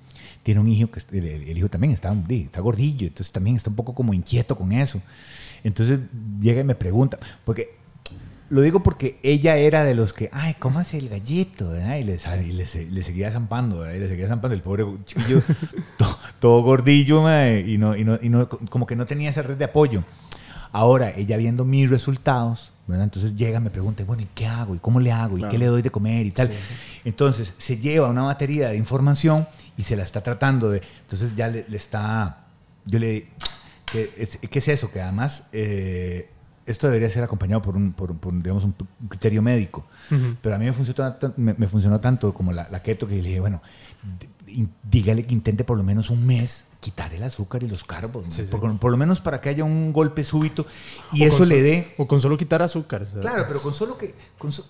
tiene 0.44 0.60
un 0.62 0.68
hijo 0.68 0.90
que 0.90 1.00
el, 1.18 1.26
el 1.26 1.58
hijo 1.58 1.70
también 1.70 1.94
está, 1.94 2.14
está 2.30 2.60
gordillo, 2.62 3.08
entonces 3.08 3.32
también 3.32 3.56
está 3.56 3.70
un 3.70 3.76
poco 3.76 3.94
como 3.94 4.14
inquieto 4.14 4.58
con 4.58 4.72
eso. 4.72 5.02
Entonces 5.64 6.00
llega 6.42 6.62
y 6.62 6.64
me 6.64 6.76
pregunta, 6.76 7.20
porque 7.46 7.78
lo 8.50 8.62
digo 8.62 8.82
porque 8.82 9.20
ella 9.24 9.58
era 9.58 9.84
de 9.84 9.94
los 9.96 10.14
que, 10.14 10.30
ay, 10.34 10.56
¿cómo 10.60 10.80
hace 10.80 10.98
el 10.98 11.10
gallito? 11.10 11.70
¿verdad? 11.72 11.98
Y, 11.98 12.04
le, 12.04 12.18
y 12.48 12.52
le, 12.52 12.66
le 12.92 13.04
seguía 13.04 13.32
zampando, 13.32 13.80
¿verdad? 13.80 13.96
Y 13.96 14.00
le 14.00 14.08
seguía 14.08 14.28
zampando 14.28 14.56
el 14.56 14.62
pobre 14.62 14.86
chiquillo, 15.06 15.42
todo, 15.98 16.18
todo 16.40 16.62
gordillo, 16.64 17.22
mae, 17.22 17.62
y, 17.62 17.78
no, 17.78 17.96
y, 17.96 18.04
no, 18.04 18.18
y 18.22 18.30
no, 18.30 18.50
como 18.50 18.86
que 18.86 18.96
no 18.96 19.06
tenía 19.06 19.30
esa 19.30 19.42
red 19.44 19.58
de 19.58 19.66
apoyo. 19.66 20.04
Ahora, 20.72 21.12
ella 21.16 21.36
viendo 21.38 21.66
mis 21.66 21.90
resultados, 21.90 22.72
¿verdad? 22.86 23.04
entonces 23.06 23.36
llega, 23.36 23.60
me 23.60 23.70
pregunta, 23.72 24.04
bueno, 24.04 24.24
¿y 24.24 24.28
qué 24.36 24.46
hago? 24.46 24.76
¿Y 24.76 24.80
cómo 24.80 25.00
le 25.00 25.12
hago? 25.12 25.36
¿Y 25.38 25.42
Claro. 25.42 25.52
qué 25.52 25.58
le 25.58 25.66
doy 25.66 25.82
de 25.82 25.90
comer? 25.90 26.26
Y 26.28 26.32
tal. 26.32 26.48
Sí. 26.48 26.54
Entonces, 27.06 27.54
se 27.58 27.78
lleva 27.78 28.08
una 28.10 28.22
batería 28.24 28.70
de 28.70 28.78
información 28.78 29.48
y 29.78 29.84
se 29.84 29.96
la 29.96 30.04
está 30.04 30.22
tratando 30.22 30.70
de... 30.70 30.82
Entonces 31.02 31.36
ya 31.36 31.48
le, 31.48 31.66
le 31.68 31.78
está... 31.78 32.46
Yo 32.86 33.00
le... 33.00 33.28
¿Qué 33.92 34.12
es, 34.18 34.38
qué 34.38 34.60
es 34.60 34.68
eso? 34.68 34.92
Que 34.92 35.02
además... 35.02 35.48
eh, 35.54 36.30
esto 36.70 36.88
debería 36.88 37.10
ser 37.10 37.24
acompañado 37.24 37.62
por 37.62 37.76
un, 37.76 37.92
por, 37.94 38.16
por, 38.18 38.34
digamos, 38.42 38.64
un 38.64 38.74
criterio 39.10 39.42
médico. 39.42 39.86
Pero 40.42 40.56
a 40.56 40.58
mí 40.58 40.66
me 40.66 40.74
funcionó, 40.74 41.16
me, 41.38 41.54
me 41.56 41.68
funcionó 41.68 42.00
tanto 42.00 42.34
como 42.34 42.52
la, 42.54 42.68
la 42.70 42.82
keto 42.82 43.08
que 43.08 43.16
le 43.16 43.22
dije, 43.22 43.40
bueno, 43.40 43.62
dígale 44.84 45.26
que 45.26 45.34
intente 45.34 45.64
por 45.64 45.78
lo 45.78 45.84
menos 45.84 46.10
un 46.10 46.26
mes 46.26 46.66
quitar 46.80 47.14
el 47.14 47.24
azúcar 47.24 47.62
y 47.64 47.68
los 47.68 47.84
carbos, 47.84 48.26
sí. 48.34 48.44
Por, 48.50 48.78
por 48.80 48.90
lo 48.92 48.98
menos 48.98 49.20
para 49.20 49.42
que 49.42 49.50
haya 49.50 49.64
un 49.66 49.92
golpe 49.92 50.24
súbito 50.24 50.66
y 51.12 51.24
O 51.24 51.28
eso 51.28 51.44
le 51.46 51.62
dé 51.62 51.94
O 51.98 52.08
con 52.08 52.22
solo 52.22 52.38
quitar 52.38 52.62
azúcar. 52.62 53.06
sea, 53.06 53.20
Claro, 53.20 53.44
pero 53.48 53.62
con 53.62 53.74
solo 53.74 53.98
que... 53.98 54.16
Con 54.38 54.52
so- 54.54 54.66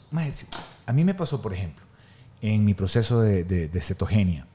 a 0.86 0.94
mí 0.94 1.04
me 1.04 1.14
pasó, 1.14 1.40
por 1.42 1.54
ejemplo, 1.54 1.86
en 2.42 2.66
mi 2.66 2.74
proceso 2.74 3.22
de, 3.22 3.44
de- 3.44 3.68
de 3.68 3.82
cetogenia, 3.82 4.48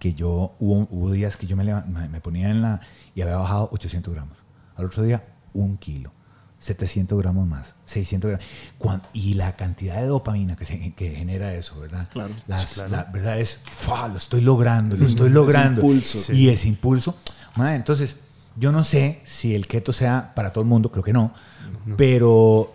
que 0.00 0.14
yo 0.14 0.52
hubo, 0.58 0.88
hubo 0.90 1.10
días 1.12 1.36
que 1.36 1.46
yo 1.46 1.54
me 1.56 1.62
me 1.64 2.20
ponía 2.20 2.48
en 2.50 2.60
la... 2.62 2.80
y 3.14 3.20
había 3.20 3.36
bajado 3.36 3.68
800 3.72 4.12
gramos. 4.12 4.36
Al 4.74 4.86
otro 4.86 5.02
día, 5.04 5.22
un 5.52 5.76
kilo. 5.76 6.10
700 6.60 7.18
gramos 7.18 7.46
más, 7.46 7.74
600 7.84 8.30
gramos. 8.30 8.46
Cuan- 8.78 9.02
y 9.12 9.34
la 9.34 9.54
cantidad 9.56 10.00
de 10.00 10.06
dopamina 10.06 10.56
que, 10.56 10.64
se, 10.64 10.92
que 10.94 11.10
genera 11.10 11.54
eso, 11.54 11.78
¿verdad? 11.80 12.08
Claro. 12.12 12.34
Las- 12.46 12.76
La 12.90 13.04
verdad 13.04 13.38
es, 13.38 13.60
¡fua! 13.64 14.08
lo 14.08 14.16
estoy 14.18 14.40
logrando, 14.40 14.96
lo 14.96 15.04
estoy 15.06 15.26
ese 15.26 15.34
logrando. 15.34 15.80
impulso. 15.82 16.32
Y 16.32 16.48
ese 16.48 16.68
impulso. 16.68 17.16
mae, 17.56 17.76
entonces, 17.76 18.16
yo 18.56 18.72
no 18.72 18.82
sé 18.84 19.20
si 19.24 19.54
el 19.54 19.66
keto 19.66 19.92
sea 19.92 20.32
para 20.34 20.52
todo 20.52 20.62
el 20.62 20.68
mundo, 20.68 20.90
creo 20.90 21.04
que 21.04 21.12
no, 21.12 21.32
pero, 21.96 22.74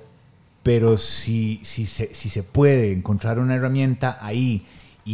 pero 0.63 0.97
si, 0.97 1.61
si, 1.63 1.85
se, 1.85 2.13
si 2.13 2.29
se 2.29 2.43
puede 2.43 2.91
encontrar 2.91 3.39
una 3.39 3.55
herramienta 3.55 4.17
ahí 4.21 4.65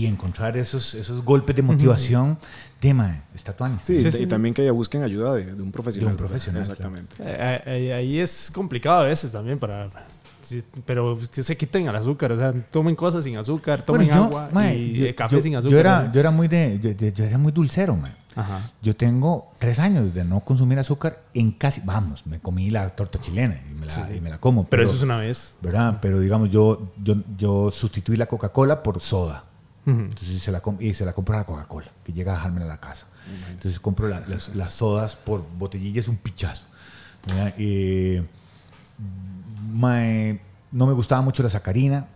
y 0.01 0.05
encontrar 0.07 0.57
esos, 0.57 0.93
esos 0.93 1.23
golpes 1.23 1.55
de 1.55 1.61
motivación, 1.61 2.37
tema, 2.79 3.23
está 3.33 3.53
tuanis. 3.55 3.81
Sí, 3.83 4.01
Sí, 4.01 4.07
y 4.09 4.11
sí. 4.11 4.27
también 4.27 4.53
que 4.53 4.69
busquen 4.71 5.03
ayuda 5.03 5.33
de, 5.35 5.55
de 5.55 5.61
un 5.63 5.71
profesional. 5.71 6.09
De 6.09 6.11
un 6.13 6.17
profesional, 6.17 6.61
Exactamente. 6.61 7.15
Eh, 7.19 7.61
eh, 7.65 7.93
ahí 7.93 8.19
es 8.19 8.51
complicado 8.53 8.99
a 9.01 9.03
veces 9.05 9.31
también 9.31 9.57
para... 9.57 9.89
sí, 10.41 10.61
pero 10.85 11.17
que 11.33 11.41
se 11.43 11.55
quiten 11.55 11.87
el 11.87 11.95
azúcar, 11.95 12.31
o 12.33 12.37
sea, 12.37 12.53
tomen 12.71 12.95
cosas 12.95 13.23
sin 13.23 13.37
azúcar, 13.37 13.83
tomen 13.83 14.07
Bueno, 14.07 14.15
yo, 14.21 14.23
agua 14.25 14.49
mae, 14.51 14.77
y 14.77 14.93
yo- 14.93 15.05
eh, 15.05 15.15
café 15.15 15.35
yo- 15.37 15.41
sin 15.41 15.55
azúcar. 15.55 15.71
Yo 15.71 15.79
era, 15.79 16.01
¿no? 16.03 16.11
yo 16.11 16.19
era 16.19 16.31
muy 16.31 16.47
de, 16.47 16.79
yo, 16.81 16.91
yo- 16.91 17.07
yo 17.09 17.23
era 17.23 17.37
muy 17.37 17.51
dulcero, 17.51 17.95
man. 17.95 18.13
Ajá. 18.37 18.59
Yo 18.81 18.93
tengo 18.97 19.53
tres 19.59 19.79
años 19.79 20.13
de 20.13 20.25
no 20.25 20.41
consumir 20.41 20.77
azúcar 20.77 21.23
en 21.33 21.51
casi, 21.53 21.79
vamos, 21.85 22.25
me 22.27 22.39
comí 22.41 22.69
la 22.69 22.89
torta 22.89 23.17
chilena 23.17 23.55
y 23.71 23.73
me 23.73 23.85
la, 23.85 23.91
Sí, 23.93 24.01
sí. 24.09 24.15
y 24.17 24.19
me 24.21 24.29
la 24.29 24.39
como. 24.39 24.67
Pero, 24.67 24.83
eso 24.83 24.95
es 24.97 25.03
una 25.03 25.17
vez. 25.19 25.55
¿verdad? 25.61 25.99
Pero 26.01 26.19
digamos, 26.19 26.51
yo, 26.51 26.91
yo, 27.01 27.15
yo 27.37 27.71
sustituí 27.71 28.17
la 28.17 28.25
Coca-Cola 28.25 28.83
por 28.83 28.99
soda. 29.01 29.45
Ujú. 29.85 29.99
Entonces 29.99 30.41
se 30.41 30.51
la, 30.51 30.61
y 30.79 30.93
se 30.93 31.05
la 31.05 31.13
compro 31.13 31.35
a 31.35 31.39
la 31.39 31.45
Coca-Cola, 31.45 31.87
que 32.03 32.11
llega 32.13 32.33
a 32.33 32.35
dejármela 32.35 32.65
a 32.65 32.69
la 32.69 32.79
casa. 32.79 33.05
Entonces 33.49 33.79
compro 33.79 34.07
la- 34.07 34.21
las, 34.27 34.55
las 34.55 34.73
sodas 34.73 35.15
por 35.15 35.43
botellilla, 35.57 35.99
es 35.99 36.07
un 36.07 36.17
pichazo. 36.17 36.63
Eh, 37.57 38.23
mae, 39.71 40.39
no 40.71 40.87
me 40.87 40.93
gustaba 40.93 41.21
mucho 41.21 41.43
la 41.43 41.49
sacarina, 41.49 42.07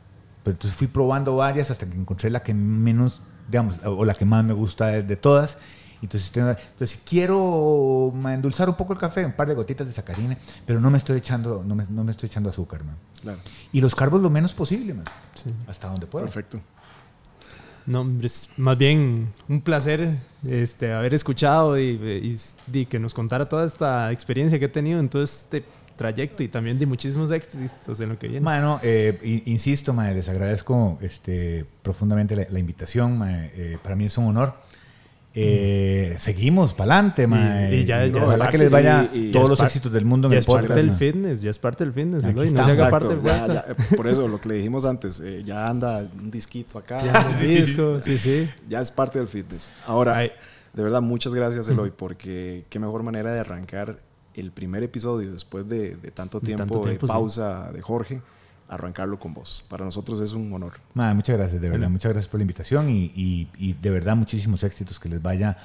pero 0.43 0.53
entonces 0.55 0.77
fui 0.77 0.87
probando 0.87 1.35
varias 1.35 1.71
hasta 1.71 1.85
que 1.85 1.95
encontré 1.95 2.29
la 2.29 2.43
que 2.43 2.53
menos, 2.53 3.21
digamos, 3.47 3.75
o 3.85 4.05
la 4.05 4.13
que 4.13 4.25
más 4.25 4.43
me 4.43 4.53
gusta 4.53 4.87
de, 4.87 5.03
de 5.03 5.15
todas. 5.15 5.57
Entonces, 6.01 6.31
entonces 6.35 6.91
si 6.91 6.97
quiero 6.99 8.13
endulzar 8.27 8.69
un 8.69 8.75
poco 8.75 8.93
el 8.93 8.99
café, 8.99 9.25
un 9.25 9.33
par 9.33 9.49
de 9.49 9.53
gotitas 9.55 9.85
de 9.85 9.91
sacarina, 9.93 10.37
pero 10.65 10.79
no 10.79 10.89
me 10.89 10.97
estoy 10.97 11.17
echando, 11.17 11.61
no 11.65 11.75
me, 11.75 11.85
no 11.89 12.05
me 12.05 12.11
estoy 12.11 12.27
echando 12.27 12.49
azúcar, 12.49 12.85
man. 12.85 12.95
Claro. 13.21 13.39
Y 13.73 13.81
los 13.81 13.95
carbos 13.95 14.21
lo 14.21 14.29
menos 14.29 14.53
posible, 14.53 14.93
man. 14.93 15.03
Sí. 15.35 15.49
Hasta 15.67 15.89
donde 15.89 16.07
puedo. 16.07 16.25
Perfecto. 16.25 16.61
No, 17.89 18.07
es 18.21 18.51
más 18.57 18.77
bien 18.77 19.33
un 19.47 19.61
placer 19.61 20.11
este, 20.47 20.93
haber 20.93 21.15
escuchado 21.15 21.79
y, 21.79 22.37
y- 22.71 22.85
que 22.85 22.99
nos 22.99 23.15
contara 23.15 23.49
toda 23.49 23.65
esta 23.65 24.11
experiencia 24.11 24.59
que 24.59 24.65
he 24.65 24.69
tenido 24.69 24.99
en 24.99 25.09
todo 25.09 25.23
este 25.23 25.63
trayecto 25.97 26.43
y 26.43 26.47
también 26.47 26.77
de 26.77 26.85
muchísimos 26.85 27.31
éxitos 27.31 27.99
en 27.99 28.09
lo 28.09 28.19
que 28.19 28.27
viene. 28.27 28.43
Bueno, 28.43 28.79
eh, 28.83 29.41
insisto, 29.47 29.91
mae, 29.91 30.13
les 30.13 30.29
agradezco 30.29 30.99
este, 31.01 31.65
profundamente 31.81 32.35
la, 32.49 32.59
invitación. 32.59 33.21
eh, 33.27 33.77
para 33.83 33.95
mí 33.95 34.05
es 34.05 34.17
un 34.19 34.27
honor. 34.27 34.53
Eh, 35.41 36.15
Seguimos 36.17 36.73
para 36.73 36.95
adelante, 36.95 37.27
mae. 37.27 37.75
y 37.77 37.85
ya- 37.85 38.05
Y 38.05 38.11
ya 38.11 38.23
ojalá 38.23 38.45
es 38.45 38.51
que 38.51 38.57
les 38.57 38.69
vaya 38.71 39.09
y- 39.13 39.27
y 39.27 39.31
todos 39.31 39.47
los 39.49 39.59
éxitos 39.61 39.91
del 39.91 40.05
mundo 40.05 40.27
en 40.27 40.31
ya 40.31 40.37
el 40.37 40.39
es 40.39 40.45
parte 40.45 40.67
podcast. 40.67 40.85
del 40.87 40.95
fitness, 40.95 41.41
ya 41.41 41.49
es 41.49 41.59
parte 41.59 41.83
del 41.85 41.93
fitness. 41.93 42.25
Aquí 42.25 42.33
no 42.53 42.63
se 42.65 42.71
haga 42.71 42.89
parte 42.89 43.07
del 43.09 43.23
ya- 43.23 43.47
ya, 43.47 43.65
por 43.95 44.07
eso 44.07 44.27
lo 44.27 44.39
que 44.41 44.49
le 44.49 44.55
dijimos 44.55 44.85
antes, 44.85 45.19
eh, 45.19 45.43
ya 45.45 45.69
anda 45.69 45.99
un 46.19 46.29
disquito 46.31 46.77
acá. 46.77 47.01
Ya, 47.03 47.27
un 47.29 47.39
disco, 47.47 47.99
sí, 48.01 48.17
sí. 48.17 48.49
Ya 48.69 48.79
es 48.81 48.91
parte 48.91 49.19
del 49.19 49.27
fitness. 49.27 49.71
Ahora, 49.87 50.17
Ay. 50.17 50.31
de 50.73 50.83
verdad, 50.83 51.01
muchas 51.01 51.33
gracias, 51.33 51.67
Eloy, 51.69 51.91
porque 51.95 52.65
qué 52.69 52.79
mejor 52.79 53.03
manera 53.03 53.31
de 53.33 53.39
arrancar 53.39 53.99
el 54.35 54.51
primer 54.51 54.83
episodio 54.83 55.31
después 55.31 55.67
de, 55.67 55.95
de 55.95 56.11
tanto 56.11 56.39
De 56.39 56.45
tiempo 56.47 56.63
tanto 56.63 56.79
de 56.79 56.83
tiempo, 56.91 57.07
sí. 57.07 57.13
pausa 57.13 57.71
de 57.73 57.81
Jorge, 57.81 58.21
arrancarlo 58.69 59.19
con 59.19 59.33
vos. 59.33 59.63
Para 59.69 59.83
nosotros 59.85 60.21
es 60.21 60.33
un 60.33 60.53
honor. 60.53 60.73
Mae, 60.93 61.13
muchas 61.13 61.37
gracias, 61.37 61.61
de 61.61 61.67
verdad. 61.67 61.79
Bueno. 61.81 61.89
Muchas 61.93 62.11
gracias 62.13 62.29
por 62.29 62.39
la 62.39 62.43
invitación 62.43 62.89
y, 62.89 63.11
y- 63.15 63.47
y 63.57 63.73
de 63.73 63.89
verdad 63.89 64.15
muchísimos 64.15 64.63
éxitos 64.63 64.99
que 64.99 65.09
les 65.09 65.21
vaya 65.21 65.57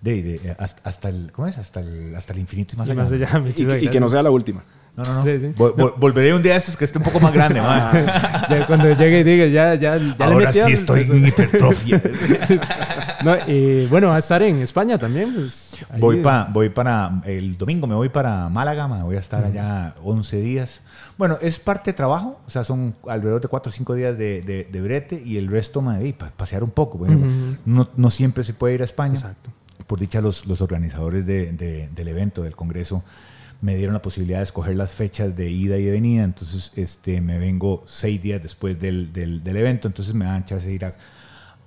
de, 0.00 0.22
de- 0.22 0.56
hasta, 0.58 0.88
hasta 0.88 1.08
el, 1.08 1.30
¿cómo 1.32 1.48
es? 1.48 1.58
Hasta 1.58 1.80
el, 1.80 2.14
hasta 2.16 2.32
el 2.32 2.38
infinito 2.40 2.74
y 2.74 2.78
más 2.78 2.88
Y 2.88 2.92
allá. 2.92 3.02
más 3.02 3.12
allá, 3.12 3.42
Y, 3.48 3.52
que- 3.52 3.80
y 3.82 3.88
que 3.88 4.00
no 4.00 4.08
sea 4.08 4.22
la 4.22 4.30
última. 4.30 4.62
No, 4.94 5.04
no, 5.04 5.14
no. 5.14 5.24
Sí, 5.24 5.38
sí. 5.40 5.46
Vol- 5.56 5.74
vol- 5.74 5.94
volveré 5.96 6.34
un 6.34 6.42
día 6.42 6.52
a 6.52 6.56
estos 6.58 6.76
que 6.76 6.84
esté 6.84 6.98
un 6.98 7.04
poco 7.04 7.18
más 7.18 7.32
grande. 7.32 7.60
Ya 8.50 8.66
cuando 8.66 8.92
llegue 8.92 9.20
y 9.20 9.24
diga, 9.24 9.46
ya, 9.46 9.74
ya, 9.74 9.96
ya 9.96 9.98
le 9.98 10.24
Ahora 10.34 10.46
metió 10.46 10.66
sí 10.66 10.72
estoy 10.72 11.00
eso. 11.02 11.14
en 11.14 11.26
hipertrofia. 11.28 12.02
No, 13.24 13.36
y 13.46 13.86
bueno, 13.86 14.08
va 14.08 14.16
a 14.16 14.18
estar 14.18 14.42
en 14.42 14.56
España 14.62 14.98
también. 14.98 15.32
Pues, 15.34 15.70
Voy, 15.98 16.22
pa- 16.22 16.48
voy 16.52 16.68
para 16.68 17.20
el 17.24 17.56
domingo, 17.56 17.86
me 17.86 17.94
voy 17.94 18.08
para 18.08 18.48
Málaga, 18.48 18.86
ma, 18.88 19.02
voy 19.04 19.16
a 19.16 19.20
estar 19.20 19.44
allá 19.44 19.94
11 20.02 20.40
días. 20.40 20.80
Bueno, 21.18 21.38
es 21.40 21.58
parte 21.58 21.90
de 21.90 21.94
trabajo, 21.96 22.40
o 22.46 22.50
sea, 22.50 22.64
son 22.64 22.94
alrededor 23.08 23.40
de 23.40 23.48
4 23.48 23.70
o 23.70 23.72
5 23.72 23.94
días 23.94 24.16
de, 24.16 24.42
de- 24.42 24.68
de 24.70 24.80
brete 24.80 25.22
y 25.24 25.36
el 25.36 25.48
resto, 25.48 25.82
ma, 25.82 25.98
de, 25.98 26.12
pa- 26.12 26.30
pasear 26.36 26.62
un 26.64 26.70
poco. 26.70 26.98
Bueno, 26.98 27.16
Ujú. 27.18 27.56
no, 27.66 27.88
no 27.96 28.10
siempre 28.10 28.44
se 28.44 28.54
puede 28.54 28.74
ir 28.74 28.80
a 28.82 28.84
España. 28.84 29.14
Exacto. 29.14 29.50
Por 29.86 29.98
dicha, 29.98 30.20
los, 30.20 30.46
los 30.46 30.60
organizadores 30.62 31.26
de- 31.26 31.52
del 31.94 32.08
evento, 32.08 32.42
del 32.42 32.54
congreso, 32.56 33.02
me 33.60 33.76
dieron 33.76 33.92
la 33.94 34.02
posibilidad 34.02 34.38
de 34.38 34.44
escoger 34.44 34.74
las 34.76 34.90
fechas 34.92 35.36
de 35.36 35.48
ida 35.50 35.76
y 35.78 35.84
de 35.84 35.90
venida. 35.92 36.24
Entonces, 36.24 36.72
este, 36.76 37.20
me 37.20 37.38
vengo 37.38 37.84
seis 37.86 38.20
días 38.22 38.42
después 38.42 38.80
del, 38.80 39.12
del- 39.12 39.42
del 39.44 39.56
evento. 39.56 39.86
Entonces, 39.88 40.14
me 40.14 40.24
dan 40.24 40.44
chance 40.44 40.66
de 40.66 40.72
ir 40.72 40.84
a, 40.84 40.94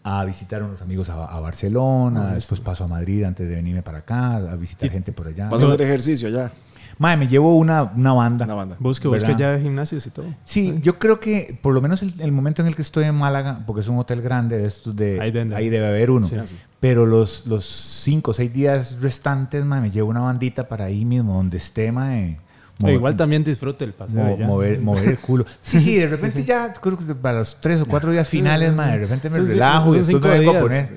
a 0.07 0.23
visitar 0.23 0.61
a 0.61 0.65
unos 0.65 0.83
amigos 0.83 1.09
a, 1.09 1.25
a 1.25 1.39
Barcelona. 1.39 2.35
después 2.35 2.59
paso 2.61 2.83
a 2.83 2.87
Madrid 2.87 3.23
antes 3.23 3.49
de 3.49 3.55
venirme 3.55 3.81
para 3.81 3.97
acá, 3.99 4.35
a 4.35 4.55
visitar 4.55 4.89
gente 4.91 5.11
por 5.11 5.27
allá. 5.27 5.49
Vas 5.49 5.63
a 5.63 5.65
hacer 5.65 5.81
ejercicio 5.81 6.27
allá. 6.27 6.51
Mae, 6.99 7.17
me 7.17 7.27
llevo 7.27 7.57
una, 7.57 7.83
una 7.83 8.13
banda. 8.13 8.45
Una 8.45 8.53
banda. 8.53 8.75
Busque, 8.79 9.07
busque 9.09 9.33
¿Verdad? 9.33 9.57
ya 9.57 9.61
gimnasios 9.61 10.05
y 10.07 10.11
todo. 10.11 10.27
Sí, 10.45 10.79
yo 10.81 10.97
creo 10.99 11.19
que 11.19 11.57
por 11.61 11.73
lo 11.73 11.81
menos 11.81 12.01
el, 12.03 12.13
el 12.21 12.31
momento 12.31 12.61
en 12.61 12.67
el 12.69 12.75
que 12.75 12.83
estoy 12.83 13.03
en 13.05 13.15
Málaga, 13.15 13.63
porque 13.65 13.81
es 13.81 13.87
un 13.89 13.97
hotel 13.97 14.21
grande, 14.21 14.57
de 14.59 14.65
estos 14.67 14.95
de, 14.95 15.19
Ahí 15.19 15.31
de- 15.31 15.53
ahí 15.55 15.69
debe 15.69 15.87
haber 15.87 16.09
uno. 16.11 16.25
Sí. 16.27 16.35
Pero 16.79 17.05
los, 17.07 17.47
los 17.47 17.65
cinco 17.65 18.31
o 18.31 18.33
seis 18.33 18.53
días 18.53 18.97
restantes, 19.01 19.65
mae, 19.65 19.81
me 19.81 19.91
llevo 19.91 20.09
una 20.09 20.21
bandita 20.21 20.69
para 20.69 20.85
ahí 20.85 21.03
mismo, 21.03 21.33
donde 21.33 21.57
esté, 21.57 21.91
mae. 21.91 22.39
O 22.81 22.83
mover- 22.87 22.93
igual 22.95 23.15
también 23.15 23.43
disfrute 23.43 23.85
el 23.85 23.93
paseo. 23.93 24.23
mo- 24.23 24.37
ya. 24.37 24.45
mover, 24.47 24.81
mover 24.81 25.09
el 25.09 25.17
culo. 25.17 25.45
Sí, 25.61 25.79
sí, 25.79 25.95
de 25.95 26.07
repente 26.07 26.43
ya, 26.43 26.73
creo 26.73 26.97
que 26.97 27.15
para 27.15 27.39
los 27.39 27.59
tres 27.61 27.81
o 27.81 27.85
cuatro 27.85 28.11
días 28.11 28.27
finales, 28.27 28.73
mae, 28.73 28.91
de 28.93 28.97
repente 28.99 29.29
me 29.29 29.39
Sí, 29.39 29.45
sí, 29.45 29.51
relajo 29.53 29.95
y 29.95 29.99
después 29.99 30.21
me 30.23 30.29
vengo 30.29 30.49
a 30.51 30.53
días. 30.53 30.63
poner. 30.63 30.87
Sí, 30.87 30.93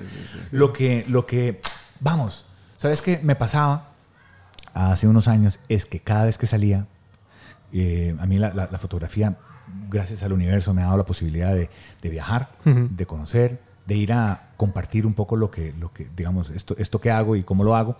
Lo 0.51 0.73
que, 0.73 1.05
lo 1.07 1.25
que, 1.25 1.61
vamos, 2.01 2.45
¿sabes 2.77 3.01
qué? 3.01 3.19
Me 3.23 3.35
pasaba 3.35 3.89
hace 4.73 5.07
unos 5.07 5.27
años 5.27 5.59
es 5.69 5.85
que 5.85 5.99
cada 6.01 6.25
vez 6.25 6.37
que 6.37 6.47
salía, 6.47 6.85
eh, 7.71 8.15
a 8.19 8.25
mí 8.25 8.37
la, 8.39 8.53
la- 8.53 8.67
la 8.71 8.77
fotografía, 8.77 9.37
gracias 9.89 10.21
al 10.23 10.33
universo, 10.33 10.73
me 10.73 10.81
ha 10.81 10.85
dado 10.85 10.97
la 10.97 11.05
posibilidad 11.05 11.53
de, 11.53 11.69
de 12.01 12.09
viajar, 12.09 12.49
Ujú. 12.65 12.87
de 12.91 13.05
conocer, 13.05 13.61
de 13.85 13.95
ir 13.95 14.11
a 14.13 14.49
compartir 14.57 15.05
un 15.05 15.13
poco 15.13 15.35
lo 15.37 15.49
que, 15.49 15.73
lo 15.79 15.93
que 15.93 16.07
digamos, 16.15 16.49
esto, 16.49 16.75
esto 16.77 16.99
que 16.99 17.09
hago 17.11 17.35
y 17.37 17.43
cómo 17.43 17.63
lo 17.63 17.75
hago. 17.75 17.97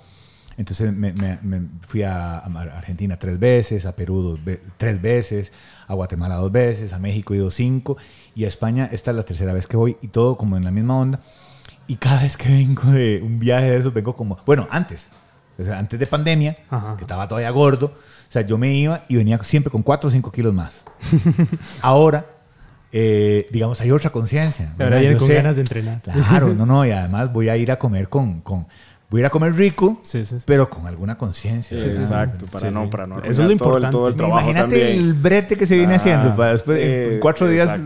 Entonces 0.60 0.94
me, 0.94 1.14
me- 1.14 1.40
me 1.42 1.62
fui 1.88 2.04
a, 2.04 2.38
a 2.40 2.62
Argentina 2.78 3.18
tres 3.18 3.40
veces, 3.40 3.86
a 3.86 3.96
Perú 3.96 4.22
dos 4.22 4.44
ve- 4.44 4.62
tres 4.78 5.02
veces, 5.02 5.52
a 5.88 5.94
Guatemala 5.94 6.36
dos 6.36 6.52
veces, 6.52 6.92
a 6.94 7.00
México 7.00 7.34
he 7.34 7.38
ido 7.38 7.50
cinco 7.50 7.96
y 8.36 8.44
a 8.44 8.48
España 8.50 8.90
esta 8.92 9.12
es 9.12 9.18
la 9.18 9.24
tercera 9.24 9.54
vez 9.54 9.66
que 9.68 9.78
voy 9.78 9.96
y 10.02 10.10
todo 10.10 10.36
como 10.36 10.58
en 10.58 10.66
la 10.66 10.72
misma 10.72 10.98
onda. 11.00 11.20
Y 11.88 11.96
cada 11.96 12.22
vez 12.24 12.36
que 12.38 12.50
vengo 12.50 12.84
de 12.92 13.22
un 13.24 13.40
viaje 13.40 13.72
de 13.72 13.78
esos, 13.78 13.94
vengo 13.94 14.16
como, 14.16 14.38
bueno, 14.46 14.68
antes, 14.70 15.08
o 15.58 15.64
sea, 15.64 15.80
antes 15.80 15.98
de 16.00 16.06
pandemia, 16.08 16.58
Ajá. 16.70 16.96
que 16.98 17.04
estaba 17.06 17.28
todavía 17.28 17.50
gordo, 17.52 17.88
o 17.96 18.32
sea, 18.32 18.42
yo 18.44 18.58
me 18.58 18.74
iba 18.76 19.06
y 19.08 19.16
venía 19.16 19.42
siempre 19.44 19.72
con 19.72 19.82
4 19.82 20.10
o 20.10 20.12
5 20.12 20.32
kilos 20.32 20.54
más. 20.54 20.84
Ahora, 21.82 22.26
eh, 22.92 23.48
digamos, 23.52 23.80
hay 23.82 23.92
otra 23.92 24.10
conciencia. 24.10 24.74
Ahora 24.80 24.98
viene 25.00 25.18
con 25.18 25.28
sé- 25.28 25.36
ganas 25.36 25.56
de 25.56 25.62
entrenar. 25.62 26.02
Claro, 26.02 26.54
no, 26.54 26.66
no, 26.66 26.86
y 26.86 26.92
además 26.92 27.32
voy 27.32 27.50
a 27.50 27.58
ir 27.58 27.72
a 27.72 27.80
comer 27.80 28.10
con, 28.10 28.42
con 28.42 28.68
voy 29.10 29.20
a 29.20 29.22
ir 29.22 29.26
a 29.26 29.30
comer 29.30 29.54
rico, 29.56 30.00
Sí, 30.04 30.24
sí, 30.26 30.38
sí. 30.40 30.44
pero 30.46 30.70
con 30.70 30.86
alguna 30.88 31.18
conciencia. 31.18 31.78
Sí, 31.78 31.84
sí, 31.84 31.92
sí. 31.92 32.02
Exacto, 32.02 32.46
para 32.46 32.68
Sí, 32.70 32.74
no, 32.76 32.84
sí. 32.84 32.90
para 32.90 33.08
no 33.08 33.18
Eso 33.24 33.44
es 33.44 33.50
lo 33.52 33.58
todo 33.58 33.78
el, 33.78 33.90
todo 33.90 34.08
el 34.08 34.14
importante. 34.14 34.18
trabajo 34.18 34.40
Imagínate 34.42 34.80
también. 34.80 35.00
el 35.06 35.14
brete 35.14 35.58
que 35.58 35.66
se 35.66 35.76
viene 35.76 35.94
Ah, 35.94 35.98
haciendo 35.98 36.36
para 36.36 36.52
después, 36.52 36.80
en 36.80 36.86
eh, 37.16 37.20
cuatro 37.22 37.48
días. 37.48 37.80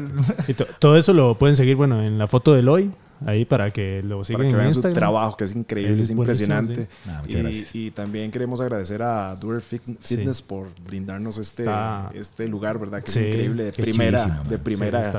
Y 0.47 0.53
to- 0.53 0.67
todo 0.79 0.97
eso 0.97 1.13
lo 1.13 1.35
pueden 1.35 1.55
seguir, 1.55 1.75
bueno, 1.75 2.01
en 2.03 2.17
la 2.17 2.27
foto 2.27 2.53
de 2.53 2.59
Eloy. 2.59 2.91
Ahí 3.25 3.45
para 3.45 3.69
que 3.71 4.01
lo 4.03 4.23
sigan 4.23 4.39
para 4.39 4.49
que 4.49 4.53
en 4.55 4.59
vean 4.59 4.71
su 4.73 4.81
trabajo, 4.93 5.35
que 5.37 5.43
es 5.45 5.55
increíble, 5.55 6.01
Es 6.03 6.09
impresionante. 6.09 6.87
Ah, 7.07 7.23
y, 7.27 7.65
y 7.73 7.91
también 7.91 8.31
queremos 8.31 8.61
agradecer 8.61 9.01
a 9.01 9.35
Doer 9.35 9.61
Sí. 9.61 9.79
Fitness 10.01 10.41
por 10.41 10.67
brindarnos 10.85 11.37
este, 11.37 11.63
Está- 11.63 12.11
este 12.13 12.47
lugar, 12.47 12.77
¿verdad? 12.79 13.01
Que 13.03 13.11
Sí, 13.11 13.19
es 13.19 13.27
increíble, 13.27 13.63
de 13.65 13.71
primera, 13.73 14.23
chidísimo, 14.25 14.49
de 14.49 14.57
primera 14.57 15.11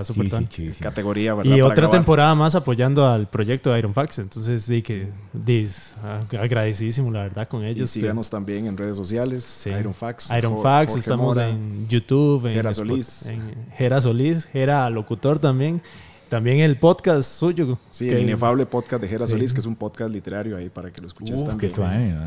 categoría, 0.81 1.35
¿verdad? 1.35 1.57
Y 1.57 1.61
Para 1.61 1.73
otra 1.73 1.91
temporada 1.91 2.35
más 2.35 2.55
apoyando 2.55 3.07
al 3.07 3.29
proyecto 3.29 3.73
de 3.73 3.79
Iron 3.79 3.95
Fax. 3.95 4.19
Entonces, 4.19 4.67
di 4.67 4.83
que 4.83 5.09
dis, 5.33 5.95
ag- 6.05 6.39
agradecidísimo, 6.39 7.11
la 7.11 7.23
verdad, 7.23 7.49
con 7.49 7.63
Y 7.65 7.69
ellos. 7.69 7.91
síganos 7.91 8.31
también 8.31 8.67
en 8.67 8.77
redes 8.77 8.97
sociales. 8.97 9.67
Iron 9.67 9.95
Fax. 9.95 10.31
Iron 10.37 10.61
Fax, 10.63 10.93
Jorge 10.93 11.01
estamos 11.01 11.37
Mora. 11.37 11.49
en 11.49 11.89
YouTube, 11.89 12.47
en, 12.47 12.73
Solís. 12.73 13.27
en 13.27 13.41
Jera 13.77 14.01
Solís, 14.01 14.45
Jera 14.47 14.89
Locutor 14.91 15.39
también. 15.39 15.81
También 16.29 16.59
el 16.61 16.77
podcast 16.79 17.31
suyo. 17.39 17.79
Sí, 17.91 18.09
que- 18.09 18.15
el 18.17 18.23
inefable 18.23 18.67
podcast 18.67 19.03
de 19.03 19.09
Jera 19.09 19.27
Sí. 19.27 19.33
Solís, 19.33 19.53
que 19.53 19.61
es 19.61 19.67
un 19.67 19.77
podcast 19.77 20.11
literario 20.11 20.57
ahí 20.57 20.69
para 20.69 20.91
que 20.91 21.01
lo 21.01 21.07
escuches 21.07 21.41
Uf, 21.43 21.49
también. 21.49 21.73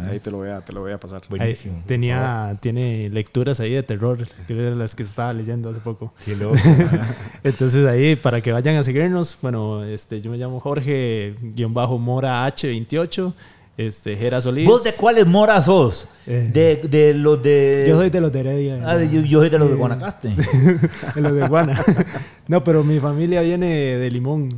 Ahí 0.09 0.19
te 0.19 0.31
lo 0.31 0.37
voy 0.37 0.49
a, 0.49 0.61
te 0.61 0.71
lo 0.71 0.81
voy 0.81 0.91
a 0.93 0.99
pasar. 0.99 1.21
ahí 1.23 1.37
Buenísimo. 1.37 1.83
tenía, 1.85 2.57
tiene 2.61 3.09
lecturas 3.09 3.59
ahí 3.59 3.71
de 3.73 3.83
terror, 3.83 4.19
que 4.47 4.53
eran 4.53 4.79
las 4.79 4.95
que 4.95 5.03
estaba 5.03 5.33
leyendo 5.33 5.69
hace 5.69 5.79
poco. 5.79 6.13
Qué 6.23 6.35
loco. 6.35 6.55
¿verdad? 6.63 7.05
Entonces 7.43 7.85
ahí, 7.85 8.15
para 8.15 8.39
que 8.41 8.51
vayan 8.51 8.75
a 8.77 8.83
seguirnos, 8.83 9.37
bueno, 9.41 9.83
este, 9.83 10.21
yo 10.21 10.31
me 10.31 10.37
llamo 10.37 10.59
Jorge-Mora 10.59 12.47
H28, 12.47 13.33
este, 13.77 14.15
Jera 14.15 14.41
Solís. 14.41 14.65
¿Vos 14.67 14.83
de 14.83 14.93
cuáles 14.93 15.25
moras 15.27 15.65
sos? 15.65 16.09
Eh. 16.25 16.49
De, 16.51 16.75
de 16.89 17.13
los 17.13 17.41
de... 17.41 17.85
Yo 17.87 17.97
soy 17.97 18.09
de 18.09 18.19
los 18.21 18.31
de 18.31 18.39
Heredia. 18.41 18.79
Ah, 18.85 18.97
de- 18.97 19.09
yo, 19.09 19.21
yo 19.21 19.39
soy 19.39 19.49
de 19.49 19.59
los 19.59 19.69
de 19.69 19.75
Eh, 19.75 19.77
Guanacaste. 19.77 20.29
de 21.15 21.21
los 21.21 21.33
de 21.33 21.47
Guana. 21.47 21.81
no, 22.47 22.63
pero 22.63 22.83
mi 22.83 22.99
familia 22.99 23.41
viene 23.41 23.67
de 23.97 24.11
Limón. 24.11 24.49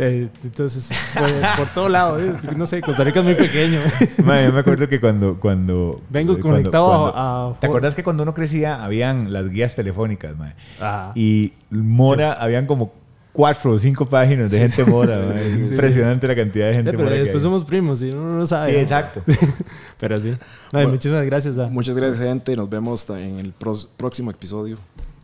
Entonces, 0.00 0.90
por, 1.14 1.56
por 1.56 1.74
todo 1.74 1.88
lado, 1.88 2.18
eh, 2.20 2.32
no 2.56 2.66
sé, 2.66 2.80
Costa 2.80 3.02
Rica 3.02 3.18
es 3.18 3.24
muy 3.24 3.34
pequeño. 3.34 3.80
Man, 4.24 4.46
yo 4.46 4.52
me 4.52 4.60
acuerdo 4.60 4.88
que 4.88 5.00
cuando... 5.00 5.40
cuando 5.40 6.00
Vengo 6.08 6.38
conectado 6.38 6.86
cuando- 6.88 7.16
a- 7.16 7.50
a- 7.50 7.60
¿Te 7.60 7.66
acuerdas 7.66 7.94
que 7.96 8.04
cuando 8.04 8.22
uno 8.22 8.32
crecía 8.34 8.82
habían 8.84 9.32
las 9.32 9.48
guías 9.50 9.74
telefónicas, 9.74 10.36
man? 10.36 10.54
Ajá. 10.80 11.12
Y 11.16 11.52
Mora, 11.70 12.32
habían 12.32 12.66
como 12.66 12.92
cuatro 13.38 13.70
o 13.70 13.78
cinco 13.78 14.04
páginas 14.04 14.50
de 14.50 14.58
gente 14.58 14.84
Mora, 14.84 15.16
man. 15.16 15.38
Es 15.38 15.68
Sí. 15.68 15.74
impresionante 15.74 16.26
la 16.26 16.34
cantidad 16.34 16.66
de 16.66 16.74
gente 16.74 16.90
pero 16.90 17.04
Mora 17.04 17.14
que 17.14 17.20
después 17.22 17.40
hay. 17.40 17.44
somos 17.44 17.64
primos 17.64 18.02
y 18.02 18.10
uno 18.10 18.36
no 18.36 18.44
sabe. 18.48 18.70
Sí, 18.70 18.76
¿no? 18.76 18.82
exacto. 18.82 19.22
Pero 20.00 20.20
sí. 20.20 20.30
No, 20.30 20.38
Bueno, 20.72 20.88
muchísimas 20.88 21.24
gracias 21.24 21.56
a 21.56 21.68
Muchas 21.68 21.94
gracias, 21.94 22.26
gente. 22.26 22.56
Nos 22.56 22.68
vemos 22.68 23.08
en 23.10 23.38
el 23.38 23.52
próximo 23.52 24.32
episodio. 24.32 24.76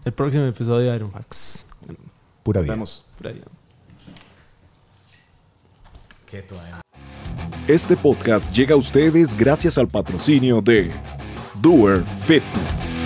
el 0.05 0.13
próximo 0.13 0.45
episodio 0.45 0.91
de 0.93 0.97
Iron 0.97 1.11
Fax. 1.11 1.67
Pura 2.45 2.61
Nos 2.61 2.65
vida. 2.67 2.75
vemos. 2.75 3.05
Por 3.19 3.27
ahí. 3.27 3.43
Qué 6.31 6.43
tuane. 6.43 6.71
Este 7.67 7.97
podcast 7.97 8.53
llega 8.53 8.75
a 8.75 8.79
ustedes 8.79 9.37
gracias 9.37 9.77
al 9.77 9.89
patrocinio 9.89 10.61
de 10.63 10.93
Doer 11.61 12.05
Fitness. 12.17 13.04